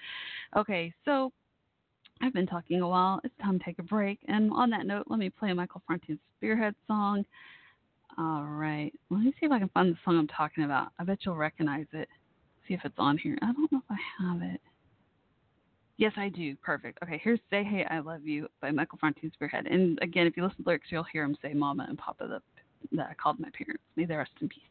Okay, 0.56 0.92
so 1.06 1.32
I've 2.22 2.34
been 2.34 2.48
talking 2.48 2.82
a 2.82 2.88
while. 2.88 3.20
It's 3.24 3.34
time 3.42 3.60
to 3.60 3.66
take 3.66 3.80
a 3.80 3.84
break. 3.84 4.20
And 4.28 4.52
on 4.52 4.70
that 4.72 4.86
note, 4.86 5.06
let 5.08 5.20
me 5.20 5.30
play 5.30 5.54
Michael 5.54 5.82
Franti's 5.86 6.18
Spearhead 6.38 6.76
song. 6.88 7.26
All 8.18 8.46
right. 8.46 8.92
Let 9.10 9.22
me 9.22 9.32
see 9.40 9.46
if 9.46 9.52
I 9.52 9.60
can 9.60 9.70
find 9.70 9.94
the 9.94 9.98
song 10.04 10.18
I'm 10.18 10.28
talking 10.28 10.64
about. 10.64 10.90
I 11.00 11.04
bet 11.04 11.20
you'll 11.22 11.36
recognize 11.36 11.86
it. 11.94 12.08
See 12.68 12.74
if 12.74 12.82
it's 12.84 12.96
on 12.98 13.18
here. 13.18 13.38
I 13.42 13.52
don't 13.52 13.72
know 13.72 13.80
if 13.80 13.92
I 13.92 13.98
have 14.24 14.42
it. 14.42 14.62
Yes, 15.98 16.14
I 16.16 16.30
do. 16.30 16.56
Perfect. 16.58 17.00
Okay, 17.04 17.20
here's 17.24 17.40
Say 17.50 17.64
Hey 17.64 17.86
I 17.90 18.00
Love 18.00 18.26
You 18.26 18.48
by 18.62 18.72
Michael 18.72 19.00
Franti 19.00 19.32
Spearhead. 19.34 19.66
And 19.66 19.98
again, 20.02 20.28
if 20.28 20.38
you 20.38 20.44
listen 20.44 20.64
to 20.64 20.70
lyrics, 20.70 20.88
you'll 20.90 21.04
hear 21.04 21.24
him 21.24 21.36
say 21.42 21.54
Mama 21.54 21.86
and 21.88 21.98
Papa 21.98 22.28
that, 22.28 22.42
that 22.92 23.08
I 23.10 23.14
called 23.16 23.40
my 23.40 23.50
parents. 23.50 23.84
May 23.96 24.06
they 24.06 24.16
rest 24.16 24.32
in 24.42 24.50
peace. 24.50 24.62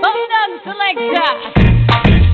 Hold 0.00 0.30
on, 0.40 0.60
selector. 0.64 2.27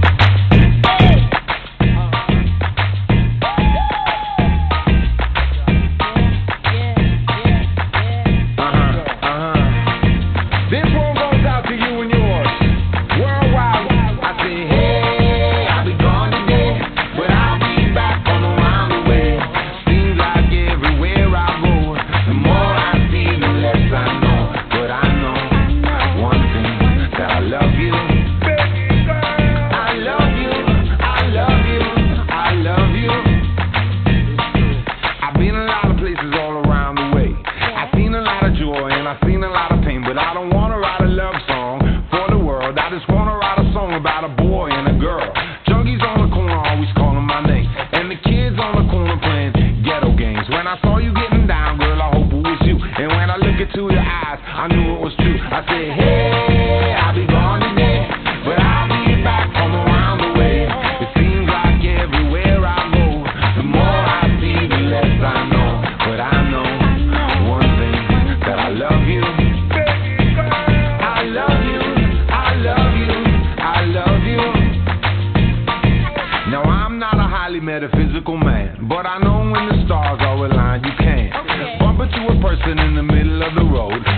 When 79.55 79.68
the 79.68 79.86
stars 79.86 80.18
are 80.20 80.47
aligned, 80.47 80.85
you 80.85 80.93
can. 80.98 81.31
Bump 81.78 82.01
into 82.01 82.26
a 82.26 82.43
person 82.43 82.78
in 82.78 82.94
the 82.97 83.02
middle 83.02 83.43
of 83.43 83.55
the 83.55 83.62
road. 83.62 84.14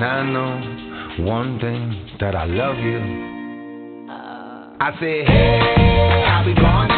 And 0.00 0.04
I 0.04 0.22
know 0.22 1.24
one 1.24 1.58
thing 1.58 2.16
that 2.20 2.36
I 2.36 2.44
love 2.44 2.78
you. 2.78 3.00
I 4.80 4.92
said, 5.00 5.26
hey, 5.26 6.24
I'll 6.24 6.44
be 6.44 6.54
gone 6.54 6.97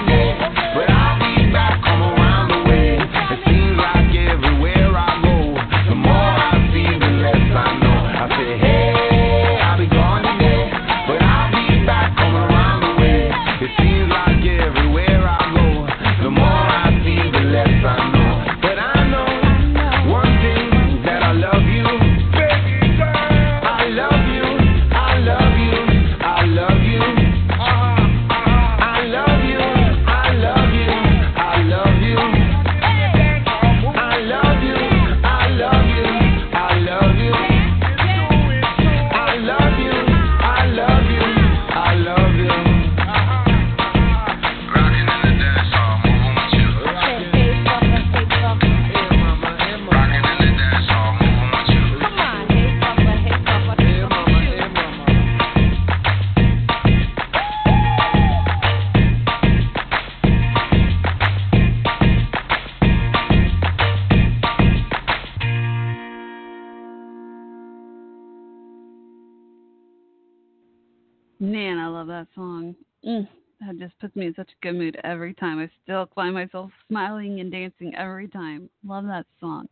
in 74.31 74.35
such 74.35 74.51
a 74.51 74.67
good 74.67 74.77
mood 74.77 74.99
every 75.05 75.35
time. 75.35 75.59
I 75.59 75.69
still 75.83 76.09
find 76.15 76.35
myself 76.35 76.71
smiling 76.89 77.41
and 77.41 77.51
dancing 77.51 77.95
every 77.97 78.29
time. 78.29 78.71
Love 78.87 79.05
that 79.07 79.27
song. 79.41 79.67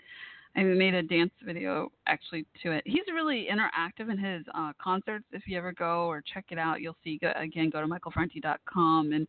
I 0.57 0.63
made 0.63 0.95
a 0.95 1.03
dance 1.03 1.31
video 1.45 1.93
actually 2.07 2.45
to 2.63 2.73
it. 2.73 2.83
He's 2.85 3.05
really 3.13 3.47
interactive 3.51 4.11
in 4.11 4.19
his 4.19 4.45
uh, 4.55 4.73
concerts. 4.83 5.25
If 5.33 5.43
you 5.47 5.57
ever 5.57 5.73
go 5.73 6.07
or 6.07 6.23
check 6.35 6.47
it 6.51 6.59
out, 6.59 6.81
you'll 6.81 6.97
see. 7.05 7.19
Go, 7.19 7.33
again, 7.37 7.71
go 7.71 7.81
to 7.81 7.87
michaelfranti.com 7.87 9.13
and 9.13 9.29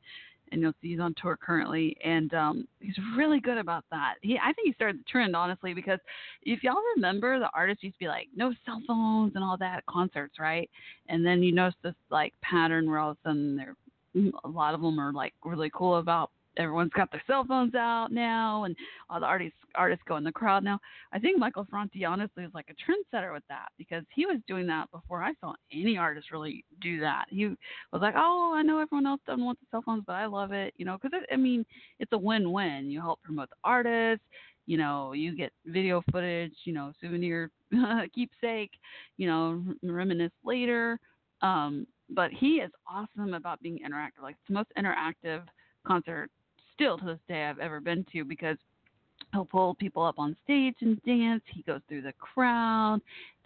and 0.52 0.62
you'll 0.62 0.74
see 0.82 0.90
he's 0.90 1.00
on 1.00 1.14
tour 1.22 1.38
currently. 1.38 1.96
And 2.04 2.34
um, 2.34 2.68
he's 2.80 2.98
really 3.16 3.40
good 3.40 3.60
about 3.60 3.86
that. 3.92 4.16
He, 4.22 4.38
I 4.38 4.52
think 4.54 4.68
he 4.68 4.74
started 4.74 5.00
the 5.00 5.04
trend 5.10 5.36
honestly 5.36 5.76
because 5.76 6.00
if 6.44 6.64
y'all 6.64 6.82
remember, 6.96 7.38
the 7.38 7.50
artists 7.54 7.84
used 7.84 7.98
to 7.98 8.00
be 8.00 8.08
like 8.08 8.28
no 8.36 8.52
cell 8.66 8.82
phones 8.88 9.34
and 9.36 9.44
all 9.44 9.58
that 9.58 9.78
at 9.78 9.86
concerts, 9.86 10.40
right? 10.40 10.70
And 11.08 11.26
then 11.26 11.44
you 11.44 11.52
notice 11.52 11.76
this 11.84 11.94
like 12.10 12.34
pattern 12.42 12.90
where 12.90 13.00
all 13.00 13.12
of 13.12 13.18
a 13.24 13.30
sudden 13.30 13.56
they're 13.56 13.76
a 14.16 14.48
lot 14.48 14.74
of 14.74 14.82
them 14.82 15.00
are 15.00 15.14
like 15.14 15.34
really 15.44 15.72
cool 15.74 15.98
about 15.98 16.32
everyone's 16.58 16.92
got 16.94 17.12
their 17.12 17.22
cell 17.26 17.46
phones 17.48 17.76
out 17.76 18.08
now 18.12 18.66
and 18.66 18.76
all 19.10 19.20
the 19.20 19.26
artists 19.26 19.58
artists 19.76 20.04
go 20.08 20.18
in 20.18 20.24
the 20.24 20.32
crowd 20.32 20.64
now. 20.64 20.80
I 21.14 21.20
think 21.20 21.40
Michael 21.40 21.66
Franti 21.70 22.04
honestly 22.06 22.44
is 22.44 22.54
like 22.54 22.70
a 22.70 23.16
trendsetter 23.18 23.34
with 23.34 23.44
that 23.50 23.70
because 23.78 24.04
he 24.14 24.26
was 24.26 24.38
doing 24.48 24.68
that 24.68 24.92
before 24.92 25.24
I 25.24 25.34
saw 25.40 25.54
any 25.72 25.98
artist 25.98 26.32
really 26.32 26.66
do 26.82 27.00
that. 27.00 27.26
He 27.30 27.46
was 27.48 28.02
like, 28.02 28.16
"Oh, 28.18 28.54
I 28.56 28.62
know 28.64 28.80
everyone 28.80 29.06
else 29.06 29.22
doesn't 29.26 29.44
want 29.44 29.60
the 29.60 29.68
cell 29.72 29.84
phones, 29.86 30.04
but 30.06 30.14
I 30.14 30.26
love 30.26 30.52
it," 30.52 30.74
you 30.78 30.86
know, 30.86 30.98
because 31.02 31.20
I 31.32 31.36
mean, 31.36 31.66
it's 32.00 32.12
a 32.14 32.18
win-win. 32.18 32.92
You 32.92 33.00
help 33.00 33.22
promote 33.24 33.50
the 33.50 33.56
artist, 33.64 34.22
you 34.66 34.78
know, 34.78 35.14
you 35.14 35.36
get 35.36 35.52
video 35.66 36.04
footage, 36.12 36.54
you 36.66 36.74
know, 36.74 36.92
souvenir 37.02 37.52
keepsake, 38.14 38.72
you 39.18 39.28
know, 39.28 39.64
reminisce 39.84 40.32
later. 40.44 41.00
Um, 41.42 41.88
but 42.10 42.32
he 42.32 42.56
is 42.56 42.72
awesome 42.88 43.34
about 43.34 43.62
being 43.62 43.80
interactive. 43.80 44.24
Like 44.24 44.36
it's 44.36 44.48
the 44.48 44.54
most 44.54 44.72
interactive 44.78 45.44
concert 45.86 46.30
still 46.74 46.98
to 46.98 47.06
this 47.06 47.20
day 47.28 47.46
I've 47.46 47.60
ever 47.60 47.80
been 47.80 48.06
to 48.14 48.24
because 48.24 48.58
he'll 49.34 49.46
pull 49.46 49.76
people 49.76 50.04
up 50.04 50.18
on 50.18 50.36
stage 50.44 50.76
and 50.82 51.02
dance. 51.04 51.44
He 51.54 51.64
goes 51.64 51.82
through 51.88 52.04
the 52.04 52.14
crowd, 52.14 53.00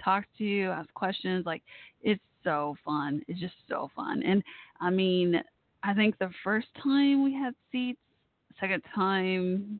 talks 0.03 0.27
to 0.37 0.43
you, 0.43 0.69
asks 0.69 0.91
questions. 0.93 1.45
Like 1.45 1.63
it's 2.01 2.21
so 2.43 2.75
fun. 2.85 3.21
It's 3.27 3.39
just 3.39 3.55
so 3.67 3.89
fun. 3.95 4.23
And 4.23 4.43
I 4.79 4.89
mean, 4.89 5.41
I 5.83 5.93
think 5.93 6.17
the 6.17 6.31
first 6.43 6.67
time 6.81 7.23
we 7.23 7.33
had 7.33 7.53
seats, 7.71 7.99
second 8.59 8.83
time 8.95 9.79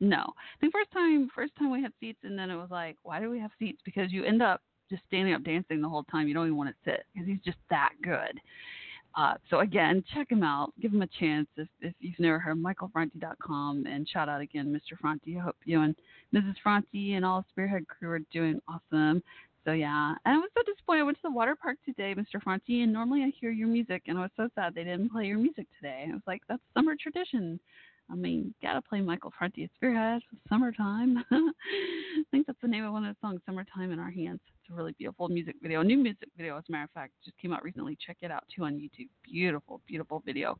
no. 0.00 0.18
I 0.18 0.60
think 0.60 0.72
first 0.72 0.90
time 0.92 1.28
first 1.34 1.54
time 1.56 1.70
we 1.70 1.80
had 1.80 1.92
seats 2.00 2.18
and 2.24 2.38
then 2.38 2.50
it 2.50 2.56
was 2.56 2.70
like, 2.70 2.96
why 3.02 3.20
do 3.20 3.30
we 3.30 3.38
have 3.38 3.52
seats? 3.58 3.80
Because 3.84 4.12
you 4.12 4.24
end 4.24 4.42
up 4.42 4.60
just 4.92 5.02
standing 5.08 5.34
up 5.34 5.42
dancing 5.42 5.80
the 5.80 5.88
whole 5.88 6.04
time. 6.04 6.28
You 6.28 6.34
don't 6.34 6.46
even 6.46 6.56
want 6.56 6.70
to 6.70 6.90
sit 6.90 7.04
because 7.12 7.26
he's 7.26 7.40
just 7.44 7.58
that 7.70 7.92
good. 8.02 8.38
Uh, 9.14 9.34
so 9.50 9.60
again, 9.60 10.02
check 10.14 10.30
him 10.30 10.42
out. 10.42 10.72
Give 10.80 10.92
him 10.92 11.02
a 11.02 11.08
chance 11.18 11.46
if, 11.56 11.68
if 11.80 11.94
you've 12.00 12.18
never 12.18 12.38
heard 12.38 12.56
michaelfranti.com 12.56 13.86
and 13.86 14.08
shout 14.08 14.28
out 14.28 14.40
again, 14.40 14.72
Mr. 14.72 14.98
Franti. 14.98 15.36
I 15.36 15.40
hope 15.40 15.56
you 15.64 15.82
and 15.82 15.94
Mrs. 16.34 16.54
Franti 16.62 17.14
and 17.14 17.24
all 17.24 17.40
the 17.40 17.46
Spearhead 17.50 17.86
crew 17.88 18.10
are 18.10 18.20
doing 18.32 18.60
awesome. 18.68 19.22
So 19.64 19.72
yeah, 19.72 20.14
and 20.24 20.34
I 20.34 20.38
was 20.38 20.50
so 20.54 20.62
disappointed. 20.64 21.00
I 21.00 21.04
went 21.04 21.16
to 21.18 21.22
the 21.24 21.30
water 21.30 21.54
park 21.54 21.76
today, 21.84 22.14
Mr. 22.14 22.42
Franti, 22.42 22.82
and 22.82 22.92
normally 22.92 23.22
I 23.22 23.32
hear 23.38 23.50
your 23.50 23.68
music, 23.68 24.02
and 24.06 24.18
I 24.18 24.22
was 24.22 24.30
so 24.36 24.48
sad 24.54 24.74
they 24.74 24.82
didn't 24.82 25.12
play 25.12 25.26
your 25.26 25.38
music 25.38 25.66
today. 25.78 26.06
I 26.08 26.12
was 26.12 26.22
like, 26.26 26.42
that's 26.48 26.62
summer 26.74 26.94
tradition. 27.00 27.60
I 28.12 28.14
mean, 28.14 28.52
gotta 28.62 28.82
play 28.82 29.00
Michael 29.00 29.32
Franti 29.36 29.64
at 29.64 29.70
Spearhead. 29.74 30.20
Summertime. 30.48 31.24
I 31.30 32.24
think 32.30 32.46
that's 32.46 32.58
the 32.60 32.68
name 32.68 32.84
of 32.84 32.92
one 32.92 33.06
of 33.06 33.14
the 33.14 33.26
songs, 33.26 33.40
Summertime 33.46 33.90
in 33.90 33.98
Our 33.98 34.10
Hands. 34.10 34.38
It's 34.46 34.70
a 34.70 34.74
really 34.76 34.92
beautiful 34.98 35.28
music 35.30 35.56
video. 35.62 35.82
New 35.82 35.96
music 35.96 36.28
video, 36.36 36.58
as 36.58 36.64
a 36.68 36.72
matter 36.72 36.84
of 36.84 36.90
fact, 36.90 37.12
just 37.24 37.38
came 37.38 37.54
out 37.54 37.64
recently. 37.64 37.96
Check 38.06 38.18
it 38.20 38.30
out 38.30 38.44
too 38.54 38.64
on 38.64 38.74
YouTube. 38.74 39.08
Beautiful, 39.24 39.80
beautiful 39.88 40.22
video. 40.26 40.58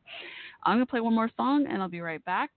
I'm 0.63 0.77
gonna 0.77 0.87
play 0.87 0.99
one 0.99 1.13
more 1.13 1.29
song 1.37 1.67
and 1.69 1.79
I'll 1.79 1.89
be 1.89 2.01
right 2.01 2.23
back. 2.25 2.49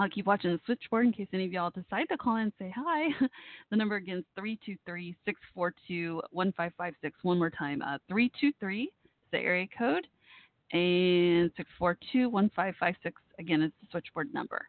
I'll 0.00 0.10
keep 0.10 0.26
watching 0.26 0.50
the 0.50 0.60
switchboard 0.66 1.06
in 1.06 1.12
case 1.12 1.28
any 1.32 1.46
of 1.46 1.52
y'all 1.52 1.70
decide 1.70 2.08
to 2.10 2.18
call 2.18 2.36
in 2.36 2.42
and 2.42 2.52
say 2.58 2.74
hi. 2.74 3.08
the 3.70 3.76
number 3.76 3.94
again 3.94 4.18
is 4.18 4.24
323 4.34 5.14
642 5.24 6.20
1556. 6.32 7.16
One 7.22 7.38
more 7.38 7.50
time. 7.50 7.80
Uh, 7.80 7.98
323 8.08 8.82
is 8.82 8.90
the 9.30 9.38
area 9.38 9.68
code 9.78 10.06
and 10.72 11.50
642 11.56 12.28
1556 12.28 13.22
again 13.38 13.62
it's 13.62 13.74
the 13.80 13.88
switchboard 13.90 14.32
number. 14.32 14.66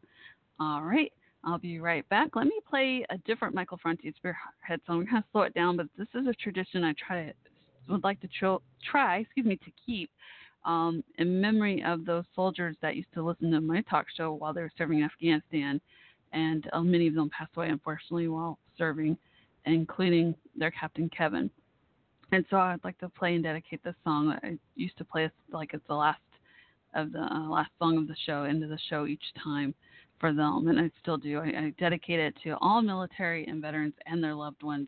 All 0.59 0.81
right, 0.81 1.11
I'll 1.43 1.59
be 1.59 1.79
right 1.79 2.07
back. 2.09 2.35
Let 2.35 2.45
me 2.45 2.59
play 2.69 3.05
a 3.09 3.17
different 3.19 3.53
Michael 3.53 3.79
Franti 3.81 4.13
Spearhead 4.17 4.81
song. 4.85 4.97
We're 4.97 5.11
going 5.11 5.21
to 5.21 5.27
slow 5.31 5.41
it 5.43 5.53
down, 5.53 5.77
but 5.77 5.87
this 5.97 6.07
is 6.15 6.27
a 6.27 6.33
tradition 6.33 6.83
I 6.83 6.93
try 6.93 7.25
to 7.25 7.33
would 7.89 8.03
like 8.03 8.19
to 8.21 8.27
tr- 8.27 8.63
try, 8.83 9.19
excuse 9.19 9.45
me, 9.45 9.55
to 9.57 9.71
keep 9.85 10.09
um, 10.65 11.03
in 11.17 11.39
memory 11.39 11.83
of 11.83 12.05
those 12.05 12.25
soldiers 12.35 12.75
that 12.81 12.95
used 12.95 13.11
to 13.13 13.23
listen 13.23 13.51
to 13.51 13.61
my 13.61 13.81
talk 13.81 14.07
show 14.15 14.33
while 14.33 14.53
they 14.53 14.61
were 14.61 14.71
serving 14.77 14.99
in 14.99 15.05
Afghanistan, 15.05 15.79
and 16.33 16.69
uh, 16.73 16.81
many 16.81 17.07
of 17.07 17.15
them 17.15 17.29
passed 17.29 17.51
away 17.55 17.69
unfortunately 17.69 18.27
while 18.27 18.59
serving, 18.77 19.17
including 19.65 20.35
their 20.55 20.71
captain 20.71 21.09
Kevin. 21.15 21.49
And 22.31 22.43
so 22.49 22.57
I'd 22.57 22.83
like 22.83 22.97
to 22.99 23.09
play 23.09 23.35
and 23.35 23.43
dedicate 23.43 23.81
this 23.83 23.95
song. 24.03 24.37
I 24.43 24.57
used 24.75 24.97
to 24.97 25.05
play 25.05 25.25
it 25.25 25.31
like 25.51 25.73
it's 25.73 25.87
the 25.87 25.95
last 25.95 26.19
of 26.97 27.13
the 27.13 27.21
uh, 27.21 27.47
last 27.47 27.69
song 27.79 27.97
of 27.97 28.07
the 28.07 28.15
show, 28.25 28.43
of 28.43 28.59
the 28.59 28.79
show 28.89 29.05
each 29.05 29.23
time 29.41 29.73
for 30.19 30.33
them, 30.33 30.67
and 30.67 30.79
I 30.79 30.89
still 30.99 31.15
do. 31.17 31.39
I, 31.39 31.45
I 31.45 31.73
dedicate 31.79 32.19
it 32.19 32.33
to 32.43 32.57
all 32.59 32.81
military 32.81 33.45
and 33.45 33.61
veterans 33.61 33.93
and 34.07 34.21
their 34.21 34.33
loved 34.33 34.63
ones. 34.63 34.87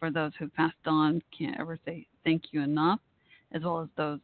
For 0.00 0.10
those 0.10 0.32
who've 0.38 0.52
passed 0.54 0.74
on, 0.84 1.22
can't 1.36 1.58
ever 1.58 1.78
say 1.86 2.06
thank 2.24 2.42
you 2.50 2.60
enough, 2.60 2.98
as 3.52 3.62
well 3.62 3.80
as 3.80 3.88
those 3.96 4.18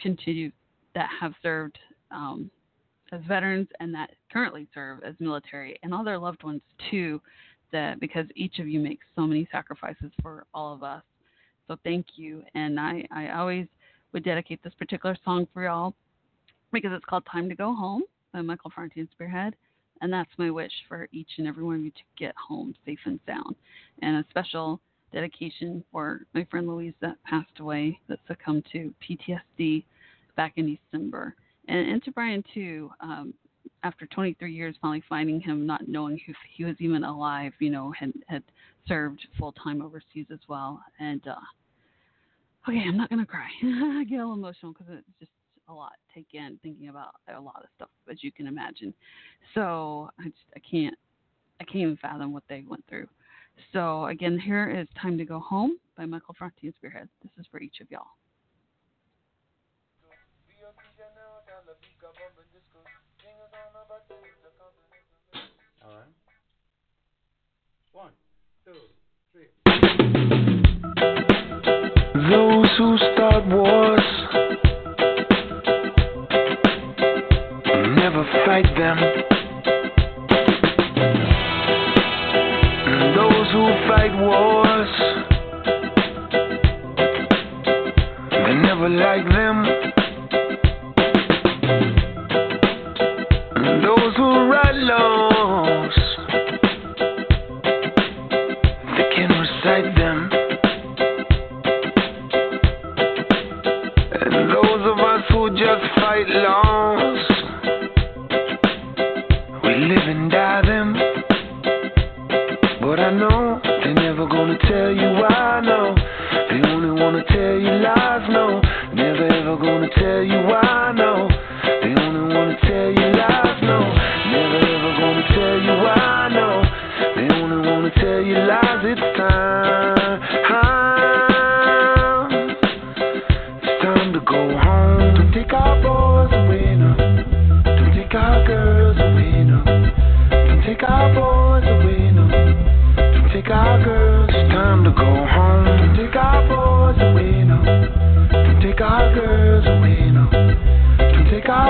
continue 0.00 0.50
that 0.94 1.08
have 1.20 1.32
served 1.42 1.78
um, 2.10 2.50
as 3.12 3.20
veterans 3.28 3.68
and 3.78 3.94
that 3.94 4.10
currently 4.32 4.66
serve 4.74 5.02
as 5.04 5.14
military 5.20 5.78
and 5.82 5.94
all 5.94 6.04
their 6.04 6.18
loved 6.18 6.42
ones 6.42 6.62
too. 6.90 7.20
That 7.72 8.00
because 8.00 8.26
each 8.34 8.58
of 8.58 8.66
you 8.66 8.80
makes 8.80 9.06
so 9.14 9.22
many 9.22 9.48
sacrifices 9.52 10.10
for 10.20 10.44
all 10.52 10.74
of 10.74 10.82
us. 10.82 11.04
So 11.68 11.76
thank 11.84 12.04
you, 12.16 12.42
and 12.56 12.80
I 12.80 13.06
I 13.12 13.28
always 13.38 13.68
would 14.12 14.24
dedicate 14.24 14.60
this 14.64 14.74
particular 14.74 15.16
song 15.24 15.46
for 15.54 15.62
y'all 15.62 15.94
because 16.72 16.92
it's 16.92 17.04
called 17.04 17.24
Time 17.30 17.48
to 17.48 17.54
Go 17.54 17.74
Home 17.74 18.02
by 18.32 18.40
Michael 18.42 18.72
and 18.76 19.08
Spearhead. 19.12 19.54
And 20.02 20.12
that's 20.12 20.30
my 20.38 20.50
wish 20.50 20.72
for 20.88 21.08
each 21.12 21.28
and 21.38 21.46
every 21.46 21.62
one 21.62 21.76
of 21.76 21.82
you 21.82 21.90
to 21.90 22.02
get 22.18 22.34
home 22.36 22.74
safe 22.86 22.98
and 23.04 23.20
sound. 23.26 23.54
And 24.02 24.16
a 24.16 24.24
special 24.30 24.80
dedication 25.12 25.84
for 25.92 26.22
my 26.34 26.46
friend 26.50 26.66
Luis 26.66 26.94
that 27.00 27.22
passed 27.24 27.58
away, 27.58 27.98
that 28.08 28.18
succumbed 28.26 28.66
to 28.72 28.94
PTSD 29.06 29.84
back 30.36 30.52
in 30.56 30.78
December. 30.92 31.34
And, 31.68 31.90
and 31.90 32.02
to 32.04 32.12
Brian, 32.12 32.42
too, 32.54 32.90
um, 33.00 33.34
after 33.82 34.06
23 34.06 34.52
years, 34.52 34.74
finally 34.80 35.02
finding 35.08 35.40
him, 35.40 35.66
not 35.66 35.86
knowing 35.88 36.20
if 36.26 36.36
he 36.54 36.64
was 36.64 36.76
even 36.78 37.04
alive, 37.04 37.52
you 37.58 37.70
know, 37.70 37.92
had, 37.92 38.12
had 38.28 38.42
served 38.86 39.26
full 39.38 39.52
time 39.52 39.82
overseas 39.82 40.26
as 40.32 40.40
well. 40.48 40.82
And, 40.98 41.26
uh, 41.26 41.34
okay, 42.68 42.82
I'm 42.86 42.96
not 42.96 43.10
going 43.10 43.20
to 43.20 43.26
cry. 43.26 43.48
I 43.62 44.04
get 44.04 44.16
a 44.16 44.18
little 44.18 44.34
emotional 44.34 44.72
because 44.72 44.86
it's 44.90 45.06
just 45.18 45.32
a 45.70 45.74
lot 45.74 45.92
to 45.92 46.14
take 46.14 46.28
in 46.34 46.58
thinking 46.62 46.88
about 46.88 47.14
a 47.34 47.40
lot 47.40 47.62
of 47.62 47.68
stuff 47.76 47.90
as 48.10 48.22
you 48.22 48.32
can 48.32 48.46
imagine. 48.46 48.92
So 49.54 50.10
I 50.18 50.24
just 50.24 50.36
I 50.56 50.60
can't 50.60 50.94
I 51.60 51.64
can't 51.64 51.76
even 51.76 51.96
fathom 51.96 52.32
what 52.32 52.42
they 52.48 52.64
went 52.68 52.84
through. 52.88 53.08
So 53.72 54.06
again, 54.06 54.38
here 54.38 54.70
is 54.70 54.88
Time 55.00 55.18
to 55.18 55.24
Go 55.24 55.38
Home 55.40 55.78
by 55.96 56.06
Michael 56.06 56.34
Franti 56.38 56.66
and 56.66 56.74
Spearhead. 56.74 57.08
This 57.22 57.32
is 57.38 57.46
for 57.50 57.60
each 57.60 57.80
of 57.80 57.90
y'all. 57.90 58.06
All 65.82 65.96
right. 65.96 66.06
One, 67.92 68.12
two, 68.64 68.72
three. 69.32 69.48
Those 72.30 72.68
who 72.78 72.96
start 73.14 73.46
wars 73.48 74.49
never 78.12 78.24
fight 78.44 78.64
them. 78.76 78.98
And 82.86 83.16
those 83.16 83.52
who 83.52 83.64
fight 83.86 84.12
wars, 84.18 84.90
they 88.32 88.54
never 88.54 88.88
like 88.88 89.24
them. 89.28 89.64
And 93.56 93.84
those 93.84 94.16
who 94.16 94.48
write 94.50 94.74
laws, 94.74 95.29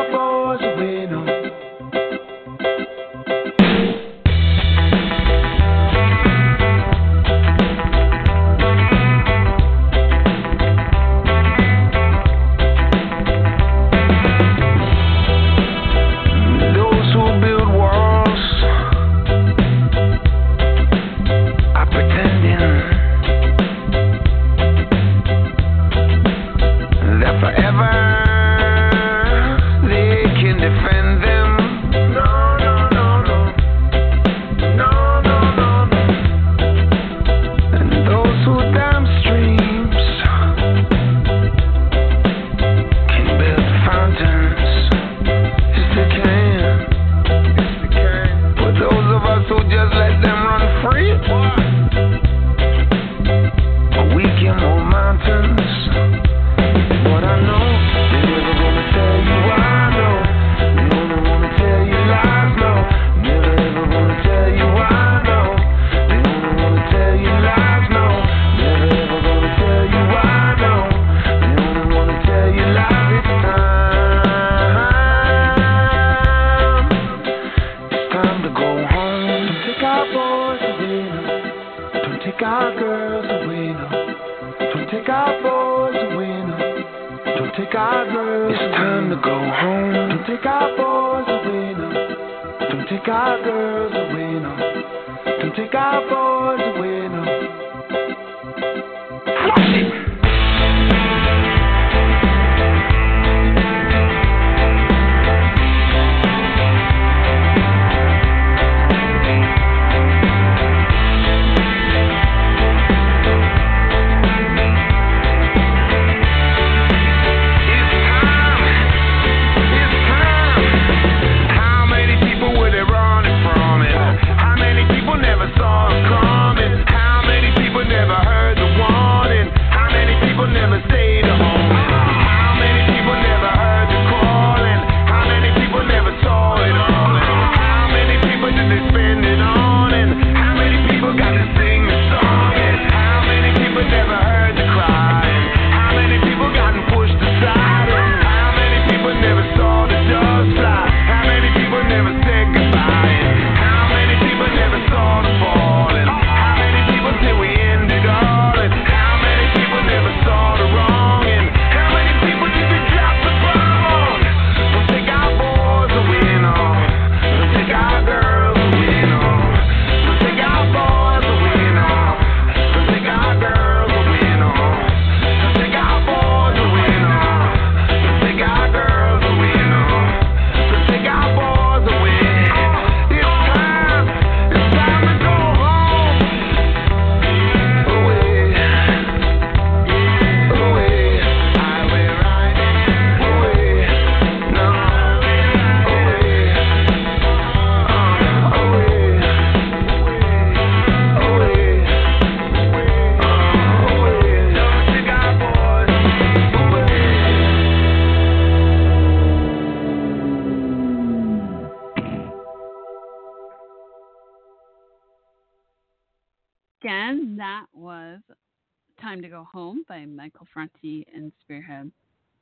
Boys 0.08 0.60
away, 0.62 0.99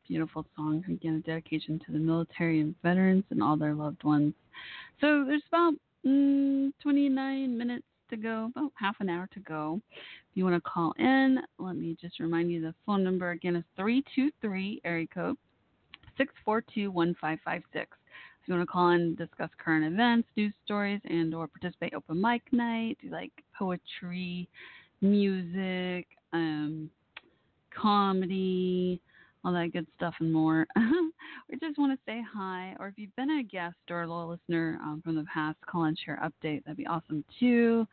Beautiful 0.09 0.47
song. 0.57 0.83
Again, 0.89 1.23
a 1.23 1.27
dedication 1.27 1.79
to 1.85 1.93
the 1.93 1.99
military 1.99 2.61
and 2.61 2.75
veterans 2.83 3.25
and 3.29 3.43
all 3.43 3.59
their 3.59 3.75
loved 3.75 4.03
ones. 4.05 4.33
So 5.03 5.27
there's 5.27 5.43
about 5.49 5.75
mm, 6.07 6.73
29 6.83 7.59
minutes 7.59 7.85
to 8.09 8.17
go, 8.17 8.51
about 8.57 8.73
half 8.75 8.97
an 9.01 9.11
hour 9.11 9.29
to 9.35 9.41
go. 9.41 9.83
If 9.93 10.01
you 10.37 10.45
want 10.45 10.57
to 10.57 10.71
call 10.71 10.95
in, 10.99 11.41
let 11.59 11.77
me 11.77 11.95
just 12.01 12.21
remind 12.21 12.51
you 12.51 12.63
the 12.63 12.75
phone 12.87 13.05
number 13.05 13.33
again 13.33 13.55
is 13.55 13.65
323 13.77 14.81
area 14.83 15.07
code 15.09 15.37
642 16.17 16.91
1556. 16.91 17.99
If 18.41 18.49
you 18.49 18.55
want 18.55 18.67
to 18.67 18.73
call 18.73 18.91
in, 18.93 19.15
discuss 19.15 19.51
current 19.63 19.85
events, 19.93 20.27
news 20.39 20.55
stories, 20.65 21.03
and 21.05 21.35
or 21.35 21.49
participate 21.49 21.93
open 21.93 22.19
mic 22.19 22.43
night, 22.51 22.97
do 23.03 23.11
like 23.11 23.33
poetry, 23.59 24.49
music, 25.03 26.07
um, 26.33 26.89
comedy, 27.79 29.03
all 29.49 29.55
that 29.55 29.73
good 29.73 29.87
stuff 29.97 30.15
and 30.20 30.33
more. 30.33 30.66
or 30.77 31.59
just 31.59 31.79
want 31.79 31.93
to 31.93 31.99
say 32.07 32.23
hi, 32.35 32.75
or 32.79 32.89
if 32.89 32.95
you've 32.97 33.15
been 33.16 33.31
a 33.31 33.43
guest 33.43 33.77
or 33.89 34.03
a 34.03 34.07
loyal 34.07 34.29
listener 34.29 34.79
um, 34.83 35.01
from 35.03 35.16
the 35.16 35.25
past, 35.33 35.57
call 35.66 35.85
and 35.85 35.99
share 36.05 36.20
update. 36.23 36.62
That'd 36.65 36.77
be 36.77 36.87
awesome 36.87 37.25
too. 37.41 37.87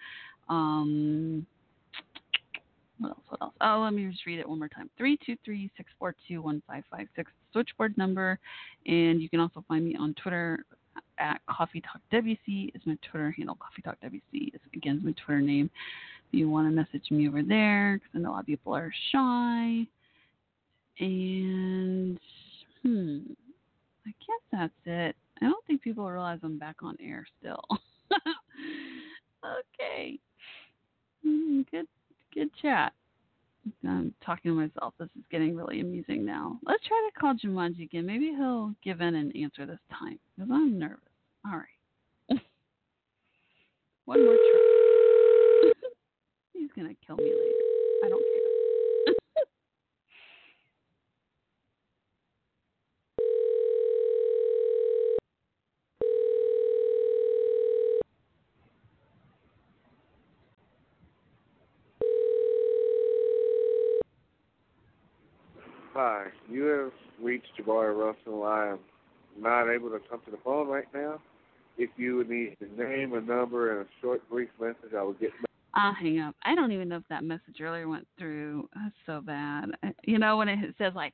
Um, 0.50 1.46
what 3.00 3.10
else? 3.10 3.20
What 3.30 3.42
else? 3.42 3.54
Oh, 3.62 3.82
let 3.84 3.94
me 3.94 4.06
just 4.12 4.26
read 4.26 4.40
it 4.40 4.50
one 4.50 4.60
more 4.60 4.68
time. 4.68 4.90
Three 4.98 5.18
two 5.26 5.38
three 5.46 5.72
six 5.78 5.90
four 5.98 6.14
two 6.28 6.42
one 6.42 6.62
five 6.68 6.84
five 6.92 7.08
six 7.16 7.32
switchboard 7.54 7.98
number, 7.98 8.38
and 8.86 9.22
you 9.22 9.30
can 9.30 9.40
also 9.40 9.64
find 9.68 9.86
me 9.86 9.96
on 9.98 10.14
Twitter 10.22 10.66
at 11.18 11.40
Coffee 11.50 11.82
Talk 11.82 12.02
WC 12.12 12.76
is 12.76 12.82
my 12.86 12.98
Twitter 13.10 13.34
handle. 13.38 13.56
Coffee 13.56 13.82
Talk 13.82 13.96
WC 14.04 14.54
is 14.54 14.62
again 14.74 15.02
my 15.06 15.14
Twitter 15.26 15.42
name. 15.42 15.70
If 16.28 16.40
you 16.40 16.50
want 16.50 16.68
to 16.68 16.76
message 16.76 17.10
me 17.12 17.30
over 17.30 17.44
there, 17.44 17.98
because 17.98 18.10
I 18.14 18.18
know 18.20 18.32
a 18.32 18.34
lot 18.34 18.40
of 18.42 18.46
people 18.46 18.76
are 18.76 18.92
shy. 19.14 19.88
And 21.00 22.20
hmm, 22.84 23.18
I 24.06 24.10
guess 24.20 24.42
that's 24.52 24.74
it. 24.86 25.16
I 25.42 25.46
don't 25.46 25.66
think 25.66 25.82
people 25.82 26.10
realize 26.10 26.40
I'm 26.44 26.58
back 26.58 26.78
on 26.82 26.98
air 27.02 27.26
still. 27.40 27.64
okay. 29.44 30.20
Hmm, 31.26 31.62
good 31.72 31.88
good 32.34 32.50
chat. 32.62 32.94
I'm 33.84 34.14
talking 34.24 34.52
to 34.52 34.56
myself. 34.56 34.94
This 35.00 35.10
is 35.18 35.24
getting 35.32 35.56
really 35.56 35.82
amusing 35.82 36.26
now. 36.26 36.60
Let's 36.66 36.86
try 36.88 37.10
to 37.12 37.20
call 37.20 37.34
Jumanji 37.34 37.84
again. 37.84 38.06
Maybe 38.06 38.28
he'll 38.28 38.74
give 38.84 39.02
in 39.02 39.16
and 39.16 39.36
answer 39.36 39.66
this 39.66 39.80
time 39.92 40.20
because 40.36 40.52
I'm 40.54 40.78
nervous. 40.78 41.00
All 41.46 41.58
right. 41.58 41.66
One 44.06 44.24
more 44.24 44.36
try. 44.36 45.72
He's 46.54 46.70
going 46.76 46.90
to 46.90 47.06
kill 47.06 47.18
me 47.18 47.24
later. 47.24 48.06
I 48.06 48.10
don't 48.10 48.22
care. 48.22 48.35
Hi, 65.96 66.26
you 66.52 66.64
have 66.64 66.92
reached 67.24 67.48
Jabari 67.58 67.98
Russell. 67.98 68.44
I 68.44 68.72
am 68.72 68.80
not 69.40 69.74
able 69.74 69.90
to 69.92 70.00
come 70.10 70.20
to 70.26 70.32
the 70.32 70.36
phone 70.44 70.68
right 70.68 70.84
now. 70.94 71.22
If 71.78 71.90
you 71.96 72.18
would 72.18 72.30
need 72.30 72.58
a 72.60 72.66
name, 72.82 73.14
a 73.14 73.22
number, 73.22 73.72
and 73.72 73.88
a 73.88 73.90
short, 74.02 74.22
brief 74.30 74.50
message, 74.60 74.94
I 74.94 75.02
will 75.04 75.14
get 75.14 75.32
back. 75.32 75.50
I'll 75.74 75.94
hang 75.94 76.20
up. 76.20 76.36
I 76.44 76.54
don't 76.54 76.74
even 76.74 76.90
know 76.90 76.98
if 76.98 77.08
that 77.10 77.24
message 77.24 77.62
earlier 77.62 77.88
went 77.88 78.06
through. 78.20 78.68
So 79.06 79.22
bad. 79.22 79.70
You 80.04 80.20
know, 80.20 80.36
when 80.36 80.50
it 80.50 80.76
says 80.78 80.92
like 80.96 81.14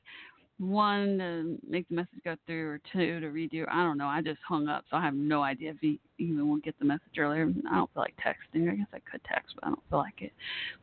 one 0.58 1.18
to 1.18 1.58
make 1.68 1.88
the 1.88 1.94
message 1.94 2.18
go 2.24 2.34
through 2.46 2.68
or 2.68 2.80
two 2.92 3.20
to 3.20 3.26
redo, 3.28 3.64
I 3.70 3.84
don't 3.84 3.98
know. 3.98 4.08
I 4.08 4.20
just 4.20 4.40
hung 4.46 4.66
up, 4.66 4.84
so 4.90 4.96
I 4.96 5.02
have 5.02 5.14
no 5.14 5.42
idea 5.42 5.70
if 5.70 5.76
he 5.80 6.00
even 6.18 6.48
will 6.48 6.56
get 6.56 6.76
the 6.80 6.84
message 6.86 7.18
earlier. 7.18 7.48
I 7.70 7.76
don't 7.76 7.94
feel 7.94 8.02
like 8.02 8.16
texting. 8.16 8.68
I 8.68 8.74
guess 8.74 8.88
I 8.92 8.98
could 9.08 9.20
text, 9.32 9.54
but 9.54 9.64
I 9.64 9.68
don't 9.68 9.82
feel 9.90 10.00
like 10.00 10.22
it. 10.22 10.32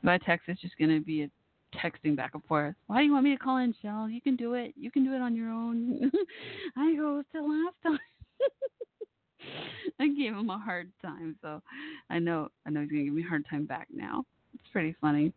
If 0.02 0.08
I 0.08 0.18
text, 0.20 0.48
it's 0.48 0.62
just 0.62 0.78
going 0.78 0.98
to 0.98 1.04
be 1.04 1.24
a 1.24 1.30
texting 1.76 2.16
back 2.16 2.32
and 2.34 2.44
forth. 2.46 2.76
Why 2.88 3.00
do 3.00 3.06
you 3.06 3.12
want 3.12 3.24
me 3.24 3.36
to 3.36 3.44
call 3.44 3.58
in, 3.58 3.74
Chelle? 3.84 4.12
You 4.12 4.22
can 4.22 4.36
do 4.36 4.54
it. 4.54 4.74
You 4.78 4.92
can 4.92 5.04
do 5.04 5.14
it 5.14 5.22
on 5.22 5.36
your 5.36 5.50
own. 5.50 6.12
I 6.78 6.96
go 6.96 7.24
to 7.32 7.42
last 7.42 7.76
time. 7.84 8.00
I 10.00 10.08
gave 10.08 10.34
him 10.34 10.50
a 10.50 10.58
hard 10.58 10.92
time, 11.02 11.36
so 11.42 11.62
I 12.10 12.20
know 12.20 12.50
I 12.66 12.70
know 12.70 12.82
he's 12.82 12.90
gonna 12.90 13.04
give 13.04 13.14
me 13.14 13.24
a 13.24 13.28
hard 13.28 13.46
time 13.50 13.66
back 13.66 13.88
now. 13.94 14.24
It's 14.54 14.68
pretty 14.72 14.96
funny. 15.02 15.34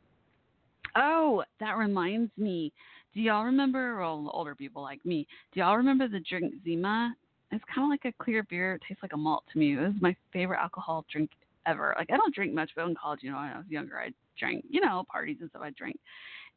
Oh, 0.96 1.44
that 1.60 1.76
reminds 1.76 2.30
me. 2.36 2.72
Do 3.14 3.20
y'all 3.20 3.44
remember? 3.44 3.98
Well, 3.98 4.30
older 4.32 4.54
people 4.54 4.82
like 4.82 5.04
me. 5.04 5.26
Do 5.52 5.60
y'all 5.60 5.76
remember 5.76 6.08
the 6.08 6.20
drink 6.20 6.54
Zima? 6.64 7.14
It's 7.50 7.64
kind 7.72 7.84
of 7.84 7.90
like 7.90 8.04
a 8.04 8.22
clear 8.22 8.42
beer. 8.44 8.74
It 8.74 8.82
tastes 8.88 9.02
like 9.02 9.12
a 9.12 9.16
malt 9.16 9.44
to 9.52 9.58
me. 9.58 9.74
It 9.74 9.80
was 9.80 9.94
my 10.00 10.16
favorite 10.32 10.58
alcohol 10.58 11.04
drink 11.10 11.30
ever. 11.66 11.94
Like 11.98 12.10
I 12.10 12.16
don't 12.16 12.34
drink 12.34 12.54
much, 12.54 12.70
but 12.74 12.86
in 12.86 12.94
college, 12.94 13.20
you 13.22 13.30
know, 13.30 13.36
when 13.36 13.46
I 13.48 13.58
was 13.58 13.66
younger, 13.68 13.98
I 13.98 14.10
drank. 14.38 14.64
You 14.68 14.80
know, 14.80 15.04
parties 15.10 15.38
and 15.40 15.50
stuff. 15.50 15.62
I 15.64 15.70
drank. 15.70 15.98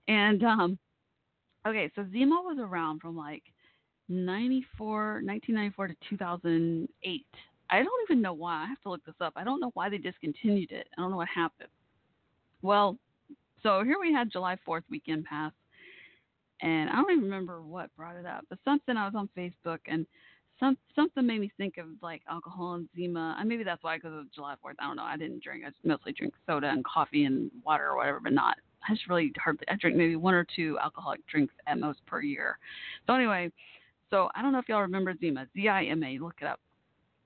And 0.07 0.43
um, 0.43 0.79
okay, 1.67 1.91
so 1.95 2.05
Zima 2.11 2.41
was 2.43 2.57
around 2.59 3.01
from 3.01 3.17
like 3.17 3.43
94, 4.09 5.21
1994 5.23 5.87
to 5.87 5.95
2008. 6.09 7.25
I 7.69 7.77
don't 7.77 7.89
even 8.09 8.21
know 8.21 8.33
why. 8.33 8.63
I 8.63 8.67
have 8.67 8.81
to 8.81 8.89
look 8.89 9.03
this 9.05 9.15
up. 9.21 9.33
I 9.35 9.43
don't 9.43 9.59
know 9.59 9.71
why 9.73 9.89
they 9.89 9.97
discontinued 9.97 10.71
it. 10.71 10.87
I 10.97 11.01
don't 11.01 11.09
know 11.09 11.17
what 11.17 11.27
happened. 11.27 11.69
Well, 12.61 12.97
so 13.63 13.83
here 13.83 13.97
we 13.99 14.13
had 14.13 14.31
July 14.31 14.57
4th 14.67 14.83
weekend 14.91 15.25
pass, 15.25 15.51
and 16.61 16.89
I 16.89 16.93
don't 16.93 17.11
even 17.11 17.23
remember 17.23 17.63
what 17.63 17.95
brought 17.97 18.15
it 18.15 18.25
up, 18.25 18.45
but 18.49 18.59
something 18.63 18.95
I 18.95 19.05
was 19.05 19.15
on 19.15 19.29
Facebook 19.35 19.79
and 19.87 20.05
some 20.59 20.77
something 20.95 21.25
made 21.25 21.41
me 21.41 21.51
think 21.57 21.77
of 21.77 21.87
like 22.01 22.21
alcohol 22.29 22.75
and 22.75 22.87
Zima. 22.95 23.41
Maybe 23.45 23.63
that's 23.63 23.83
why 23.83 23.97
because 23.97 24.13
of 24.13 24.31
July 24.31 24.55
4th. 24.65 24.75
I 24.79 24.87
don't 24.87 24.95
know. 24.95 25.03
I 25.03 25.17
didn't 25.17 25.43
drink. 25.43 25.63
I 25.67 25.71
mostly 25.83 26.13
drink 26.13 26.33
soda 26.47 26.69
and 26.69 26.83
coffee 26.85 27.25
and 27.25 27.51
water 27.65 27.87
or 27.89 27.97
whatever, 27.97 28.19
but 28.21 28.33
not. 28.33 28.57
I 28.87 28.93
just 28.93 29.07
really 29.09 29.31
hardly. 29.37 29.65
I 29.69 29.75
drink 29.75 29.97
maybe 29.97 30.15
one 30.15 30.33
or 30.33 30.45
two 30.55 30.77
alcoholic 30.81 31.25
drinks 31.27 31.53
at 31.67 31.79
most 31.79 32.05
per 32.05 32.21
year. 32.21 32.57
So 33.07 33.15
anyway, 33.15 33.51
so 34.09 34.29
I 34.35 34.41
don't 34.41 34.51
know 34.51 34.59
if 34.59 34.69
y'all 34.69 34.81
remember 34.81 35.13
Zima. 35.19 35.47
Z 35.53 35.67
I 35.67 35.85
M 35.85 36.03
A. 36.03 36.17
Look 36.19 36.35
it 36.41 36.47
up. 36.47 36.59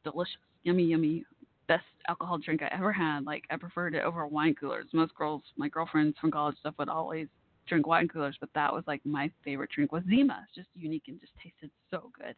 Delicious, 0.03 0.35
yummy, 0.63 0.83
yummy. 0.83 1.25
Best 1.67 1.83
alcohol 2.07 2.39
drink 2.39 2.63
I 2.63 2.75
ever 2.75 2.91
had. 2.91 3.25
Like 3.25 3.43
I 3.51 3.57
preferred 3.57 3.93
it 3.93 4.03
over 4.03 4.25
wine 4.25 4.55
coolers. 4.59 4.85
Most 4.93 5.13
girls, 5.13 5.43
my 5.55 5.67
girlfriends 5.69 6.17
from 6.19 6.31
college 6.31 6.57
stuff, 6.59 6.73
would 6.79 6.89
always 6.89 7.27
drink 7.67 7.85
wine 7.85 8.07
coolers, 8.07 8.35
but 8.39 8.49
that 8.55 8.73
was 8.73 8.83
like 8.87 9.01
my 9.05 9.29
favorite 9.45 9.69
drink 9.69 9.91
was 9.91 10.03
Zima. 10.09 10.43
It's 10.45 10.55
just 10.55 10.69
unique 10.75 11.03
and 11.07 11.19
just 11.21 11.33
tasted 11.41 11.69
so 11.91 12.11
good. 12.19 12.35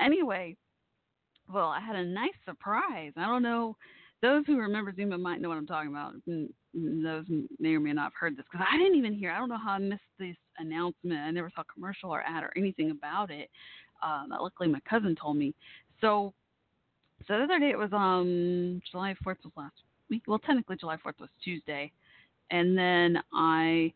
Anyway, 0.00 0.56
well, 1.52 1.68
I 1.68 1.80
had 1.80 1.96
a 1.96 2.04
nice 2.04 2.30
surprise. 2.44 3.12
I 3.16 3.26
don't 3.26 3.42
know. 3.42 3.76
Those 4.20 4.44
who 4.46 4.58
remember 4.58 4.92
Zima 4.94 5.16
might 5.16 5.40
know 5.40 5.48
what 5.48 5.58
I'm 5.58 5.66
talking 5.66 5.90
about. 5.90 6.14
Those 6.26 7.24
may 7.58 7.74
or 7.74 7.80
may 7.80 7.92
not 7.92 8.04
have 8.04 8.12
heard 8.18 8.36
this 8.36 8.44
because 8.50 8.66
I 8.68 8.76
didn't 8.76 8.96
even 8.96 9.12
hear. 9.14 9.30
I 9.30 9.38
don't 9.38 9.48
know 9.48 9.58
how 9.58 9.72
I 9.72 9.78
missed 9.78 10.02
this 10.18 10.36
announcement. 10.58 11.20
I 11.20 11.30
never 11.30 11.50
saw 11.54 11.62
a 11.62 11.72
commercial 11.72 12.10
or 12.10 12.22
ad 12.22 12.42
or 12.42 12.52
anything 12.56 12.90
about 12.90 13.30
it. 13.30 13.48
Um, 14.02 14.28
luckily, 14.30 14.68
my 14.68 14.80
cousin 14.88 15.16
told 15.20 15.36
me. 15.36 15.54
So, 16.00 16.34
so 17.26 17.38
the 17.38 17.44
other 17.44 17.58
day 17.58 17.70
it 17.70 17.78
was 17.78 17.92
um 17.92 18.80
July 18.90 19.14
4th 19.24 19.36
was 19.44 19.52
last 19.56 19.74
week. 20.10 20.22
Well, 20.26 20.38
technically 20.38 20.76
July 20.76 20.96
4th 20.96 21.20
was 21.20 21.30
Tuesday, 21.42 21.92
and 22.50 22.76
then 22.76 23.22
I 23.32 23.92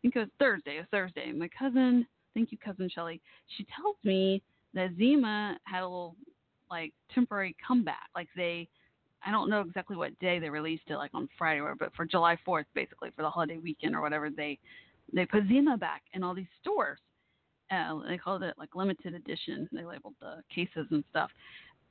I 0.00 0.02
think 0.02 0.16
it 0.16 0.20
was 0.20 0.28
Thursday. 0.38 0.76
It 0.76 0.80
was 0.80 0.86
Thursday. 0.90 1.30
My 1.32 1.48
cousin, 1.48 2.06
thank 2.32 2.52
you, 2.52 2.58
cousin 2.58 2.88
Shelly. 2.94 3.20
She 3.58 3.66
tells 3.76 3.96
me 4.02 4.42
that 4.74 4.90
Zima 4.96 5.58
had 5.64 5.82
a 5.82 5.88
little 5.88 6.16
like 6.70 6.92
temporary 7.14 7.56
comeback. 7.66 8.08
Like 8.14 8.28
they, 8.36 8.68
I 9.24 9.30
don't 9.30 9.50
know 9.50 9.60
exactly 9.60 9.96
what 9.96 10.18
day 10.18 10.38
they 10.38 10.50
released 10.50 10.84
it, 10.88 10.96
like 10.96 11.10
on 11.14 11.28
Friday 11.36 11.60
or, 11.60 11.74
but 11.74 11.94
for 11.94 12.04
July 12.04 12.38
4th, 12.46 12.64
basically 12.74 13.10
for 13.14 13.22
the 13.22 13.30
holiday 13.30 13.58
weekend 13.58 13.94
or 13.94 14.00
whatever, 14.00 14.30
they 14.30 14.58
they 15.12 15.26
put 15.26 15.48
Zima 15.48 15.76
back 15.76 16.02
in 16.14 16.22
all 16.22 16.34
these 16.34 16.46
stores. 16.60 16.98
Uh, 17.70 18.00
they 18.08 18.18
called 18.18 18.42
it 18.42 18.54
like 18.58 18.74
limited 18.74 19.14
edition. 19.14 19.68
They 19.72 19.84
labeled 19.84 20.14
the 20.20 20.42
cases 20.54 20.86
and 20.90 21.04
stuff. 21.10 21.30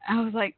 I 0.08 0.22
was 0.22 0.34
like, 0.34 0.56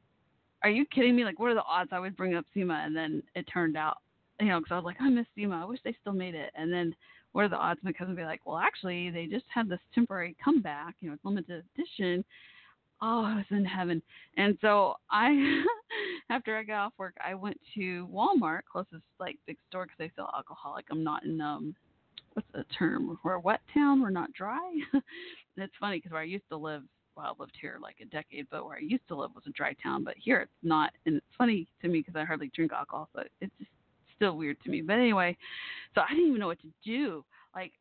are 0.64 0.70
you 0.70 0.86
kidding 0.86 1.16
me? 1.16 1.24
Like, 1.24 1.40
what 1.40 1.52
are 1.52 1.56
the 1.56 1.64
odds 1.64 1.90
I 1.92 2.00
would 2.00 2.16
bring 2.16 2.36
up 2.36 2.46
Zima 2.54 2.84
and 2.86 2.96
then 2.96 3.24
it 3.36 3.48
turned 3.52 3.76
out, 3.76 3.98
you 4.40 4.48
know, 4.48 4.60
because 4.60 4.72
I 4.72 4.76
was 4.76 4.86
like, 4.86 4.98
I 5.00 5.10
miss 5.10 5.26
Zima. 5.36 5.62
I 5.62 5.66
wish 5.66 5.80
they 5.84 5.96
still 6.02 6.14
made 6.14 6.36
it. 6.36 6.52
And 6.56 6.72
then 6.72 6.96
what 7.34 7.46
are 7.46 7.50
the 7.50 7.58
odds? 7.58 7.80
My 7.84 7.92
cousin 7.92 8.16
be 8.16 8.24
like, 8.24 8.42
well, 8.46 8.58
actually, 8.58 9.10
they 9.10 9.26
just 9.26 9.46
had 9.54 9.70
this 9.70 9.80
temporary 9.94 10.36
comeback, 10.44 10.96
you 11.00 11.10
know, 11.10 11.16
it's 11.16 11.26
limited 11.26 11.64
edition. 11.76 12.24
Oh, 13.02 13.24
I 13.26 13.36
was 13.36 13.46
in 13.50 13.66
heaven. 13.66 14.02
And 14.38 14.58
so 14.62 14.96
I, 15.10 15.64
after 16.30 16.58
I 16.58 16.64
got 16.64 16.88
off 16.88 16.94
work, 16.98 17.16
I 17.24 17.34
went 17.34 17.60
to 17.76 18.08
Walmart, 18.14 18.62
closest 18.72 19.04
like 19.20 19.38
big 19.48 19.58
store, 19.70 19.86
because 19.86 19.98
they 19.98 20.12
sell 20.16 20.32
alcohol. 20.36 20.74
Like 20.74 20.86
I'm 20.92 21.04
not 21.04 21.24
in 21.24 21.42
um, 21.42 21.76
what's 22.34 22.48
the 22.54 22.66
term? 22.78 23.18
We're 23.24 23.34
a 23.34 23.40
wet 23.40 23.62
town. 23.74 24.02
We're 24.02 24.10
not 24.10 24.34
dry. 24.34 24.72
it's 25.58 25.74
funny 25.80 25.98
because 25.98 26.12
where 26.12 26.22
I 26.22 26.26
used 26.26 26.48
to 26.50 26.58
live, 26.58 26.84
well, 27.16 27.36
I 27.38 27.42
lived 27.42 27.58
here 27.60 27.78
like 27.82 27.98
a 28.02 28.06
decade, 28.06 28.48
but 28.52 28.66
where 28.66 28.78
I 28.78 28.82
used 28.82 29.08
to 29.08 29.16
live 29.16 29.32
was 29.34 29.44
a 29.48 29.52
dry 29.52 29.74
town. 29.82 30.04
But 30.04 30.16
here 30.18 30.42
it's 30.42 30.52
not, 30.64 30.92
and 31.06 31.16
it's 31.16 31.26
funny 31.38 31.68
to 31.82 31.88
me 31.88 32.00
because 32.00 32.16
I 32.16 32.26
hardly 32.26 32.52
drink 32.56 32.72
alcohol, 32.72 33.10
so 33.16 33.24
it 33.42 33.52
just 33.58 33.72
still 34.22 34.38
weird 34.38 34.62
to 34.64 34.70
me. 34.70 34.82
But 34.82 34.94
anyway, 34.94 35.36
so 35.96 36.02
I 36.02 36.14
didn't 36.14 36.28
even 36.28 36.40
know 36.40 36.48
what 36.48 36.62
to 36.62 36.72
do. 36.86 37.26
Like 37.56 37.74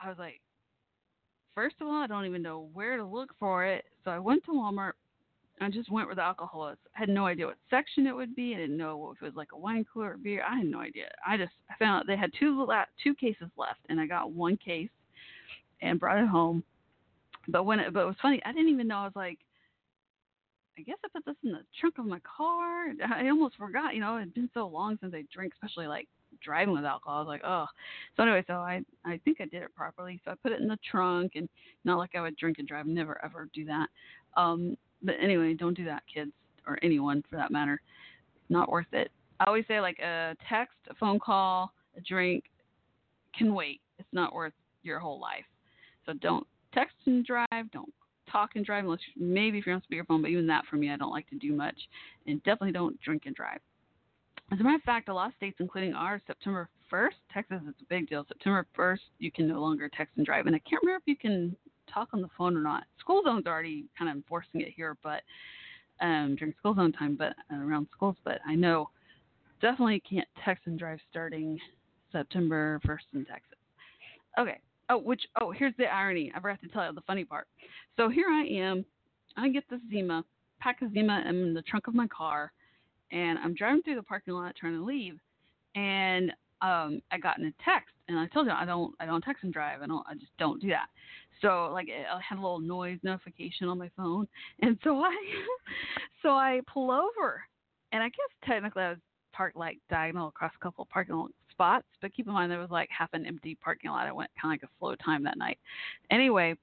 I 0.00 0.08
was 0.08 0.18
like, 0.18 0.40
first 1.54 1.76
of 1.80 1.88
all, 1.88 2.02
I 2.02 2.06
don't 2.06 2.24
even 2.24 2.42
know 2.42 2.68
where 2.72 2.96
to 2.96 3.04
look 3.04 3.30
for 3.40 3.64
it. 3.64 3.84
So 4.04 4.12
I 4.12 4.18
went 4.18 4.44
to 4.44 4.52
Walmart. 4.52 4.92
I 5.60 5.68
just 5.70 5.90
went 5.90 6.06
where 6.06 6.14
the 6.14 6.22
alcohol 6.22 6.60
was. 6.60 6.76
I 6.94 7.00
had 7.00 7.08
no 7.08 7.26
idea 7.26 7.46
what 7.46 7.56
section 7.68 8.06
it 8.06 8.14
would 8.14 8.36
be. 8.36 8.54
I 8.54 8.58
didn't 8.58 8.76
know 8.76 9.12
if 9.12 9.20
it 9.20 9.24
was 9.24 9.34
like 9.34 9.48
a 9.52 9.58
wine 9.58 9.84
cooler 9.92 10.12
or 10.12 10.16
beer. 10.16 10.44
I 10.48 10.58
had 10.58 10.66
no 10.66 10.78
idea. 10.78 11.08
I 11.26 11.36
just 11.36 11.50
I 11.68 11.74
found 11.78 12.00
out 12.00 12.06
they 12.06 12.16
had 12.16 12.30
two 12.38 12.64
la- 12.64 12.84
two 13.02 13.14
cases 13.16 13.48
left, 13.56 13.80
and 13.88 14.00
I 14.00 14.06
got 14.06 14.30
one 14.30 14.56
case 14.56 14.90
and 15.82 15.98
brought 15.98 16.22
it 16.22 16.28
home. 16.28 16.62
But 17.48 17.64
when 17.64 17.80
it 17.80 17.92
but 17.92 18.02
it 18.02 18.06
was 18.06 18.16
funny, 18.22 18.40
I 18.44 18.52
didn't 18.52 18.68
even 18.68 18.86
know. 18.86 18.98
I 18.98 19.04
was 19.04 19.16
like, 19.16 19.38
I 20.78 20.82
guess 20.82 20.96
I 21.04 21.08
put 21.12 21.24
this 21.24 21.34
in 21.42 21.50
the 21.50 21.60
trunk 21.80 21.98
of 21.98 22.06
my 22.06 22.20
car. 22.20 22.92
I 23.14 23.28
almost 23.28 23.56
forgot. 23.56 23.94
You 23.94 24.00
know, 24.00 24.16
it 24.16 24.20
had 24.20 24.34
been 24.34 24.50
so 24.54 24.66
long 24.66 24.96
since 25.00 25.12
I 25.14 25.24
drank, 25.32 25.52
especially 25.54 25.88
like 25.88 26.06
driving 26.42 26.74
with 26.74 26.84
alcohol. 26.84 27.16
I 27.16 27.20
was 27.20 27.26
like, 27.26 27.44
oh. 27.44 27.66
So 28.16 28.22
anyway, 28.22 28.44
so 28.46 28.54
I 28.54 28.82
I 29.04 29.20
think 29.24 29.38
I 29.40 29.44
did 29.46 29.62
it 29.62 29.74
properly. 29.74 30.20
So 30.24 30.30
I 30.30 30.34
put 30.42 30.52
it 30.52 30.60
in 30.60 30.68
the 30.68 30.78
trunk, 30.88 31.32
and 31.34 31.48
not 31.84 31.98
like 31.98 32.14
I 32.14 32.20
would 32.20 32.36
drink 32.36 32.58
and 32.58 32.68
drive. 32.68 32.86
Never 32.86 33.22
ever 33.24 33.48
do 33.52 33.64
that. 33.64 33.88
Um, 34.36 34.76
but 35.02 35.16
anyway, 35.20 35.54
don't 35.54 35.76
do 35.76 35.84
that, 35.84 36.02
kids, 36.12 36.32
or 36.66 36.78
anyone 36.82 37.24
for 37.28 37.36
that 37.36 37.50
matter. 37.50 37.80
Not 38.48 38.70
worth 38.70 38.92
it. 38.92 39.10
I 39.40 39.44
always 39.44 39.64
say 39.68 39.80
like 39.80 39.98
a 39.98 40.36
text, 40.48 40.76
a 40.90 40.94
phone 40.94 41.18
call, 41.18 41.72
a 41.96 42.00
drink 42.00 42.44
can 43.36 43.54
wait. 43.54 43.80
It's 43.98 44.08
not 44.12 44.34
worth 44.34 44.52
your 44.82 44.98
whole 44.98 45.20
life. 45.20 45.44
So 46.06 46.12
don't 46.14 46.46
text 46.72 46.96
and 47.06 47.24
drive. 47.24 47.70
Don't 47.72 47.92
talk 48.30 48.50
and 48.54 48.64
drive 48.64 48.84
unless 48.84 49.00
maybe 49.16 49.58
if 49.58 49.66
you're 49.66 49.74
on 49.74 49.82
speakerphone. 49.90 50.22
But 50.22 50.30
even 50.30 50.46
that 50.48 50.64
for 50.70 50.76
me, 50.76 50.90
I 50.90 50.96
don't 50.96 51.10
like 51.10 51.28
to 51.30 51.36
do 51.36 51.52
much. 51.52 51.76
And 52.26 52.42
definitely 52.42 52.72
don't 52.72 53.00
drink 53.00 53.22
and 53.26 53.34
drive. 53.34 53.60
As 54.50 54.60
a 54.60 54.62
matter 54.62 54.76
of 54.76 54.82
fact, 54.82 55.08
a 55.08 55.14
lot 55.14 55.28
of 55.28 55.34
states, 55.36 55.56
including 55.60 55.92
ours, 55.92 56.22
September 56.26 56.70
1st, 56.90 57.14
Texas 57.32 57.60
is 57.68 57.74
a 57.80 57.84
big 57.88 58.08
deal. 58.08 58.24
September 58.26 58.66
1st, 58.76 59.00
you 59.18 59.30
can 59.30 59.46
no 59.46 59.60
longer 59.60 59.90
text 59.94 60.16
and 60.16 60.24
drive. 60.24 60.46
And 60.46 60.56
I 60.56 60.60
can't 60.60 60.82
remember 60.82 61.02
if 61.02 61.08
you 61.08 61.16
can 61.16 61.54
talk 61.92 62.08
on 62.12 62.22
the 62.22 62.30
phone 62.36 62.56
or 62.56 62.62
not. 62.62 62.84
School 62.98 63.22
zone's 63.24 63.46
already 63.46 63.84
kind 63.98 64.10
of 64.10 64.16
enforcing 64.16 64.62
it 64.62 64.72
here, 64.74 64.96
but 65.02 65.22
um, 66.00 66.36
during 66.38 66.54
school 66.58 66.74
zone 66.74 66.92
time, 66.92 67.16
but 67.16 67.34
uh, 67.52 67.58
around 67.58 67.88
schools. 67.92 68.16
But 68.24 68.40
I 68.46 68.54
know 68.54 68.88
definitely 69.60 70.00
can't 70.08 70.28
text 70.44 70.66
and 70.66 70.78
drive 70.78 71.00
starting 71.10 71.58
September 72.12 72.80
1st 72.86 73.14
in 73.14 73.24
Texas. 73.26 73.58
Okay. 74.38 74.58
Oh, 74.90 74.98
which 74.98 75.22
oh, 75.40 75.50
here's 75.50 75.74
the 75.78 75.86
irony. 75.86 76.32
I 76.34 76.40
forgot 76.40 76.60
to 76.62 76.68
tell 76.68 76.86
you 76.86 76.92
the 76.92 77.02
funny 77.02 77.24
part. 77.24 77.46
So 77.96 78.08
here 78.08 78.28
I 78.28 78.44
am. 78.44 78.84
I 79.36 79.48
get 79.48 79.64
the 79.68 79.80
Zima, 79.90 80.24
pack 80.60 80.82
of 80.82 80.92
Zima 80.92 81.24
in 81.28 81.54
the 81.54 81.62
trunk 81.62 81.86
of 81.86 81.94
my 81.94 82.06
car, 82.06 82.52
and 83.12 83.38
I'm 83.38 83.54
driving 83.54 83.82
through 83.82 83.96
the 83.96 84.02
parking 84.02 84.34
lot 84.34 84.54
trying 84.56 84.74
to 84.74 84.84
leave, 84.84 85.18
and 85.74 86.32
um, 86.62 87.00
I 87.12 87.18
got 87.18 87.38
in 87.38 87.46
a 87.46 87.52
text, 87.64 87.94
and 88.08 88.18
I 88.18 88.26
told 88.26 88.46
you 88.46 88.52
I 88.52 88.64
don't 88.64 88.94
I 88.98 89.06
don't 89.06 89.22
text 89.22 89.44
and 89.44 89.52
drive. 89.52 89.82
I 89.82 89.86
don't 89.86 90.04
I 90.08 90.14
just 90.14 90.36
don't 90.38 90.60
do 90.60 90.68
that. 90.68 90.88
So 91.40 91.70
like 91.72 91.88
I 91.88 92.20
had 92.20 92.38
a 92.38 92.42
little 92.42 92.60
noise 92.60 92.98
notification 93.02 93.68
on 93.68 93.78
my 93.78 93.90
phone, 93.96 94.26
and 94.62 94.78
so 94.82 95.00
I 95.00 95.14
so 96.22 96.30
I 96.30 96.60
pull 96.72 96.90
over, 96.90 97.42
and 97.92 98.02
I 98.02 98.06
guess 98.06 98.48
technically 98.48 98.82
I 98.82 98.90
was 98.90 98.98
parked 99.32 99.56
like 99.56 99.78
diagonal 99.88 100.28
across 100.28 100.52
a 100.56 100.62
couple 100.62 100.82
of 100.82 100.88
parking 100.88 101.14
spots, 101.58 101.86
but 102.00 102.14
keep 102.14 102.28
in 102.28 102.32
mind 102.32 102.52
there 102.52 102.60
was 102.60 102.70
like 102.70 102.88
half 102.96 103.08
an 103.14 103.26
empty 103.26 103.56
parking 103.56 103.90
lot. 103.90 104.06
I 104.06 104.12
went 104.12 104.30
kind 104.40 104.54
of 104.54 104.62
like 104.62 104.70
a 104.70 104.72
slow 104.78 104.94
time 104.94 105.24
that 105.24 105.36
night. 105.36 105.58
Anyway, 106.08 106.54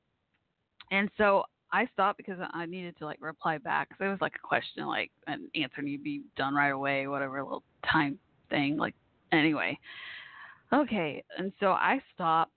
and 0.89 1.09
so 1.17 1.43
I 1.73 1.85
stopped 1.91 2.15
because 2.15 2.37
I 2.53 2.65
needed 2.65 2.97
to 2.99 3.05
like 3.05 3.17
reply 3.19 3.57
back. 3.57 3.89
So 3.97 4.05
it 4.05 4.09
was 4.09 4.21
like 4.21 4.35
a 4.41 4.47
question, 4.47 4.85
like 4.87 5.11
an 5.27 5.49
answer 5.53 5.81
needed 5.81 5.97
to 5.97 6.03
be 6.03 6.21
done 6.37 6.55
right 6.55 6.69
away, 6.69 7.07
whatever 7.07 7.43
little 7.43 7.63
time 7.91 8.17
thing. 8.49 8.77
Like 8.77 8.95
anyway, 9.33 9.77
okay. 10.73 11.21
And 11.37 11.51
so 11.59 11.71
I 11.71 11.99
stopped 12.13 12.53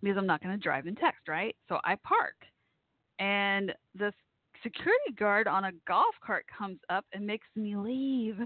because 0.00 0.16
I'm 0.16 0.26
not 0.26 0.40
going 0.42 0.56
to 0.56 0.62
drive 0.62 0.86
and 0.86 0.96
text, 0.96 1.26
right? 1.26 1.56
So 1.68 1.78
I 1.84 1.96
park, 1.96 2.36
and 3.18 3.74
this 3.94 4.14
security 4.62 5.12
guard 5.18 5.46
on 5.46 5.64
a 5.64 5.72
golf 5.86 6.14
cart 6.24 6.44
comes 6.56 6.78
up 6.88 7.04
and 7.12 7.26
makes 7.26 7.46
me 7.56 7.76
leave. 7.76 8.36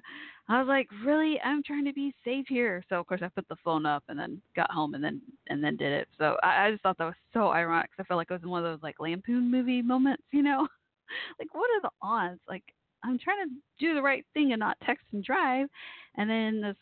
I 0.49 0.59
was 0.59 0.69
like, 0.69 0.89
really? 1.05 1.41
I'm 1.45 1.63
trying 1.63 1.85
to 1.85 1.93
be 1.93 2.15
safe 2.25 2.47
here. 2.49 2.85
So 2.89 2.97
of 2.97 3.07
course 3.07 3.21
I 3.23 3.29
put 3.29 3.49
the 3.49 3.57
phone 3.65 3.87
up 3.87 4.05
and 4.09 4.19
then 4.19 4.41
got 4.55 4.71
home 4.71 4.95
and 4.95 5.03
then 5.03 5.21
and 5.49 5.63
then 5.63 5.77
did 5.77 5.93
it. 5.93 6.09
So 6.19 6.37
I, 6.43 6.67
I 6.67 6.71
just 6.71 6.83
thought 6.83 6.99
that 6.99 7.05
was 7.05 7.15
so 7.33 7.49
ironic 7.49 7.91
because 7.91 8.05
I 8.05 8.09
felt 8.09 8.19
like 8.19 8.31
it 8.31 8.35
was 8.35 8.43
one 8.43 8.65
of 8.65 8.71
those 8.71 8.83
like 8.83 9.01
lampoon 9.01 9.51
movie 9.51 9.83
moments, 9.83 10.25
you 10.33 10.43
know? 10.43 10.67
like 11.39 11.55
what 11.55 11.71
are 11.71 11.83
the 11.83 11.91
odds? 12.03 12.41
Like 12.49 12.65
I'm 13.05 13.19
trying 13.19 13.49
to 13.49 13.55
do 13.79 13.95
the 13.95 14.03
right 14.03 14.25
thing 14.35 14.53
and 14.53 14.61
not 14.61 14.77
text 14.85 15.05
and 15.13 15.23
drive, 15.23 15.69
and 16.17 16.29
then 16.29 16.61
this 16.61 16.77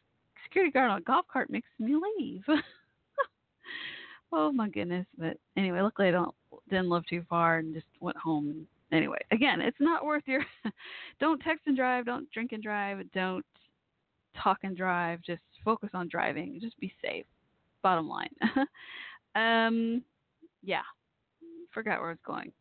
security 0.45 0.71
guard 0.71 0.91
on 0.91 0.99
a 0.99 1.03
golf 1.03 1.27
cart 1.33 1.51
makes 1.51 1.69
me 1.79 1.97
leave. 2.19 2.43
oh 4.33 4.53
my 4.53 4.69
goodness! 4.69 5.07
But 5.19 5.37
anyway, 5.57 5.81
luckily 5.81 6.09
I 6.09 6.13
don't 6.13 6.35
didn't 6.69 6.91
live 6.91 7.05
too 7.07 7.25
far 7.29 7.59
and 7.59 7.75
just 7.75 7.87
went 8.01 8.17
home 8.17 8.51
and 8.51 8.67
anyway, 8.93 9.19
again, 9.31 9.61
it's 9.61 9.81
not 9.81 10.05
worth 10.05 10.23
your. 10.27 10.45
don't 11.21 11.41
text 11.41 11.67
and 11.67 11.77
drive. 11.77 12.07
Don't 12.07 12.31
drink 12.31 12.53
and 12.53 12.63
drive. 12.63 12.99
Don't 13.13 13.45
talk 14.43 14.59
and 14.63 14.77
drive. 14.77 15.21
Just 15.23 15.43
focus 15.65 15.91
on 15.95 16.09
driving. 16.09 16.59
Just 16.61 16.79
be 16.79 16.93
safe. 17.03 17.27
Bottom 17.83 18.09
line. 18.09 18.31
um, 19.35 20.03
yeah, 20.63 20.83
forgot 21.73 22.01
where 22.01 22.11
I 22.11 22.13
was 22.13 22.19
going. 22.27 22.53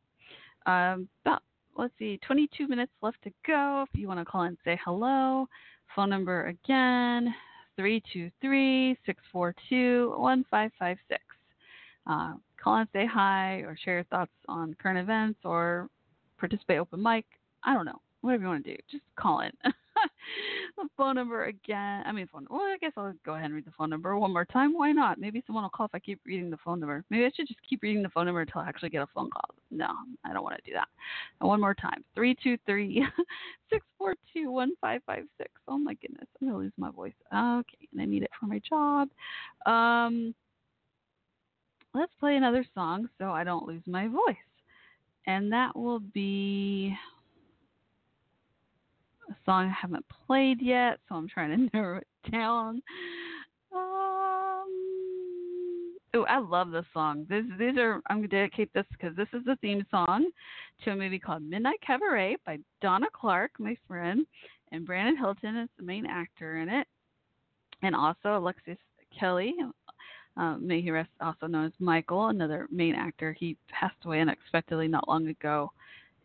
Um, 0.65 1.07
about 1.25 1.41
let's 1.77 1.93
see, 1.97 2.19
22 2.25 2.67
minutes 2.67 2.91
left 3.01 3.17
to 3.23 3.31
go. 3.45 3.85
If 3.91 3.99
you 3.99 4.07
want 4.07 4.19
to 4.19 4.25
call 4.25 4.43
and 4.43 4.57
say 4.63 4.79
hello, 4.83 5.47
phone 5.95 6.09
number 6.09 6.47
again, 6.47 7.33
323 7.75 8.97
642 9.05 10.13
1556. 10.17 11.21
Uh, 12.07 12.33
call 12.61 12.75
and 12.77 12.87
say 12.93 13.05
hi 13.05 13.57
or 13.59 13.77
share 13.83 13.95
your 13.95 14.03
thoughts 14.05 14.31
on 14.47 14.75
current 14.81 14.99
events 14.99 15.39
or 15.43 15.87
participate 16.41 16.79
open 16.79 17.01
mic. 17.01 17.25
I 17.63 17.73
don't 17.73 17.85
know. 17.85 18.01
Whatever 18.21 18.43
you 18.43 18.49
want 18.49 18.65
to 18.65 18.71
do. 18.71 18.77
Just 18.91 19.03
call 19.15 19.41
in. 19.41 19.51
the 19.63 20.87
phone 20.97 21.15
number 21.15 21.45
again. 21.45 22.03
I 22.05 22.11
mean, 22.11 22.27
phone. 22.31 22.47
Well, 22.49 22.61
I 22.61 22.77
guess 22.81 22.91
I'll 22.97 23.13
go 23.25 23.33
ahead 23.33 23.45
and 23.45 23.53
read 23.55 23.65
the 23.65 23.73
phone 23.77 23.89
number 23.89 24.17
one 24.17 24.33
more 24.33 24.45
time. 24.45 24.73
Why 24.73 24.91
not? 24.91 25.19
Maybe 25.19 25.43
someone 25.45 25.63
will 25.63 25.69
call 25.69 25.85
if 25.85 25.95
I 25.95 25.99
keep 25.99 26.19
reading 26.25 26.49
the 26.49 26.57
phone 26.63 26.79
number. 26.79 27.03
Maybe 27.09 27.25
I 27.25 27.31
should 27.35 27.47
just 27.47 27.59
keep 27.67 27.81
reading 27.83 28.03
the 28.03 28.09
phone 28.09 28.25
number 28.25 28.41
until 28.41 28.61
I 28.61 28.67
actually 28.67 28.89
get 28.89 29.01
a 29.03 29.07
phone 29.13 29.29
call. 29.29 29.55
No, 29.69 29.87
I 30.25 30.33
don't 30.33 30.43
want 30.43 30.55
to 30.57 30.69
do 30.69 30.73
that. 30.73 30.87
And 31.39 31.47
one 31.47 31.61
more 31.61 31.75
time. 31.75 32.03
Three 32.15 32.35
two 32.43 32.57
three 32.65 33.05
six 33.71 33.85
four 33.97 34.15
two 34.33 34.51
one 34.51 34.71
five 34.81 35.01
five 35.05 35.23
six. 35.37 35.51
Oh 35.67 35.77
my 35.77 35.93
goodness, 35.95 36.27
I'm 36.41 36.47
gonna 36.47 36.59
lose 36.59 36.73
my 36.77 36.91
voice. 36.91 37.13
Okay, 37.33 37.87
and 37.91 38.01
I 38.01 38.05
need 38.05 38.23
it 38.23 38.31
for 38.39 38.47
my 38.47 38.61
job. 38.67 39.09
Um, 39.65 40.33
let's 41.93 42.13
play 42.19 42.35
another 42.35 42.65
song 42.73 43.09
so 43.19 43.31
I 43.31 43.43
don't 43.43 43.67
lose 43.67 43.83
my 43.87 44.07
voice 44.07 44.37
and 45.27 45.51
that 45.51 45.75
will 45.75 45.99
be 45.99 46.95
a 49.29 49.35
song 49.45 49.67
I 49.67 49.73
haven't 49.81 50.05
played 50.27 50.61
yet, 50.61 50.99
so 51.07 51.15
I'm 51.15 51.27
trying 51.27 51.69
to 51.69 51.69
narrow 51.77 51.97
it 51.97 52.07
down. 52.31 52.81
Um, 53.73 54.71
oh, 56.13 56.25
I 56.27 56.39
love 56.39 56.71
this 56.71 56.85
song. 56.93 57.25
This, 57.29 57.43
these 57.57 57.77
are 57.77 58.01
I'm 58.09 58.17
gonna 58.17 58.27
dedicate 58.27 58.73
this 58.73 58.85
because 58.91 59.15
this 59.15 59.29
is 59.33 59.43
the 59.45 59.55
theme 59.57 59.85
song 59.89 60.29
to 60.83 60.91
a 60.91 60.95
movie 60.95 61.19
called 61.19 61.43
Midnight 61.43 61.79
Cabaret 61.85 62.37
by 62.45 62.57
Donna 62.81 63.07
Clark, 63.13 63.51
my 63.59 63.75
friend, 63.87 64.25
and 64.71 64.85
Brandon 64.85 65.17
Hilton 65.17 65.57
is 65.57 65.69
the 65.77 65.83
main 65.83 66.05
actor 66.05 66.57
in 66.57 66.69
it, 66.69 66.87
and 67.81 67.95
also 67.95 68.37
Alexis 68.37 68.77
Kelly, 69.17 69.53
um, 70.37 70.69
also 71.21 71.47
known 71.47 71.65
as 71.65 71.71
Michael, 71.79 72.27
another 72.27 72.67
main 72.71 72.95
actor. 72.95 73.33
He 73.33 73.57
passed 73.69 73.95
away 74.05 74.21
unexpectedly 74.21 74.87
not 74.87 75.07
long 75.07 75.27
ago, 75.27 75.71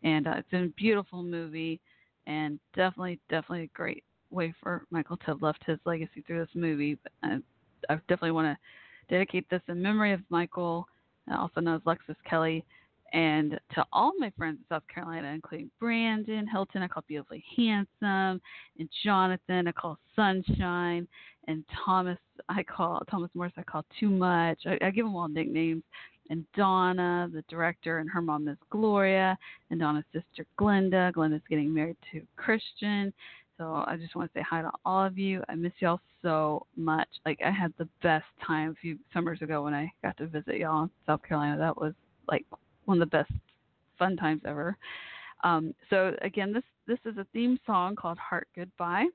and 0.03 0.27
uh, 0.27 0.35
it's 0.37 0.53
a 0.53 0.71
beautiful 0.77 1.23
movie, 1.23 1.79
and 2.25 2.59
definitely, 2.75 3.19
definitely 3.29 3.65
a 3.65 3.77
great 3.77 4.03
way 4.31 4.53
for 4.61 4.85
Michael 4.91 5.17
to 5.17 5.25
have 5.25 5.41
left 5.41 5.63
his 5.65 5.79
legacy 5.85 6.23
through 6.25 6.39
this 6.39 6.55
movie. 6.55 6.97
But 7.03 7.11
I, 7.23 7.33
uh, 7.33 7.39
I 7.89 7.95
definitely 7.95 8.31
want 8.31 8.57
to 8.57 9.13
dedicate 9.13 9.49
this 9.49 9.61
in 9.67 9.81
memory 9.81 10.13
of 10.13 10.21
Michael, 10.29 10.87
also 11.31 11.61
known 11.61 11.75
as 11.75 11.81
Lexus 11.81 12.15
Kelly, 12.29 12.65
and 13.13 13.59
to 13.73 13.85
all 13.93 14.11
my 14.19 14.31
friends 14.37 14.57
in 14.59 14.65
South 14.75 14.83
Carolina, 14.93 15.29
including 15.29 15.71
Brandon 15.79 16.47
Hilton, 16.47 16.81
I 16.81 16.87
call 16.87 17.03
Beautifully 17.07 17.43
Handsome, 17.55 18.41
and 18.79 18.89
Jonathan, 19.03 19.67
I 19.67 19.71
call 19.71 19.97
Sunshine, 20.15 21.07
and 21.47 21.63
Thomas, 21.85 22.17
I 22.49 22.63
call 22.63 23.01
Thomas 23.09 23.31
Morris, 23.33 23.53
I 23.57 23.63
call 23.63 23.85
Too 23.99 24.09
Much. 24.09 24.59
I, 24.65 24.77
I 24.85 24.91
give 24.91 25.05
them 25.05 25.15
all 25.15 25.27
nicknames. 25.27 25.83
And 26.29 26.43
Donna, 26.57 27.29
the 27.31 27.41
director, 27.49 27.99
and 27.99 28.09
her 28.09 28.21
mom 28.21 28.49
is 28.49 28.57
Gloria, 28.69 29.37
and 29.71 29.79
Donna's 29.79 30.03
sister 30.11 30.45
Glenda. 30.59 31.13
Glenda's 31.13 31.41
getting 31.49 31.73
married 31.73 31.95
to 32.11 32.21
Christian. 32.35 33.13
So 33.57 33.83
I 33.87 33.95
just 33.97 34.13
want 34.15 34.31
to 34.31 34.39
say 34.39 34.45
hi 34.47 34.61
to 34.61 34.71
all 34.85 35.05
of 35.05 35.17
you. 35.17 35.41
I 35.47 35.55
miss 35.55 35.71
y'all 35.79 36.01
so 36.21 36.65
much. 36.75 37.07
Like 37.25 37.39
I 37.43 37.49
had 37.49 37.73
the 37.77 37.87
best 38.03 38.25
time 38.45 38.71
a 38.71 38.75
few 38.81 38.99
summers 39.13 39.41
ago 39.41 39.63
when 39.63 39.73
I 39.73 39.91
got 40.03 40.17
to 40.17 40.27
visit 40.27 40.57
y'all 40.57 40.83
in 40.83 40.89
South 41.05 41.23
Carolina. 41.23 41.57
That 41.57 41.79
was 41.79 41.93
like 42.29 42.45
one 42.87 43.01
of 43.01 43.09
the 43.09 43.17
best 43.17 43.31
fun 43.99 44.15
times 44.17 44.41
ever. 44.45 44.75
Um, 45.43 45.73
so 45.89 46.15
again, 46.21 46.51
this 46.51 46.63
this 46.87 46.99
is 47.05 47.17
a 47.17 47.27
theme 47.33 47.59
song 47.65 47.95
called 47.95 48.17
"Heart 48.17 48.47
Goodbye," 48.55 49.05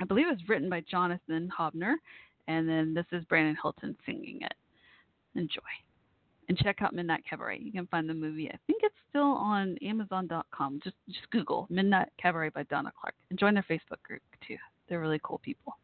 I 0.00 0.04
believe 0.04 0.26
it 0.26 0.30
was 0.30 0.48
written 0.48 0.68
by 0.68 0.82
Jonathan 0.90 1.50
Hobner, 1.56 1.94
and 2.48 2.68
then 2.68 2.92
this 2.92 3.06
is 3.12 3.24
Brandon 3.24 3.56
Hilton 3.60 3.96
singing 4.04 4.40
it. 4.42 4.54
Enjoy. 5.34 5.60
And 6.48 6.58
check 6.58 6.82
out 6.82 6.92
Midnight 6.92 7.22
Cabaret. 7.28 7.60
You 7.60 7.72
can 7.72 7.86
find 7.86 8.08
the 8.08 8.14
movie. 8.14 8.50
I 8.50 8.58
think 8.66 8.80
it's 8.82 8.94
still 9.08 9.22
on 9.22 9.78
Amazon.com. 9.80 10.80
Just 10.82 10.96
just 11.08 11.30
Google 11.30 11.66
Midnight 11.70 12.08
Cabaret 12.20 12.50
by 12.50 12.64
Donna 12.64 12.92
Clark 13.00 13.14
and 13.30 13.38
join 13.38 13.54
their 13.54 13.64
Facebook 13.70 14.02
group 14.02 14.22
too. 14.46 14.56
They're 14.88 15.00
really 15.00 15.20
cool 15.22 15.38
people. 15.38 15.76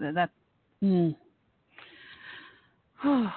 That 0.00 0.30
mm. 0.82 1.14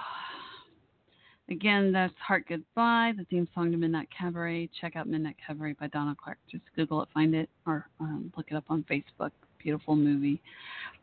Again, 1.51 1.91
that's 1.91 2.13
Heart 2.25 2.45
Goodbye, 2.47 3.11
the 3.17 3.25
theme 3.25 3.45
song 3.53 3.71
to 3.71 3.77
Midnight 3.77 4.07
Cabaret. 4.17 4.69
Check 4.79 4.95
out 4.95 5.07
Midnight 5.07 5.35
Cabaret 5.45 5.73
by 5.73 5.87
Donna 5.87 6.15
Clark. 6.21 6.37
Just 6.49 6.63
Google 6.77 7.01
it, 7.01 7.09
find 7.13 7.35
it, 7.35 7.49
or 7.67 7.87
um, 7.99 8.31
look 8.37 8.45
it 8.49 8.55
up 8.55 8.63
on 8.69 8.85
Facebook. 8.89 9.31
Beautiful 9.61 9.97
movie. 9.97 10.41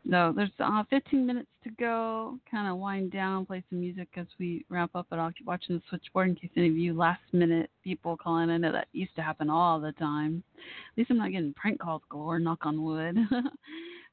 No, 0.05 0.33
there's 0.35 0.49
uh, 0.59 0.83
15 0.89 1.25
minutes 1.25 1.47
to 1.63 1.69
go. 1.79 2.39
Kind 2.49 2.67
of 2.67 2.77
wind 2.77 3.11
down, 3.11 3.45
play 3.45 3.63
some 3.69 3.79
music 3.79 4.07
as 4.15 4.25
we 4.39 4.65
wrap 4.69 4.89
up. 4.95 5.05
But 5.11 5.19
I'll 5.19 5.31
keep 5.31 5.45
watching 5.45 5.75
the 5.75 5.83
switchboard 5.87 6.29
in 6.29 6.35
case 6.35 6.49
any 6.57 6.67
of 6.67 6.75
you 6.75 6.93
last 6.93 7.21
minute 7.31 7.69
people 7.83 8.17
call 8.17 8.39
in. 8.39 8.49
I 8.49 8.57
know 8.57 8.71
that 8.71 8.87
used 8.91 9.15
to 9.17 9.21
happen 9.21 9.51
all 9.51 9.79
the 9.79 9.91
time. 9.93 10.43
At 10.57 10.97
least 10.97 11.11
I'm 11.11 11.17
not 11.17 11.31
getting 11.31 11.53
prank 11.53 11.79
calls 11.79 12.01
galore. 12.09 12.39
Knock 12.39 12.65
on 12.65 12.81
wood. 12.81 13.17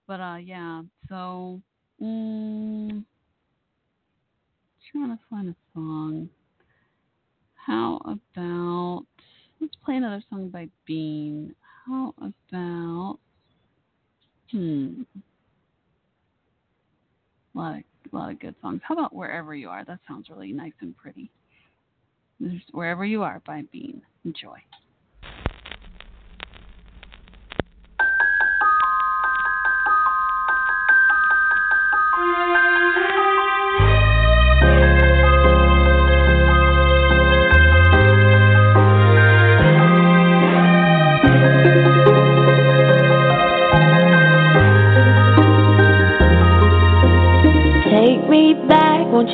but 0.06 0.20
uh, 0.20 0.36
yeah. 0.36 0.82
So, 1.08 1.60
mm, 2.02 3.04
trying 4.92 5.08
to 5.10 5.18
find 5.28 5.48
a 5.48 5.56
song. 5.74 6.28
How 7.54 8.00
about 8.04 9.04
let's 9.60 9.74
play 9.84 9.96
another 9.96 10.22
song 10.30 10.48
by 10.50 10.68
Bean. 10.86 11.54
How 11.86 12.14
about 12.20 13.18
hmm 14.50 15.02
a 17.54 17.58
lot 17.58 17.76
of 17.78 17.82
a 18.12 18.16
lot 18.16 18.30
of 18.30 18.38
good 18.38 18.54
songs. 18.62 18.80
How 18.84 18.94
about 18.94 19.14
Wherever 19.14 19.54
You 19.54 19.68
Are? 19.68 19.84
That 19.84 19.98
sounds 20.06 20.28
really 20.30 20.52
nice 20.52 20.72
and 20.80 20.96
pretty. 20.96 21.30
There's 22.38 22.62
Wherever 22.72 23.04
You 23.04 23.22
Are 23.22 23.42
by 23.46 23.62
Bean. 23.72 24.02
Enjoy. 24.24 24.58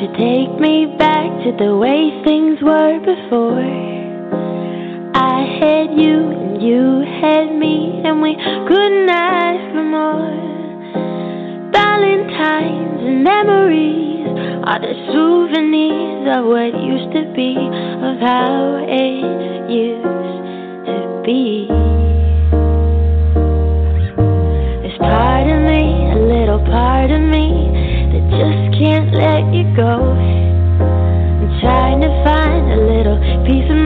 You 0.03 0.09
take 0.19 0.59
me 0.59 0.85
back 0.99 1.31
to 1.45 1.55
the 1.63 1.77
way 1.77 2.11
things 2.25 2.59
were 2.61 2.99
before? 2.99 3.63
I 5.15 5.47
had 5.63 5.95
you 5.95 6.27
and 6.27 6.61
you 6.61 7.07
had 7.23 7.55
me, 7.55 8.01
and 8.03 8.21
we 8.21 8.35
couldn't 8.67 9.07
ask 9.07 9.63
for 9.71 9.85
more. 9.85 10.35
Valentines 11.71 12.99
and 12.99 13.23
memories 13.23 14.27
are 14.67 14.79
the 14.83 14.93
souvenirs 15.07 16.35
of 16.35 16.51
what 16.51 16.75
used 16.83 17.11
to 17.15 17.23
be, 17.31 17.55
of 17.55 18.19
how 18.19 18.83
it 18.83 19.71
used 19.71 20.03
to 20.83 21.21
be. 21.23 21.67
There's 24.83 24.99
part 24.99 25.47
of 25.47 25.61
me, 25.63 26.11
a 26.11 26.19
little 26.27 26.59
part 26.65 27.09
of 27.09 27.21
me, 27.21 27.71
that 28.11 28.23
just 28.35 28.62
can't 28.79 29.13
let 29.13 29.53
you 29.53 29.63
go. 29.75 30.13
I'm 30.17 31.59
trying 31.61 32.01
to 32.01 32.09
find 32.23 32.71
a 32.71 32.77
little 32.77 33.19
peace 33.45 33.69
of 33.69 33.82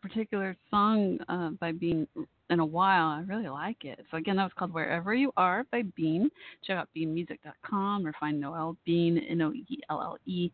particular 0.00 0.56
song 0.70 1.18
uh, 1.28 1.50
by 1.60 1.72
Bean 1.72 2.06
in 2.50 2.60
a 2.60 2.64
while. 2.64 3.06
I 3.06 3.24
really 3.26 3.48
like 3.48 3.84
it. 3.84 4.04
So 4.10 4.16
again, 4.16 4.36
that 4.36 4.44
was 4.44 4.52
called 4.58 4.72
"Wherever 4.72 5.14
You 5.14 5.32
Are" 5.36 5.64
by 5.70 5.82
Bean. 5.96 6.30
Check 6.64 6.76
out 6.76 6.88
beanmusic.com 6.96 8.06
or 8.06 8.12
find 8.18 8.40
Noelle 8.40 8.76
Bean, 8.84 9.18
N 9.18 9.42
O 9.42 9.52
E 9.52 9.80
L 9.88 10.00
L 10.00 10.18
E, 10.26 10.50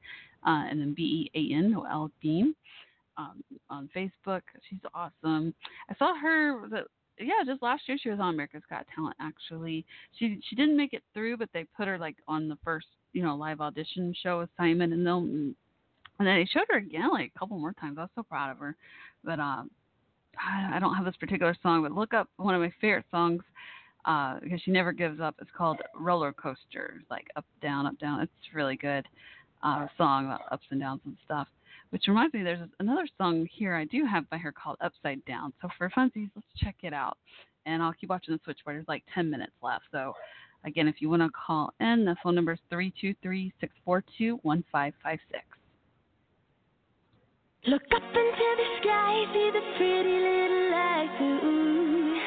uh, 0.46 0.64
and 0.70 0.80
then 0.80 0.94
B 0.94 1.30
E 1.34 1.52
A 1.52 1.56
N, 1.56 1.72
Noelle 1.72 2.10
Bean, 2.20 2.54
um, 3.16 3.42
on 3.70 3.88
Facebook. 3.94 4.42
She's 4.68 4.80
awesome. 4.94 5.54
I 5.90 5.94
saw 5.98 6.14
her. 6.18 6.68
Yeah, 7.18 7.44
just 7.46 7.62
last 7.62 7.82
year 7.88 7.96
she 8.00 8.10
was 8.10 8.20
on 8.20 8.34
America's 8.34 8.62
Got 8.68 8.86
Talent. 8.94 9.16
Actually, 9.20 9.86
she 10.18 10.38
she 10.48 10.56
didn't 10.56 10.76
make 10.76 10.92
it 10.92 11.02
through, 11.14 11.38
but 11.38 11.48
they 11.54 11.64
put 11.76 11.88
her 11.88 11.98
like 11.98 12.16
on 12.28 12.48
the 12.48 12.58
first 12.62 12.86
you 13.12 13.22
know 13.22 13.34
live 13.34 13.60
audition 13.60 14.14
show 14.22 14.40
with 14.40 14.50
Simon, 14.58 14.92
and 14.92 15.06
they'll 15.06 15.26
and 16.18 16.26
then 16.26 16.36
they 16.36 16.46
showed 16.46 16.66
her 16.70 16.78
again 16.78 17.10
like 17.10 17.32
a 17.34 17.38
couple 17.38 17.58
more 17.58 17.72
times. 17.74 17.98
I 17.98 18.02
was 18.02 18.10
so 18.14 18.22
proud 18.22 18.50
of 18.50 18.58
her. 18.58 18.76
But 19.26 19.40
um, 19.40 19.70
I, 20.38 20.78
don't 20.78 20.94
have 20.94 21.04
this 21.04 21.16
particular 21.16 21.54
song, 21.62 21.82
but 21.82 21.92
look 21.92 22.14
up 22.14 22.28
one 22.36 22.54
of 22.54 22.60
my 22.60 22.72
favorite 22.80 23.04
songs 23.10 23.42
uh, 24.04 24.38
because 24.40 24.60
she 24.62 24.70
never 24.70 24.92
gives 24.92 25.20
up. 25.20 25.34
It's 25.40 25.50
called 25.54 25.78
Roller 25.98 26.32
Coaster, 26.32 27.02
like 27.10 27.26
up, 27.36 27.44
down, 27.60 27.86
up, 27.86 27.98
down. 27.98 28.20
It's 28.20 28.54
really 28.54 28.76
good 28.76 29.06
uh, 29.62 29.88
song 29.98 30.26
about 30.26 30.42
ups 30.52 30.64
and 30.70 30.80
downs 30.80 31.00
and 31.04 31.16
stuff. 31.24 31.48
Which 31.90 32.04
reminds 32.08 32.34
me, 32.34 32.42
there's 32.42 32.68
another 32.80 33.06
song 33.18 33.48
here 33.52 33.74
I 33.74 33.84
do 33.84 34.06
have 34.06 34.28
by 34.30 34.38
her 34.38 34.52
called 34.52 34.76
Upside 34.80 35.24
Down. 35.24 35.52
So 35.60 35.68
for 35.76 35.90
funsies, 35.90 36.30
let's 36.34 36.46
check 36.56 36.76
it 36.82 36.92
out. 36.92 37.18
And 37.64 37.82
I'll 37.82 37.92
keep 37.92 38.10
watching 38.10 38.34
the 38.34 38.40
switchboard. 38.44 38.76
There's 38.76 38.88
like 38.88 39.02
10 39.14 39.28
minutes 39.28 39.52
left. 39.62 39.84
So 39.92 40.12
again, 40.64 40.88
if 40.88 40.96
you 41.00 41.08
want 41.08 41.22
to 41.22 41.30
call 41.30 41.72
in, 41.80 42.04
the 42.04 42.16
phone 42.22 42.34
number 42.34 42.52
is 42.52 42.58
323 42.70 43.52
642 43.60 44.38
1556. 44.42 45.44
Look 47.68 47.82
up 47.96 48.02
into 48.02 48.48
the 48.58 48.66
sky, 48.80 49.24
see 49.32 49.50
the 49.50 49.60
pretty 49.76 50.18
little 50.22 50.70
lights. 50.70 51.20
Ooh, 51.20 52.20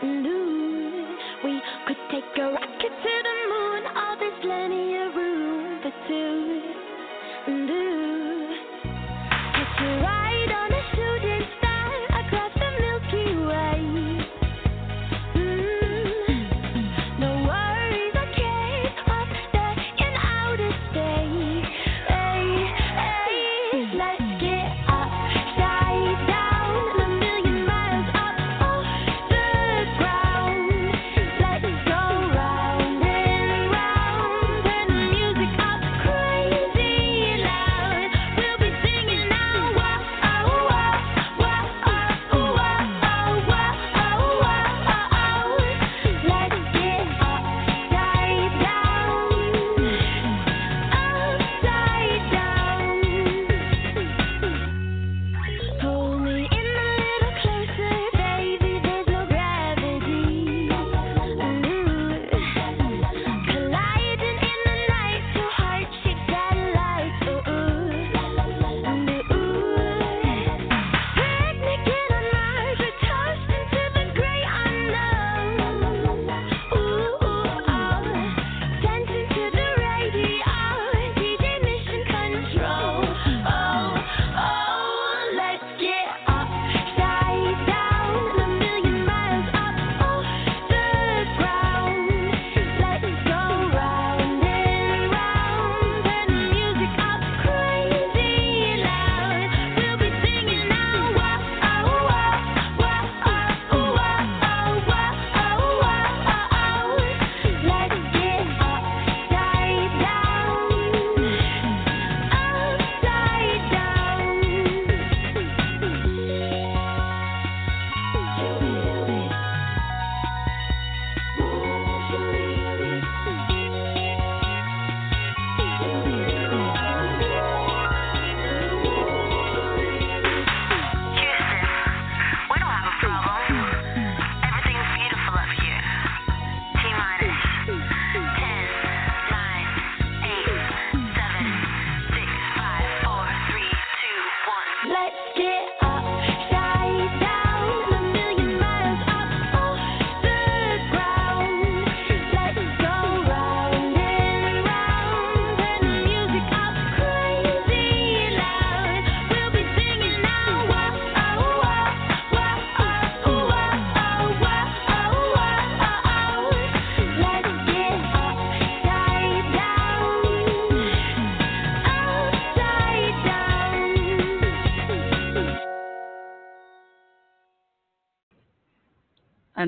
and 0.00 0.26
ooh, 0.26 1.16
we 1.44 1.60
could 1.86 1.96
take 2.10 2.38
a 2.38 2.52
rocket 2.52 2.94
to 3.04 3.14
the 3.26 3.34
moon. 3.52 3.82
Oh, 3.94 4.16
there's 4.18 4.40
plenty 4.40 4.96
of 4.96 5.14
room 5.14 5.82
for 5.82 5.92
two. 6.08 6.47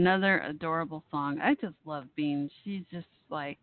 Another 0.01 0.39
adorable 0.49 1.05
song. 1.11 1.39
I 1.43 1.53
just 1.57 1.75
love 1.85 2.05
Bean. 2.17 2.49
She's 2.65 2.85
just 2.91 3.07
like 3.29 3.59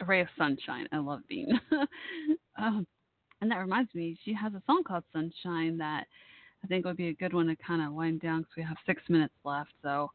a 0.00 0.06
ray 0.06 0.22
of 0.22 0.28
sunshine. 0.38 0.88
I 0.90 0.96
love 0.96 1.20
Bean. 1.28 1.60
um, 2.58 2.86
and 3.42 3.50
that 3.50 3.58
reminds 3.58 3.94
me, 3.94 4.18
she 4.24 4.32
has 4.32 4.54
a 4.54 4.62
song 4.64 4.84
called 4.84 5.04
Sunshine 5.12 5.76
that 5.76 6.06
I 6.64 6.66
think 6.66 6.86
would 6.86 6.96
be 6.96 7.08
a 7.08 7.12
good 7.12 7.34
one 7.34 7.48
to 7.48 7.56
kind 7.56 7.82
of 7.82 7.92
wind 7.92 8.22
down 8.22 8.38
because 8.38 8.54
we 8.56 8.62
have 8.62 8.78
six 8.86 9.02
minutes 9.10 9.34
left. 9.44 9.68
So 9.82 10.10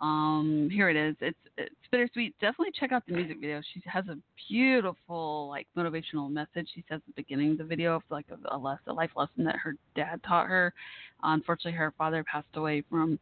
um, 0.00 0.68
here 0.70 0.90
it 0.90 0.96
is. 0.96 1.16
It's 1.22 1.38
it's 1.56 1.74
bittersweet. 1.90 2.34
Definitely 2.38 2.74
check 2.78 2.92
out 2.92 3.06
the 3.06 3.14
music 3.14 3.40
video. 3.40 3.62
She 3.72 3.82
has 3.86 4.04
a 4.08 4.18
beautiful 4.50 5.48
like 5.48 5.66
motivational 5.78 6.30
message. 6.30 6.68
She 6.74 6.84
says 6.90 7.00
at 7.08 7.16
the 7.16 7.22
beginning 7.22 7.52
of 7.52 7.58
the 7.58 7.64
video 7.64 7.96
of 7.96 8.02
like 8.10 8.26
a, 8.30 8.54
a, 8.54 8.58
lesson, 8.58 8.82
a 8.88 8.92
life 8.92 9.12
lesson 9.16 9.44
that 9.44 9.56
her 9.56 9.76
dad 9.96 10.20
taught 10.28 10.46
her. 10.48 10.74
unfortunately, 11.22 11.72
her 11.72 11.94
father 11.96 12.22
passed 12.22 12.54
away 12.54 12.84
from 12.90 13.18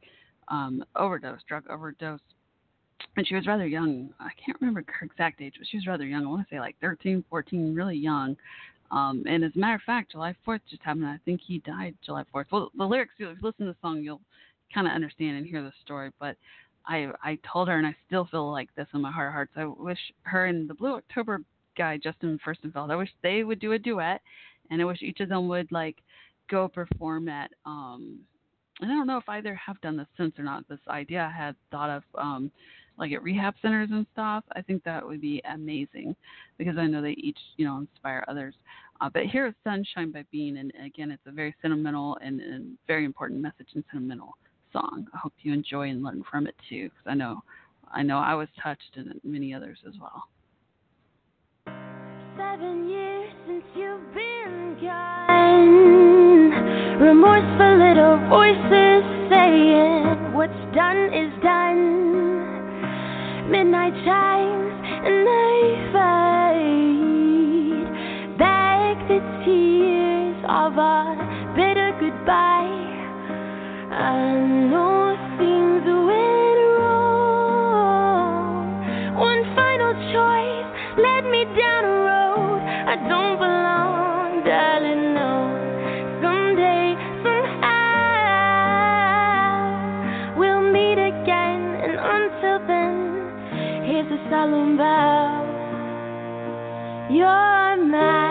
um, 0.49 0.85
overdose, 0.95 1.41
drug 1.49 1.65
overdose, 1.69 2.21
and 3.17 3.27
she 3.27 3.35
was 3.35 3.47
rather 3.47 3.67
young. 3.67 4.11
I 4.21 4.31
can't 4.45 4.61
remember 4.61 4.85
her 4.87 5.07
exact 5.07 5.41
age, 5.41 5.55
but 5.59 5.67
she 5.69 5.77
was 5.77 5.87
rather 5.87 6.05
young. 6.05 6.25
I 6.25 6.29
want 6.29 6.49
to 6.49 6.55
say 6.55 6.61
like 6.61 6.77
13, 6.81 7.25
14, 7.29 7.75
really 7.75 7.97
young. 7.97 8.37
Um, 8.91 9.25
and 9.27 9.45
as 9.45 9.53
a 9.57 9.59
matter 9.59 9.75
of 9.75 9.83
fact, 9.83 10.13
July 10.13 10.35
4th 10.47 10.61
just 10.71 10.83
happened. 10.83 11.07
I 11.07 11.19
think 11.25 11.41
he 11.45 11.59
died 11.59 11.95
July 12.05 12.25
4th. 12.35 12.47
Well, 12.53 12.71
the 12.77 12.85
lyrics, 12.85 13.15
if 13.19 13.21
you 13.21 13.37
listen 13.43 13.67
to 13.67 13.73
the 13.73 13.77
song, 13.83 14.03
you'll 14.03 14.21
kind 14.73 14.87
of 14.87 14.93
understand 14.93 15.37
and 15.37 15.47
hear 15.47 15.63
the 15.63 15.73
story. 15.85 16.11
But 16.21 16.37
I 16.87 17.09
I 17.23 17.39
told 17.51 17.69
her, 17.69 17.79
and 17.79 17.87
I 17.87 17.97
still 18.07 18.27
feel 18.31 18.51
like 18.53 18.69
this 18.77 18.87
in 18.95 19.01
my 19.01 19.11
heart 19.11 19.29
of 19.29 19.33
hearts. 19.35 19.53
I 19.57 19.65
wish 19.65 19.99
her 20.23 20.47
and 20.47 20.69
the 20.71 20.75
Blue 20.75 20.95
October 20.95 21.41
guy, 21.77 21.99
Justin 21.99 22.39
Furstenfeld, 22.47 22.91
I 22.91 22.97
wish 22.97 23.11
they 23.23 23.43
would 23.43 23.61
do 23.61 23.73
a 23.73 23.79
duet, 23.79 24.21
and 24.71 24.81
I 24.81 24.85
wish 24.85 25.03
each 25.03 25.21
of 25.21 25.29
them 25.29 25.49
would 25.49 25.71
like 25.73 25.97
go 26.49 26.69
perform 26.69 27.29
at. 27.29 27.51
um 27.65 28.21
and 28.81 28.91
I 28.91 28.95
don't 28.95 29.07
know 29.07 29.19
if 29.19 29.29
either 29.29 29.55
have 29.55 29.81
done 29.81 29.97
this 29.97 30.07
since 30.17 30.39
or 30.39 30.45
not. 30.45 30.69
This 30.69 30.79
idea 30.89 31.31
I 31.33 31.37
had 31.37 31.57
thought 31.71 31.91
of, 31.91 32.03
um, 32.17 32.51
like 32.99 33.13
at 33.13 33.23
rehab 33.23 33.55
centers 33.63 33.89
and 33.91 34.07
stuff. 34.13 34.45
I 34.55 34.63
think 34.63 34.85
that 34.85 35.07
would 35.07 35.21
be 35.21 35.43
amazing 35.53 36.17
because 36.59 36.77
I 36.79 36.87
know 36.87 37.03
they 37.03 37.13
each, 37.13 37.39
you 37.57 37.67
know, 37.67 37.79
inspire 37.79 38.25
others. 38.29 38.55
Uh, 39.01 39.11
but 39.13 39.25
here 39.25 39.47
is 39.47 39.55
Sunshine 39.63 40.11
by 40.11 40.25
Bean, 40.33 40.57
and 40.57 40.73
again, 40.85 41.11
it's 41.11 41.23
a 41.27 41.31
very 41.31 41.55
sentimental 41.61 42.17
and, 42.23 42.41
and 42.41 42.79
very 42.87 43.05
important 43.05 43.41
message 43.41 43.69
and 43.75 43.85
sentimental 43.93 44.37
song. 44.73 45.07
I 45.15 45.19
hope 45.19 45.35
you 45.43 45.53
enjoy 45.53 45.91
and 45.91 46.03
learn 46.03 46.25
from 46.31 46.47
it 46.47 46.55
too, 46.69 46.85
because 46.85 47.07
I 47.07 47.15
know, 47.15 47.43
I 47.93 48.03
know 48.03 48.19
I 48.19 48.35
was 48.35 48.49
touched, 48.63 48.97
and 48.97 49.21
many 49.23 49.53
others 49.53 49.79
as 49.87 49.95
well. 50.01 50.29
Seven 52.39 52.89
years 52.89 53.33
since 53.47 53.65
you've 53.75 54.15
been 54.15 54.79
gone. 54.81 56.26
Remorseful 57.01 57.77
little 57.77 58.17
voices 58.31 59.05
saying, 59.29 60.33
What's 60.33 60.55
done 60.75 61.13
is 61.13 61.31
done. 61.43 63.51
Midnight 63.51 63.93
chimes 64.03 64.73
and 65.05 65.29
I 65.29 65.77
fade 67.85 68.39
back 68.39 68.97
the 69.09 69.21
tears 69.45 70.37
of 70.49 70.79
our 70.79 71.15
bitter 71.55 71.93
goodbye. 72.01 72.73
I 73.93 74.17
know 74.71 75.17
things 75.37 75.85
solemn. 94.51 94.79
You're 97.11 97.77
my. 97.77 98.26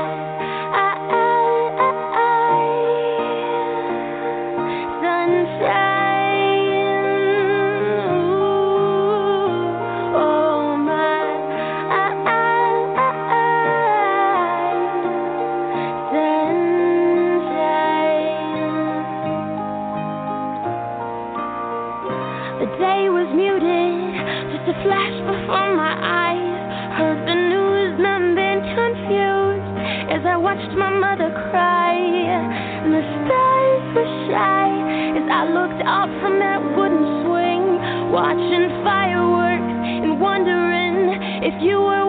Mother 31.26 31.50
cry. 31.50 31.96
And 31.96 32.94
the 32.94 33.02
stars 33.02 33.96
were 33.96 34.30
shy 34.30 34.70
as 35.18 35.26
I 35.32 35.44
looked 35.50 35.82
up 35.86 36.10
from 36.22 36.40
that 36.40 36.62
wooden 36.78 37.24
swing, 37.26 38.12
watching 38.12 38.70
fireworks 38.84 39.74
and 40.06 40.20
wondering 40.20 41.44
if 41.44 41.62
you 41.62 41.80
were 41.80 42.05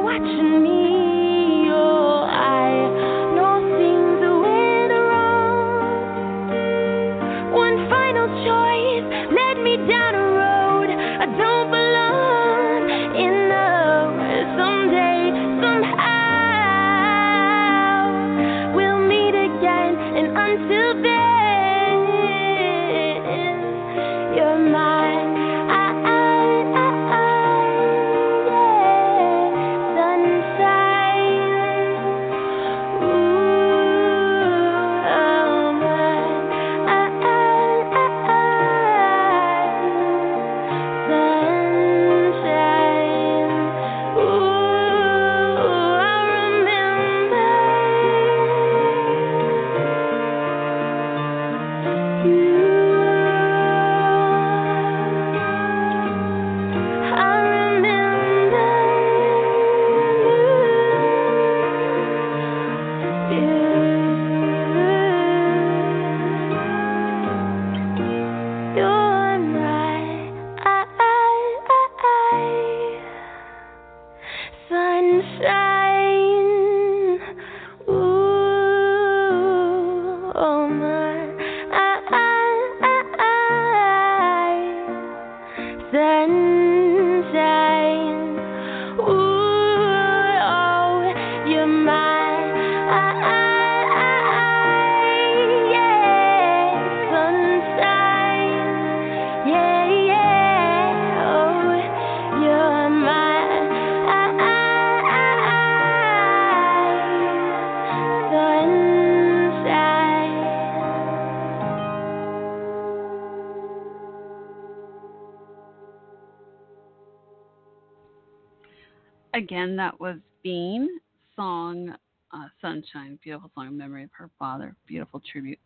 Again, 119.66 119.76
that 119.78 119.98
was 119.98 120.18
Bean 120.44 120.88
song 121.34 121.92
uh, 122.32 122.46
Sunshine, 122.60 123.18
beautiful 123.20 123.50
song 123.52 123.76
memory 123.76 124.04
of 124.04 124.10
her 124.12 124.30
father, 124.38 124.76
beautiful 124.86 125.20
tribute. 125.32 125.58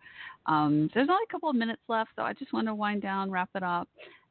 Um, 0.46 0.88
there's 0.94 1.10
only 1.10 1.24
a 1.28 1.30
couple 1.30 1.50
of 1.50 1.56
minutes 1.56 1.82
left, 1.86 2.08
so 2.16 2.22
I 2.22 2.32
just 2.32 2.54
want 2.54 2.66
to 2.68 2.74
wind 2.74 3.02
down, 3.02 3.30
wrap 3.30 3.50
it 3.54 3.62
up. 3.62 3.90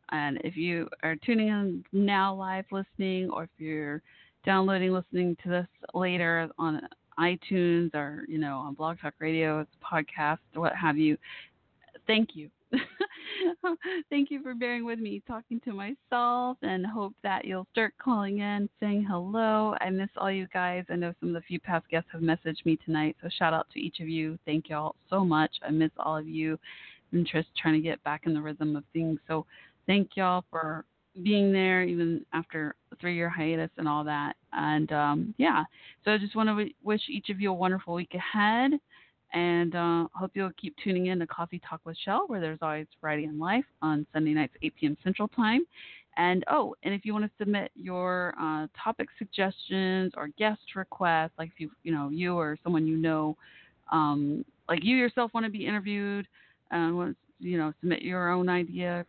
And 0.10 0.40
if 0.44 0.58
you 0.58 0.90
are 1.04 1.16
tuning 1.18 1.50
in 1.50 1.84
now 1.94 2.34
live 2.34 2.66
listening, 2.72 3.30
or 3.30 3.44
if 3.44 3.50
you're 3.60 4.02
downloading, 4.44 4.92
listening 4.92 5.38
to 5.44 5.50
this 5.50 5.68
later 5.94 6.50
on 6.58 6.82
iTunes 7.20 7.94
or 7.94 8.26
you 8.28 8.40
know 8.40 8.58
on 8.58 8.74
Blog 8.74 8.98
Talk 9.00 9.14
Radio, 9.20 9.60
it's 9.60 9.70
a 9.80 9.96
podcast, 9.96 10.40
what 10.56 10.76
have 10.76 10.98
you, 10.98 11.16
thank 12.08 12.30
you. 12.34 12.50
thank 14.10 14.32
you 14.32 14.42
for 14.42 14.54
bearing 14.54 14.86
with 14.86 15.00
me 15.00 15.22
talking 15.28 15.60
to 15.62 15.74
myself 15.74 16.58
and 16.62 16.86
hope 16.86 17.14
that 17.24 17.46
you'll 17.46 17.68
start 17.72 17.94
calling 18.02 18.40
in 18.40 18.70
saying 18.80 19.06
hello. 19.10 19.76
I 19.82 19.90
miss 19.90 20.10
all 20.18 20.32
you 20.32 20.48
guys. 20.54 20.86
I 20.90 20.96
know 20.96 21.14
some 21.20 21.30
of 21.30 21.36
the 21.36 21.42
few 21.42 21.60
past 21.60 21.90
guests 21.90 22.10
have 22.12 22.22
messaged 22.22 22.66
me 22.66 22.78
tonight 22.86 23.16
so 23.22 23.30
shout 23.38 23.54
out 23.54 23.68
to 23.74 23.80
each 23.80 24.00
of 24.00 24.08
you. 24.08 24.38
Thank 24.46 24.70
y'all 24.70 24.96
so 25.10 25.24
much. 25.24 25.52
I 25.66 25.72
miss 25.72 25.92
all 25.98 26.18
of 26.18 26.28
you. 26.28 26.60
I'm 27.14 27.26
just 27.26 27.48
trying 27.62 27.76
to 27.76 27.80
get 27.82 28.04
back 28.04 28.24
in 28.26 28.34
the 28.34 28.42
rhythm 28.42 28.76
of 28.76 28.84
things. 28.94 29.20
So 29.28 29.46
thank 29.88 30.12
y'all 30.16 30.44
for 30.50 30.86
being 31.24 31.52
there 31.52 31.84
even 31.84 32.26
after 32.34 32.76
a 32.92 32.96
three 32.98 33.16
year 33.16 33.30
hiatus 33.30 33.72
and 33.78 33.88
all 33.88 34.04
that. 34.04 34.36
And 34.54 34.92
um 34.92 35.36
yeah. 35.38 35.64
So 36.06 36.12
i 36.12 36.18
just 36.18 36.36
want 36.36 36.48
to 36.48 36.54
w- 36.54 36.74
wish 36.84 37.02
each 37.10 37.30
of 37.30 37.40
you 37.42 37.52
a 37.52 37.54
wonderful 37.54 37.94
week 37.94 38.14
ahead 38.14 38.72
and 39.34 39.76
uh, 39.76 40.08
hope 40.14 40.32
you'll 40.34 40.52
keep 40.60 40.76
tuning 40.84 41.08
in 41.08 41.20
to 41.20 41.28
Coffee 41.28 41.62
Talk 41.68 41.82
with 41.86 41.98
Chelle, 42.06 42.28
where 42.28 42.42
there's 42.42 42.60
always 42.62 42.88
variety 43.02 43.26
in 43.26 43.40
life 43.40 43.66
on 43.82 44.06
Sunday 44.14 44.34
nights, 44.34 44.54
8 44.62 44.74
p.m. 44.80 44.98
Central 45.04 45.28
Time. 45.28 45.62
And 46.18 46.44
oh, 46.52 46.76
and 46.84 46.94
if 46.94 47.06
you 47.06 47.14
want 47.14 47.26
to 47.26 47.32
submit 47.38 47.72
your 47.76 48.34
uh, 48.42 48.68
topic 48.82 49.08
suggestions 49.18 50.14
or 50.18 50.30
guest 50.38 50.62
requests, 50.76 51.32
like 51.38 51.50
if 51.54 51.60
you 51.60 51.72
you 51.84 51.94
know 51.94 52.10
you 52.10 52.36
or 52.36 52.58
someone 52.64 52.88
you 52.88 52.98
know, 52.98 53.38
um, 53.92 54.44
like 54.68 54.84
you 54.84 54.98
yourself 54.98 55.32
want 55.34 55.46
to 55.46 55.52
be 55.52 55.66
interviewed, 55.66 56.28
and 56.72 56.98
want 56.98 57.18
you 57.40 57.58
know 57.58 57.72
submit 57.80 58.02
your 58.02 58.32
own 58.32 58.50
idea 58.50 59.06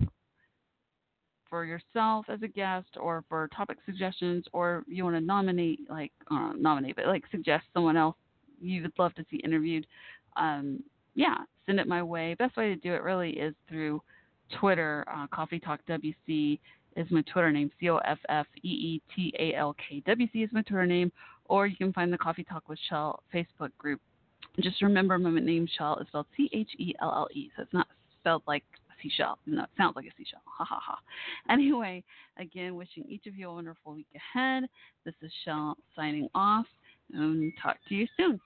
for 1.48 1.64
yourself 1.64 2.26
as 2.28 2.40
a 2.42 2.48
guest 2.48 2.86
or 3.01 3.24
for 3.28 3.48
topic 3.48 3.78
suggestions, 3.86 4.44
or 4.52 4.84
you 4.86 5.02
want 5.02 5.16
to 5.16 5.20
nominate 5.20 5.80
like 5.88 6.12
uh, 6.30 6.52
nominate, 6.56 6.94
but 6.94 7.06
like 7.06 7.24
suggest 7.32 7.64
someone 7.74 7.97
else 7.97 8.14
you 8.60 8.82
would 8.82 8.92
love 8.98 9.14
to 9.14 9.24
see 9.30 9.38
interviewed, 9.38 9.86
um, 10.36 10.82
yeah, 11.14 11.38
send 11.66 11.80
it 11.80 11.88
my 11.88 12.02
way. 12.02 12.34
Best 12.34 12.56
way 12.56 12.68
to 12.68 12.76
do 12.76 12.94
it 12.94 13.02
really 13.02 13.30
is 13.30 13.54
through 13.68 14.00
Twitter. 14.58 15.04
Uh, 15.12 15.26
Coffee 15.28 15.58
Talk 15.58 15.80
WC 15.88 16.58
is 16.96 17.06
my 17.10 17.22
Twitter 17.22 17.52
name. 17.52 17.70
C 17.80 17.90
O 17.90 17.96
F 17.98 18.18
F 18.28 18.46
E 18.62 18.68
E 18.68 19.02
T 19.14 19.32
A 19.38 19.54
L 19.54 19.74
K. 19.74 20.02
WC 20.06 20.44
is 20.44 20.50
my 20.52 20.62
Twitter 20.62 20.86
name. 20.86 21.12
Or 21.46 21.66
you 21.66 21.76
can 21.76 21.92
find 21.92 22.12
the 22.12 22.18
Coffee 22.18 22.44
Talk 22.44 22.68
with 22.68 22.78
Chelle 22.88 23.20
Facebook 23.34 23.70
group. 23.78 24.00
Just 24.60 24.82
remember 24.82 25.18
my 25.18 25.30
name 25.40 25.66
Chelle 25.78 26.00
is 26.00 26.08
spelled 26.08 26.26
C 26.36 26.48
H 26.52 26.70
E 26.78 26.94
L 27.00 27.12
L 27.14 27.28
E. 27.32 27.50
So 27.56 27.62
it's 27.62 27.72
not 27.72 27.88
spelled 28.20 28.42
like 28.46 28.64
seashell, 29.02 29.38
though 29.46 29.62
it 29.62 29.70
sounds 29.76 29.96
like 29.96 30.06
a 30.06 30.10
seashell. 30.16 30.40
Ha 30.44 30.64
ha 30.64 30.80
ha. 30.82 30.98
Anyway, 31.48 32.04
again, 32.38 32.76
wishing 32.76 33.04
each 33.08 33.26
of 33.26 33.34
you 33.36 33.48
a 33.48 33.54
wonderful 33.54 33.94
week 33.94 34.06
ahead. 34.14 34.64
This 35.04 35.14
is 35.22 35.32
Chelle 35.44 35.76
signing 35.96 36.28
off 36.34 36.66
and 37.14 37.52
talk 37.62 37.76
to 37.88 37.94
you 37.94 38.06
soon. 38.16 38.40